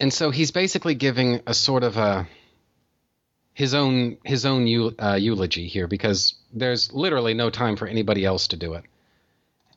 and 0.00 0.12
so 0.12 0.30
he's 0.30 0.50
basically 0.50 0.94
giving 0.94 1.40
a 1.46 1.54
sort 1.54 1.84
of 1.84 1.96
a 1.96 2.28
his 3.52 3.74
own 3.74 4.18
his 4.24 4.44
own 4.44 4.94
uh, 4.98 5.14
eulogy 5.14 5.68
here 5.68 5.86
because 5.86 6.34
there's 6.52 6.92
literally 6.92 7.34
no 7.34 7.50
time 7.50 7.76
for 7.76 7.86
anybody 7.86 8.24
else 8.24 8.48
to 8.48 8.56
do 8.56 8.74
it, 8.74 8.84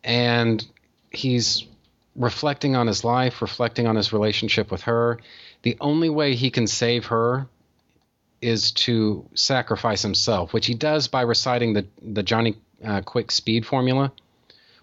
and 0.04 0.66
he's 1.12 1.66
reflecting 2.16 2.76
on 2.76 2.88
his 2.88 3.04
life, 3.04 3.41
reflecting 3.41 3.86
on 3.86 3.95
his 3.95 4.12
relationship 4.12 4.72
with 4.72 4.82
her. 4.82 5.20
The 5.62 5.78
only 5.80 6.10
way 6.10 6.34
he 6.34 6.49
can 6.49 6.66
save 6.66 7.06
her 7.08 7.48
is 8.41 8.72
to 8.72 9.27
sacrifice 9.34 10.01
himself, 10.01 10.53
which 10.53 10.68
he 10.68 10.73
does 10.73 11.07
by 11.07 11.22
reciting 11.22 11.73
the 11.73 11.85
the 12.01 12.23
Johnny 12.23 12.55
uh, 12.84 13.01
Quick 13.01 13.31
speed 13.31 13.65
formula 13.65 14.11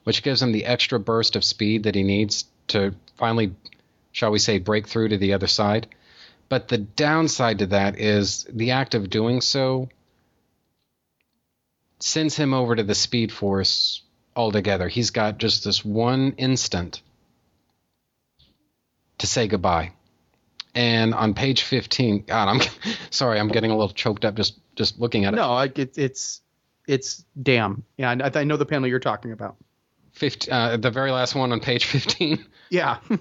which 0.04 0.22
gives 0.22 0.40
him 0.40 0.52
the 0.52 0.66
extra 0.66 1.00
burst 1.00 1.34
of 1.34 1.44
speed 1.44 1.82
that 1.82 1.94
he 1.94 2.02
needs 2.02 2.44
to 2.68 2.94
finally, 3.16 3.54
shall 4.12 4.30
we 4.30 4.38
say, 4.38 4.58
break 4.58 4.86
through 4.86 5.08
to 5.08 5.18
the 5.18 5.32
other 5.32 5.46
side. 5.46 5.88
But 6.48 6.68
the 6.68 6.78
downside 6.78 7.58
to 7.58 7.66
that 7.66 7.98
is 7.98 8.46
the 8.50 8.72
act 8.72 8.94
of 8.94 9.10
doing 9.10 9.40
so 9.40 9.88
sends 11.98 12.36
him 12.36 12.52
over 12.52 12.76
to 12.76 12.82
the 12.82 12.94
Speed 12.94 13.32
Force 13.32 14.02
altogether. 14.36 14.88
He's 14.88 15.10
got 15.10 15.38
just 15.38 15.64
this 15.64 15.82
one 15.84 16.34
instant 16.36 17.00
to 19.18 19.26
say 19.26 19.48
goodbye. 19.48 19.92
And 20.74 21.14
on 21.14 21.34
page 21.34 21.62
15, 21.62 22.24
God, 22.26 22.48
I'm 22.48 22.60
sorry, 23.10 23.38
I'm 23.38 23.48
getting 23.48 23.70
a 23.70 23.76
little 23.76 23.94
choked 23.94 24.24
up 24.24 24.34
just 24.34 24.58
just 24.74 24.98
looking 24.98 25.24
at 25.24 25.34
it. 25.34 25.36
No, 25.36 25.52
I, 25.52 25.66
it, 25.66 25.96
it's 25.96 26.40
It's 26.86 27.24
damn. 27.40 27.84
Yeah, 27.96 28.10
I, 28.10 28.38
I 28.40 28.44
know 28.44 28.56
the 28.56 28.66
panel 28.66 28.88
you're 28.88 28.98
talking 28.98 29.32
about. 29.32 29.56
15, 30.12 30.52
uh, 30.52 30.76
the 30.76 30.90
very 30.90 31.10
last 31.10 31.34
one 31.34 31.52
on 31.52 31.60
page 31.60 31.84
15. 31.84 32.44
Yeah. 32.70 32.98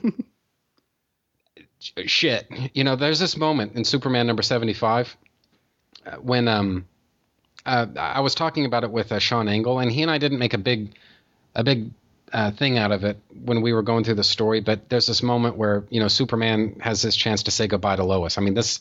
Shit. 1.79 2.47
You 2.73 2.83
know, 2.83 2.95
there's 2.95 3.19
this 3.19 3.37
moment 3.37 3.75
in 3.75 3.83
Superman 3.83 4.25
number 4.25 4.41
75 4.41 5.15
uh, 6.05 6.11
when 6.15 6.47
um, 6.47 6.85
uh, 7.65 7.85
I 7.95 8.21
was 8.21 8.33
talking 8.33 8.65
about 8.65 8.83
it 8.83 8.89
with 8.89 9.11
uh, 9.11 9.19
Sean 9.19 9.47
Engel, 9.47 9.79
and 9.79 9.91
he 9.91 10.01
and 10.01 10.09
I 10.09 10.17
didn't 10.17 10.39
make 10.39 10.53
a 10.53 10.57
big, 10.57 10.95
a 11.53 11.63
big 11.63 11.91
uh, 12.33 12.51
thing 12.51 12.79
out 12.79 12.91
of 12.91 13.03
it 13.03 13.17
when 13.45 13.61
we 13.61 13.73
were 13.73 13.83
going 13.83 14.03
through 14.03 14.15
the 14.15 14.23
story. 14.23 14.59
But 14.59 14.89
there's 14.89 15.05
this 15.05 15.21
moment 15.21 15.55
where 15.55 15.85
you 15.89 15.99
know 15.99 16.07
Superman 16.07 16.77
has 16.81 17.01
this 17.01 17.15
chance 17.15 17.43
to 17.43 17.51
say 17.51 17.67
goodbye 17.67 17.95
to 17.95 18.03
Lois. 18.03 18.37
I 18.37 18.41
mean, 18.41 18.55
this. 18.55 18.79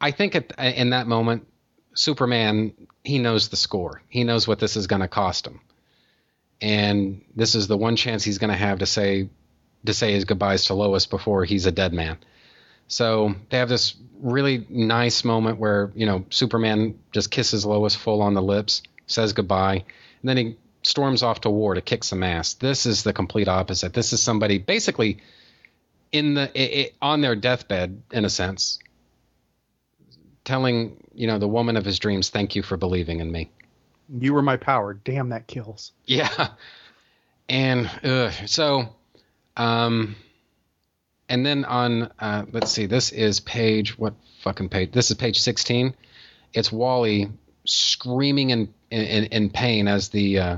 I 0.00 0.12
think 0.12 0.34
at, 0.34 0.58
in 0.58 0.90
that 0.90 1.06
moment, 1.06 1.46
Superman 1.92 2.72
he 3.04 3.18
knows 3.18 3.48
the 3.48 3.56
score. 3.56 4.02
He 4.08 4.24
knows 4.24 4.48
what 4.48 4.58
this 4.58 4.76
is 4.76 4.86
going 4.86 5.02
to 5.02 5.08
cost 5.08 5.46
him, 5.46 5.60
and 6.60 7.22
this 7.36 7.54
is 7.54 7.68
the 7.68 7.76
one 7.76 7.96
chance 7.96 8.24
he's 8.24 8.38
going 8.38 8.50
to 8.50 8.56
have 8.56 8.78
to 8.78 8.86
say 8.86 9.28
to 9.84 9.92
say 9.92 10.12
his 10.12 10.24
goodbyes 10.24 10.64
to 10.66 10.74
Lois 10.74 11.06
before 11.06 11.44
he's 11.44 11.66
a 11.66 11.72
dead 11.72 11.92
man. 11.92 12.18
So 12.88 13.34
they 13.50 13.58
have 13.58 13.68
this 13.68 13.94
really 14.20 14.66
nice 14.68 15.22
moment 15.22 15.58
where 15.58 15.92
you 15.94 16.06
know 16.06 16.24
Superman 16.30 16.98
just 17.12 17.30
kisses 17.30 17.66
Lois 17.66 17.94
full 17.94 18.22
on 18.22 18.32
the 18.32 18.42
lips, 18.42 18.82
says 19.06 19.34
goodbye, 19.34 19.84
and 20.22 20.28
then 20.28 20.36
he 20.38 20.56
storms 20.82 21.22
off 21.22 21.42
to 21.42 21.50
war 21.50 21.74
to 21.74 21.80
kick 21.80 22.04
some 22.04 22.22
ass. 22.22 22.54
This 22.54 22.86
is 22.86 23.02
the 23.02 23.12
complete 23.12 23.48
opposite. 23.48 23.92
This 23.92 24.12
is 24.12 24.22
somebody 24.22 24.58
basically 24.58 25.18
in 26.12 26.34
the 26.34 26.50
it, 26.54 26.72
it, 26.72 26.94
on 27.00 27.20
their 27.20 27.36
deathbed 27.36 28.02
in 28.10 28.24
a 28.24 28.30
sense 28.30 28.78
telling 30.44 30.96
you 31.14 31.26
know 31.26 31.38
the 31.38 31.48
woman 31.48 31.76
of 31.76 31.84
his 31.84 31.98
dreams 31.98 32.30
thank 32.30 32.56
you 32.56 32.62
for 32.62 32.76
believing 32.76 33.20
in 33.20 33.30
me. 33.30 33.50
You 34.18 34.34
were 34.34 34.42
my 34.42 34.56
power. 34.56 34.94
Damn 34.94 35.28
that 35.30 35.46
kills. 35.46 35.92
Yeah. 36.06 36.48
And 37.48 37.90
uh, 38.04 38.30
so 38.46 38.94
um 39.56 40.14
and 41.28 41.44
then 41.44 41.64
on 41.64 42.10
uh, 42.18 42.44
let's 42.52 42.70
see 42.70 42.86
this 42.86 43.10
is 43.12 43.40
page 43.40 43.98
what 43.98 44.14
fucking 44.42 44.68
page? 44.68 44.92
This 44.92 45.10
is 45.10 45.16
page 45.16 45.40
16 45.40 45.94
it's 46.52 46.72
wally 46.72 47.30
screaming 47.64 48.50
in 48.50 48.74
in, 48.90 49.24
in 49.26 49.50
pain 49.50 49.86
as 49.86 50.08
the 50.08 50.38
uh, 50.38 50.56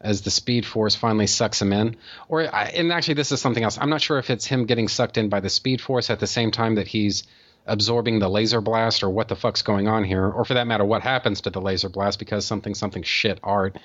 as 0.00 0.22
the 0.22 0.30
speed 0.30 0.64
force 0.64 0.94
finally 0.94 1.26
sucks 1.26 1.60
him 1.60 1.72
in. 1.72 1.96
Or 2.28 2.40
and 2.42 2.92
actually 2.92 3.14
this 3.14 3.32
is 3.32 3.40
something 3.40 3.62
else. 3.62 3.78
I'm 3.78 3.90
not 3.90 4.00
sure 4.00 4.18
if 4.18 4.30
it's 4.30 4.46
him 4.46 4.66
getting 4.66 4.88
sucked 4.88 5.18
in 5.18 5.28
by 5.28 5.40
the 5.40 5.50
speed 5.50 5.80
force 5.80 6.10
at 6.10 6.20
the 6.20 6.26
same 6.26 6.50
time 6.50 6.76
that 6.76 6.88
he's 6.88 7.24
absorbing 7.66 8.18
the 8.18 8.28
laser 8.28 8.60
blast 8.60 9.02
or 9.02 9.10
what 9.10 9.28
the 9.28 9.36
fuck's 9.36 9.62
going 9.62 9.86
on 9.86 10.02
here 10.02 10.26
or 10.26 10.44
for 10.44 10.54
that 10.54 10.66
matter 10.66 10.84
what 10.84 11.02
happens 11.02 11.42
to 11.42 11.50
the 11.50 11.60
laser 11.60 11.90
blast 11.90 12.18
because 12.18 12.46
something 12.46 12.74
something 12.74 13.02
shit 13.02 13.38
art. 13.42 13.78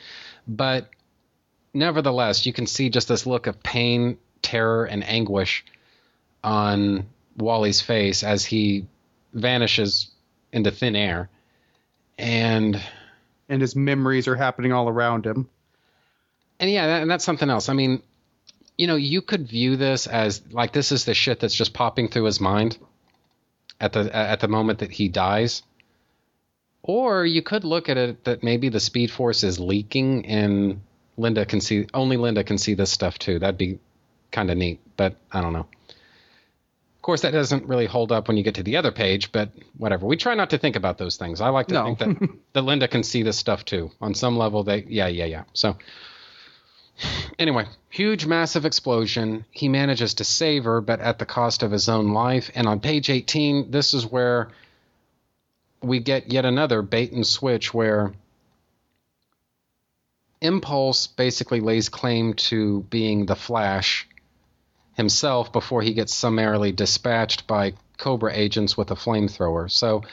But 0.48 0.90
nevertheless 1.74 2.46
you 2.46 2.54
can 2.54 2.68
see 2.68 2.90
just 2.90 3.10
this 3.10 3.26
look 3.26 3.48
of 3.48 3.62
pain 3.62 4.18
terror 4.42 4.86
and 4.86 5.04
anguish 5.04 5.66
on 6.44 7.08
wally's 7.36 7.82
face 7.82 8.24
as 8.24 8.46
he 8.46 8.88
vanishes 9.34 10.10
into 10.54 10.72
thin 10.72 10.96
air. 10.96 11.30
And 12.18 12.82
and 13.50 13.62
his 13.62 13.76
memories 13.76 14.30
are 14.30 14.36
happening 14.36 14.72
all 14.72 14.88
around 14.88 15.26
him 15.26 15.50
and 16.60 16.70
yeah, 16.72 16.98
and 16.98 17.10
that's 17.10 17.24
something 17.26 17.50
else. 17.50 17.70
I 17.70 17.74
mean, 17.74 18.02
you 18.78 18.88
know, 18.88 18.96
you 18.96 19.22
could 19.22 19.48
view 19.48 19.76
this 19.78 20.08
as 20.08 20.42
like 20.52 20.74
this 20.74 20.92
is 20.92 21.06
the 21.06 21.14
shit 21.14 21.40
that's 21.40 21.56
just 21.56 21.74
popping 21.74 22.08
through 22.10 22.26
his 22.26 22.40
mind 22.42 22.78
at 23.80 23.94
the 23.94 24.14
at 24.16 24.40
the 24.40 24.48
moment 24.48 24.80
that 24.80 24.92
he 24.92 25.10
dies. 25.10 25.64
Or 26.84 27.26
you 27.26 27.42
could 27.42 27.64
look 27.64 27.90
at 27.90 27.98
it 27.98 28.26
that 28.26 28.44
maybe 28.44 28.70
the 28.70 28.80
speed 28.80 29.10
force 29.10 29.44
is 29.44 29.60
leaking 29.60 30.28
and 30.28 30.82
Linda 31.18 31.46
can 31.46 31.60
see 31.60 31.88
only 31.94 32.16
Linda 32.18 32.44
can 32.44 32.58
see 32.58 32.76
this 32.76 32.92
stuff 32.92 33.18
too. 33.18 33.40
That'd 33.40 33.58
be 33.58 33.80
kind 34.32 34.52
of 34.52 34.58
neat, 34.58 34.80
but 34.96 35.16
I 35.32 35.42
don't 35.42 35.54
know. 35.54 35.66
Of 36.98 37.02
course, 37.02 37.22
that 37.22 37.32
doesn't 37.32 37.66
really 37.68 37.86
hold 37.86 38.12
up 38.12 38.28
when 38.28 38.36
you 38.38 38.44
get 38.44 38.56
to 38.56 38.64
the 38.64 38.78
other 38.78 38.92
page, 38.92 39.32
but 39.32 39.50
whatever. 39.78 40.06
We 40.06 40.18
try 40.18 40.34
not 40.36 40.50
to 40.52 40.58
think 40.58 40.76
about 40.76 40.98
those 40.98 41.18
things. 41.18 41.40
I 41.42 41.50
like 41.50 41.68
to 41.68 41.74
No. 41.76 41.86
think 41.86 42.00
that, 42.00 42.30
that 42.54 42.62
Linda 42.64 42.88
can 42.88 43.04
see 43.04 43.24
this 43.24 43.38
stuff 43.38 43.64
too. 43.64 43.92
On 44.02 44.14
some 44.14 44.38
level, 44.38 44.64
they, 44.64 44.84
yeah, 44.88 45.08
yeah, 45.08 45.26
yeah. 45.26 45.44
So, 45.54 45.78
anyway, 47.40 47.66
huge, 47.90 48.26
massive 48.26 48.66
explosion. 48.66 49.46
He 49.52 49.70
manages 49.70 50.16
to 50.16 50.24
save 50.24 50.64
her, 50.66 50.82
but 50.82 51.00
at 51.00 51.20
the 51.20 51.26
cost 51.26 51.64
of 51.64 51.72
his 51.72 51.90
own 51.90 52.14
life. 52.14 52.52
And 52.56 52.68
on 52.68 52.80
page 52.80 53.10
18, 53.10 53.72
this 53.72 53.94
is 53.94 54.06
where 54.06 54.50
we 55.82 56.00
get 56.00 56.32
yet 56.32 56.46
another 56.46 56.82
bait 56.82 57.12
and 57.12 57.26
switch 57.26 57.74
where 57.74 58.14
Impulse 60.42 61.08
basically 61.08 61.60
lays 61.60 61.90
claim 61.90 62.34
to 62.34 62.82
being 62.90 63.26
the 63.26 63.36
Flash 63.36 64.08
himself 64.94 65.52
before 65.52 65.82
he 65.82 65.94
gets 65.94 66.14
summarily 66.14 66.72
dispatched 66.72 67.48
by 67.48 67.74
Kobra 67.98 68.34
agents 68.34 68.78
with 68.78 68.92
a 68.92 68.96
flamethrower. 68.96 69.70
So, 69.70 70.04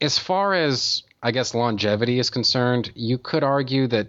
as 0.00 0.18
far 0.18 0.54
as 0.54 1.02
I 1.22 1.32
guess 1.32 1.54
longevity 1.54 2.18
is 2.18 2.30
concerned, 2.30 2.90
you 2.94 3.18
could 3.18 3.44
argue 3.44 3.86
that 3.88 4.08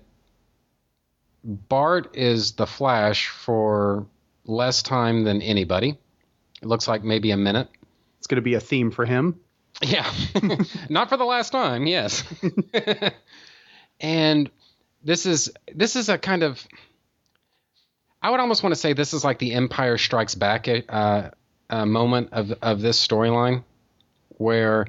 Bart 1.43 2.15
is 2.15 2.53
the 2.53 2.67
Flash 2.67 3.27
for 3.29 4.05
less 4.45 4.83
time 4.83 5.23
than 5.23 5.41
anybody. 5.41 5.97
It 6.61 6.67
looks 6.67 6.87
like 6.87 7.03
maybe 7.03 7.31
a 7.31 7.37
minute. 7.37 7.67
it's 8.19 8.27
going 8.27 8.35
to 8.37 8.41
be 8.41 8.53
a 8.53 8.59
theme 8.59 8.91
for 8.91 9.05
him 9.05 9.39
Yeah. 9.81 10.11
Not 10.89 11.09
for 11.09 11.17
the 11.17 11.25
last 11.25 11.51
time, 11.51 11.87
yes. 11.87 12.23
and 13.99 14.49
this 15.03 15.25
is 15.25 15.51
this 15.73 15.95
is 15.95 16.09
a 16.09 16.17
kind 16.17 16.43
of 16.43 16.65
I 18.21 18.29
would 18.29 18.39
almost 18.39 18.61
want 18.61 18.75
to 18.75 18.79
say 18.79 18.93
this 18.93 19.13
is 19.13 19.23
like 19.23 19.39
the 19.39 19.53
Empire 19.53 19.97
Strikes 19.97 20.35
Back 20.35 20.67
uh, 20.67 21.31
uh, 21.69 21.85
moment 21.85 22.29
of 22.33 22.53
of 22.61 22.81
this 22.81 23.05
storyline, 23.05 23.63
where 24.37 24.85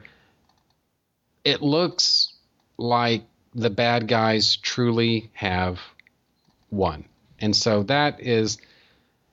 it 1.44 1.62
looks 1.62 2.34
like 2.76 3.22
the 3.54 3.70
bad 3.70 4.08
guys 4.08 4.56
truly 4.56 5.30
have 5.32 5.80
won, 6.72 7.04
and 7.38 7.54
so 7.54 7.84
that 7.84 8.20
is 8.20 8.58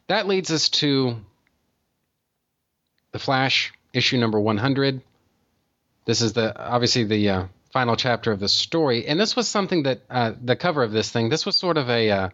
that 0.08 0.28
leads 0.28 0.52
us 0.52 0.70
to 0.70 1.18
the 3.12 3.20
Flash 3.20 3.74
issue 3.94 4.18
number 4.18 4.40
one 4.40 4.58
hundred. 4.58 5.02
This 6.06 6.22
is 6.22 6.34
the 6.34 6.56
obviously 6.60 7.06
the 7.06 7.30
uh, 7.30 7.46
final 7.72 7.96
chapter 7.96 8.32
of 8.32 8.40
the 8.40 8.50
story, 8.50 9.08
and 9.08 9.20
this 9.20 9.36
was 9.36 9.48
something 9.48 9.84
that 9.84 10.02
uh, 10.10 10.34
the 10.44 10.56
cover 10.56 10.84
of 10.84 10.92
this 10.92 11.10
thing. 11.10 11.30
This 11.30 11.46
was 11.46 11.58
sort 11.58 11.78
of 11.78 11.90
a 11.90 12.12
uh, 12.12 12.30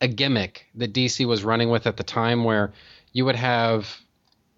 a 0.00 0.08
gimmick 0.08 0.66
that 0.74 0.92
DC 0.92 1.24
was 1.26 1.44
running 1.44 1.70
with 1.70 1.86
at 1.86 1.96
the 1.96 2.02
time, 2.02 2.44
where 2.44 2.72
you 3.12 3.24
would 3.24 3.36
have 3.36 3.88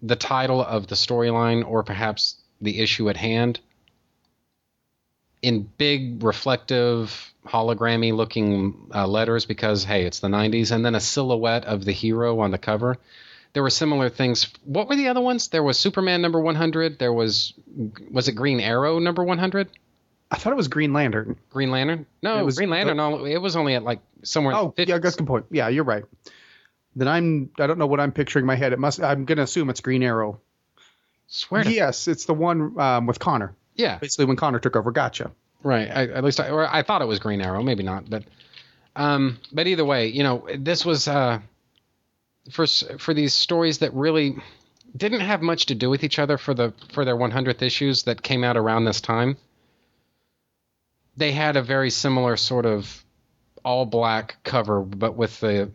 the 0.01 0.15
title 0.15 0.63
of 0.63 0.87
the 0.87 0.95
storyline 0.95 1.65
or 1.65 1.83
perhaps 1.83 2.35
the 2.61 2.79
issue 2.79 3.09
at 3.09 3.17
hand 3.17 3.59
in 5.41 5.61
big 5.77 6.23
reflective 6.23 7.33
hologrammy 7.45 8.13
looking 8.15 8.89
uh, 8.93 9.05
letters 9.07 9.45
because 9.45 9.83
hey 9.83 10.05
it's 10.05 10.19
the 10.19 10.27
90s 10.27 10.71
and 10.71 10.83
then 10.83 10.95
a 10.95 10.99
silhouette 10.99 11.65
of 11.65 11.85
the 11.85 11.91
hero 11.91 12.39
on 12.39 12.51
the 12.51 12.57
cover. 12.57 12.97
There 13.53 13.63
were 13.63 13.69
similar 13.69 14.09
things. 14.09 14.51
What 14.65 14.89
were 14.89 14.95
the 14.97 15.07
other 15.07 15.21
ones? 15.21 15.47
There 15.47 15.63
was 15.63 15.77
superman 15.79 16.21
number 16.21 16.39
100 16.39 16.99
there 16.99 17.13
was 17.13 17.53
was 18.11 18.27
it 18.27 18.33
green 18.33 18.59
arrow 18.59 18.99
number 18.99 19.23
100 19.23 19.69
i 20.31 20.37
thought 20.37 20.51
it 20.51 20.55
was 20.55 20.67
green 20.67 20.91
lantern. 20.93 21.37
Green 21.51 21.69
lantern? 21.71 22.05
No 22.23 22.39
It 22.39 22.45
was- 22.45 22.57
green 22.57 22.69
lantern 22.69 22.97
No, 22.97 23.25
it 23.25 23.37
was 23.37 23.55
only 23.55 23.75
at 23.75 23.83
like 23.83 23.99
somewhere 24.23 24.55
oh 24.55 24.73
yeah 24.77 24.97
that's 24.97 25.15
a 25.15 25.19
good 25.19 25.27
point. 25.27 25.45
Yeah 25.51 25.67
you're 25.69 25.83
right. 25.83 26.03
Then 26.95 27.07
i'm 27.07 27.51
i 27.59 27.67
don't 27.67 27.77
know 27.77 27.87
what 27.87 27.99
i'm 27.99 28.11
picturing 28.11 28.43
in 28.43 28.47
my 28.47 28.55
head. 28.55 28.73
It 28.73 28.79
must 28.79 29.01
i'm 29.01 29.25
going 29.25 29.37
to 29.37 29.43
assume 29.43 29.69
it's 29.69 29.81
green 29.81 30.01
arrow. 30.01 30.39
Swear 31.27 31.63
to 31.63 31.71
yes 31.71 32.07
it's 32.07 32.25
the 32.25 32.33
one 32.33 32.79
um, 32.79 33.05
with 33.05 33.19
connor 33.19 33.53
yeah 33.75 33.97
basically 33.99 34.25
when 34.25 34.35
connor 34.35 34.59
took 34.59 34.75
over 34.75 34.91
gotcha 34.91 35.31
Right. 35.65 35.89
I, 35.89 36.03
at 36.03 36.23
least 36.23 36.39
I, 36.39 36.49
or 36.49 36.71
I 36.71 36.83
thought 36.83 37.01
it 37.01 37.07
was 37.07 37.17
Green 37.17 37.41
Arrow. 37.41 37.63
Maybe 37.63 37.81
not. 37.81 38.07
But, 38.07 38.23
um, 38.95 39.39
but 39.51 39.65
either 39.65 39.83
way, 39.83 40.09
you 40.09 40.21
know, 40.21 40.47
this 40.55 40.85
was 40.85 41.07
uh, 41.07 41.39
for 42.51 42.67
for 42.67 43.15
these 43.15 43.33
stories 43.33 43.79
that 43.79 43.91
really 43.95 44.35
didn't 44.95 45.21
have 45.21 45.41
much 45.41 45.65
to 45.65 45.75
do 45.75 45.89
with 45.89 46.03
each 46.03 46.19
other 46.19 46.37
for 46.37 46.53
the 46.53 46.71
for 46.93 47.03
their 47.03 47.15
100th 47.15 47.63
issues 47.63 48.03
that 48.03 48.21
came 48.21 48.43
out 48.43 48.57
around 48.57 48.85
this 48.85 49.01
time. 49.01 49.37
They 51.17 51.31
had 51.31 51.55
a 51.55 51.63
very 51.63 51.89
similar 51.89 52.37
sort 52.37 52.67
of 52.67 53.03
all 53.63 53.87
black 53.87 54.37
cover, 54.43 54.81
but 54.81 55.15
with 55.15 55.39
the, 55.39 55.71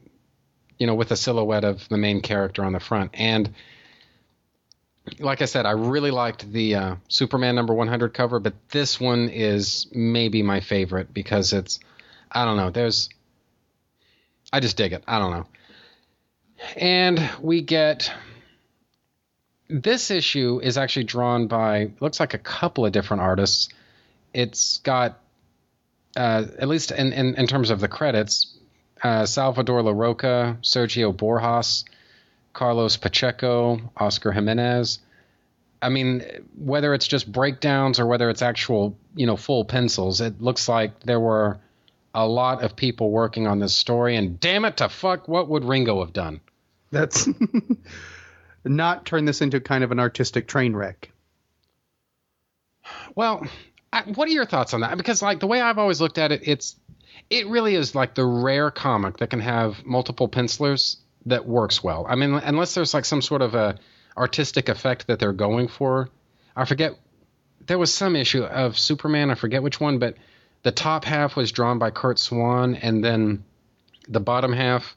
you 0.79 0.87
know, 0.87 0.95
with 0.95 1.09
the 1.09 1.17
silhouette 1.17 1.65
of 1.65 1.89
the 1.89 1.97
main 1.97 2.21
character 2.21 2.63
on 2.65 2.73
the 2.73 2.79
front 2.79 3.11
and 3.15 3.53
like 5.19 5.43
I 5.43 5.47
said, 5.47 5.67
I 5.67 5.73
really 5.73 6.11
liked 6.11 6.51
the 6.51 6.75
uh, 6.75 6.97
Superman 7.09 7.55
number 7.55 7.75
100 7.75 8.15
cover, 8.15 8.39
but 8.39 8.55
this 8.71 9.01
one 9.01 9.29
is 9.29 9.87
maybe 9.93 10.43
my 10.43 10.61
favorite 10.61 11.13
because 11.13 11.53
it's, 11.53 11.81
I 12.31 12.45
don't 12.45 12.57
know, 12.57 12.71
there's, 12.71 13.09
I 14.53 14.61
just 14.61 14.77
dig 14.77 14.93
it. 14.93 15.03
I 15.07 15.19
don't 15.19 15.31
know. 15.31 15.47
And 16.77 17.31
we 17.41 17.63
get, 17.63 18.13
this 19.69 20.11
issue 20.11 20.61
is 20.63 20.77
actually 20.77 21.05
drawn 21.05 21.47
by, 21.47 21.93
looks 22.01 22.21
like 22.21 22.35
a 22.35 22.39
couple 22.39 22.85
of 22.85 22.93
different 22.93 23.23
artists. 23.23 23.69
It's 24.35 24.79
got 24.79 25.21
uh, 26.17 26.45
at 26.59 26.69
least 26.69 26.91
in, 26.91 27.13
in, 27.13 27.35
in 27.37 27.47
terms 27.47 27.71
of 27.71 27.81
the 27.81 27.89
credits, 27.89 28.57
uh, 29.03 29.27
Salvador 29.27 29.83
Larroca, 29.83 30.59
Sergio 30.63 31.15
Borjas, 31.15 31.85
Carlos 32.53 32.97
Pacheco, 32.97 33.81
Oscar 33.97 34.33
Jimenez. 34.33 34.99
I 35.83 35.89
mean, 35.89 36.25
whether 36.57 36.93
it's 36.95 37.07
just 37.07 37.31
breakdowns 37.31 38.01
or 38.01 38.07
whether 38.07 38.29
it's 38.29 38.43
actual, 38.43 38.97
you 39.15 39.27
know, 39.27 39.37
full 39.37 39.65
pencils, 39.65 40.21
it 40.21 40.41
looks 40.41 40.69
like 40.69 41.01
there 41.01 41.21
were 41.21 41.59
a 42.15 42.27
lot 42.27 42.63
of 42.63 42.77
people 42.77 43.11
working 43.11 43.47
on 43.47 43.61
this 43.61 43.75
story. 43.75 44.17
And 44.17 44.39
damn 44.39 44.65
it 44.65 44.79
to 44.79 44.89
fuck, 44.89 45.29
what 45.29 45.49
would 45.49 45.65
Ringo 45.65 46.01
have 46.01 46.13
done? 46.13 46.41
That's 46.91 47.29
not 48.65 49.07
turn 49.07 49.25
this 49.25 49.41
into 49.41 49.61
kind 49.61 49.85
of 49.85 49.93
an 49.93 50.01
artistic 50.01 50.49
train 50.49 50.75
wreck. 50.75 51.11
Well, 53.15 53.47
I, 53.93 54.03
what 54.03 54.29
are 54.29 54.33
your 54.33 54.47
thoughts 54.47 54.75
on 54.75 54.81
that? 54.81 54.97
Because 54.97 55.23
like 55.23 55.41
the 55.41 55.47
way 55.47 55.61
I've 55.61 55.79
always 55.79 56.01
looked 56.01 56.19
at 56.19 56.33
it, 56.33 56.43
it's 56.45 56.77
it 57.29 57.47
really 57.47 57.75
is 57.75 57.95
like 57.95 58.15
the 58.15 58.25
rare 58.25 58.71
comic 58.71 59.19
that 59.19 59.31
can 59.31 59.41
have 59.41 59.85
multiple 59.85 60.29
pencilers 60.29 60.97
that 61.27 61.47
works 61.47 61.83
well. 61.83 62.07
I 62.09 62.15
mean, 62.15 62.35
unless 62.35 62.75
there's 62.75 62.95
like 62.95 63.05
some 63.05 63.23
sort 63.23 63.43
of 63.43 63.55
a 63.55 63.79
artistic 64.17 64.69
effect 64.69 65.07
that 65.07 65.19
they're 65.19 65.33
going 65.33 65.69
for. 65.69 66.11
I 66.57 66.65
forget 66.65 66.99
there 67.67 67.79
was 67.79 67.93
some 67.93 68.17
issue 68.17 68.43
of 68.43 68.79
Superman, 68.79 69.31
I 69.31 69.35
forget 69.35 69.63
which 69.63 69.81
one, 69.81 69.99
but 69.99 70.17
the 70.63 70.73
top 70.73 71.05
half 71.05 71.37
was 71.37 71.53
drawn 71.53 71.79
by 71.79 71.91
Curt 71.91 72.19
Swan 72.19 72.75
and 72.75 73.03
then 73.05 73.45
the 74.09 74.21
bottom 74.21 74.53
half 74.53 74.97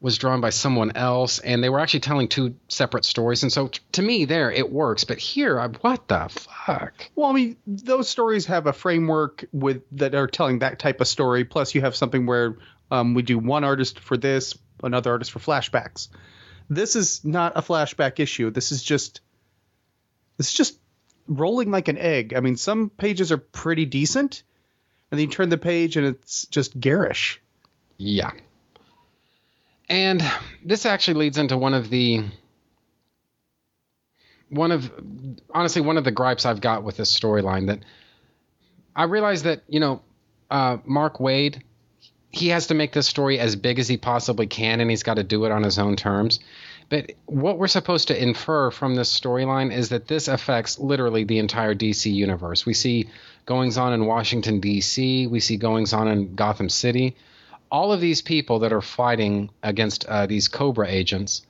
was 0.00 0.16
drawn 0.16 0.40
by 0.40 0.50
someone 0.50 0.92
else 0.96 1.40
and 1.40 1.62
they 1.62 1.68
were 1.68 1.80
actually 1.80 2.00
telling 2.00 2.28
two 2.28 2.54
separate 2.68 3.04
stories 3.04 3.42
and 3.42 3.52
so 3.52 3.68
t- 3.68 3.80
to 3.92 4.00
me 4.00 4.24
there 4.24 4.50
it 4.50 4.72
works 4.72 5.04
but 5.04 5.18
here 5.18 5.60
I, 5.60 5.66
what 5.68 6.08
the 6.08 6.28
fuck 6.30 7.10
Well, 7.14 7.30
I 7.30 7.32
mean, 7.32 7.56
those 7.66 8.08
stories 8.08 8.46
have 8.46 8.66
a 8.66 8.72
framework 8.72 9.44
with 9.52 9.82
that 9.92 10.14
are 10.14 10.26
telling 10.26 10.60
that 10.60 10.78
type 10.78 11.00
of 11.00 11.08
story. 11.08 11.44
Plus, 11.44 11.74
you 11.74 11.80
have 11.80 11.96
something 11.96 12.26
where 12.26 12.56
um, 12.90 13.14
we 13.14 13.22
do 13.22 13.38
one 13.38 13.64
artist 13.64 14.00
for 14.00 14.16
this, 14.16 14.56
another 14.82 15.12
artist 15.12 15.32
for 15.32 15.38
flashbacks. 15.38 16.08
This 16.68 16.96
is 16.96 17.24
not 17.24 17.52
a 17.56 17.62
flashback 17.62 18.20
issue. 18.20 18.50
This 18.50 18.72
is 18.72 18.82
just 18.82 19.20
this 20.36 20.48
is 20.48 20.54
just 20.54 20.78
rolling 21.26 21.70
like 21.70 21.88
an 21.88 21.98
egg. 21.98 22.34
I 22.34 22.40
mean, 22.40 22.56
some 22.56 22.90
pages 22.90 23.32
are 23.32 23.38
pretty 23.38 23.86
decent, 23.86 24.42
and 25.10 25.18
then 25.18 25.26
you 25.26 25.32
turn 25.32 25.48
the 25.48 25.58
page 25.58 25.96
and 25.96 26.06
it's 26.06 26.46
just 26.46 26.78
garish. 26.78 27.40
Yeah. 27.96 28.30
And 29.88 30.22
this 30.64 30.86
actually 30.86 31.14
leads 31.14 31.36
into 31.36 31.56
one 31.56 31.74
of 31.74 31.90
the 31.90 32.24
one 34.48 34.72
of 34.72 34.90
honestly 35.52 35.82
one 35.82 35.96
of 35.96 36.04
the 36.04 36.10
gripes 36.10 36.46
I've 36.46 36.60
got 36.60 36.82
with 36.84 36.96
this 36.96 37.18
storyline 37.18 37.66
that 37.66 37.80
I 38.94 39.04
realize 39.04 39.44
that, 39.44 39.62
you 39.68 39.80
know, 39.80 40.02
uh, 40.50 40.78
Mark 40.84 41.18
Waid 41.18 41.62
he 42.32 42.48
has 42.48 42.68
to 42.68 42.74
make 42.74 42.92
this 42.92 43.08
story 43.08 43.38
as 43.38 43.56
big 43.56 43.78
as 43.78 43.88
he 43.88 43.96
possibly 43.96 44.46
can 44.46 44.80
and 44.80 44.88
he's 44.88 45.02
got 45.02 45.14
to 45.14 45.24
do 45.24 45.44
it 45.44 45.52
on 45.52 45.62
his 45.62 45.78
own 45.78 45.96
terms. 45.96 46.40
But 46.88 47.12
what 47.26 47.58
we're 47.58 47.68
supposed 47.68 48.08
to 48.08 48.20
infer 48.20 48.70
from 48.70 48.94
this 48.94 49.18
storyline 49.18 49.72
is 49.72 49.90
that 49.90 50.08
this 50.08 50.28
affects 50.28 50.78
literally 50.78 51.24
the 51.24 51.38
entire 51.38 51.74
DC 51.74 52.12
universe. 52.12 52.66
We 52.66 52.74
see 52.74 53.08
goings 53.46 53.78
on 53.78 53.92
in 53.92 54.06
Washington, 54.06 54.60
D.C., 54.60 55.26
we 55.28 55.40
see 55.40 55.56
goings 55.56 55.92
on 55.92 56.08
in 56.08 56.34
Gotham 56.34 56.68
City. 56.68 57.16
All 57.70 57.92
of 57.92 58.00
these 58.00 58.22
people 58.22 58.60
that 58.60 58.72
are 58.72 58.80
fighting 58.80 59.50
against 59.62 60.04
uh, 60.04 60.26
these 60.26 60.48
Kobra 60.48 60.88
agents. 60.88 61.46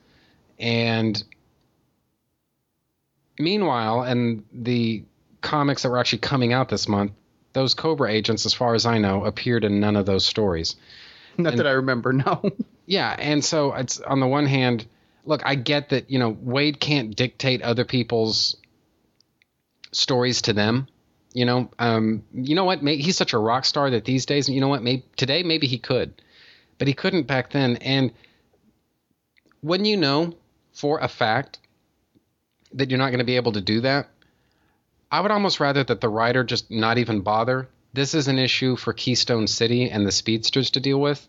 And 0.59 1.23
meanwhile, 3.39 4.03
and 4.03 4.45
the 4.53 5.03
comics 5.41 5.81
that 5.81 5.89
were 5.89 5.97
actually 5.97 6.19
coming 6.19 6.53
out 6.53 6.69
this 6.69 6.87
month, 6.87 7.13
those 7.53 7.75
Kobra 7.75 8.09
agents, 8.09 8.45
as 8.45 8.53
far 8.53 8.75
as 8.75 8.85
I 8.85 8.97
know, 8.97 9.25
appeared 9.25 9.63
in 9.63 9.79
none 9.79 9.95
of 9.95 10.05
those 10.05 10.25
stories. 10.25 10.75
Not 11.37 11.55
that 11.57 11.67
I 11.67 11.71
remember. 11.71 12.13
No. 12.13 12.41
Yeah, 12.87 13.15
and 13.17 13.45
so 13.45 13.73
it's 13.73 14.01
on 14.01 14.19
the 14.19 14.27
one 14.27 14.45
hand, 14.47 14.85
look, 15.23 15.43
I 15.45 15.55
get 15.55 15.89
that 15.89 16.11
you 16.11 16.19
know 16.19 16.33
Waid 16.33 16.79
can't 16.81 17.15
dictate 17.15 17.61
other 17.61 17.85
people's 17.85 18.57
stories 19.93 20.41
to 20.43 20.53
them. 20.53 20.87
You 21.31 21.45
know, 21.45 21.71
um, 21.79 22.23
you 22.33 22.53
know 22.55 22.65
what? 22.65 22.83
May, 22.83 22.97
he's 22.97 23.15
such 23.15 23.31
a 23.31 23.37
rock 23.37 23.63
star 23.63 23.89
that 23.91 24.03
these 24.03 24.25
days, 24.25 24.49
you 24.49 24.59
know 24.59 24.67
what? 24.67 24.83
Maybe 24.83 25.05
today, 25.15 25.43
maybe 25.43 25.67
he 25.67 25.77
could, 25.77 26.21
but 26.79 26.89
he 26.89 26.93
couldn't 26.93 27.27
back 27.27 27.51
then. 27.51 27.77
And 27.77 28.11
when 29.61 29.85
you 29.85 29.95
know 29.95 30.33
for 30.73 30.99
a 30.99 31.07
fact 31.07 31.59
that 32.73 32.89
you're 32.89 32.99
not 32.99 33.09
going 33.09 33.19
to 33.19 33.25
be 33.25 33.37
able 33.37 33.53
to 33.53 33.61
do 33.61 33.81
that, 33.81 34.09
I 35.11 35.19
would 35.19 35.31
almost 35.31 35.59
rather 35.59 35.83
that 35.83 35.99
the 35.99 36.09
writer 36.09 36.43
just 36.43 36.71
not 36.71 36.97
even 36.97 37.21
bother. 37.21 37.67
This 37.93 38.13
is 38.13 38.29
an 38.29 38.39
issue 38.39 38.77
for 38.77 38.93
Keystone 38.93 39.47
City 39.47 39.89
and 39.89 40.07
the 40.07 40.11
Speedsters 40.11 40.71
to 40.71 40.79
deal 40.79 40.99
with, 41.01 41.27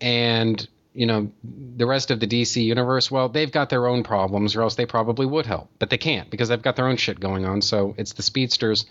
and 0.00 0.66
you 0.94 1.06
know 1.06 1.32
the 1.42 1.86
rest 1.86 2.12
of 2.12 2.20
the 2.20 2.26
DC 2.28 2.64
universe. 2.64 3.10
Well, 3.10 3.28
they've 3.28 3.50
got 3.50 3.68
their 3.70 3.88
own 3.88 4.04
problems, 4.04 4.54
or 4.54 4.62
else 4.62 4.76
they 4.76 4.86
probably 4.86 5.26
would 5.26 5.46
help, 5.46 5.68
but 5.80 5.90
they 5.90 5.98
can't 5.98 6.30
because 6.30 6.48
they've 6.48 6.62
got 6.62 6.76
their 6.76 6.86
own 6.86 6.96
shit 6.96 7.18
going 7.18 7.44
on. 7.44 7.62
So 7.62 7.94
it's 7.98 8.12
the 8.12 8.22
Speedsters, 8.22 8.86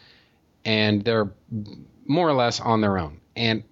and 0.66 1.02
they're 1.04 1.32
more 2.06 2.28
or 2.28 2.34
less 2.34 2.60
on 2.60 2.82
their 2.82 2.98
own. 2.98 3.22
And 3.38 3.64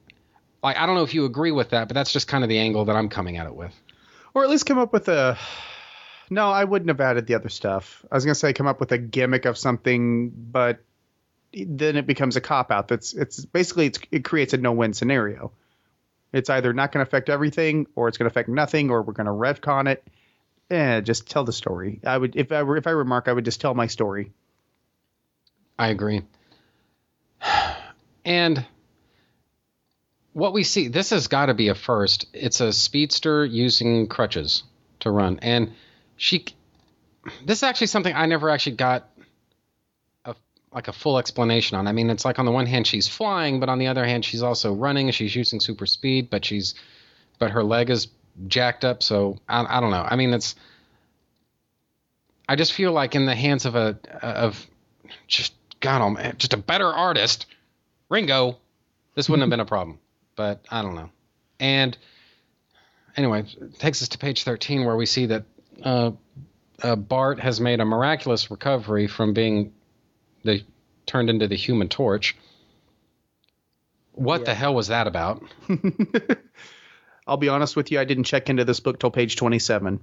like 0.64 0.78
I 0.78 0.86
don't 0.86 0.96
know 0.96 1.04
if 1.04 1.14
you 1.14 1.26
agree 1.26 1.52
with 1.52 1.72
that, 1.72 1.90
but 1.90 1.96
that's 1.96 2.14
just 2.14 2.30
kind 2.30 2.44
of 2.46 2.50
the 2.50 2.60
angle 2.60 2.86
that 2.86 2.96
I'm 2.96 3.10
coming 3.10 3.36
at 3.38 3.46
it 3.48 3.56
with. 3.56 3.74
or 4.34 4.44
at 4.44 4.50
least 4.50 4.66
come 4.66 4.78
up 4.78 4.94
with 4.94 5.08
a 5.10 5.38
no 6.34 6.50
i 6.50 6.64
wouldn't 6.64 6.90
have 6.90 7.02
added 7.02 7.28
the 7.28 7.36
other 7.36 7.50
stuff 7.50 8.06
i 8.12 8.16
was 8.16 8.26
to 8.26 8.36
say 8.36 8.54
come 8.54 8.68
up 8.68 8.80
with 8.80 8.92
a 8.92 8.98
gimmick 8.98 9.46
of 9.46 9.58
something 9.58 10.30
but 10.30 10.80
then 11.54 11.96
it 11.96 12.08
becomes 12.08 12.36
a 12.36 12.42
cop 12.42 12.72
out 12.72 12.88
that's 12.88 13.14
it's 13.14 13.46
basically 13.46 13.86
it's, 13.88 14.00
it 14.12 14.24
creates 14.24 14.54
a 14.54 14.58
no-win 14.58 14.94
scenario 14.94 15.52
it's 16.32 16.50
either 16.50 16.74
not 16.74 16.92
to 16.92 17.02
affect 17.02 17.30
everything 17.30 17.86
or 17.96 18.08
it's 18.08 18.18
to 18.18 18.32
affect 18.32 18.50
nothing 18.50 18.90
or 18.90 19.02
we're 19.04 19.14
to 19.26 19.32
retcon 19.32 19.88
it 19.88 20.06
eh, 20.72 21.02
just 21.02 21.30
tell 21.30 21.44
the 21.44 21.54
story 21.54 22.00
i 22.06 22.18
would 22.18 22.36
if 22.36 22.52
i 22.52 22.64
were 22.64 22.78
if 22.78 22.88
i 22.88 22.94
were 22.94 23.06
mark 23.06 23.28
i 23.28 23.34
would 23.34 23.46
just 23.46 23.62
tell 23.62 23.74
my 23.74 23.88
story 23.88 24.32
I 25.78 25.90
agree. 25.90 26.22
And 28.26 28.66
what 30.32 30.54
we 30.54 30.64
see, 30.64 30.88
this 30.88 31.10
has 31.10 31.28
got 31.28 31.48
to 31.48 31.54
be 31.54 31.68
a 31.68 31.76
first. 31.76 32.26
It's 32.32 32.62
a 32.62 32.72
speedster 32.72 33.44
using 33.44 34.08
crutches 34.08 34.64
to 35.02 35.12
run. 35.12 35.40
And 35.42 35.74
she, 36.18 36.46
this 37.46 37.60
is 37.60 37.64
actually 37.64 37.88
something 37.88 38.14
I 38.14 38.26
never 38.26 38.50
actually 38.50 38.76
got 38.76 39.10
a, 40.26 40.36
like 40.72 40.88
a 40.88 40.94
full 40.94 41.18
explanation 41.18 41.78
on. 41.78 41.88
I 41.88 41.92
mean, 41.92 42.10
it's 42.10 42.26
like 42.26 42.40
on 42.40 42.46
the 42.46 42.52
one 42.52 42.66
hand, 42.66 42.88
she's 42.88 43.08
flying, 43.08 43.60
but 43.60 43.70
on 43.70 43.80
the 43.80 43.88
other 43.88 44.06
hand, 44.06 44.26
she's 44.26 44.44
also 44.44 44.74
running 44.74 45.08
and 45.08 45.16
she's 45.16 45.36
using 45.36 45.60
super 45.60 45.86
speed, 45.86 46.30
but 46.30 46.46
she's, 46.46 46.76
but 47.40 47.52
her 47.52 47.64
leg 47.64 47.90
is 47.90 48.08
jacked 48.48 48.86
up. 48.86 49.04
So 49.04 49.40
I, 49.48 49.78
I 49.78 49.80
don't 49.80 49.92
know. 49.92 50.06
I 50.08 50.16
mean, 50.16 50.34
it's, 50.34 50.56
I 52.48 52.56
just 52.56 52.74
feel 52.74 52.92
like 52.92 53.16
in 53.16 53.26
the 53.26 53.36
hands 53.36 53.66
of 53.66 53.76
a, 53.76 53.98
of 54.22 54.66
just, 55.28 55.54
God, 55.80 56.02
oh 56.02 56.10
man, 56.10 56.36
just 56.38 56.54
a 56.54 56.58
better 56.58 56.88
artist, 56.88 57.46
Ringo, 58.10 58.58
this 59.16 59.30
wouldn't 59.30 59.44
have 59.44 59.50
been 59.50 59.60
a 59.60 59.66
problem. 59.70 60.00
But 60.36 60.66
I 60.70 60.82
don't 60.82 60.96
know. 60.96 61.10
And 61.60 61.98
anyway, 63.16 63.46
it 63.62 63.80
takes 63.80 64.02
us 64.02 64.10
to 64.10 64.18
page 64.18 64.44
13 64.44 64.86
where 64.86 64.96
we 64.96 65.06
see 65.06 65.28
that 65.28 65.46
uh, 65.82 66.12
uh, 66.82 66.96
Bart 66.96 67.40
has 67.40 67.60
made 67.60 67.80
a 67.80 67.86
miraculous 67.86 68.52
recovery 68.52 69.08
from 69.08 69.34
being 69.34 69.74
the 70.44 70.64
turned 71.06 71.30
into 71.30 71.48
the 71.48 71.56
Human 71.56 71.90
Torch. 71.90 72.36
What 74.14 74.46
the 74.46 74.54
hell 74.54 74.76
was 74.76 74.88
that 74.88 75.08
about? 75.08 75.44
I'll 77.28 77.38
be 77.38 77.50
honest 77.50 77.76
with 77.76 77.92
you, 77.92 78.00
I 78.00 78.06
didn't 78.06 78.26
check 78.26 78.50
into 78.50 78.66
this 78.66 78.80
book 78.80 79.00
till 79.00 79.12
page 79.12 79.36
27. 79.36 80.00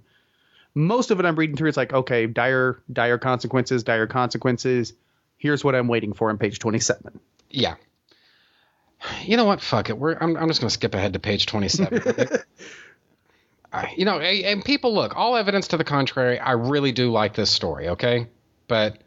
Most 0.74 1.10
of 1.10 1.20
it 1.20 1.26
I'm 1.26 1.36
reading 1.36 1.56
through, 1.56 1.68
it's 1.68 1.76
like, 1.76 1.92
okay, 1.92 2.26
dire, 2.26 2.80
dire 2.92 3.18
consequences, 3.18 3.82
dire 3.82 4.06
consequences. 4.06 4.94
Here's 5.36 5.64
what 5.64 5.74
I'm 5.74 5.88
waiting 5.88 6.12
for 6.12 6.30
on 6.30 6.38
page 6.38 6.58
27. 6.58 7.20
Yeah. 7.50 7.76
You 9.22 9.36
know 9.36 9.44
what? 9.44 9.60
Fuck 9.60 9.90
it. 9.90 9.98
We're 9.98 10.14
I'm 10.14 10.36
I'm 10.36 10.48
just 10.48 10.60
gonna 10.60 10.70
skip 10.70 10.94
ahead 10.94 11.14
to 11.14 11.18
page 11.18 11.46
27. 11.46 12.02
You 13.96 14.04
know, 14.04 14.18
and 14.18 14.44
and 14.44 14.64
people 14.64 14.94
look. 14.94 15.16
All 15.16 15.36
evidence 15.36 15.68
to 15.68 15.76
the 15.76 15.84
contrary. 15.84 16.38
I 16.38 16.52
really 16.52 16.92
do 16.92 17.10
like 17.12 17.34
this 17.34 17.50
story. 17.50 17.88
Okay, 17.88 18.26
but 18.68 18.98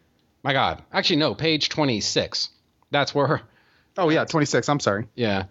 my 0.44 0.53
God, 0.53 0.84
actually 0.91 1.18
no. 1.18 1.35
Page 1.35 1.69
26. 1.69 2.49
That's 2.91 3.14
where. 3.14 3.41
Oh, 3.95 4.10
yeah, 4.10 4.26
26. 4.26 4.68
I'm 4.69 4.80
sorry. 4.80 5.07
Yeah, 5.14 5.44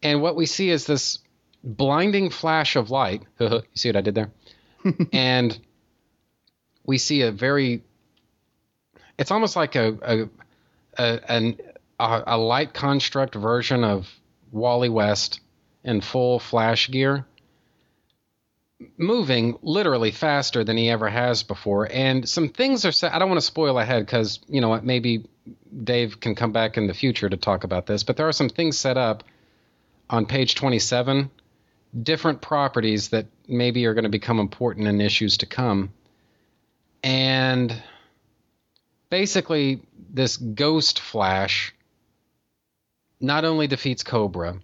and 0.00 0.22
what 0.22 0.36
we 0.36 0.46
see 0.46 0.70
is 0.70 0.86
this 0.86 1.18
blinding 1.64 2.30
flash 2.30 2.76
of 2.76 2.90
light. 2.92 3.24
you 3.40 3.62
see 3.74 3.88
what 3.88 3.96
I 3.96 4.00
did 4.00 4.14
there? 4.14 4.30
and 5.12 5.58
we 6.86 6.98
see 6.98 7.22
a 7.22 7.32
very. 7.32 7.82
It's 9.18 9.32
almost 9.32 9.56
like 9.56 9.74
a 9.74 9.98
a 10.02 10.28
a, 11.02 11.32
an, 11.32 11.58
a, 11.98 12.22
a 12.28 12.38
light 12.38 12.72
construct 12.74 13.34
version 13.34 13.84
of 13.84 14.08
Wally 14.52 14.88
West 14.88 15.40
in 15.84 16.00
full 16.00 16.38
flash 16.38 16.90
gear, 16.90 17.26
moving 18.96 19.58
literally 19.62 20.10
faster 20.10 20.64
than 20.64 20.76
he 20.76 20.88
ever 20.88 21.08
has 21.08 21.42
before. 21.42 21.88
And 21.90 22.28
some 22.28 22.48
things 22.48 22.84
are 22.84 22.92
said. 22.92 23.12
I 23.12 23.18
don't 23.18 23.28
want 23.28 23.40
to 23.40 23.46
spoil 23.46 23.78
ahead 23.78 24.04
because 24.04 24.40
you 24.48 24.60
know 24.60 24.68
what? 24.68 24.84
Maybe 24.84 25.24
Dave 25.84 26.20
can 26.20 26.34
come 26.34 26.52
back 26.52 26.76
in 26.76 26.86
the 26.86 26.94
future 26.94 27.28
to 27.28 27.36
talk 27.36 27.64
about 27.64 27.86
this, 27.86 28.02
but 28.02 28.16
there 28.16 28.28
are 28.28 28.32
some 28.32 28.48
things 28.48 28.78
set 28.78 28.96
up 28.96 29.24
on 30.08 30.26
page 30.26 30.54
27, 30.54 31.30
different 32.02 32.40
properties 32.40 33.10
that 33.10 33.26
maybe 33.46 33.86
are 33.86 33.94
going 33.94 34.04
to 34.04 34.10
become 34.10 34.38
important 34.38 34.88
in 34.88 35.00
issues 35.00 35.38
to 35.38 35.46
come. 35.46 35.92
And 37.02 37.82
basically, 39.08 39.82
this 40.12 40.36
ghost 40.36 41.00
flash 41.00 41.74
not 43.20 43.44
only 43.44 43.66
defeats 43.66 44.02
Kobra, 44.02 44.60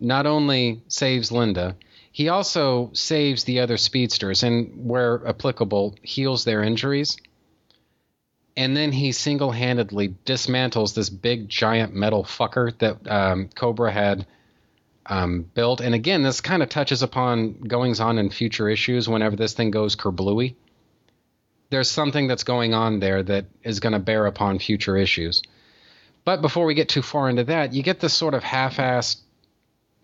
not 0.00 0.26
only 0.26 0.82
saves 0.88 1.30
Linda, 1.30 1.76
he 2.12 2.28
also 2.28 2.90
saves 2.92 3.44
the 3.44 3.60
other 3.60 3.78
speedsters 3.78 4.42
and, 4.42 4.86
where 4.86 5.26
applicable, 5.26 5.96
heals 6.02 6.44
their 6.44 6.62
injuries. 6.62 7.16
And 8.54 8.76
then 8.76 8.92
he 8.92 9.12
single 9.12 9.50
handedly 9.50 10.14
dismantles 10.26 10.94
this 10.94 11.08
big 11.08 11.48
giant 11.48 11.94
metal 11.94 12.22
fucker 12.22 12.76
that 12.78 13.10
um, 13.10 13.48
Kobra 13.48 13.90
had 13.90 14.26
um, 15.06 15.50
built. 15.54 15.80
And 15.80 15.94
again, 15.94 16.22
this 16.22 16.42
kind 16.42 16.62
of 16.62 16.68
touches 16.68 17.02
upon 17.02 17.54
goings 17.54 17.98
on 17.98 18.18
in 18.18 18.28
future 18.28 18.68
issues 18.68 19.08
whenever 19.08 19.34
this 19.34 19.54
thing 19.54 19.70
goes 19.70 19.96
kerblooey. 19.96 20.54
There's 21.70 21.90
something 21.90 22.26
that's 22.28 22.44
going 22.44 22.74
on 22.74 23.00
there 23.00 23.22
that 23.22 23.46
is 23.62 23.80
going 23.80 23.94
to 23.94 23.98
bear 23.98 24.26
upon 24.26 24.58
future 24.58 24.98
issues. 24.98 25.42
But 26.26 26.42
before 26.42 26.66
we 26.66 26.74
get 26.74 26.90
too 26.90 27.00
far 27.00 27.30
into 27.30 27.44
that, 27.44 27.72
you 27.72 27.82
get 27.82 28.00
this 28.00 28.12
sort 28.12 28.34
of 28.34 28.44
half 28.44 28.76
assed 28.76 29.16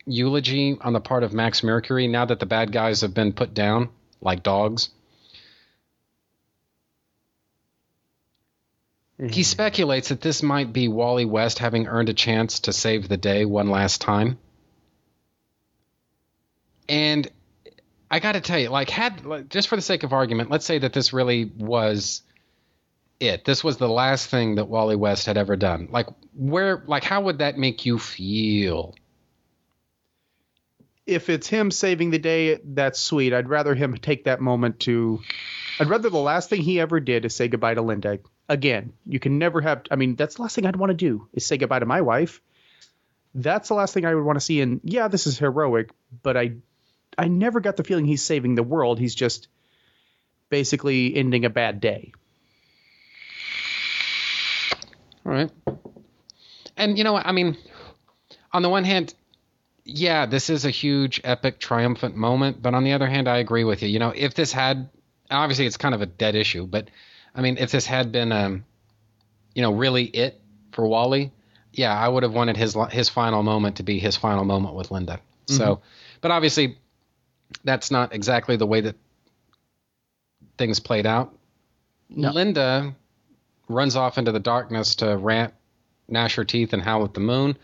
eulogy 0.09 0.77
on 0.81 0.93
the 0.93 1.01
part 1.01 1.23
of 1.23 1.33
Max 1.33 1.63
Mercury 1.63 2.09
now 2.09 2.25
that 2.25 2.41
the 2.41 2.47
bad 2.47 2.73
guys 2.73 3.03
have 3.03 3.15
been 3.15 3.33
put 3.33 3.55
down 3.55 3.91
like 4.21 4.43
dogs. 4.43 4.91
Mm-hmm. 9.21 9.33
He 9.33 9.43
speculates 9.43 10.11
that 10.11 10.21
this 10.21 10.43
might 10.43 10.73
be 10.73 10.89
Wally 10.89 11.25
West 11.25 11.59
having 11.59 11.89
earned 11.89 12.09
a 12.09 12.15
chance 12.15 12.61
to 12.61 12.73
save 12.73 13.09
the 13.09 13.17
day 13.17 13.45
one 13.45 13.69
last 13.69 14.01
time. 14.01 14.39
And 16.89 17.29
I 18.11 18.21
got 18.21 18.33
to 18.33 18.41
tell 18.41 18.59
you, 18.59 18.71
like, 18.71 18.89
had 18.91 19.27
like, 19.27 19.49
just 19.49 19.69
for 19.69 19.77
the 19.77 19.83
sake 19.83 20.03
of 20.05 20.13
argument, 20.13 20.51
let's 20.51 20.65
say 20.65 20.79
that 20.79 20.93
this 20.93 21.13
really 21.13 21.45
was 21.45 22.23
it. 23.21 23.45
This 23.45 23.63
was 23.63 23.77
the 23.77 23.89
last 23.89 24.31
thing 24.31 24.55
that 24.55 24.69
Wally 24.69 24.97
West 24.97 25.27
had 25.27 25.37
ever 25.37 25.57
done. 25.57 25.89
Like, 25.91 26.07
where, 26.35 26.83
like, 26.87 27.05
how 27.05 27.23
would 27.23 27.39
that 27.39 27.59
make 27.59 27.85
you 27.85 27.99
feel? 27.99 28.95
If 31.09 31.31
it's 31.31 31.47
him 31.47 31.71
saving 31.71 32.11
the 32.11 32.19
day, 32.19 32.61
that's 32.63 33.01
sweet. 33.01 33.33
I'd 33.33 33.49
rather 33.49 33.75
him 33.75 33.97
take 33.97 34.25
that 34.25 34.43
moment 34.43 34.81
to. 34.81 35.21
I'd 35.81 35.89
rather 35.89 36.11
the 36.11 36.19
last 36.19 36.51
thing 36.51 36.61
he 36.61 36.79
ever 36.81 37.01
did 37.01 37.25
is 37.25 37.35
say 37.35 37.49
goodbye 37.49 37.73
to 37.73 37.81
Linda. 37.81 38.19
Again, 38.47 38.93
you 39.07 39.19
can 39.19 39.39
never 39.39 39.63
have. 39.63 39.85
I 39.91 39.97
mean, 39.97 40.17
that's 40.17 40.35
the 40.35 40.43
last 40.43 40.55
thing 40.55 40.67
I'd 40.67 40.77
want 40.77 40.91
to 40.91 40.95
do 40.95 41.27
is 41.33 41.47
say 41.47 41.57
goodbye 41.57 41.79
to 41.79 41.87
my 41.87 42.03
wife. 42.03 42.43
That's 43.35 43.69
the 43.69 43.75
last 43.75 43.95
thing 43.95 44.05
I 44.05 44.15
would 44.15 44.23
want 44.25 44.37
to 44.37 44.45
see. 44.45 44.61
And 44.61 44.83
yeah, 44.85 45.09
this 45.09 45.27
is 45.27 45.39
heroic, 45.39 45.93
but 46.23 46.37
I, 46.37 46.57
I 47.17 47.29
never 47.29 47.61
got 47.61 47.79
the 47.79 47.85
feeling 47.85 48.05
he's 48.05 48.23
saving 48.23 48.55
the 48.55 48.63
world. 48.63 48.99
He's 48.99 49.15
just 49.15 49.49
basically 50.51 51.17
ending 51.17 51.47
a 51.47 51.51
bad 51.51 51.81
day. 51.81 52.13
All 55.25 55.33
right. 55.33 55.51
And 56.77 56.99
you 56.99 57.05
know 57.05 57.15
what? 57.15 57.25
I 57.25 57.33
mean, 57.33 57.57
on 58.53 58.61
the 58.61 58.69
one 58.69 58.85
hand, 58.85 59.15
yeah, 59.91 60.27
this 60.27 60.51
is 60.51 60.67
a 60.67 60.71
huge, 60.71 61.19
epic, 61.25 61.59
triumphant 61.59 62.15
moment. 62.15 62.61
But 62.61 62.75
on 62.75 62.85
the 62.85 62.93
other 62.93 63.07
hand, 63.07 63.27
I 63.27 63.39
agree 63.39 63.65
with 63.65 63.83
you. 63.83 63.89
You 63.89 63.99
know, 63.99 64.13
if 64.15 64.35
this 64.35 64.53
had, 64.53 64.91
obviously, 65.31 65.65
it's 65.65 65.79
kind 65.79 65.95
of 65.95 66.03
a 66.03 66.07
dead 66.07 66.35
issue. 66.35 66.67
But 66.67 66.91
I 67.35 67.41
mean, 67.41 67.57
if 67.57 67.71
this 67.71 67.87
had 67.87 68.13
been, 68.13 68.31
um, 68.31 68.67
you 69.55 69.63
know, 69.63 69.73
really 69.73 70.05
it 70.05 70.39
for 70.73 70.87
Wally, 70.87 71.33
yeah, 71.73 71.99
I 71.99 72.07
would 72.07 72.23
have 72.23 72.35
wanted 72.35 72.59
his 72.59 72.77
his 72.91 73.09
final 73.09 73.43
moment 73.43 73.77
to 73.77 73.83
be 73.83 73.99
his 73.99 74.15
final 74.15 74.45
moment 74.45 74.75
with 74.75 74.91
Linda. 74.91 75.21
So, 75.57 75.81
but 76.21 76.31
obviously, 76.33 76.77
that's 77.65 77.91
not 77.91 78.15
exactly 78.15 78.57
the 78.57 78.67
way 78.67 78.83
that 78.83 78.97
things 80.59 80.81
played 80.81 81.07
out. 81.07 81.35
Linda 82.31 82.95
runs 83.69 83.97
off 83.97 84.19
into 84.19 84.33
the 84.33 84.41
darkness 84.41 84.97
to 84.97 85.17
rant, 85.17 85.55
gnash 86.09 86.35
her 86.35 86.45
teeth, 86.45 86.75
and 86.75 86.83
howl 86.83 87.05
at 87.05 87.15
the 87.15 87.21
moon. 87.21 87.57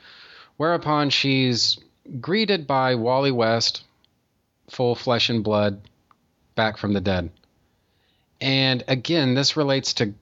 Whereupon 0.56 1.10
she's 1.10 1.78
greeted 2.20 2.66
by 2.66 2.94
Wally 2.94 3.32
West, 3.32 3.84
full 4.70 4.94
flesh 4.94 5.30
and 5.30 5.44
blood, 5.44 5.80
back 6.54 6.76
from 6.76 6.92
the 6.92 7.00
dead. 7.00 7.30
And 8.40 8.84
again, 8.88 9.34
this 9.34 9.56
relates 9.56 9.94
to 9.94 10.14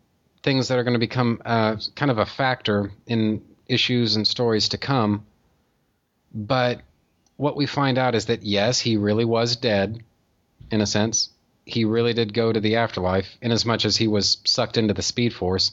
things 0.42 0.68
that 0.68 0.78
are 0.78 0.84
going 0.84 0.94
to 0.94 0.98
become 0.98 1.40
uh, 1.44 1.76
kind 1.94 2.10
of 2.10 2.18
a 2.18 2.26
factor 2.26 2.92
in 3.06 3.42
issues 3.66 4.16
and 4.16 4.26
stories 4.26 4.70
to 4.70 4.78
come. 4.78 5.24
But 6.34 6.80
what 7.36 7.56
we 7.56 7.66
find 7.66 7.98
out 7.98 8.14
is 8.14 8.26
that 8.26 8.42
yes, 8.42 8.80
he 8.80 8.96
really 8.96 9.24
was 9.24 9.56
dead, 9.56 10.02
in 10.70 10.80
a 10.80 10.86
sense. 10.86 11.30
He 11.64 11.84
really 11.84 12.12
did 12.12 12.34
go 12.34 12.52
to 12.52 12.60
the 12.60 12.76
afterlife, 12.76 13.36
in 13.40 13.52
as 13.52 13.64
much 13.64 13.84
as 13.84 13.96
he 13.96 14.08
was 14.08 14.38
sucked 14.44 14.76
into 14.76 14.94
the 14.94 15.02
Speed 15.02 15.32
Force. 15.32 15.72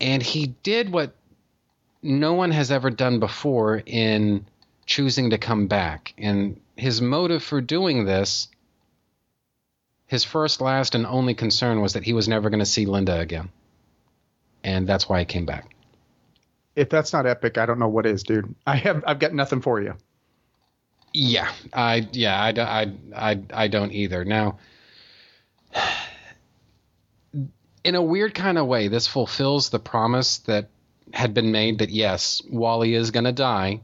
And 0.00 0.22
he 0.22 0.48
did 0.62 0.90
what 0.90 1.14
no 2.02 2.34
one 2.34 2.50
has 2.50 2.70
ever 2.70 2.90
done 2.90 3.18
before 3.18 3.82
in 3.84 4.46
choosing 4.86 5.30
to 5.30 5.38
come 5.38 5.66
back. 5.66 6.14
And 6.16 6.60
his 6.76 7.02
motive 7.02 7.42
for 7.42 7.60
doing 7.60 8.04
this, 8.04 8.48
his 10.06 10.24
first, 10.24 10.60
last, 10.60 10.94
and 10.94 11.04
only 11.06 11.34
concern 11.34 11.80
was 11.80 11.94
that 11.94 12.04
he 12.04 12.12
was 12.12 12.28
never 12.28 12.48
going 12.48 12.60
to 12.60 12.66
see 12.66 12.86
Linda 12.86 13.18
again. 13.18 13.50
And 14.62 14.86
that's 14.86 15.08
why 15.08 15.18
he 15.20 15.24
came 15.24 15.46
back. 15.46 15.74
If 16.76 16.88
that's 16.88 17.12
not 17.12 17.26
epic, 17.26 17.58
I 17.58 17.66
don't 17.66 17.78
know 17.78 17.88
what 17.88 18.06
is, 18.06 18.22
dude. 18.22 18.54
I 18.66 18.76
have 18.76 19.02
I've 19.06 19.18
got 19.18 19.32
nothing 19.32 19.62
for 19.62 19.80
you. 19.80 19.94
Yeah, 21.12 21.50
I 21.72 22.06
yeah 22.12 22.38
I, 22.38 22.60
I, 22.60 22.92
I, 23.30 23.42
I 23.52 23.68
don't 23.68 23.92
either. 23.92 24.24
Now, 24.24 24.58
in 27.82 27.94
a 27.94 28.02
weird 28.02 28.34
kind 28.34 28.58
of 28.58 28.66
way, 28.66 28.88
this 28.88 29.06
fulfills 29.06 29.70
the 29.70 29.78
promise 29.78 30.38
that 30.38 30.68
had 31.14 31.32
been 31.32 31.50
made 31.52 31.78
that 31.78 31.90
yes, 31.90 32.42
Wally 32.50 32.94
is 32.94 33.10
going 33.10 33.24
to 33.24 33.32
die. 33.32 33.80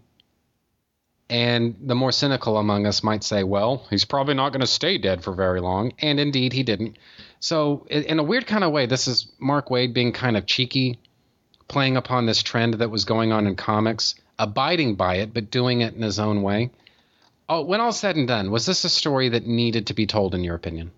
And 1.33 1.77
the 1.81 1.95
more 1.95 2.13
cynical 2.13 2.59
among 2.59 2.85
us 2.85 3.03
might 3.03 3.25
say, 3.25 3.43
well, 3.43 3.87
he's 3.89 4.05
probably 4.05 4.35
not 4.35 4.51
going 4.51 4.61
to 4.61 4.67
stay 4.67 4.99
dead 4.99 5.25
for 5.25 5.33
very 5.33 5.63
long. 5.63 5.95
And 5.99 6.21
indeed, 6.21 6.53
he 6.53 6.63
didn't. 6.63 6.99
So, 7.41 7.87
in 7.89 8.19
a 8.19 8.23
weird 8.23 8.47
kind 8.47 8.63
of 8.63 8.71
way, 8.71 8.85
this 8.85 9.09
is 9.09 9.33
Mark 9.39 9.71
Waid 9.71 9.95
being 9.95 10.13
kind 10.13 10.37
of 10.37 10.45
cheeky, 10.45 10.99
playing 11.69 11.97
upon 11.97 12.27
this 12.27 12.43
trend 12.43 12.75
that 12.75 12.91
was 12.91 13.07
going 13.07 13.33
on 13.33 13.47
in 13.47 13.57
comics, 13.57 14.15
abiding 14.39 14.97
by 14.97 15.17
it, 15.17 15.33
but 15.33 15.51
doing 15.51 15.81
it 15.81 15.95
in 15.95 16.03
his 16.03 16.19
own 16.19 16.43
way. 16.43 16.71
Oh, 17.49 17.63
when 17.63 17.81
all 17.81 17.93
said 17.93 18.17
and 18.17 18.29
done, 18.29 18.51
was 18.51 18.67
this 18.67 18.85
a 18.85 18.91
story 18.91 19.31
that 19.31 19.47
needed 19.47 19.87
to 19.87 19.95
be 19.95 20.07
told, 20.07 20.35
in 20.35 20.45
your 20.45 20.55
opinion? 20.55 20.91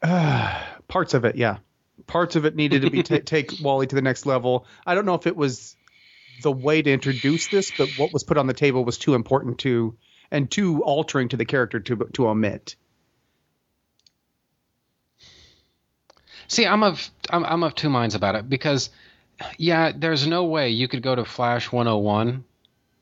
Parts 0.00 1.12
of 1.12 1.26
it, 1.26 1.36
yeah. 1.36 1.58
Parts 2.06 2.36
of 2.36 2.46
it 2.46 2.56
needed 2.56 2.80
to 2.80 2.90
be 2.90 3.02
ta 3.02 3.18
take 3.24 3.52
Wally 3.60 3.86
to 3.86 3.94
the 3.94 4.00
next 4.00 4.24
level. 4.24 4.64
I 4.86 4.94
don't 4.94 5.04
know 5.04 5.14
if 5.14 5.26
it 5.26 5.36
was 5.36 5.76
the 6.42 6.52
way 6.52 6.82
to 6.82 6.92
introduce 6.92 7.48
this, 7.48 7.72
but 7.76 7.88
what 7.96 8.12
was 8.12 8.24
put 8.24 8.38
on 8.38 8.46
the 8.46 8.54
table 8.54 8.84
was 8.84 8.98
too 8.98 9.14
important 9.14 9.58
to 9.60 9.96
and 10.30 10.50
too 10.50 10.82
altering 10.82 11.28
to 11.30 11.36
the 11.36 11.44
character 11.44 11.80
to 11.80 11.96
to 12.14 12.28
omit. 12.28 12.76
See, 16.48 16.66
I'm 16.66 16.82
of 16.82 17.10
I'm, 17.30 17.44
I'm 17.44 17.62
of 17.62 17.74
two 17.74 17.90
minds 17.90 18.14
about 18.14 18.34
it 18.34 18.48
because, 18.48 18.90
yeah, 19.58 19.92
there's 19.94 20.26
no 20.26 20.44
way 20.44 20.70
you 20.70 20.88
could 20.88 21.02
go 21.02 21.14
to 21.14 21.24
Flash 21.24 21.70
101 21.70 22.44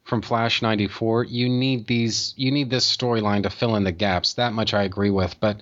from 0.04 0.22
Flash 0.22 0.62
94. 0.62 1.24
You 1.24 1.48
need 1.48 1.86
these 1.86 2.34
you 2.36 2.50
need 2.50 2.70
this 2.70 2.84
storyline 2.84 3.44
to 3.44 3.50
fill 3.50 3.76
in 3.76 3.84
the 3.84 3.92
gaps. 3.92 4.34
That 4.34 4.52
much 4.52 4.74
I 4.74 4.82
agree 4.82 5.10
with, 5.10 5.38
but 5.40 5.60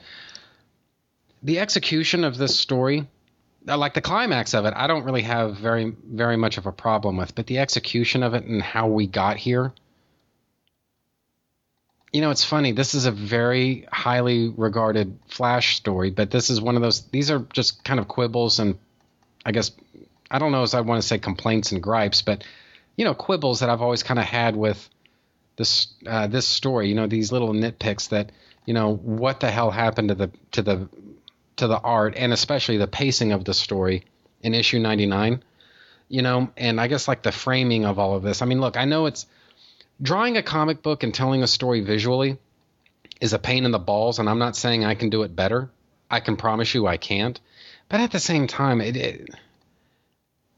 the 1.43 1.59
execution 1.59 2.25
of 2.25 2.39
this 2.39 2.59
story, 2.59 3.07
like 3.67 3.95
the 3.95 4.01
climax 4.01 4.55
of 4.55 4.67
it, 4.67 4.75
I 4.77 4.87
don't 4.87 5.05
really 5.05 5.23
have 5.23 5.57
very 5.57 5.95
very 6.05 6.37
much 6.37 6.59
of 6.59 6.67
a 6.67 6.73
problem 6.73 7.17
with, 7.17 7.35
but 7.35 7.47
the 7.47 7.59
execution 7.59 8.23
of 8.23 8.35
it 8.35 8.45
and 8.45 8.63
how 8.63 8.89
we 8.89 9.07
got 9.07 9.37
here. 9.37 9.73
You 12.13 12.21
know, 12.21 12.31
it's 12.31 12.45
funny. 12.45 12.73
This 12.73 12.95
is 12.95 13.07
a 13.07 13.11
very 13.11 13.89
highly 13.91 14.49
regarded 14.49 15.19
Flash 15.27 15.77
story, 15.77 16.11
but 16.11 16.31
this 16.31 16.49
is 16.49 16.61
one 16.61 16.77
of 16.77 16.83
those. 16.83 17.03
These 17.07 17.31
are 17.31 17.41
just 17.53 17.83
kind 17.83 17.99
of 17.99 18.07
quibbles 18.07 18.61
and, 18.61 18.79
I 19.45 19.51
guess, 19.51 19.73
I 20.31 20.39
don't 20.39 20.53
know 20.53 20.63
as 20.63 20.75
I 20.75 20.81
want 20.83 21.03
to 21.03 21.09
say 21.09 21.19
complaints 21.19 21.73
and 21.73 21.83
gripes, 21.83 22.23
but 22.23 22.45
you 22.97 23.05
know, 23.05 23.15
quibbles 23.15 23.61
that 23.61 23.71
I've 23.71 23.83
always 23.83 24.05
kind 24.05 24.21
of 24.21 24.27
had 24.27 24.55
with 24.55 24.89
this 25.57 25.89
uh, 26.07 26.27
this 26.27 26.47
story. 26.47 26.89
You 26.89 26.95
know, 26.95 27.07
these 27.07 27.33
little 27.33 27.53
nitpicks 27.53 28.11
that 28.11 28.31
you 28.67 28.75
know 28.75 28.95
what 28.95 29.41
the 29.41 29.51
hell 29.51 29.71
happened 29.71 30.09
to 30.09 30.15
the 30.15 30.31
to 30.53 30.63
the 30.63 30.89
to 31.57 31.67
the 31.67 31.79
art 31.79 32.15
and 32.17 32.33
especially 32.33 32.77
the 32.77 32.87
pacing 32.87 33.33
of 33.33 33.45
the 33.45 33.55
story 33.55 34.05
in 34.43 34.55
issue 34.55 34.79
99 34.79 35.43
you 36.09 36.23
know 36.23 36.51
and 36.57 36.81
i 36.81 36.87
guess 36.87 37.09
like 37.09 37.23
the 37.23 37.33
framing 37.33 37.85
of 37.85 37.99
all 37.99 38.15
of 38.15 38.23
this 38.23 38.43
i 38.43 38.45
mean 38.47 38.61
look 38.61 38.77
i 38.77 38.85
know 38.85 39.07
it's 39.07 39.27
drawing 40.03 40.37
a 40.37 40.43
comic 40.43 40.83
book 40.83 41.03
and 41.03 41.15
telling 41.15 41.43
a 41.43 41.47
story 41.47 41.81
visually 41.81 42.39
is 43.21 43.33
a 43.33 43.39
pain 43.39 43.65
in 43.65 43.71
the 43.71 43.79
balls 43.79 44.19
and 44.19 44.29
i'm 44.29 44.39
not 44.39 44.57
saying 44.57 44.85
i 44.85 44.95
can 44.95 45.11
do 45.11 45.23
it 45.23 45.35
better 45.35 45.71
i 46.11 46.21
can 46.21 46.37
promise 46.37 46.75
you 46.75 46.87
i 46.87 46.97
can't 46.97 47.41
but 47.89 48.01
at 48.01 48.11
the 48.11 48.21
same 48.21 48.47
time 48.47 48.81
it, 48.81 48.97
it 48.97 49.29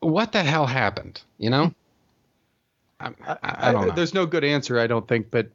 what 0.00 0.32
the 0.32 0.42
hell 0.42 0.66
happened? 0.66 1.20
You 1.38 1.50
know, 1.50 1.74
I, 3.00 3.12
I, 3.26 3.38
I 3.42 3.72
don't 3.72 3.88
know. 3.88 3.94
There's 3.94 4.14
no 4.14 4.26
good 4.26 4.44
answer, 4.44 4.78
I 4.78 4.86
don't 4.86 5.06
think, 5.06 5.30
but 5.30 5.48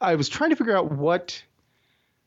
I 0.00 0.16
was 0.16 0.28
trying 0.28 0.50
to 0.50 0.56
figure 0.56 0.76
out 0.76 0.92
what 0.92 1.42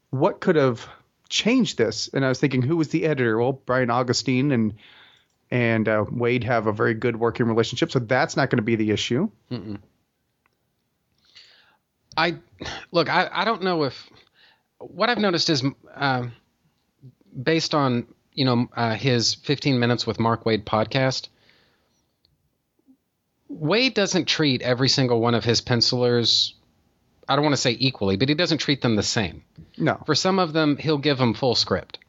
what 0.10 0.40
could 0.40 0.56
have 0.56 0.88
changed 1.28 1.78
this, 1.78 2.10
and 2.14 2.26
I 2.26 2.30
was 2.30 2.40
thinking, 2.40 2.62
who 2.62 2.78
was 2.78 2.90
the 2.90 3.06
editor? 3.06 3.38
Well, 3.40 3.54
Brian 3.54 3.90
Augustyn 3.90 4.52
and 4.54 4.74
and 5.50 5.88
uh, 5.88 6.06
Waid 6.06 6.44
have 6.44 6.68
a 6.68 6.74
very 6.74 6.94
good 6.94 7.16
working 7.18 7.46
relationship, 7.48 7.92
so 7.92 8.00
that's 8.00 8.36
not 8.36 8.50
going 8.50 8.58
to 8.58 8.64
be 8.64 8.76
the 8.76 8.92
issue. 8.92 9.30
I 12.18 12.36
look. 12.92 13.10
I, 13.10 13.30
I 13.32 13.46
don't 13.46 13.64
know 13.64 13.84
if 13.84 14.10
what 14.80 15.10
I've 15.10 15.20
noticed 15.20 15.50
is 15.50 15.64
um, 15.96 16.34
based 17.42 17.76
on 17.76 18.08
you 18.34 18.46
know 18.46 18.68
uh, 18.76 18.96
his 18.96 19.36
15 19.36 19.80
minutes 19.80 20.08
with 20.08 20.20
Mark 20.20 20.44
Waid 20.44 20.64
podcast. 20.64 21.30
Waid 23.52 23.94
doesn't 23.94 24.26
treat 24.26 24.62
every 24.62 24.90
single 24.90 25.22
one 25.22 25.34
of 25.34 25.46
his 25.46 25.62
pencilers. 25.62 26.54
I 27.28 27.36
don't 27.36 27.44
want 27.44 27.54
to 27.54 27.62
say 27.62 27.76
equally, 27.80 28.16
but 28.16 28.30
he 28.30 28.36
doesn't 28.36 28.60
treat 28.60 28.82
them 28.82 28.96
the 28.96 29.04
same. 29.04 29.44
No, 29.78 30.02
For 30.06 30.16
some 30.16 30.40
of 30.40 30.54
them, 30.54 30.78
he'll 30.78 30.98
give 30.98 31.18
them 31.18 31.34
full 31.34 31.56
script. 31.56 32.00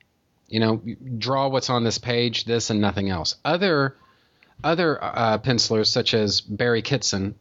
You 0.48 0.60
know, 0.60 0.82
draw 1.18 1.48
what's 1.48 1.68
on 1.68 1.84
this 1.84 1.98
page, 1.98 2.44
this 2.44 2.70
and 2.70 2.80
nothing 2.80 3.10
else. 3.10 3.36
Other 3.44 3.96
other 4.64 5.02
uh, 5.02 5.38
pencilers, 5.38 5.90
such 5.90 6.14
as 6.14 6.40
Barry 6.40 6.82
Kitson, 6.82 7.36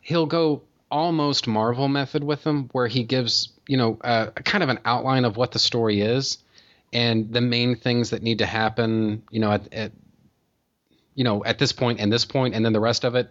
he'll 0.00 0.26
go 0.26 0.62
almost 0.90 1.46
Marvel 1.46 1.88
method 1.88 2.22
with 2.22 2.44
them, 2.44 2.68
where 2.72 2.86
he 2.86 3.02
gives 3.02 3.48
you 3.66 3.76
know 3.76 3.98
uh, 4.02 4.30
kind 4.30 4.62
of 4.62 4.70
an 4.70 4.78
outline 4.84 5.24
of 5.24 5.36
what 5.36 5.52
the 5.52 5.58
story 5.58 6.00
is 6.00 6.38
and 6.92 7.32
the 7.32 7.40
main 7.40 7.76
things 7.76 8.10
that 8.10 8.22
need 8.22 8.38
to 8.38 8.46
happen. 8.46 9.22
You 9.30 9.40
know, 9.40 9.52
at, 9.52 9.72
at 9.72 9.92
you 11.14 11.24
know 11.24 11.44
at 11.44 11.58
this 11.58 11.72
point 11.72 11.98
and 11.98 12.12
this 12.12 12.24
point, 12.24 12.54
and 12.54 12.64
then 12.64 12.72
the 12.72 12.80
rest 12.80 13.04
of 13.04 13.16
it. 13.16 13.28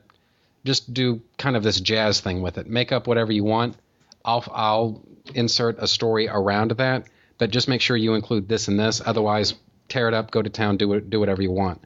Just 0.66 0.94
do 0.94 1.22
kind 1.38 1.56
of 1.56 1.64
this 1.64 1.80
jazz 1.80 2.20
thing 2.20 2.42
with 2.42 2.58
it. 2.58 2.68
Make 2.68 2.92
up 2.92 3.08
whatever 3.08 3.32
you 3.32 3.44
want. 3.44 3.78
I'll 4.26 4.44
I'll 4.52 5.02
insert 5.34 5.78
a 5.80 5.88
story 5.88 6.28
around 6.28 6.72
that, 6.72 7.08
but 7.38 7.52
just 7.52 7.68
make 7.68 7.82
sure 7.82 7.96
you 7.96 8.16
include 8.16 8.50
this 8.50 8.68
and 8.68 8.80
this. 8.80 9.02
Otherwise, 9.06 9.54
tear 9.88 10.08
it 10.08 10.14
up, 10.14 10.32
go 10.32 10.42
to 10.42 10.50
town, 10.50 10.78
do 10.78 10.94
it, 10.94 11.10
do 11.10 11.20
whatever 11.20 11.42
you 11.42 11.52
want. 11.52 11.82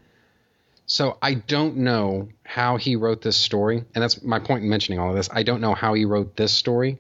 So 0.85 1.17
I 1.21 1.35
don't 1.35 1.77
know 1.77 2.29
how 2.43 2.77
he 2.77 2.95
wrote 2.95 3.21
this 3.21 3.37
story, 3.37 3.83
and 3.93 4.01
that's 4.01 4.23
my 4.23 4.39
point 4.39 4.63
in 4.63 4.69
mentioning 4.69 4.99
all 4.99 5.09
of 5.09 5.15
this. 5.15 5.29
I 5.31 5.43
don't 5.43 5.61
know 5.61 5.75
how 5.75 5.93
he 5.93 6.05
wrote 6.05 6.35
this 6.35 6.51
story. 6.51 6.97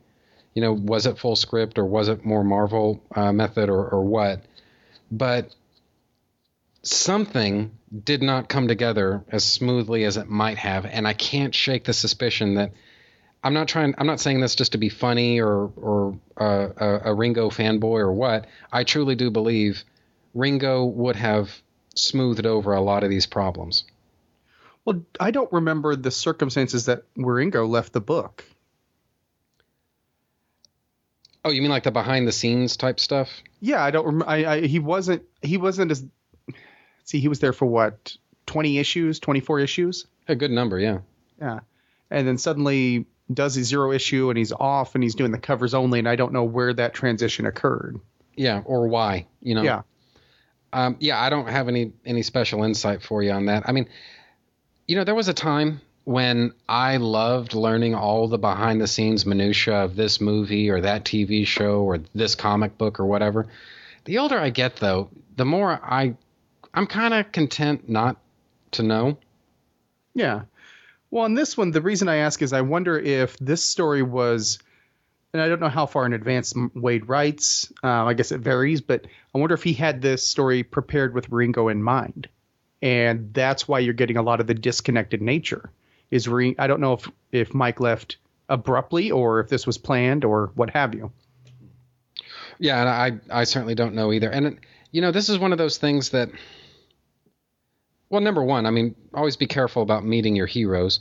You 0.53 0.61
know, 0.61 0.73
was 0.73 1.05
it 1.07 1.17
full 1.17 1.35
script 1.35 1.79
or 1.79 1.85
was 1.85 2.07
it 2.07 2.25
more 2.25 2.43
Marvel 2.43 3.01
uh, 3.15 3.31
method 3.31 3.69
or, 3.69 3.87
or 3.87 4.03
what? 4.03 4.43
But 5.11 5.55
something 6.83 7.71
did 8.03 8.21
not 8.21 8.49
come 8.49 8.67
together 8.67 9.23
as 9.29 9.43
smoothly 9.43 10.03
as 10.03 10.17
it 10.17 10.27
might 10.27 10.57
have, 10.57 10.85
and 10.85 11.07
I 11.07 11.13
can't 11.13 11.53
shake 11.53 11.83
the 11.83 11.93
suspicion 11.93 12.55
that 12.55 12.71
I'm 13.43 13.53
not 13.53 13.67
trying. 13.67 13.95
I'm 13.97 14.07
not 14.07 14.19
saying 14.19 14.41
this 14.41 14.55
just 14.55 14.73
to 14.73 14.77
be 14.77 14.89
funny 14.89 15.39
or 15.41 15.71
or 15.75 16.19
uh, 16.39 16.69
a, 16.77 16.99
a 17.11 17.13
Ringo 17.13 17.49
fanboy 17.49 17.99
or 17.99 18.11
what. 18.11 18.47
I 18.71 18.83
truly 18.83 19.15
do 19.15 19.31
believe 19.31 19.83
Ringo 20.33 20.85
would 20.85 21.15
have 21.15 21.49
smoothed 21.95 22.45
over 22.45 22.73
a 22.73 22.81
lot 22.81 23.03
of 23.03 23.09
these 23.09 23.25
problems. 23.25 23.83
well, 24.85 25.03
I 25.19 25.31
don't 25.31 25.51
remember 25.51 25.95
the 25.95 26.11
circumstances 26.11 26.85
that 26.85 27.03
Wieringo 27.17 27.67
left 27.67 27.93
the 27.93 28.01
book. 28.01 28.45
Oh, 31.45 31.51
you 31.51 31.61
mean 31.61 31.71
like 31.71 31.83
the 31.83 31.91
behind 31.91 32.27
the 32.27 32.31
scenes 32.33 32.75
type 32.77 32.99
stuff? 32.99 33.29
Yeah, 33.61 33.83
I 33.83 33.91
don't. 33.91 34.05
Rem- 34.05 34.23
I, 34.27 34.45
I 34.45 34.61
he 34.61 34.79
wasn't. 34.79 35.23
He 35.41 35.57
wasn't 35.57 35.91
as. 35.91 36.05
See, 37.09 37.19
he 37.19 37.27
was 37.27 37.39
there 37.39 37.53
for 37.53 37.65
what? 37.65 38.15
Twenty 38.45 38.77
issues, 38.77 39.19
twenty 39.19 39.39
four 39.39 39.59
issues. 39.59 40.05
A 40.27 40.35
good 40.35 40.51
number, 40.51 40.77
yeah. 40.79 40.99
Yeah, 41.41 41.61
and 42.11 42.27
then 42.27 42.37
suddenly 42.37 43.07
does 43.33 43.57
a 43.57 43.63
zero 43.63 43.91
issue 43.91 44.29
and 44.29 44.37
he's 44.37 44.51
off 44.51 44.93
and 44.93 45.03
he's 45.03 45.15
doing 45.15 45.31
the 45.31 45.39
covers 45.39 45.73
only, 45.73 45.97
and 45.97 46.07
I 46.07 46.15
don't 46.15 46.33
know 46.33 46.43
where 46.43 46.71
that 46.71 46.93
transition 46.93 47.47
occurred. 47.47 47.99
Yeah, 48.35 48.61
or 48.63 48.87
why? 48.87 49.25
You 49.41 49.55
know. 49.55 49.63
Yeah, 49.63 49.81
Um, 50.71 50.97
yeah, 50.99 51.19
I 51.19 51.31
don't 51.31 51.49
have 51.49 51.67
any 51.67 51.93
any 52.05 52.21
special 52.21 52.63
insight 52.63 53.01
for 53.01 53.23
you 53.23 53.31
on 53.31 53.47
that. 53.47 53.63
I 53.67 53.71
mean, 53.71 53.89
you 54.87 54.95
know, 54.95 55.03
there 55.03 55.15
was 55.15 55.29
a 55.29 55.33
time 55.33 55.81
when 56.03 56.53
I 56.67 56.97
loved 56.97 57.55
learning 57.55 57.95
all 57.95 58.27
the 58.27 58.37
behind 58.37 58.81
the 58.81 58.87
scenes 58.87 59.25
minutia 59.25 59.77
of 59.83 59.95
this 59.95 60.21
movie 60.21 60.69
or 60.69 60.81
that 60.81 61.05
TV 61.05 61.47
show 61.47 61.81
or 61.81 62.01
this 62.13 62.35
comic 62.35 62.77
book 62.77 62.99
or 62.99 63.07
whatever. 63.07 63.47
The 64.05 64.19
older 64.19 64.37
I 64.37 64.51
get, 64.51 64.75
though, 64.75 65.09
the 65.35 65.45
more 65.45 65.71
I 65.71 66.15
I'm 66.73 66.87
kind 66.87 67.13
of 67.13 67.31
content 67.31 67.89
not 67.89 68.17
to 68.71 68.83
know. 68.83 69.17
yeah. 70.13 70.41
Well, 71.11 71.23
on 71.23 71.33
this 71.33 71.57
one, 71.57 71.71
the 71.71 71.81
reason 71.81 72.07
I 72.07 72.17
ask 72.17 72.41
is 72.43 72.53
I 72.53 72.61
wonder 72.61 72.97
if 72.99 73.35
this 73.39 73.63
story 73.63 74.03
was, 74.03 74.59
and 75.33 75.41
I 75.41 75.49
don't 75.49 75.59
know 75.59 75.67
how 75.69 75.87
far 75.87 76.05
in 76.05 76.13
advance 76.13 76.53
Waid 76.53 77.09
writes. 77.09 77.73
Uh, 77.83 78.05
I 78.05 78.13
guess 78.13 78.31
it 78.31 78.41
varies, 78.41 78.81
but 78.81 79.07
I 79.33 79.37
wonder 79.39 79.55
if 79.55 79.63
he 79.63 79.73
had 79.73 80.03
this 80.03 80.27
story 80.27 80.61
prepared 80.61 81.15
with 81.15 81.29
Ringo 81.29 81.67
in 81.69 81.81
mind, 81.81 82.29
and 82.83 83.33
that's 83.33 83.67
why 83.67 83.79
you're 83.79 83.95
getting 83.95 84.17
a 84.17 84.21
lot 84.21 84.39
of 84.39 84.45
the 84.45 84.53
disconnected 84.53 85.19
nature. 85.19 85.71
Is 86.11 86.27
Ring? 86.27 86.55
I 86.59 86.67
don't 86.67 86.79
know 86.79 86.93
if 86.93 87.09
if 87.31 87.53
Mike 87.55 87.79
left 87.79 88.17
abruptly 88.47 89.09
or 89.09 89.39
if 89.39 89.49
this 89.49 89.65
was 89.65 89.79
planned 89.79 90.25
or 90.25 90.51
what 90.53 90.69
have 90.71 90.93
you. 90.93 91.11
Yeah, 92.59 92.79
and 92.81 92.89
I 93.31 93.39
I 93.41 93.43
certainly 93.45 93.75
don't 93.75 93.95
know 93.95 94.11
either. 94.13 94.29
And 94.29 94.59
you 94.91 95.01
know, 95.01 95.11
this 95.11 95.29
is 95.29 95.39
one 95.39 95.51
of 95.53 95.57
those 95.57 95.77
things 95.77 96.09
that 96.09 96.29
well, 98.09 98.21
number 98.21 98.43
1, 98.43 98.65
I 98.65 98.71
mean, 98.71 98.95
always 99.13 99.35
be 99.35 99.47
careful 99.47 99.81
about 99.81 100.03
meeting 100.03 100.35
your 100.35 100.47
heroes. 100.47 100.99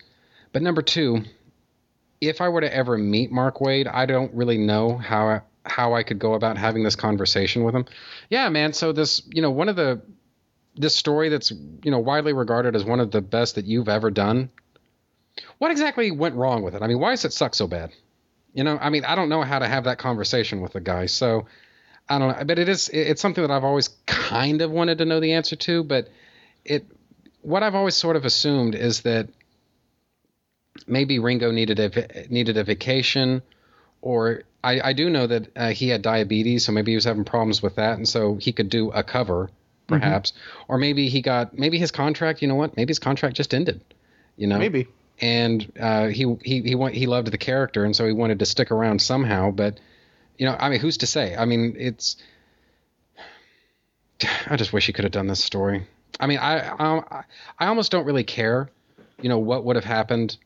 But 0.52 0.62
number 0.62 0.82
2, 0.82 1.22
if 2.20 2.40
I 2.40 2.48
were 2.48 2.60
to 2.60 2.74
ever 2.74 2.98
meet 2.98 3.30
Mark 3.30 3.59
Waid, 3.59 3.90
I 3.93 4.06
don't 4.06 4.32
really 4.35 4.59
know 4.59 4.97
how 4.97 5.43
how 5.64 5.94
I 5.94 6.02
could 6.02 6.18
go 6.18 6.35
about 6.35 6.56
having 6.56 6.82
this 6.82 6.97
conversation 6.97 7.62
with 7.62 7.74
him. 7.74 7.85
Yeah, 8.30 8.48
man, 8.48 8.72
so 8.72 8.93
this, 8.93 9.22
you 9.28 9.43
know, 9.43 9.51
one 9.51 9.68
of 9.68 9.76
the 9.76 10.01
this 10.76 10.94
story 10.94 11.28
that's, 11.28 11.51
you 11.51 11.90
know, 11.90 11.98
widely 11.98 12.32
regarded 12.32 12.76
as 12.76 12.85
one 12.85 13.01
of 13.01 13.10
the 13.10 13.20
best 13.20 13.56
that 13.56 13.64
you've 13.64 13.89
ever 13.89 14.10
done. 14.10 14.48
What 15.59 15.72
exactly 15.72 16.10
went 16.12 16.36
wrong 16.36 16.62
with 16.62 16.74
it? 16.74 16.82
I 16.82 16.86
mean, 16.86 17.01
why 17.01 17.10
does 17.10 17.24
it 17.24 17.32
suck 17.32 17.55
so 17.55 17.66
bad? 17.66 17.90
You 18.55 18.62
know, 18.64 18.78
I 18.80 18.89
mean, 18.90 19.05
I 19.05 19.16
don't 19.16 19.28
know 19.28 19.43
how 19.43 19.59
to 19.59 19.66
have 19.66 19.85
that 19.85 19.98
conversation 19.98 20.60
with 20.60 20.72
the 20.72 20.80
guy. 20.80 21.06
So 21.06 21.47
I 22.09 22.18
don't 22.18 22.28
know, 22.28 22.44
but 22.44 22.59
it 22.59 22.68
is 22.68 22.89
it's 22.90 23.20
something 23.20 23.43
that 23.43 23.51
I've 23.51 23.64
always 23.64 23.89
kind 24.06 24.62
of 24.62 24.70
wanted 24.70 24.98
to 24.98 25.05
know 25.05 25.20
the 25.20 25.32
answer 25.32 25.56
to, 25.56 25.82
but 25.82 26.09
it 26.64 26.86
what 27.43 27.62
I've 27.62 27.74
always 27.74 27.97
sort 27.97 28.16
of 28.16 28.24
assumed 28.24 28.74
is 28.74 29.02
that 29.02 29.28
maybe 30.86 31.19
Ringo 31.19 31.51
needed 31.51 31.78
a 31.81 32.27
needed 32.31 32.56
a 32.56 32.65
vacation 32.65 33.43
or 34.01 34.43
I, 34.62 34.81
I 34.89 34.93
do 34.93 35.09
know 35.09 35.27
that 35.27 35.56
uh, 35.56 35.69
he 35.69 35.89
had 35.89 36.02
diabetes, 36.02 36.65
so 36.65 36.73
maybe 36.73 36.93
he 36.93 36.97
was 36.97 37.05
having 37.05 37.24
problems 37.24 37.62
with 37.62 37.77
that, 37.77 37.97
and 37.97 38.09
so 38.09 38.36
he 38.36 38.52
could 38.52 38.69
do 38.69 38.90
a 38.90 39.02
cover, 39.02 39.51
perhaps, 39.86 40.32
or 40.66 40.78
maybe 40.78 41.09
he 41.09 41.23
got 41.23 41.56
maybe 41.56 41.78
his 41.78 41.90
contract. 41.90 42.43
You 42.43 42.48
know 42.48 42.55
what? 42.56 42.77
Maybe 42.77 42.90
his 42.90 42.98
contract 42.98 43.36
just 43.36 43.55
ended. 43.55 43.81
You 44.36 44.47
know, 44.47 44.59
Maybe. 44.59 44.89
and 45.20 45.73
uh, 45.81 46.06
he 46.06 46.36
he 46.43 46.62
he 46.62 46.74
want, 46.74 46.94
he 46.94 47.06
loved 47.06 47.31
the 47.31 47.39
character, 47.39 47.85
and 47.85 47.94
so 47.94 48.06
he 48.06 48.12
wanted 48.12 48.40
to 48.40 48.47
stick 48.47 48.70
around 48.70 49.01
somehow. 49.01 49.51
But 49.51 49.78
you 50.36 50.47
know, 50.47 50.56
I 50.59 50.69
mean, 50.70 50.81
who's 50.81 50.98
to 50.98 51.06
say? 51.06 51.36
I 51.36 51.44
mean, 51.44 51.74
it's. 51.78 52.16
I 54.48 54.56
just 54.56 54.73
wish 54.73 54.86
he 54.86 54.93
could 54.93 55.05
have 55.05 55.12
done 55.12 55.28
this 55.28 55.43
story. 55.43 55.86
I 56.20 56.26
mean, 56.26 56.38
I 56.38 56.68
I, 56.68 57.24
I 57.58 57.66
almost 57.66 57.90
don't 57.92 58.04
really 58.04 58.24
care, 58.24 58.70
you 59.20 59.28
know, 59.28 59.38
what 59.38 59.64
would 59.64 59.76
have 59.76 59.84
happened. 59.84 60.36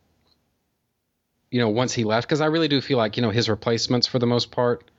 You 1.51 1.61
know, 1.61 1.69
once 1.69 1.93
he 1.93 2.05
left, 2.05 2.27
because 2.27 2.41
I 2.41 2.47
really 2.47 2.69
do 2.69 2.81
feel 2.81 2.97
like 2.99 3.17
you 3.17 3.23
know 3.23 3.31
his 3.31 3.49
replacements 3.49 4.07
for 4.07 4.19
the 4.19 4.27
most 4.27 4.51
part, 4.51 4.91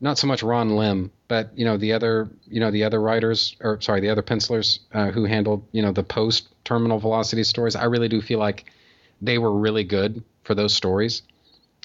not 0.00 0.16
so 0.18 0.26
much 0.26 0.42
Ron 0.42 0.76
Lim, 0.76 1.10
but 1.28 1.50
you 1.58 1.64
know 1.66 1.76
the 1.76 1.92
other 1.92 2.30
you 2.46 2.60
know 2.60 2.70
the 2.70 2.84
other 2.84 3.00
writers 3.00 3.54
or 3.60 3.80
sorry 3.80 4.00
the 4.00 4.08
other 4.10 4.22
pencilers 4.22 4.80
uh, 4.92 5.10
who 5.10 5.24
handled 5.24 5.66
you 5.72 5.82
know 5.82 5.92
the 5.92 6.02
post 6.02 6.48
terminal 6.64 6.98
velocity 6.98 7.44
stories. 7.44 7.76
I 7.76 7.84
really 7.84 8.08
do 8.08 8.22
feel 8.22 8.38
like 8.38 8.64
they 9.20 9.38
were 9.38 9.52
really 9.52 9.84
good 9.84 10.22
for 10.42 10.54
those 10.54 10.74
stories. 10.74 11.22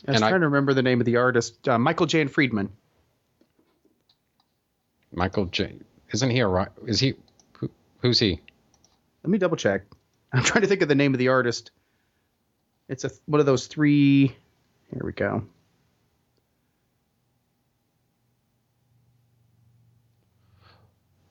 I 0.08 0.12
was 0.12 0.16
And 0.18 0.26
I- 0.26 0.30
trying 0.30 0.42
to 0.42 0.48
remember 0.48 0.74
the 0.74 0.82
name 0.84 1.02
of 1.02 1.06
the 1.06 1.18
artist, 1.18 1.68
uh, 1.68 1.78
Michael 1.78 2.06
Jan 2.06 2.30
Friedman. 2.30 2.70
Michael 5.12 5.46
J. 5.46 5.76
Isn't 6.14 6.30
he 6.30 6.40
a 6.40 6.68
is 6.86 7.00
he 7.00 7.16
who's 8.02 8.20
he? 8.20 8.40
Let 9.24 9.30
me 9.30 9.38
double 9.38 9.58
check. 9.58 9.84
I'm 10.34 10.44
trying 10.44 10.62
to 10.62 10.68
think 10.68 10.82
of 10.82 10.88
the 10.88 10.96
name 10.96 11.14
of 11.14 11.20
the 11.20 11.30
artist. 11.30 11.72
It's 12.88 13.04
a 13.04 13.12
one 13.26 13.40
of 13.40 13.46
those 13.46 13.68
three. 13.68 14.28
Here 14.92 15.02
we 15.04 15.12
go. 15.12 15.44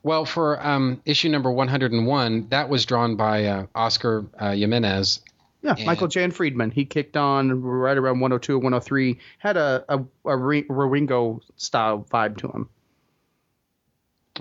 Well, 0.03 0.24
for 0.24 0.65
um, 0.65 1.03
issue 1.05 1.28
number 1.28 1.51
101, 1.51 2.49
that 2.51 2.69
was 2.69 2.86
drawn 2.86 3.16
by 3.16 3.45
uh, 3.47 3.66
Oscar 3.74 4.27
uh, 4.39 4.53
Jimenez. 4.53 5.20
Yeah, 5.62 5.74
And- 5.77 5.86
Michael 5.86 6.07
Jan 6.09 6.31
Friedman. 6.31 6.70
He 6.70 6.85
kicked 6.85 7.16
on 7.16 7.62
right 7.62 7.97
around 7.97 8.20
102 8.20 8.55
or 8.55 8.59
103. 8.59 9.19
Had 9.39 9.57
a 9.57 9.85
a, 9.89 10.05
a 10.24 10.36
Ringo 10.36 11.40
style 11.57 12.07
vibe 12.11 12.39
to 12.39 12.49
him, 12.49 12.69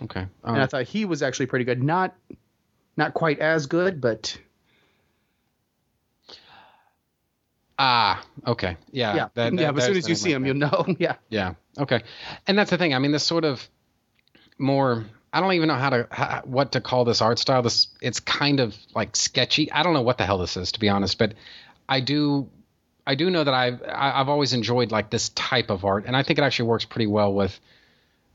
Okay. 0.03 0.25
And. 0.43 0.61
I 0.61 0.65
thought 0.67 0.83
he 0.83 1.05
was 1.05 1.23
actually 1.23 1.47
pretty 1.47 1.65
good. 1.65 1.83
Not 1.83 2.15
not 2.95 3.13
quite 3.13 3.39
as 3.39 3.67
good, 3.67 4.01
but 4.01 4.37
Ah, 7.79 8.23
okay. 8.45 8.77
Yeah. 8.91 9.15
Yeah. 9.15 9.27
That, 9.35 9.53
yeah. 9.53 9.71
As 9.75 9.85
soon 9.85 9.97
as 9.97 10.09
you 10.09 10.15
see 10.15 10.31
him, 10.31 10.45
you'll 10.45 10.55
know. 10.55 10.85
yeah. 10.99 11.15
Yeah. 11.29 11.53
Okay. 11.77 12.01
And 12.47 12.57
that's 12.57 12.71
the 12.71 12.77
thing. 12.77 12.93
I 12.93 12.99
mean, 12.99 13.11
this 13.11 13.23
sort 13.23 13.45
of 13.45 13.67
more. 14.57 15.05
I 15.31 15.41
don't 15.41 15.53
even 15.53 15.67
know 15.67 15.75
how 15.75 15.89
to 15.91 16.07
how, 16.09 16.41
what 16.45 16.71
to 16.71 16.81
call 16.81 17.05
this 17.05 17.21
art 17.21 17.37
style. 17.37 17.61
This 17.61 17.87
it's 18.01 18.19
kind 18.19 18.59
of 18.59 18.75
like 18.95 19.15
sketchy. 19.15 19.71
I 19.71 19.83
don't 19.83 19.93
know 19.93 20.01
what 20.01 20.17
the 20.17 20.25
hell 20.25 20.39
this 20.39 20.57
is 20.57 20.71
to 20.71 20.79
be 20.79 20.89
honest, 20.89 21.19
but 21.19 21.33
I 21.87 21.99
do 21.99 22.49
I 23.05 23.15
do 23.15 23.29
know 23.29 23.43
that 23.43 23.53
I've 23.53 23.83
I've 23.87 24.29
always 24.29 24.53
enjoyed 24.53 24.91
like 24.91 25.11
this 25.11 25.29
type 25.29 25.69
of 25.69 25.85
art, 25.85 26.05
and 26.07 26.15
I 26.15 26.23
think 26.23 26.39
it 26.39 26.41
actually 26.43 26.69
works 26.69 26.85
pretty 26.85 27.07
well 27.07 27.33
with 27.33 27.59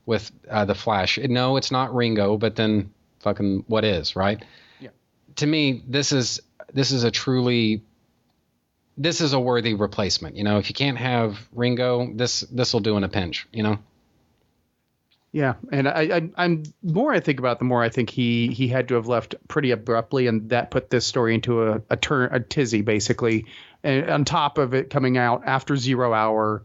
with 0.05 0.31
uh, 0.49 0.65
the 0.65 0.75
Flash. 0.75 1.17
No, 1.17 1.57
it's 1.57 1.71
not 1.71 1.93
Ringo, 1.95 2.37
but 2.37 2.55
then 2.55 2.91
fucking 3.19 3.63
what 3.67 3.85
is 3.85 4.15
right? 4.15 4.43
Yeah. 4.79 4.89
To 5.37 5.47
me, 5.47 5.81
this 5.87 6.11
is 6.11 6.41
this 6.73 6.91
is 6.91 7.03
a 7.03 7.11
truly 7.11 7.83
this 8.97 9.21
is 9.21 9.33
a 9.33 9.39
worthy 9.39 9.73
replacement. 9.73 10.35
You 10.35 10.43
know, 10.43 10.57
if 10.59 10.69
you 10.69 10.75
can't 10.75 10.97
have 10.97 11.39
Ringo, 11.53 12.11
this 12.13 12.41
this 12.41 12.73
will 12.73 12.81
do 12.81 12.97
in 12.97 13.03
a 13.03 13.09
pinch. 13.09 13.47
You 13.51 13.63
know. 13.63 13.79
yeah. 15.33 15.55
And 15.71 15.87
I, 15.87 16.01
I, 16.01 16.29
I'm 16.37 16.63
more 16.83 17.11
I 17.11 17.19
think 17.19 17.39
about, 17.39 17.53
it, 17.53 17.59
the 17.59 17.65
more 17.65 17.83
I 17.83 17.89
think 17.89 18.09
he 18.09 18.47
he 18.49 18.67
had 18.67 18.87
to 18.89 18.95
have 18.95 19.07
left 19.07 19.35
pretty 19.47 19.71
abruptly, 19.71 20.27
and 20.27 20.49
that 20.49 20.69
put 20.71 20.89
this 20.89 21.05
story 21.05 21.33
into 21.33 21.67
a 21.67 21.81
a 21.89 21.97
turn 21.97 22.29
a 22.31 22.39
tizzy 22.39 22.81
basically. 22.81 23.45
And 23.83 24.09
on 24.09 24.25
top 24.25 24.57
of 24.59 24.73
it 24.73 24.89
coming 24.89 25.17
out 25.17 25.41
after 25.45 25.75
zero 25.75 26.13
hour, 26.13 26.63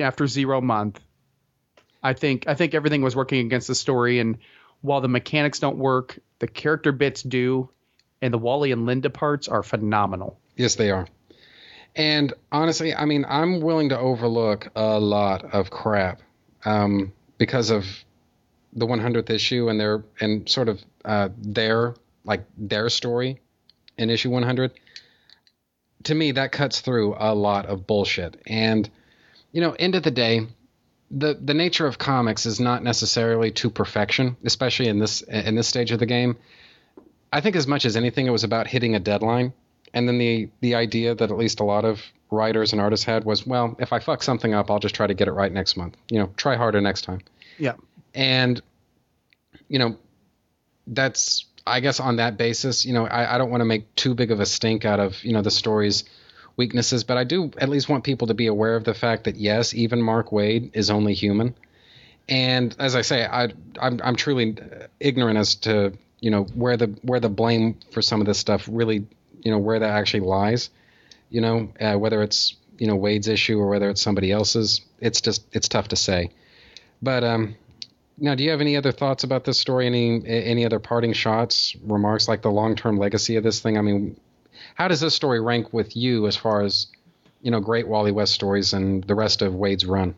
after 0.00 0.26
zero 0.26 0.60
month, 0.60 1.00
I 2.02 2.14
think 2.14 2.46
I 2.46 2.54
think 2.54 2.74
everything 2.74 3.02
was 3.02 3.14
working 3.14 3.44
against 3.46 3.68
the 3.68 3.74
story. 3.74 4.18
And 4.18 4.38
while 4.80 5.00
the 5.00 5.08
mechanics 5.08 5.58
don't 5.58 5.76
work, 5.76 6.18
the 6.38 6.46
character 6.46 6.92
bits 6.92 7.22
do, 7.22 7.68
and 8.22 8.32
the 8.32 8.38
Wally 8.38 8.72
and 8.72 8.86
Linda 8.86 9.10
parts 9.10 9.48
are 9.48 9.62
phenomenal. 9.62 10.38
Yes, 10.56 10.74
they 10.74 10.90
are. 10.90 11.06
And 11.96 12.32
honestly, 12.52 12.94
I 12.94 13.04
mean, 13.04 13.24
I'm 13.28 13.60
willing 13.60 13.88
to 13.88 13.98
overlook 13.98 14.68
a 14.76 14.98
lot 14.98 15.44
of 15.52 15.70
crap 15.70 16.22
um, 16.64 17.12
because 17.38 17.70
of 17.70 17.84
the 18.72 18.86
100th 18.86 19.30
issue 19.30 19.68
and 19.68 19.80
their 19.80 20.04
and 20.20 20.48
sort 20.48 20.68
of 20.68 20.80
uh, 21.04 21.30
their 21.36 21.94
like 22.24 22.44
their 22.56 22.88
story 22.88 23.40
in 23.98 24.10
issue 24.10 24.30
100. 24.30 24.72
To 26.04 26.14
me, 26.14 26.32
that 26.32 26.52
cuts 26.52 26.80
through 26.80 27.16
a 27.18 27.34
lot 27.34 27.66
of 27.66 27.86
bullshit. 27.86 28.40
And 28.46 28.88
you 29.52 29.60
know, 29.60 29.72
end 29.72 29.96
of 29.96 30.02
the 30.02 30.10
day, 30.10 30.46
the 31.10 31.34
the 31.34 31.54
nature 31.54 31.86
of 31.86 31.98
comics 31.98 32.46
is 32.46 32.60
not 32.60 32.82
necessarily 32.82 33.50
to 33.50 33.70
perfection, 33.70 34.36
especially 34.44 34.88
in 34.88 34.98
this 34.98 35.22
in 35.22 35.54
this 35.56 35.66
stage 35.68 35.90
of 35.90 35.98
the 35.98 36.06
game. 36.06 36.36
I 37.32 37.40
think 37.40 37.56
as 37.56 37.66
much 37.66 37.84
as 37.84 37.96
anything, 37.96 38.26
it 38.26 38.30
was 38.30 38.44
about 38.44 38.66
hitting 38.66 38.94
a 38.94 39.00
deadline. 39.00 39.52
And 39.92 40.06
then 40.06 40.18
the 40.18 40.48
the 40.60 40.76
idea 40.76 41.14
that 41.14 41.30
at 41.30 41.36
least 41.36 41.60
a 41.60 41.64
lot 41.64 41.84
of 41.84 42.00
writers 42.30 42.72
and 42.72 42.80
artists 42.80 43.04
had 43.04 43.24
was, 43.24 43.44
well, 43.44 43.76
if 43.80 43.92
I 43.92 43.98
fuck 43.98 44.22
something 44.22 44.54
up, 44.54 44.70
I'll 44.70 44.78
just 44.78 44.94
try 44.94 45.08
to 45.08 45.14
get 45.14 45.26
it 45.26 45.32
right 45.32 45.52
next 45.52 45.76
month. 45.76 45.96
You 46.10 46.20
know, 46.20 46.30
try 46.36 46.54
harder 46.54 46.80
next 46.80 47.02
time. 47.02 47.20
Yeah. 47.58 47.74
And 48.14 48.62
you 49.68 49.80
know, 49.80 49.96
that's 50.86 51.46
I 51.66 51.80
guess 51.80 51.98
on 51.98 52.16
that 52.16 52.36
basis, 52.36 52.86
you 52.86 52.92
know, 52.92 53.06
I, 53.06 53.34
I 53.34 53.38
don't 53.38 53.50
want 53.50 53.62
to 53.62 53.66
make 53.66 53.94
too 53.96 54.14
big 54.14 54.30
of 54.30 54.38
a 54.38 54.46
stink 54.46 54.84
out 54.84 55.00
of 55.00 55.22
you 55.24 55.32
know 55.32 55.42
the 55.42 55.50
story's 55.50 56.04
weaknesses, 56.56 57.04
but 57.04 57.16
I 57.16 57.24
do 57.24 57.50
at 57.58 57.68
least 57.68 57.88
want 57.88 58.04
people 58.04 58.28
to 58.28 58.34
be 58.34 58.46
aware 58.46 58.76
of 58.76 58.84
the 58.84 58.94
fact 58.94 59.24
that 59.24 59.36
yes, 59.36 59.74
even 59.74 60.02
Mark 60.02 60.30
Waid 60.30 60.70
is 60.74 60.90
only 60.90 61.14
human. 61.14 61.54
And 62.28 62.74
as 62.78 62.94
I 62.94 63.02
say, 63.02 63.24
I 63.24 63.48
I'm, 63.80 64.00
I'm 64.02 64.16
truly 64.16 64.56
ignorant 65.00 65.38
as 65.38 65.56
to 65.56 65.92
you 66.20 66.30
know 66.30 66.44
where 66.54 66.76
the 66.76 66.86
where 67.02 67.20
the 67.20 67.28
blame 67.28 67.78
for 67.92 68.02
some 68.02 68.20
of 68.20 68.26
this 68.26 68.38
stuff 68.38 68.68
really 68.70 69.06
you 69.42 69.50
know 69.50 69.58
where 69.58 69.78
that 69.78 69.90
actually 69.90 70.20
lies. 70.20 70.70
You 71.30 71.40
know 71.40 71.72
uh, 71.80 71.94
whether 71.94 72.22
it's 72.22 72.56
you 72.78 72.86
know 72.86 72.96
Waid's 72.96 73.28
issue 73.28 73.58
or 73.58 73.68
whether 73.68 73.90
it's 73.90 74.02
somebody 74.02 74.30
else's. 74.30 74.80
It's 75.00 75.20
just 75.20 75.44
it's 75.52 75.68
tough 75.68 75.88
to 75.88 75.96
say. 75.96 76.30
But 77.02 77.24
um, 77.24 77.56
now, 78.22 78.34
do 78.34 78.44
you 78.44 78.50
have 78.50 78.60
any 78.60 78.76
other 78.76 78.92
thoughts 78.92 79.24
about 79.24 79.44
this 79.44 79.58
story? 79.58 79.86
Any 79.86 80.24
any 80.26 80.66
other 80.66 80.78
parting 80.78 81.14
shots, 81.14 81.74
remarks 81.82 82.28
like 82.28 82.42
the 82.42 82.50
long 82.50 82.76
term 82.76 82.98
legacy 82.98 83.36
of 83.36 83.42
this 83.42 83.60
thing? 83.60 83.78
I 83.78 83.80
mean, 83.80 84.20
how 84.80 84.88
does 84.88 85.00
this 85.00 85.14
story 85.14 85.42
rank 85.42 85.74
with 85.74 85.94
you 85.94 86.26
as 86.26 86.36
far 86.36 86.62
as 86.62 86.86
you 87.42 87.50
know 87.50 87.60
great 87.60 87.86
Wally 87.86 88.12
West 88.12 88.32
stories 88.32 88.72
and 88.72 89.04
the 89.04 89.14
rest 89.14 89.42
of 89.42 89.54
Waid's 89.54 89.84
run? 89.84 90.14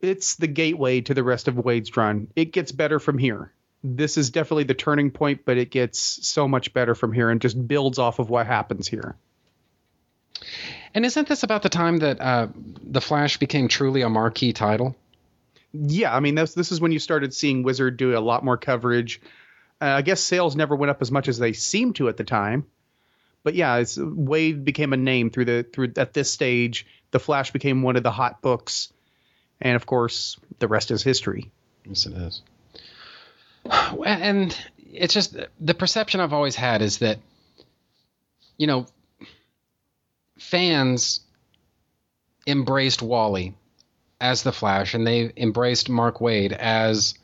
it's 0.00 0.34
the 0.34 0.48
gateway 0.48 1.00
to 1.02 1.14
the 1.14 1.22
rest 1.22 1.46
of 1.46 1.56
Waid's 1.56 1.96
run. 1.96 2.28
It 2.34 2.52
gets 2.52 2.72
better 2.72 2.98
from 2.98 3.16
here. 3.16 3.52
This 3.84 4.16
is 4.16 4.30
definitely 4.30 4.64
the 4.64 4.74
turning 4.74 5.12
point, 5.12 5.44
but 5.44 5.56
it 5.56 5.70
gets 5.70 6.26
so 6.26 6.48
much 6.48 6.72
better 6.72 6.96
from 6.96 7.12
here 7.12 7.30
and 7.30 7.40
just 7.40 7.68
builds 7.68 8.00
off 8.00 8.18
of 8.18 8.28
what 8.28 8.46
happens 8.46 8.88
here. 8.88 9.14
And 10.92 11.06
isn't 11.06 11.28
this 11.28 11.44
about 11.44 11.62
the 11.62 11.68
time 11.68 11.98
that 11.98 12.20
uh, 12.20 12.48
the 12.56 13.00
Flash 13.00 13.36
became 13.36 13.68
truly 13.68 14.02
a 14.02 14.08
marquee 14.08 14.52
title? 14.52 14.96
Yeah, 15.72 16.12
I 16.14 16.18
mean, 16.18 16.34
this 16.34 16.54
this 16.54 16.72
is 16.72 16.80
when 16.80 16.90
you 16.90 16.98
started 16.98 17.32
seeing 17.32 17.62
Wizard 17.62 17.96
do 17.98 18.18
a 18.18 18.20
lot 18.20 18.44
more 18.44 18.56
coverage. 18.56 19.20
Uh, 19.80 19.86
I 19.86 20.02
guess 20.02 20.20
sales 20.20 20.56
never 20.56 20.74
went 20.74 20.90
up 20.90 21.02
as 21.02 21.12
much 21.12 21.28
as 21.28 21.38
they 21.38 21.52
seemed 21.52 21.96
to 21.96 22.08
at 22.08 22.16
the 22.16 22.24
time, 22.24 22.66
but 23.42 23.54
yeah, 23.54 23.76
it's, 23.76 23.96
Waid 23.96 24.64
became 24.64 24.92
a 24.92 24.96
name 24.96 25.30
through 25.30 25.44
the 25.46 25.66
through 25.72 25.92
at 25.96 26.12
this 26.12 26.30
stage. 26.30 26.86
The 27.10 27.20
Flash 27.20 27.50
became 27.50 27.82
one 27.82 27.96
of 27.96 28.02
the 28.02 28.10
hot 28.10 28.42
books, 28.42 28.92
and 29.60 29.76
of 29.76 29.86
course, 29.86 30.36
the 30.58 30.68
rest 30.68 30.90
is 30.90 31.02
history. 31.02 31.50
Yes, 31.84 32.06
it 32.06 32.14
is. 32.14 32.42
And 34.04 34.56
it's 34.92 35.12
just 35.12 35.36
the 35.60 35.74
perception 35.74 36.20
I've 36.20 36.32
always 36.32 36.56
had 36.56 36.80
is 36.80 36.98
that, 36.98 37.18
you 38.56 38.66
know, 38.66 38.86
fans 40.38 41.20
embraced 42.46 43.02
Wally 43.02 43.54
as 44.20 44.42
the 44.42 44.52
Flash, 44.52 44.94
and 44.94 45.06
they 45.06 45.32
embraced 45.36 45.88
Mark 45.88 46.18
Waid 46.18 46.52
as 46.52 47.14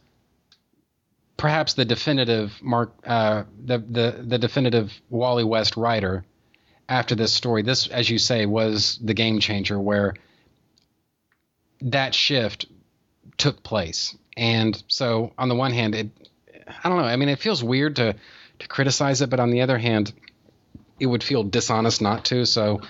perhaps 1.37 1.75
the 1.75 1.85
definitive 1.85 2.61
Mark, 2.63 2.93
uh, 3.07 3.45
the 3.65 3.79
the 3.79 4.25
the 4.27 4.39
definitive 4.39 4.93
Wally 5.11 5.45
West 5.45 5.77
writer 5.77 6.25
after 6.89 7.15
this 7.15 7.33
story. 7.33 7.63
This, 7.63 7.89
as 7.89 8.09
you 8.09 8.19
say, 8.19 8.47
was 8.47 8.99
the 9.03 9.15
game 9.15 9.41
changer 9.41 9.79
where 9.79 10.15
that 11.83 12.15
shift 12.15 12.67
took 13.37 13.63
place. 13.63 14.17
And 14.37 14.81
so, 14.89 15.33
on 15.39 15.49
the 15.49 15.55
one 15.55 15.73
hand, 15.73 15.95
it, 15.95 16.11
I 16.83 16.89
don't 16.89 16.99
know. 16.99 17.05
I 17.05 17.17
mean, 17.17 17.29
it 17.29 17.39
feels 17.39 17.63
weird 17.63 17.97
to 17.97 18.15
to 18.61 18.69
criticize 18.69 19.21
it, 19.21 19.31
but 19.31 19.41
on 19.41 19.51
the 19.51 19.63
other 19.63 19.79
hand, 19.79 20.13
it 21.01 21.07
would 21.07 21.23
feel 21.23 21.43
dishonest 21.43 22.01
not 22.01 22.25
to. 22.27 22.47
So, 22.47 22.81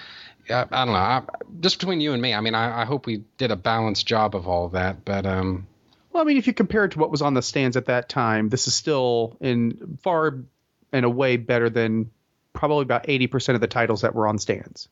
I, 0.51 0.65
I 0.71 0.85
don't 0.85 0.95
know. 0.95 0.95
I, 0.95 1.23
just 1.61 1.79
between 1.79 2.01
you 2.01 2.12
and 2.12 2.21
me, 2.21 2.35
I 2.35 2.41
mean, 2.41 2.55
I, 2.55 2.83
I 2.83 2.85
hope 2.85 3.07
we 3.07 3.25
did 3.39 3.51
a 3.51 3.57
balanced 3.57 4.07
job 4.07 4.35
of 4.35 4.47
all 4.47 4.66
of 4.66 4.73
that. 4.73 5.05
But 5.05 5.27
um, 5.27 5.66
Well, 6.15 6.23
I 6.23 6.27
mean, 6.27 6.36
if 6.36 6.47
you 6.47 6.55
compare 6.55 6.85
it 6.85 6.93
to 6.93 7.01
what 7.01 7.11
was 7.11 7.23
on 7.23 7.35
the 7.35 7.43
stands 7.43 7.77
at 7.77 7.86
that 7.86 8.09
time, 8.09 8.49
this 8.49 8.69
is 8.69 8.74
still 8.74 9.36
in 9.41 9.99
far 10.01 10.45
and 10.93 11.05
away 11.05 11.36
better 11.36 11.69
than 11.69 12.12
probably 12.53 12.82
about 12.82 13.09
eighty 13.09 13.27
percent 13.27 13.57
of 13.57 13.61
the 13.61 13.66
titles 13.66 14.03
that 14.03 14.15
were 14.15 14.28
on 14.28 14.39
stands. 14.39 14.89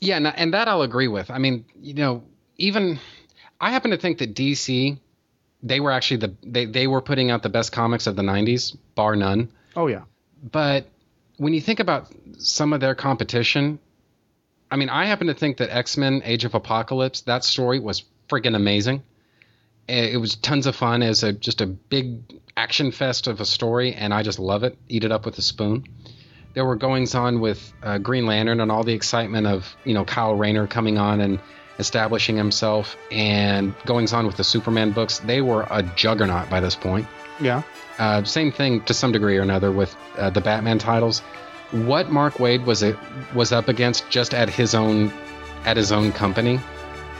Yeah, 0.00 0.18
and, 0.18 0.28
and 0.28 0.54
that 0.54 0.68
I'll 0.68 0.82
agree 0.82 1.08
with. 1.08 1.28
I 1.32 1.38
mean, 1.38 1.64
you 1.74 1.94
know, 1.94 2.22
even 2.56 3.00
I 3.60 3.72
happen 3.72 3.90
to 3.90 3.96
think 3.96 4.18
that 4.18 4.32
DC, 4.32 4.96
they 5.64 5.80
were 5.80 5.90
actually 5.90 6.18
the 6.18 6.34
they 6.44 6.66
they 6.66 6.86
were 6.86 7.02
putting 7.02 7.32
out 7.32 7.42
the 7.42 7.48
best 7.48 7.72
comics 7.72 8.06
of 8.06 8.14
the 8.14 8.22
'90s, 8.22 8.76
bar 8.94 9.16
none. 9.16 9.48
Oh 9.74 9.88
yeah, 9.88 10.02
But 10.52 10.86
when 11.36 11.52
you 11.52 11.60
think 11.60 11.80
about 11.80 12.14
some 12.38 12.72
of 12.72 12.78
their 12.78 12.94
competition, 12.94 13.80
I 14.70 14.76
mean, 14.76 14.88
I 14.88 15.06
happen 15.06 15.26
to 15.26 15.34
think 15.34 15.56
that 15.56 15.74
X 15.74 15.96
Men: 15.96 16.22
Age 16.24 16.44
of 16.44 16.54
Apocalypse 16.54 17.22
that 17.22 17.42
story 17.42 17.80
was 17.80 18.04
friggin' 18.34 18.56
amazing. 18.56 19.02
Eh, 19.88 20.10
It 20.12 20.16
was 20.16 20.34
tons 20.36 20.66
of 20.66 20.74
fun 20.76 21.02
as 21.02 21.22
a 21.22 21.32
just 21.32 21.60
a 21.60 21.66
big 21.66 22.20
action 22.56 22.90
fest 22.92 23.26
of 23.26 23.40
a 23.40 23.44
story, 23.44 23.94
and 23.94 24.12
I 24.14 24.22
just 24.22 24.38
love 24.38 24.64
it. 24.64 24.76
Eat 24.88 25.04
it 25.04 25.12
up 25.12 25.24
with 25.26 25.38
a 25.38 25.42
spoon. 25.42 25.84
There 26.54 26.64
were 26.64 26.76
goings 26.76 27.14
on 27.14 27.40
with 27.40 27.72
uh, 27.82 27.98
Green 27.98 28.26
Lantern 28.26 28.60
and 28.60 28.70
all 28.70 28.84
the 28.84 28.92
excitement 28.92 29.46
of 29.46 29.74
you 29.84 29.94
know 29.94 30.04
Kyle 30.04 30.34
Rayner 30.34 30.66
coming 30.66 30.98
on 30.98 31.20
and 31.20 31.38
establishing 31.78 32.36
himself, 32.36 32.96
and 33.10 33.74
goings 33.84 34.12
on 34.12 34.26
with 34.26 34.36
the 34.36 34.44
Superman 34.44 34.92
books. 34.92 35.18
They 35.18 35.40
were 35.40 35.66
a 35.70 35.82
juggernaut 35.82 36.48
by 36.48 36.60
this 36.60 36.76
point. 36.76 37.06
yeah. 37.40 37.62
Uh, 37.98 38.24
same 38.24 38.50
thing 38.50 38.80
to 38.82 38.94
some 38.94 39.12
degree 39.12 39.36
or 39.38 39.42
another 39.42 39.70
with 39.70 39.96
uh, 40.18 40.28
the 40.30 40.40
Batman 40.40 40.78
titles. 40.78 41.20
What 41.70 42.10
Mark 42.10 42.34
Waid 42.34 42.64
was 42.64 42.82
a, 42.82 42.96
was 43.36 43.52
up 43.52 43.68
against 43.68 44.08
just 44.10 44.34
at 44.34 44.48
his 44.48 44.74
own 44.74 45.12
at 45.64 45.76
his 45.76 45.90
own 45.92 46.10
company, 46.12 46.58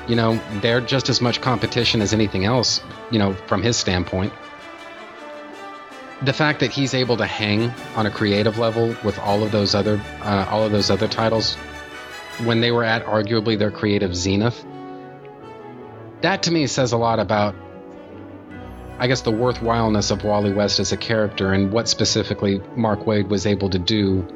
you 0.09 0.17
know, 0.17 0.41
they're 0.61 0.81
just 0.81 1.09
as 1.09 1.21
much 1.21 1.41
competition 1.41 2.01
as 2.03 2.13
anything 2.13 2.45
else, 2.45 2.81
you 3.11 3.19
know, 3.19 3.35
from 3.47 3.63
his 3.63 3.77
standpoint. 3.77 4.33
The 6.23 6.33
fact 6.33 6.61
that 6.61 6.71
he's 6.71 6.95
able 6.95 7.17
to 7.19 7.27
hang 7.27 7.73
on 7.97 8.07
a 8.07 8.11
creative 8.11 8.59
level 8.59 8.95
with 9.05 9.19
all 9.19 9.43
of 9.43 9.53
those 9.53 9.75
other 9.75 10.01
uh, 10.23 10.47
all 10.51 10.65
of 10.65 10.73
those 10.73 10.91
other 10.91 11.09
titles 11.09 11.57
when 12.45 12.61
they 12.61 12.71
were 12.71 12.85
at 12.85 13.05
arguably 13.05 13.59
their 13.59 13.71
creative 13.71 14.15
zenith, 14.15 14.65
that 16.23 16.43
to 16.45 16.51
me 16.51 16.67
says 16.67 16.93
a 16.93 16.97
lot 16.97 17.19
about 17.19 17.55
I 18.99 19.09
guess 19.09 19.23
the 19.23 19.33
worthwhileness 19.33 20.11
of 20.11 20.23
Wally 20.23 20.53
West 20.53 20.79
as 20.79 20.93
a 20.93 20.97
character 20.97 21.53
and 21.53 21.73
what 21.73 21.89
specifically 21.89 22.61
Mark 22.77 23.01
Waid 23.01 23.29
was 23.29 23.45
able 23.45 23.69
to 23.71 23.79
do 23.79 24.27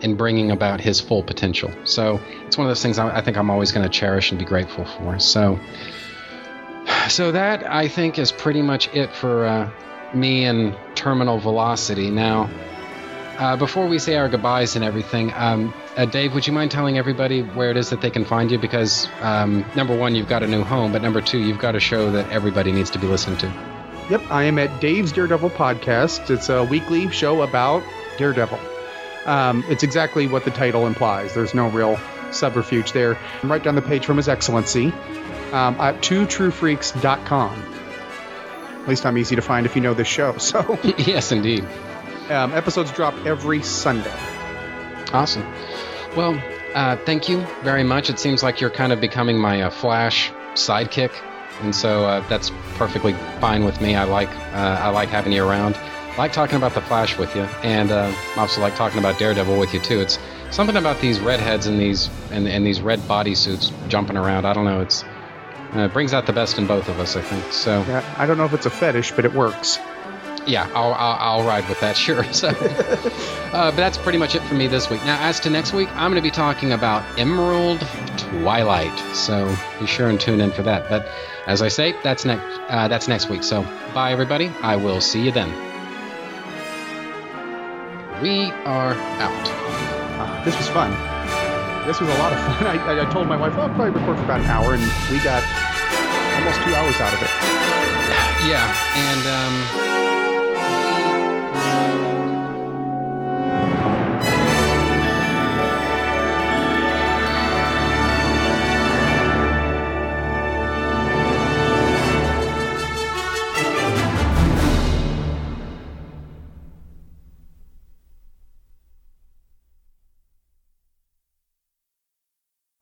in 0.00 0.16
bringing 0.16 0.50
about 0.50 0.80
his 0.80 1.00
full 1.00 1.22
potential. 1.22 1.72
So 1.84 2.20
it's 2.46 2.58
one 2.58 2.66
of 2.66 2.70
those 2.70 2.82
things 2.82 2.98
I, 2.98 3.16
I 3.16 3.20
think 3.22 3.36
I'm 3.36 3.50
always 3.50 3.72
going 3.72 3.84
to 3.84 3.92
cherish 3.92 4.30
and 4.30 4.38
be 4.38 4.44
grateful 4.44 4.84
for. 4.84 5.18
So, 5.18 5.58
so 7.08 7.32
that 7.32 7.70
I 7.70 7.88
think 7.88 8.18
is 8.18 8.32
pretty 8.32 8.62
much 8.62 8.94
it 8.94 9.12
for 9.12 9.46
uh, 9.46 9.70
me 10.14 10.44
and 10.44 10.76
Terminal 10.94 11.38
Velocity. 11.38 12.10
Now, 12.10 12.50
uh, 13.38 13.56
before 13.56 13.86
we 13.86 13.98
say 13.98 14.16
our 14.16 14.28
goodbyes 14.28 14.76
and 14.76 14.84
everything, 14.84 15.32
um, 15.34 15.74
uh, 15.96 16.06
Dave, 16.06 16.34
would 16.34 16.46
you 16.46 16.52
mind 16.52 16.70
telling 16.70 16.98
everybody 16.98 17.42
where 17.42 17.70
it 17.70 17.76
is 17.76 17.90
that 17.90 18.00
they 18.00 18.10
can 18.10 18.24
find 18.24 18.50
you? 18.50 18.58
Because 18.58 19.08
um, 19.20 19.64
number 19.74 19.96
one, 19.96 20.14
you've 20.14 20.28
got 20.28 20.42
a 20.42 20.46
new 20.46 20.62
home, 20.62 20.92
but 20.92 21.02
number 21.02 21.20
two, 21.20 21.38
you've 21.38 21.58
got 21.58 21.74
a 21.74 21.80
show 21.80 22.10
that 22.10 22.30
everybody 22.30 22.72
needs 22.72 22.90
to 22.90 22.98
be 22.98 23.06
listening 23.06 23.38
to. 23.38 23.46
Yep, 24.10 24.22
I 24.30 24.44
am 24.44 24.58
at 24.58 24.80
Dave's 24.80 25.12
Daredevil 25.12 25.50
podcast. 25.50 26.30
It's 26.30 26.48
a 26.48 26.64
weekly 26.64 27.10
show 27.10 27.42
about 27.42 27.82
Daredevil. 28.18 28.75
Um, 29.26 29.64
it's 29.68 29.82
exactly 29.82 30.26
what 30.28 30.44
the 30.44 30.50
title 30.50 30.86
implies. 30.86 31.34
There's 31.34 31.52
no 31.54 31.68
real 31.68 31.98
subterfuge 32.30 32.92
there. 32.92 33.18
Right 33.42 33.62
down 33.62 33.74
the 33.74 33.82
page 33.82 34.06
from 34.06 34.16
His 34.16 34.28
Excellency 34.28 34.86
um, 35.52 35.76
at 35.80 35.96
twotruefreaks.com. 36.02 37.72
At 38.82 38.88
least 38.88 39.04
I'm 39.04 39.18
easy 39.18 39.34
to 39.36 39.42
find 39.42 39.66
if 39.66 39.74
you 39.74 39.82
know 39.82 39.94
this 39.94 40.06
show. 40.08 40.36
So 40.38 40.78
yes, 40.98 41.32
indeed. 41.32 41.64
um, 42.30 42.52
episodes 42.52 42.92
drop 42.92 43.14
every 43.26 43.62
Sunday. 43.62 44.14
Awesome. 45.12 45.44
Well, 46.16 46.40
uh, 46.74 46.96
thank 46.98 47.28
you 47.28 47.40
very 47.62 47.82
much. 47.84 48.10
It 48.10 48.18
seems 48.18 48.42
like 48.42 48.60
you're 48.60 48.70
kind 48.70 48.92
of 48.92 49.00
becoming 49.00 49.38
my 49.38 49.62
uh, 49.62 49.70
Flash 49.70 50.30
sidekick, 50.54 51.12
and 51.62 51.74
so 51.74 52.04
uh, 52.04 52.20
that's 52.28 52.50
perfectly 52.74 53.12
fine 53.40 53.64
with 53.64 53.80
me. 53.80 53.94
I 53.96 54.04
like 54.04 54.28
uh, 54.52 54.78
I 54.82 54.88
like 54.90 55.08
having 55.08 55.32
you 55.32 55.44
around. 55.46 55.74
Like 56.18 56.32
talking 56.32 56.56
about 56.56 56.72
the 56.74 56.80
Flash 56.80 57.18
with 57.18 57.34
you, 57.36 57.42
and 57.62 57.90
uh, 57.90 58.10
I 58.36 58.40
also 58.40 58.60
like 58.62 58.74
talking 58.74 58.98
about 58.98 59.18
Daredevil 59.18 59.58
with 59.58 59.74
you 59.74 59.80
too. 59.80 60.00
It's 60.00 60.18
something 60.50 60.76
about 60.76 61.00
these 61.00 61.20
redheads 61.20 61.66
and 61.66 61.78
these 61.78 62.08
and, 62.30 62.48
and 62.48 62.66
these 62.66 62.80
red 62.80 63.00
bodysuits 63.00 63.70
jumping 63.88 64.16
around. 64.16 64.46
I 64.46 64.54
don't 64.54 64.64
know. 64.64 64.80
It's 64.80 65.04
uh, 65.74 65.80
it 65.80 65.92
brings 65.92 66.14
out 66.14 66.24
the 66.26 66.32
best 66.32 66.56
in 66.58 66.66
both 66.66 66.88
of 66.88 66.98
us, 67.00 67.16
I 67.16 67.20
think. 67.22 67.52
So 67.52 67.84
Yeah, 67.86 68.14
I 68.16 68.24
don't 68.24 68.38
know 68.38 68.46
if 68.46 68.54
it's 68.54 68.64
a 68.66 68.70
fetish, 68.70 69.12
but 69.12 69.24
it 69.26 69.32
works. 69.34 69.78
yeah, 70.46 70.70
I'll, 70.74 70.94
I'll, 70.94 71.40
I'll 71.40 71.44
ride 71.46 71.68
with 71.68 71.80
that, 71.80 71.96
sure. 72.06 72.24
So, 72.32 72.48
uh, 72.48 73.70
but 73.70 73.76
that's 73.76 73.98
pretty 73.98 74.16
much 74.16 74.34
it 74.34 74.42
for 74.42 74.54
me 74.54 74.68
this 74.68 74.88
week. 74.88 75.04
Now, 75.04 75.20
as 75.20 75.38
to 75.40 75.50
next 75.50 75.72
week, 75.74 75.88
I'm 75.96 76.10
going 76.12 76.14
to 76.14 76.22
be 76.22 76.30
talking 76.30 76.72
about 76.72 77.02
Emerald 77.18 77.80
Twilight. 78.16 78.96
So 79.14 79.54
be 79.80 79.86
sure 79.86 80.08
and 80.08 80.18
tune 80.20 80.40
in 80.40 80.52
for 80.52 80.62
that. 80.62 80.88
But 80.88 81.06
as 81.46 81.60
I 81.62 81.68
say, 81.68 81.94
that's 82.02 82.24
next. 82.24 82.44
Uh, 82.70 82.88
that's 82.88 83.06
next 83.08 83.28
week. 83.28 83.42
So 83.42 83.62
bye, 83.92 84.12
everybody. 84.12 84.50
I 84.62 84.76
will 84.76 85.00
see 85.00 85.22
you 85.22 85.32
then. 85.32 85.75
We 88.22 88.50
are 88.64 88.94
out. 89.20 89.46
Uh, 90.16 90.44
this 90.44 90.56
was 90.56 90.68
fun. 90.68 90.90
This 91.86 92.00
was 92.00 92.08
a 92.08 92.16
lot 92.16 92.32
of 92.32 92.40
fun. 92.40 92.66
I, 92.88 93.02
I, 93.02 93.12
told 93.12 93.28
my 93.28 93.36
wife, 93.36 93.52
I'll 93.54 93.68
probably 93.68 93.90
record 93.90 94.16
for 94.16 94.24
about 94.24 94.40
an 94.40 94.46
hour, 94.46 94.72
and 94.72 94.80
we 95.12 95.20
got 95.20 95.44
almost 96.40 96.64
two 96.64 96.72
hours 96.72 96.96
out 96.96 97.12
of 97.12 97.20
it. 97.20 97.28
Yeah, 98.48 98.64
and 98.96 99.22
um, 99.28 99.95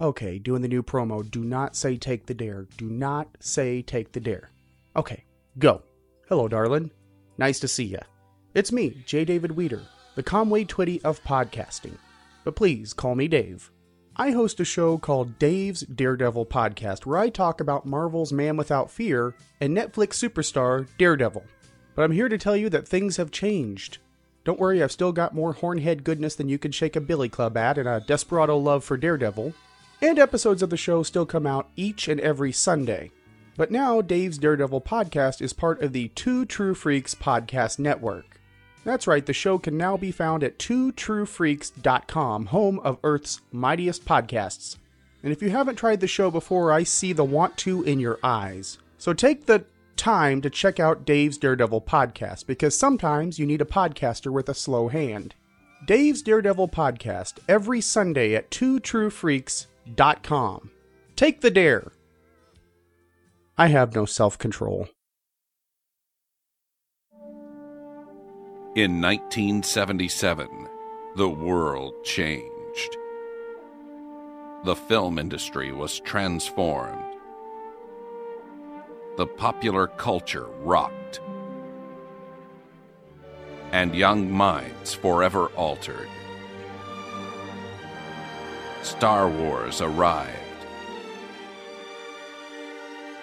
Okay, 0.05 0.39
doing 0.39 0.61
the 0.61 0.69
new 0.69 0.83
promo. 0.83 1.29
Do 1.31 1.43
not 1.43 1.75
say 1.75 1.97
take 1.97 2.27
the 2.27 2.35
dare. 2.35 2.67
Do 2.77 2.91
not 2.91 3.39
say 3.41 3.81
take 3.81 4.13
the 4.13 4.21
dare. 4.21 4.51
Okay, 4.95 5.25
go. 5.59 5.83
Hello, 6.29 6.47
darling. 6.47 6.91
Nice 7.39 7.59
to 7.61 7.69
see 7.69 7.85
ya. 7.85 8.01
It's 8.53 8.71
me, 8.71 9.03
J. 9.07 9.25
David 9.25 9.53
Weeder, 9.53 9.81
the 10.15 10.23
Conway 10.23 10.65
Twitty 10.65 11.03
of 11.05 11.25
podcasting. 11.25 11.97
But 12.45 12.55
please 12.55 12.93
call 12.93 13.15
me 13.15 13.29
Dave. 13.29 13.71
I 14.15 14.33
host 14.33 14.61
a 14.61 14.65
show 14.67 14.99
called 14.99 15.39
Dave's 15.39 15.81
Daredevil 15.81 16.47
Podcast 16.47 17.07
where 17.07 17.17
I 17.17 17.31
talk 17.31 17.63
about 17.63 17.87
Marvel's 17.87 18.31
Man 18.31 18.59
Without 18.59 18.91
Fear 18.91 19.35
and 19.63 19.75
Netflix 19.75 20.23
superstar 20.23 20.87
Daredevil. 20.99 21.45
But 21.95 22.03
I'm 22.03 22.13
here 22.13 22.29
to 22.29 22.37
tell 22.37 22.59
you 22.59 22.69
that 22.69 22.87
things 22.87 23.17
have 23.17 23.31
changed. 23.31 23.97
Don't 24.45 24.61
worry, 24.61 24.83
I've 24.83 24.93
still 24.93 25.13
got 25.13 25.35
more 25.35 25.55
hornhead 25.55 26.05
goodness 26.05 26.35
than 26.35 26.51
you 26.51 26.59
can 26.59 26.73
shake 26.73 26.95
a 26.95 27.01
billy 27.01 27.31
club 27.31 27.57
at 27.57 27.79
and 27.79 27.89
a 27.89 28.05
desperado 28.07 28.59
love 28.59 28.85
for 28.85 28.99
Daredevil. 28.99 29.55
And 30.01 30.19
episodes 30.19 30.63
of 30.63 30.71
the 30.71 30.77
show 30.77 31.03
still 31.03 31.27
come 31.27 31.47
out 31.47 31.71
each 31.77 32.09
and 32.09 32.21
every 32.21 32.53
Sunday. 32.53 33.11
But 33.57 33.71
now 33.71 34.03
Dave's 34.03 34.39
Daredevil 34.39 34.83
podcast 34.83 35.41
is 35.41 35.53
part 35.53 35.81
of 35.83 35.93
the 35.93 36.09
Two 36.09 36.45
True 36.45 36.75
Freaks 36.75 37.15
podcast 37.15 37.79
network. 37.79 38.41
That's 38.85 39.07
right, 39.07 39.25
the 39.25 39.33
show 39.33 39.59
can 39.59 39.79
now 39.79 39.97
be 39.97 40.11
found 40.11 40.43
at 40.45 40.59
twotruefreaks.com, 40.59 42.47
home 42.47 42.79
of 42.81 42.99
Earth's 43.03 43.41
mightiest 43.51 44.05
podcasts. 44.05 44.77
And 45.23 45.33
if 45.33 45.41
you 45.41 45.49
haven't 45.49 45.77
tried 45.77 46.01
the 46.01 46.07
show 46.07 46.31
before, 46.31 46.71
I 46.71 46.83
see 46.83 47.15
the 47.15 47.25
want 47.25 47.57
to 47.59 47.83
in 47.85 47.99
your 47.99 48.19
eyes. 48.23 48.77
So 48.99 49.15
take 49.15 49.47
the 49.47 49.65
time 49.97 50.43
to 50.43 50.51
check 50.51 50.79
out 50.79 51.07
Dave's 51.07 51.39
Daredevil 51.39 51.83
podcast 51.83 52.47
because 52.47 52.77
sometimes 52.77 53.39
you 53.39 53.47
need 53.47 53.63
a 53.63 53.67
podcaster 53.67 54.31
with 54.31 54.51
a 54.51 54.55
slow 54.55 54.89
hand. 54.89 55.35
Dave's 55.87 56.21
Daredevil 56.21 56.69
podcast 56.69 57.39
every 57.49 57.81
Sunday 57.81 58.35
at 58.35 58.51
twotruefreaks.com. 58.51 59.74
Take 61.17 61.41
the 61.41 61.51
dare. 61.51 61.93
I 63.57 63.69
have 63.69 63.95
no 63.95 64.05
self 64.05 64.39
control. 64.39 64.89
In 68.75 69.01
1977, 69.01 70.49
the 71.15 71.29
world 71.29 71.95
changed. 72.03 72.97
The 74.65 74.75
film 74.75 75.19
industry 75.19 75.71
was 75.71 76.01
transformed. 76.01 77.05
The 79.17 79.27
popular 79.27 79.87
culture 79.87 80.47
rocked. 80.63 81.21
And 83.71 83.95
young 83.95 84.29
minds 84.33 84.93
forever 84.93 85.47
altered. 85.57 86.09
Star 88.85 89.29
Wars 89.29 89.81
arrived. 89.81 90.37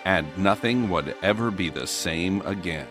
And 0.05 0.25
nothing 0.37 0.89
would 0.89 1.13
ever 1.21 1.51
be 1.51 1.69
the 1.69 1.85
same 1.85 2.41
again. 2.41 2.87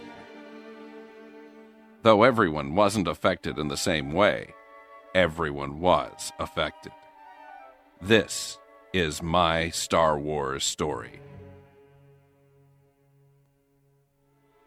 Though 2.02 2.22
everyone 2.22 2.76
wasn't 2.76 3.08
affected 3.08 3.58
in 3.58 3.68
the 3.68 3.76
same 3.76 4.12
way, 4.12 4.54
everyone 5.14 5.80
was 5.80 6.32
affected. 6.38 6.92
This 8.00 8.58
is 8.92 9.20
my 9.20 9.68
Star 9.70 10.16
Wars 10.18 10.64
story. 10.64 11.20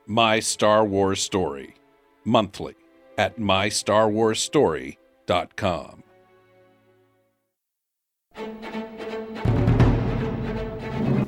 My 0.05 0.41
Star 0.41 0.83
Wars 0.83 1.23
Story, 1.23 1.75
monthly 2.25 2.75
at 3.17 3.39
mystarwarsstory.com. 3.39 6.02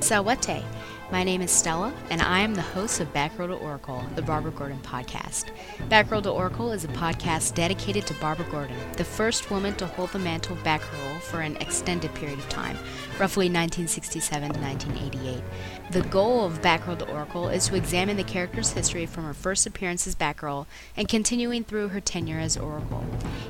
Sawate. 0.06 0.64
My 1.12 1.24
name 1.24 1.42
is 1.42 1.52
Stella, 1.52 1.94
and 2.10 2.20
I 2.22 2.40
am 2.40 2.56
the 2.56 2.64
host 2.64 3.00
of 3.00 3.14
Batgirl 3.14 3.48
to 3.48 3.54
Oracle, 3.54 4.04
the 4.16 4.24
Barbara 4.24 4.52
Gordon 4.52 4.80
podcast. 4.80 5.46
Batgirl 5.90 6.24
to 6.24 6.32
Oracle 6.32 6.72
is 6.72 6.84
a 6.84 6.88
podcast 6.90 7.54
dedicated 7.54 8.08
to 8.08 8.14
Barbara 8.16 8.48
Gordon, 8.50 8.76
the 8.98 9.04
first 9.04 9.52
woman 9.52 9.76
to 9.76 9.86
hold 9.86 10.10
the 10.12 10.20
mantle 10.20 10.58
of 10.58 10.64
Batgirl 10.64 11.22
for 11.22 11.42
an 11.42 11.58
extended 11.58 12.14
period 12.16 12.40
of 12.40 12.50
time, 12.50 12.76
roughly 13.20 13.46
1967 13.46 14.54
to 14.54 14.60
1988. 14.60 15.44
The 15.92 16.02
goal 16.02 16.44
of 16.44 16.64
Batgirl 16.64 16.98
to 17.00 17.12
Oracle 17.12 17.48
is 17.48 17.68
to 17.68 17.76
examine 17.76 18.18
the 18.18 18.24
character's 18.24 18.72
history 18.72 19.06
from 19.06 19.24
her 19.24 19.36
first 19.36 19.68
appearance 19.68 20.08
as 20.08 20.16
Batgirl 20.16 20.66
and 20.98 21.08
continuing 21.08 21.64
through 21.64 21.90
her 21.90 22.02
tenure 22.02 22.40
as 22.40 22.58
Oracle. 22.58 23.06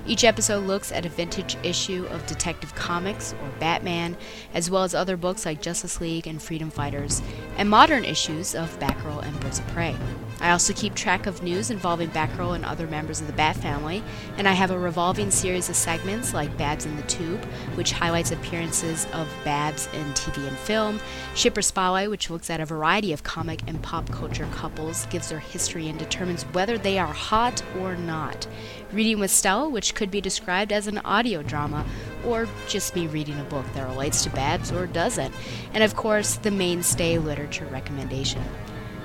Each 0.05 0.25
episode 0.25 0.65
looks 0.65 0.91
at 0.91 1.05
a 1.05 1.09
vintage 1.09 1.55
issue 1.63 2.05
of 2.11 2.25
Detective 2.25 2.75
Comics 2.75 3.33
or 3.41 3.49
Batman, 3.59 4.17
as 4.53 4.69
well 4.69 4.83
as 4.83 4.93
other 4.93 5.15
books 5.15 5.45
like 5.45 5.61
Justice 5.61 6.01
League 6.01 6.27
and 6.27 6.41
Freedom 6.41 6.69
Fighters, 6.69 7.21
and 7.57 7.69
modern 7.69 8.03
issues 8.03 8.53
of 8.53 8.79
Batgirl 8.79 9.23
and 9.23 9.39
Birds 9.39 9.59
of 9.59 9.67
Prey. 9.67 9.95
I 10.45 10.51
also 10.51 10.73
keep 10.73 10.93
track 10.93 11.25
of 11.25 11.41
news 11.41 11.71
involving 11.71 12.11
Batgirl 12.11 12.53
and 12.53 12.63
other 12.63 12.85
members 12.85 13.19
of 13.19 13.25
the 13.25 13.33
Bat 13.33 13.55
family, 13.55 14.03
and 14.37 14.47
I 14.47 14.51
have 14.51 14.69
a 14.69 14.77
revolving 14.77 15.31
series 15.31 15.69
of 15.69 15.75
segments 15.75 16.35
like 16.35 16.55
Babs 16.55 16.85
in 16.85 16.95
the 16.97 17.01
Tube, 17.01 17.43
which 17.73 17.93
highlights 17.93 18.29
appearances 18.29 19.07
of 19.11 19.27
Babs 19.43 19.87
in 19.87 20.03
TV 20.13 20.47
and 20.47 20.55
film, 20.55 20.99
Shipper 21.33 21.63
Spotlight, 21.63 22.11
which 22.11 22.29
looks 22.29 22.51
at 22.51 22.61
a 22.61 22.65
variety 22.65 23.11
of 23.11 23.23
comic 23.23 23.61
and 23.65 23.81
pop 23.81 24.07
culture 24.11 24.47
couples, 24.51 25.07
gives 25.07 25.29
their 25.29 25.39
history, 25.39 25.89
and 25.89 25.97
determines 25.97 26.43
whether 26.43 26.77
they 26.77 26.99
are 26.99 27.07
hot 27.07 27.63
or 27.79 27.95
not. 27.95 28.45
Reading 28.91 29.19
with 29.19 29.31
Stella, 29.31 29.67
which 29.67 29.95
could 29.95 30.11
be 30.11 30.21
described 30.21 30.71
as 30.71 30.85
an 30.85 30.99
audio 30.99 31.41
drama, 31.41 31.83
or 32.23 32.47
just 32.67 32.95
me 32.95 33.07
reading 33.07 33.39
a 33.39 33.43
book 33.45 33.65
that 33.73 33.89
relates 33.89 34.23
to 34.23 34.29
Babs 34.29 34.71
or 34.71 34.85
doesn't, 34.85 35.33
and 35.73 35.83
of 35.83 35.95
course, 35.95 36.35
the 36.35 36.51
mainstay 36.51 37.17
literature 37.17 37.65
recommendation. 37.71 38.43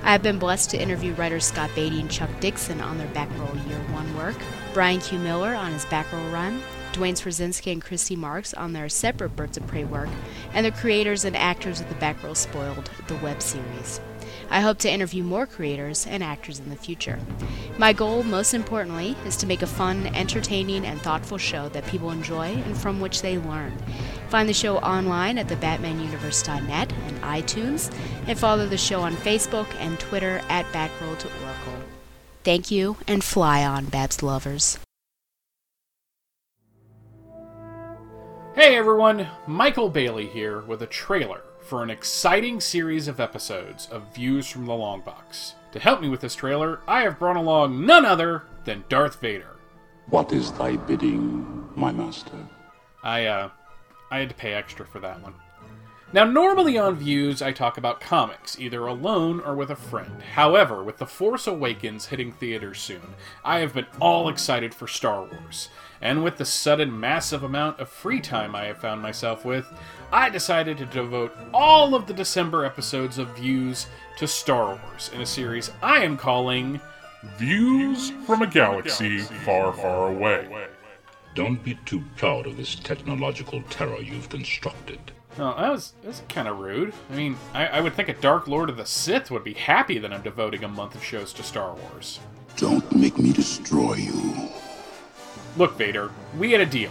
I 0.02 0.12
have 0.12 0.22
been 0.22 0.38
blessed 0.38 0.70
to 0.70 0.80
interview 0.80 1.12
writers 1.14 1.44
Scott 1.44 1.70
Beatty 1.74 2.00
and 2.00 2.10
Chuck 2.10 2.30
Dixon 2.40 2.80
on 2.80 2.96
their 2.96 3.06
Batgirl 3.08 3.68
Year 3.68 3.78
One 3.92 4.16
work, 4.16 4.36
Brian 4.72 5.00
Q. 5.00 5.18
Miller 5.18 5.54
on 5.54 5.72
his 5.72 5.84
Batgirl 5.84 6.32
run, 6.32 6.62
Duane 6.92 7.14
Swierczynski 7.14 7.72
and 7.72 7.82
Christy 7.82 8.16
Marx 8.16 8.54
on 8.54 8.72
their 8.72 8.88
separate 8.88 9.36
Birds 9.36 9.56
of 9.56 9.66
Prey 9.66 9.84
work, 9.84 10.08
and 10.54 10.64
the 10.64 10.72
creators 10.72 11.24
and 11.24 11.36
actors 11.36 11.80
of 11.80 11.88
the 11.88 11.94
Batgirl 11.96 12.36
Spoiled, 12.36 12.90
the 13.08 13.16
web 13.16 13.42
series. 13.42 14.00
I 14.50 14.60
hope 14.60 14.78
to 14.78 14.90
interview 14.90 15.22
more 15.22 15.46
creators 15.46 16.08
and 16.08 16.24
actors 16.24 16.58
in 16.58 16.70
the 16.70 16.76
future. 16.76 17.20
My 17.78 17.92
goal, 17.92 18.24
most 18.24 18.52
importantly, 18.52 19.16
is 19.24 19.36
to 19.36 19.46
make 19.46 19.62
a 19.62 19.66
fun, 19.66 20.08
entertaining, 20.08 20.84
and 20.84 21.00
thoughtful 21.00 21.38
show 21.38 21.68
that 21.68 21.86
people 21.86 22.10
enjoy 22.10 22.46
and 22.46 22.76
from 22.76 22.98
which 22.98 23.22
they 23.22 23.38
learn. 23.38 23.72
Find 24.28 24.48
the 24.48 24.52
show 24.52 24.78
online 24.78 25.38
at 25.38 25.46
thebatmanuniverse.net 25.46 26.92
and 26.92 27.20
iTunes, 27.22 27.94
and 28.26 28.36
follow 28.36 28.66
the 28.66 28.76
show 28.76 29.02
on 29.02 29.14
Facebook 29.14 29.68
and 29.78 30.00
Twitter 30.00 30.40
at 30.48 30.66
Batgirl 30.66 31.18
to 31.18 31.28
Oracle. 31.44 31.74
Thank 32.42 32.72
you, 32.72 32.96
and 33.06 33.22
fly 33.22 33.64
on, 33.64 33.86
Babs 33.86 34.20
lovers. 34.20 34.78
Hey 38.56 38.76
everyone, 38.76 39.28
Michael 39.46 39.88
Bailey 39.88 40.26
here 40.26 40.62
with 40.62 40.82
a 40.82 40.86
trailer 40.86 41.40
for 41.70 41.84
an 41.84 41.90
exciting 41.90 42.60
series 42.60 43.06
of 43.06 43.20
episodes 43.20 43.86
of 43.92 44.12
Views 44.12 44.48
from 44.48 44.66
the 44.66 44.74
Long 44.74 45.02
Box. 45.02 45.54
To 45.70 45.78
help 45.78 46.00
me 46.00 46.08
with 46.08 46.20
this 46.20 46.34
trailer, 46.34 46.80
I 46.88 47.02
have 47.02 47.20
brought 47.20 47.36
along 47.36 47.86
none 47.86 48.04
other 48.04 48.42
than 48.64 48.82
Darth 48.88 49.20
Vader. 49.20 49.56
What 50.06 50.32
is 50.32 50.50
thy 50.50 50.74
bidding, 50.74 51.68
my 51.76 51.92
master? 51.92 52.44
I, 53.04 53.26
uh, 53.26 53.50
I 54.10 54.18
had 54.18 54.30
to 54.30 54.34
pay 54.34 54.52
extra 54.52 54.84
for 54.84 54.98
that 54.98 55.22
one. 55.22 55.34
Now, 56.12 56.24
normally 56.24 56.76
on 56.76 56.96
Views, 56.96 57.40
I 57.40 57.52
talk 57.52 57.78
about 57.78 58.00
comics, 58.00 58.58
either 58.58 58.84
alone 58.88 59.38
or 59.38 59.54
with 59.54 59.70
a 59.70 59.76
friend. 59.76 60.20
However, 60.34 60.82
with 60.82 60.98
The 60.98 61.06
Force 61.06 61.46
Awakens 61.46 62.06
hitting 62.06 62.32
theaters 62.32 62.80
soon, 62.80 63.14
I 63.44 63.60
have 63.60 63.74
been 63.74 63.86
all 64.00 64.28
excited 64.28 64.74
for 64.74 64.88
Star 64.88 65.20
Wars. 65.20 65.68
And 66.00 66.24
with 66.24 66.36
the 66.36 66.44
sudden 66.44 66.98
massive 66.98 67.44
amount 67.44 67.78
of 67.78 67.88
free 67.88 68.20
time 68.20 68.56
I 68.56 68.64
have 68.64 68.80
found 68.80 69.02
myself 69.02 69.44
with, 69.44 69.72
I 70.12 70.28
decided 70.28 70.78
to 70.78 70.86
devote 70.86 71.36
all 71.54 71.94
of 71.94 72.06
the 72.06 72.12
December 72.12 72.64
episodes 72.64 73.16
of 73.18 73.36
Views 73.36 73.86
to 74.16 74.26
Star 74.26 74.74
Wars 74.74 75.10
in 75.14 75.20
a 75.20 75.26
series 75.26 75.70
I 75.82 76.02
am 76.02 76.16
calling 76.16 76.80
Views 77.36 78.10
from 78.26 78.42
a 78.42 78.46
Galaxy 78.46 79.18
Far, 79.18 79.72
Far 79.72 80.08
Away. 80.08 80.48
Don't 81.36 81.62
be 81.62 81.78
too 81.86 82.02
proud 82.16 82.46
of 82.46 82.56
this 82.56 82.74
technological 82.74 83.62
terror 83.70 84.00
you've 84.00 84.28
constructed. 84.28 84.98
Oh, 85.38 85.54
that 85.56 85.70
was, 85.70 85.92
that 86.02 86.08
was 86.08 86.22
kind 86.28 86.48
of 86.48 86.58
rude. 86.58 86.92
I 87.08 87.14
mean, 87.14 87.36
I, 87.54 87.66
I 87.68 87.80
would 87.80 87.94
think 87.94 88.08
a 88.08 88.14
Dark 88.14 88.48
Lord 88.48 88.68
of 88.68 88.76
the 88.76 88.86
Sith 88.86 89.30
would 89.30 89.44
be 89.44 89.54
happy 89.54 89.98
that 89.98 90.12
I'm 90.12 90.22
devoting 90.22 90.64
a 90.64 90.68
month 90.68 90.96
of 90.96 91.04
shows 91.04 91.32
to 91.34 91.44
Star 91.44 91.72
Wars. 91.74 92.18
Don't 92.56 92.96
make 92.96 93.16
me 93.16 93.32
destroy 93.32 93.94
you. 93.94 94.48
Look, 95.56 95.78
Vader, 95.78 96.10
we 96.36 96.50
had 96.50 96.60
a 96.60 96.66
deal. 96.66 96.90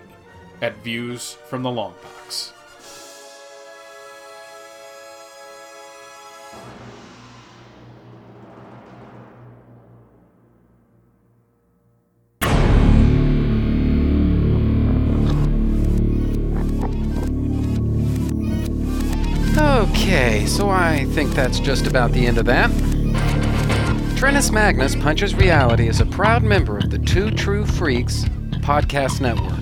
at 0.62 0.84
Views 0.84 1.38
from 1.48 1.64
the 1.64 1.72
Long 1.72 1.94
Box. 1.94 2.17
So 20.58 20.70
I 20.72 21.06
think 21.10 21.36
that's 21.36 21.60
just 21.60 21.86
about 21.86 22.14
the 22.14 22.26
end 22.26 22.40
of 22.40 22.46
that. 22.46 22.72
Trentus 24.18 24.52
Magnus 24.52 24.96
Punches 24.96 25.36
Reality 25.36 25.88
is 25.88 26.02
a 26.02 26.06
proud 26.08 26.42
member 26.42 26.80
of 26.80 26.90
the 26.90 26.98
Two 26.98 27.30
True 27.30 27.64
Freaks 27.64 28.24
podcast 28.64 29.22
network. 29.22 29.54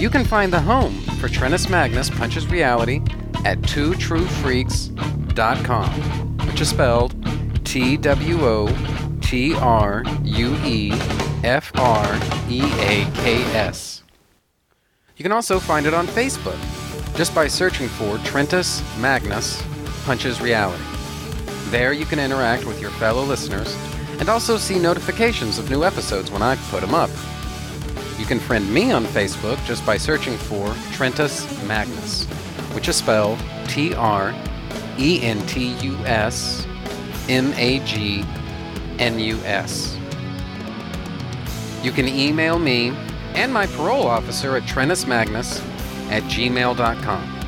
You 0.00 0.08
can 0.08 0.24
find 0.24 0.50
the 0.50 0.58
home 0.58 0.98
for 1.20 1.28
Trentus 1.28 1.68
Magnus 1.68 2.08
Punches 2.08 2.46
Reality 2.46 3.02
at 3.44 3.58
twotruefreaks.com, 3.58 6.38
which 6.46 6.62
is 6.62 6.70
spelled 6.70 7.14
T 7.66 7.98
W 7.98 8.40
O 8.40 9.18
T 9.20 9.54
R 9.56 10.02
U 10.24 10.56
E 10.64 10.92
F 11.44 11.70
R 11.74 12.18
E 12.48 12.62
A 12.62 13.04
K 13.16 13.42
S. 13.52 14.02
You 15.18 15.24
can 15.24 15.32
also 15.32 15.58
find 15.58 15.84
it 15.84 15.92
on 15.92 16.06
Facebook 16.06 16.56
just 17.18 17.34
by 17.34 17.48
searching 17.48 17.88
for 17.88 18.16
Trentus 18.20 18.82
Magnus 18.98 19.62
Punches 20.04 20.40
Reality. 20.40 20.82
There 21.70 21.92
you 21.92 22.04
can 22.04 22.18
interact 22.18 22.64
with 22.64 22.80
your 22.80 22.90
fellow 22.92 23.22
listeners 23.22 23.76
and 24.18 24.28
also 24.28 24.56
see 24.56 24.78
notifications 24.78 25.58
of 25.58 25.70
new 25.70 25.84
episodes 25.84 26.30
when 26.30 26.42
I 26.42 26.56
put 26.70 26.80
them 26.80 26.94
up. 26.94 27.10
You 28.18 28.26
can 28.26 28.38
friend 28.38 28.72
me 28.72 28.92
on 28.92 29.04
Facebook 29.04 29.62
just 29.64 29.84
by 29.86 29.96
searching 29.96 30.36
for 30.36 30.68
Trentus 30.92 31.46
Magnus, 31.66 32.26
which 32.74 32.88
is 32.88 32.96
spelled 32.96 33.38
T 33.68 33.94
R 33.94 34.34
E 34.98 35.20
N 35.22 35.44
T 35.46 35.74
U 35.80 35.96
S 36.04 36.66
M 37.28 37.52
A 37.54 37.78
G 37.80 38.24
N 38.98 39.18
U 39.18 39.38
S. 39.44 39.98
You 41.82 41.90
can 41.90 42.06
email 42.06 42.58
me 42.58 42.90
and 43.34 43.52
my 43.52 43.66
parole 43.66 44.06
officer 44.06 44.56
at 44.56 44.62
Trentus 44.64 45.06
Magnus 45.06 45.60
at 46.10 46.22
gmail.com. 46.24 47.41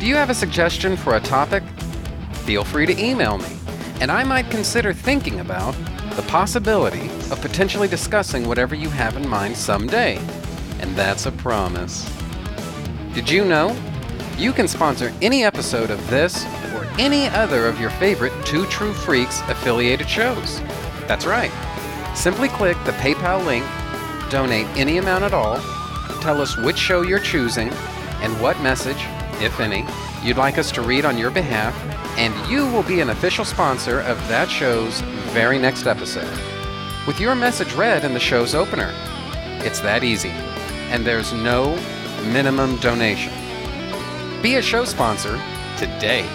Do 0.00 0.06
you 0.06 0.16
have 0.16 0.30
a 0.30 0.34
suggestion 0.34 0.96
for 0.96 1.16
a 1.16 1.20
topic? 1.20 1.62
Feel 2.46 2.64
free 2.64 2.86
to 2.86 2.98
email 2.98 3.36
me, 3.36 3.54
and 4.00 4.10
I 4.10 4.24
might 4.24 4.50
consider 4.50 4.94
thinking 4.94 5.40
about 5.40 5.74
the 6.16 6.22
possibility 6.22 7.10
of 7.30 7.38
potentially 7.42 7.86
discussing 7.86 8.48
whatever 8.48 8.74
you 8.74 8.88
have 8.88 9.18
in 9.18 9.28
mind 9.28 9.54
someday. 9.54 10.16
And 10.80 10.96
that's 10.96 11.26
a 11.26 11.32
promise. 11.32 12.10
Did 13.12 13.28
you 13.28 13.44
know? 13.44 13.76
You 14.38 14.54
can 14.54 14.68
sponsor 14.68 15.12
any 15.20 15.44
episode 15.44 15.90
of 15.90 16.08
this 16.08 16.46
or 16.74 16.86
any 16.98 17.28
other 17.28 17.66
of 17.66 17.78
your 17.78 17.90
favorite 17.90 18.32
Two 18.46 18.64
True 18.68 18.94
Freaks 18.94 19.42
affiliated 19.48 20.08
shows. 20.08 20.60
That's 21.08 21.26
right. 21.26 21.52
Simply 22.16 22.48
click 22.48 22.78
the 22.86 22.92
PayPal 22.92 23.44
link, 23.44 23.66
donate 24.30 24.66
any 24.78 24.96
amount 24.96 25.24
at 25.24 25.34
all, 25.34 25.58
tell 26.22 26.40
us 26.40 26.56
which 26.56 26.78
show 26.78 27.02
you're 27.02 27.18
choosing, 27.18 27.68
and 28.22 28.40
what 28.40 28.58
message, 28.62 29.04
if 29.40 29.60
any, 29.60 29.84
you'd 30.22 30.36
like 30.36 30.58
us 30.58 30.70
to 30.72 30.82
read 30.82 31.04
on 31.04 31.18
your 31.18 31.30
behalf, 31.30 31.74
and 32.18 32.34
you 32.50 32.66
will 32.70 32.82
be 32.82 33.00
an 33.00 33.10
official 33.10 33.44
sponsor 33.44 34.00
of 34.00 34.16
that 34.28 34.50
show's 34.50 35.00
very 35.32 35.58
next 35.58 35.86
episode. 35.86 36.30
With 37.06 37.20
your 37.20 37.34
message 37.34 37.72
read 37.74 38.04
in 38.04 38.14
the 38.14 38.20
show's 38.20 38.54
opener. 38.54 38.92
It's 39.64 39.80
that 39.80 40.04
easy, 40.04 40.30
and 40.90 41.04
there's 41.04 41.32
no 41.32 41.76
minimum 42.32 42.76
donation. 42.78 43.32
Be 44.42 44.56
a 44.56 44.62
show 44.62 44.84
sponsor 44.84 45.40
today. 45.78 46.28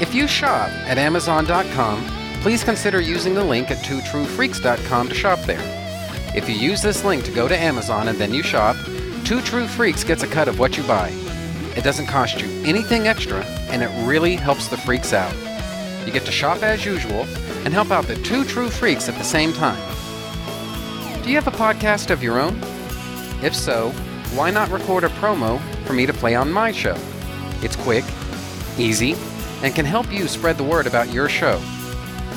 If 0.00 0.14
you 0.14 0.26
shop 0.26 0.70
at 0.86 0.98
Amazon.com, 0.98 2.04
please 2.40 2.64
consider 2.64 3.00
using 3.00 3.34
the 3.34 3.44
link 3.44 3.70
at 3.70 3.78
twotruefreaks.com 3.78 5.08
to 5.08 5.14
shop 5.14 5.40
there. 5.40 5.62
If 6.34 6.48
you 6.48 6.54
use 6.54 6.82
this 6.82 7.04
link 7.04 7.24
to 7.24 7.30
go 7.30 7.46
to 7.46 7.56
Amazon 7.56 8.08
and 8.08 8.18
then 8.18 8.32
you 8.32 8.42
shop, 8.42 8.76
Two 9.24 9.40
True 9.42 9.68
Freaks 9.68 10.02
gets 10.02 10.22
a 10.22 10.26
cut 10.26 10.48
of 10.48 10.58
what 10.58 10.76
you 10.76 10.82
buy. 10.82 11.10
It 11.76 11.84
doesn't 11.84 12.06
cost 12.06 12.40
you 12.40 12.48
anything 12.64 13.08
extra, 13.08 13.44
and 13.70 13.82
it 13.82 13.90
really 14.06 14.36
helps 14.36 14.68
the 14.68 14.76
freaks 14.76 15.12
out. 15.12 15.34
You 16.06 16.12
get 16.12 16.24
to 16.26 16.32
shop 16.32 16.62
as 16.62 16.84
usual 16.84 17.26
and 17.64 17.72
help 17.72 17.90
out 17.90 18.06
the 18.06 18.16
Two 18.16 18.44
True 18.44 18.68
Freaks 18.68 19.08
at 19.08 19.14
the 19.14 19.24
same 19.24 19.52
time. 19.52 19.80
Do 21.22 21.30
you 21.30 21.36
have 21.36 21.46
a 21.46 21.56
podcast 21.56 22.10
of 22.10 22.22
your 22.22 22.40
own? 22.40 22.58
If 23.42 23.54
so, 23.54 23.90
why 24.34 24.50
not 24.50 24.70
record 24.70 25.04
a 25.04 25.08
promo 25.08 25.60
for 25.86 25.92
me 25.92 26.04
to 26.06 26.12
play 26.12 26.34
on 26.34 26.52
my 26.52 26.72
show? 26.72 26.96
It's 27.62 27.76
quick, 27.76 28.04
easy, 28.76 29.14
and 29.62 29.74
can 29.74 29.86
help 29.86 30.12
you 30.12 30.26
spread 30.28 30.58
the 30.58 30.64
word 30.64 30.86
about 30.86 31.12
your 31.12 31.28
show. 31.28 31.60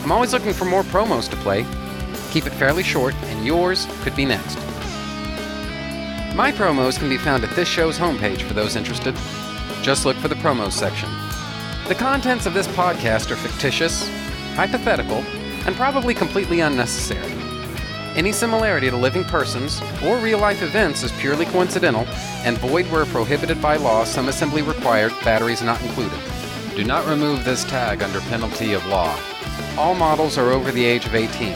I'm 0.03 0.11
always 0.11 0.33
looking 0.33 0.53
for 0.53 0.65
more 0.65 0.83
promos 0.83 1.29
to 1.29 1.35
play. 1.37 1.65
Keep 2.31 2.45
it 2.45 2.53
fairly 2.53 2.83
short, 2.83 3.15
and 3.15 3.45
yours 3.45 3.87
could 4.03 4.15
be 4.15 4.25
next. 4.25 4.57
My 6.35 6.51
promos 6.51 6.99
can 6.99 7.07
be 7.07 7.17
found 7.17 7.45
at 7.45 7.55
this 7.55 7.65
show's 7.65 7.97
homepage 7.97 8.41
for 8.41 8.53
those 8.53 8.75
interested. 8.75 9.15
Just 9.81 10.03
look 10.03 10.17
for 10.17 10.27
the 10.27 10.35
promos 10.35 10.73
section. 10.73 11.09
The 11.87 11.95
contents 11.95 12.45
of 12.45 12.53
this 12.53 12.67
podcast 12.67 13.31
are 13.31 13.37
fictitious, 13.37 14.05
hypothetical, 14.53 15.23
and 15.65 15.73
probably 15.77 16.13
completely 16.13 16.59
unnecessary. 16.59 17.31
Any 18.17 18.33
similarity 18.33 18.89
to 18.89 18.97
living 18.97 19.23
persons 19.23 19.81
or 20.03 20.17
real 20.17 20.37
life 20.37 20.61
events 20.61 21.03
is 21.03 21.11
purely 21.13 21.45
coincidental 21.45 22.05
and 22.43 22.57
void 22.57 22.85
where 22.87 23.05
prohibited 23.05 23.61
by 23.61 23.77
law, 23.77 24.03
some 24.03 24.27
assembly 24.27 24.61
required, 24.61 25.13
batteries 25.23 25.61
not 25.61 25.81
included. 25.83 26.19
Do 26.75 26.83
not 26.83 27.07
remove 27.07 27.45
this 27.45 27.63
tag 27.63 28.03
under 28.03 28.19
penalty 28.19 28.73
of 28.73 28.85
law. 28.87 29.17
All 29.77 29.95
models 29.95 30.37
are 30.37 30.51
over 30.51 30.73
the 30.73 30.83
age 30.83 31.05
of 31.05 31.15
18. 31.15 31.53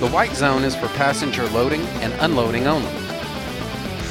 The 0.00 0.10
white 0.10 0.34
zone 0.34 0.64
is 0.64 0.74
for 0.74 0.88
passenger 0.88 1.46
loading 1.50 1.82
and 2.02 2.12
unloading 2.14 2.66
only. 2.66 3.07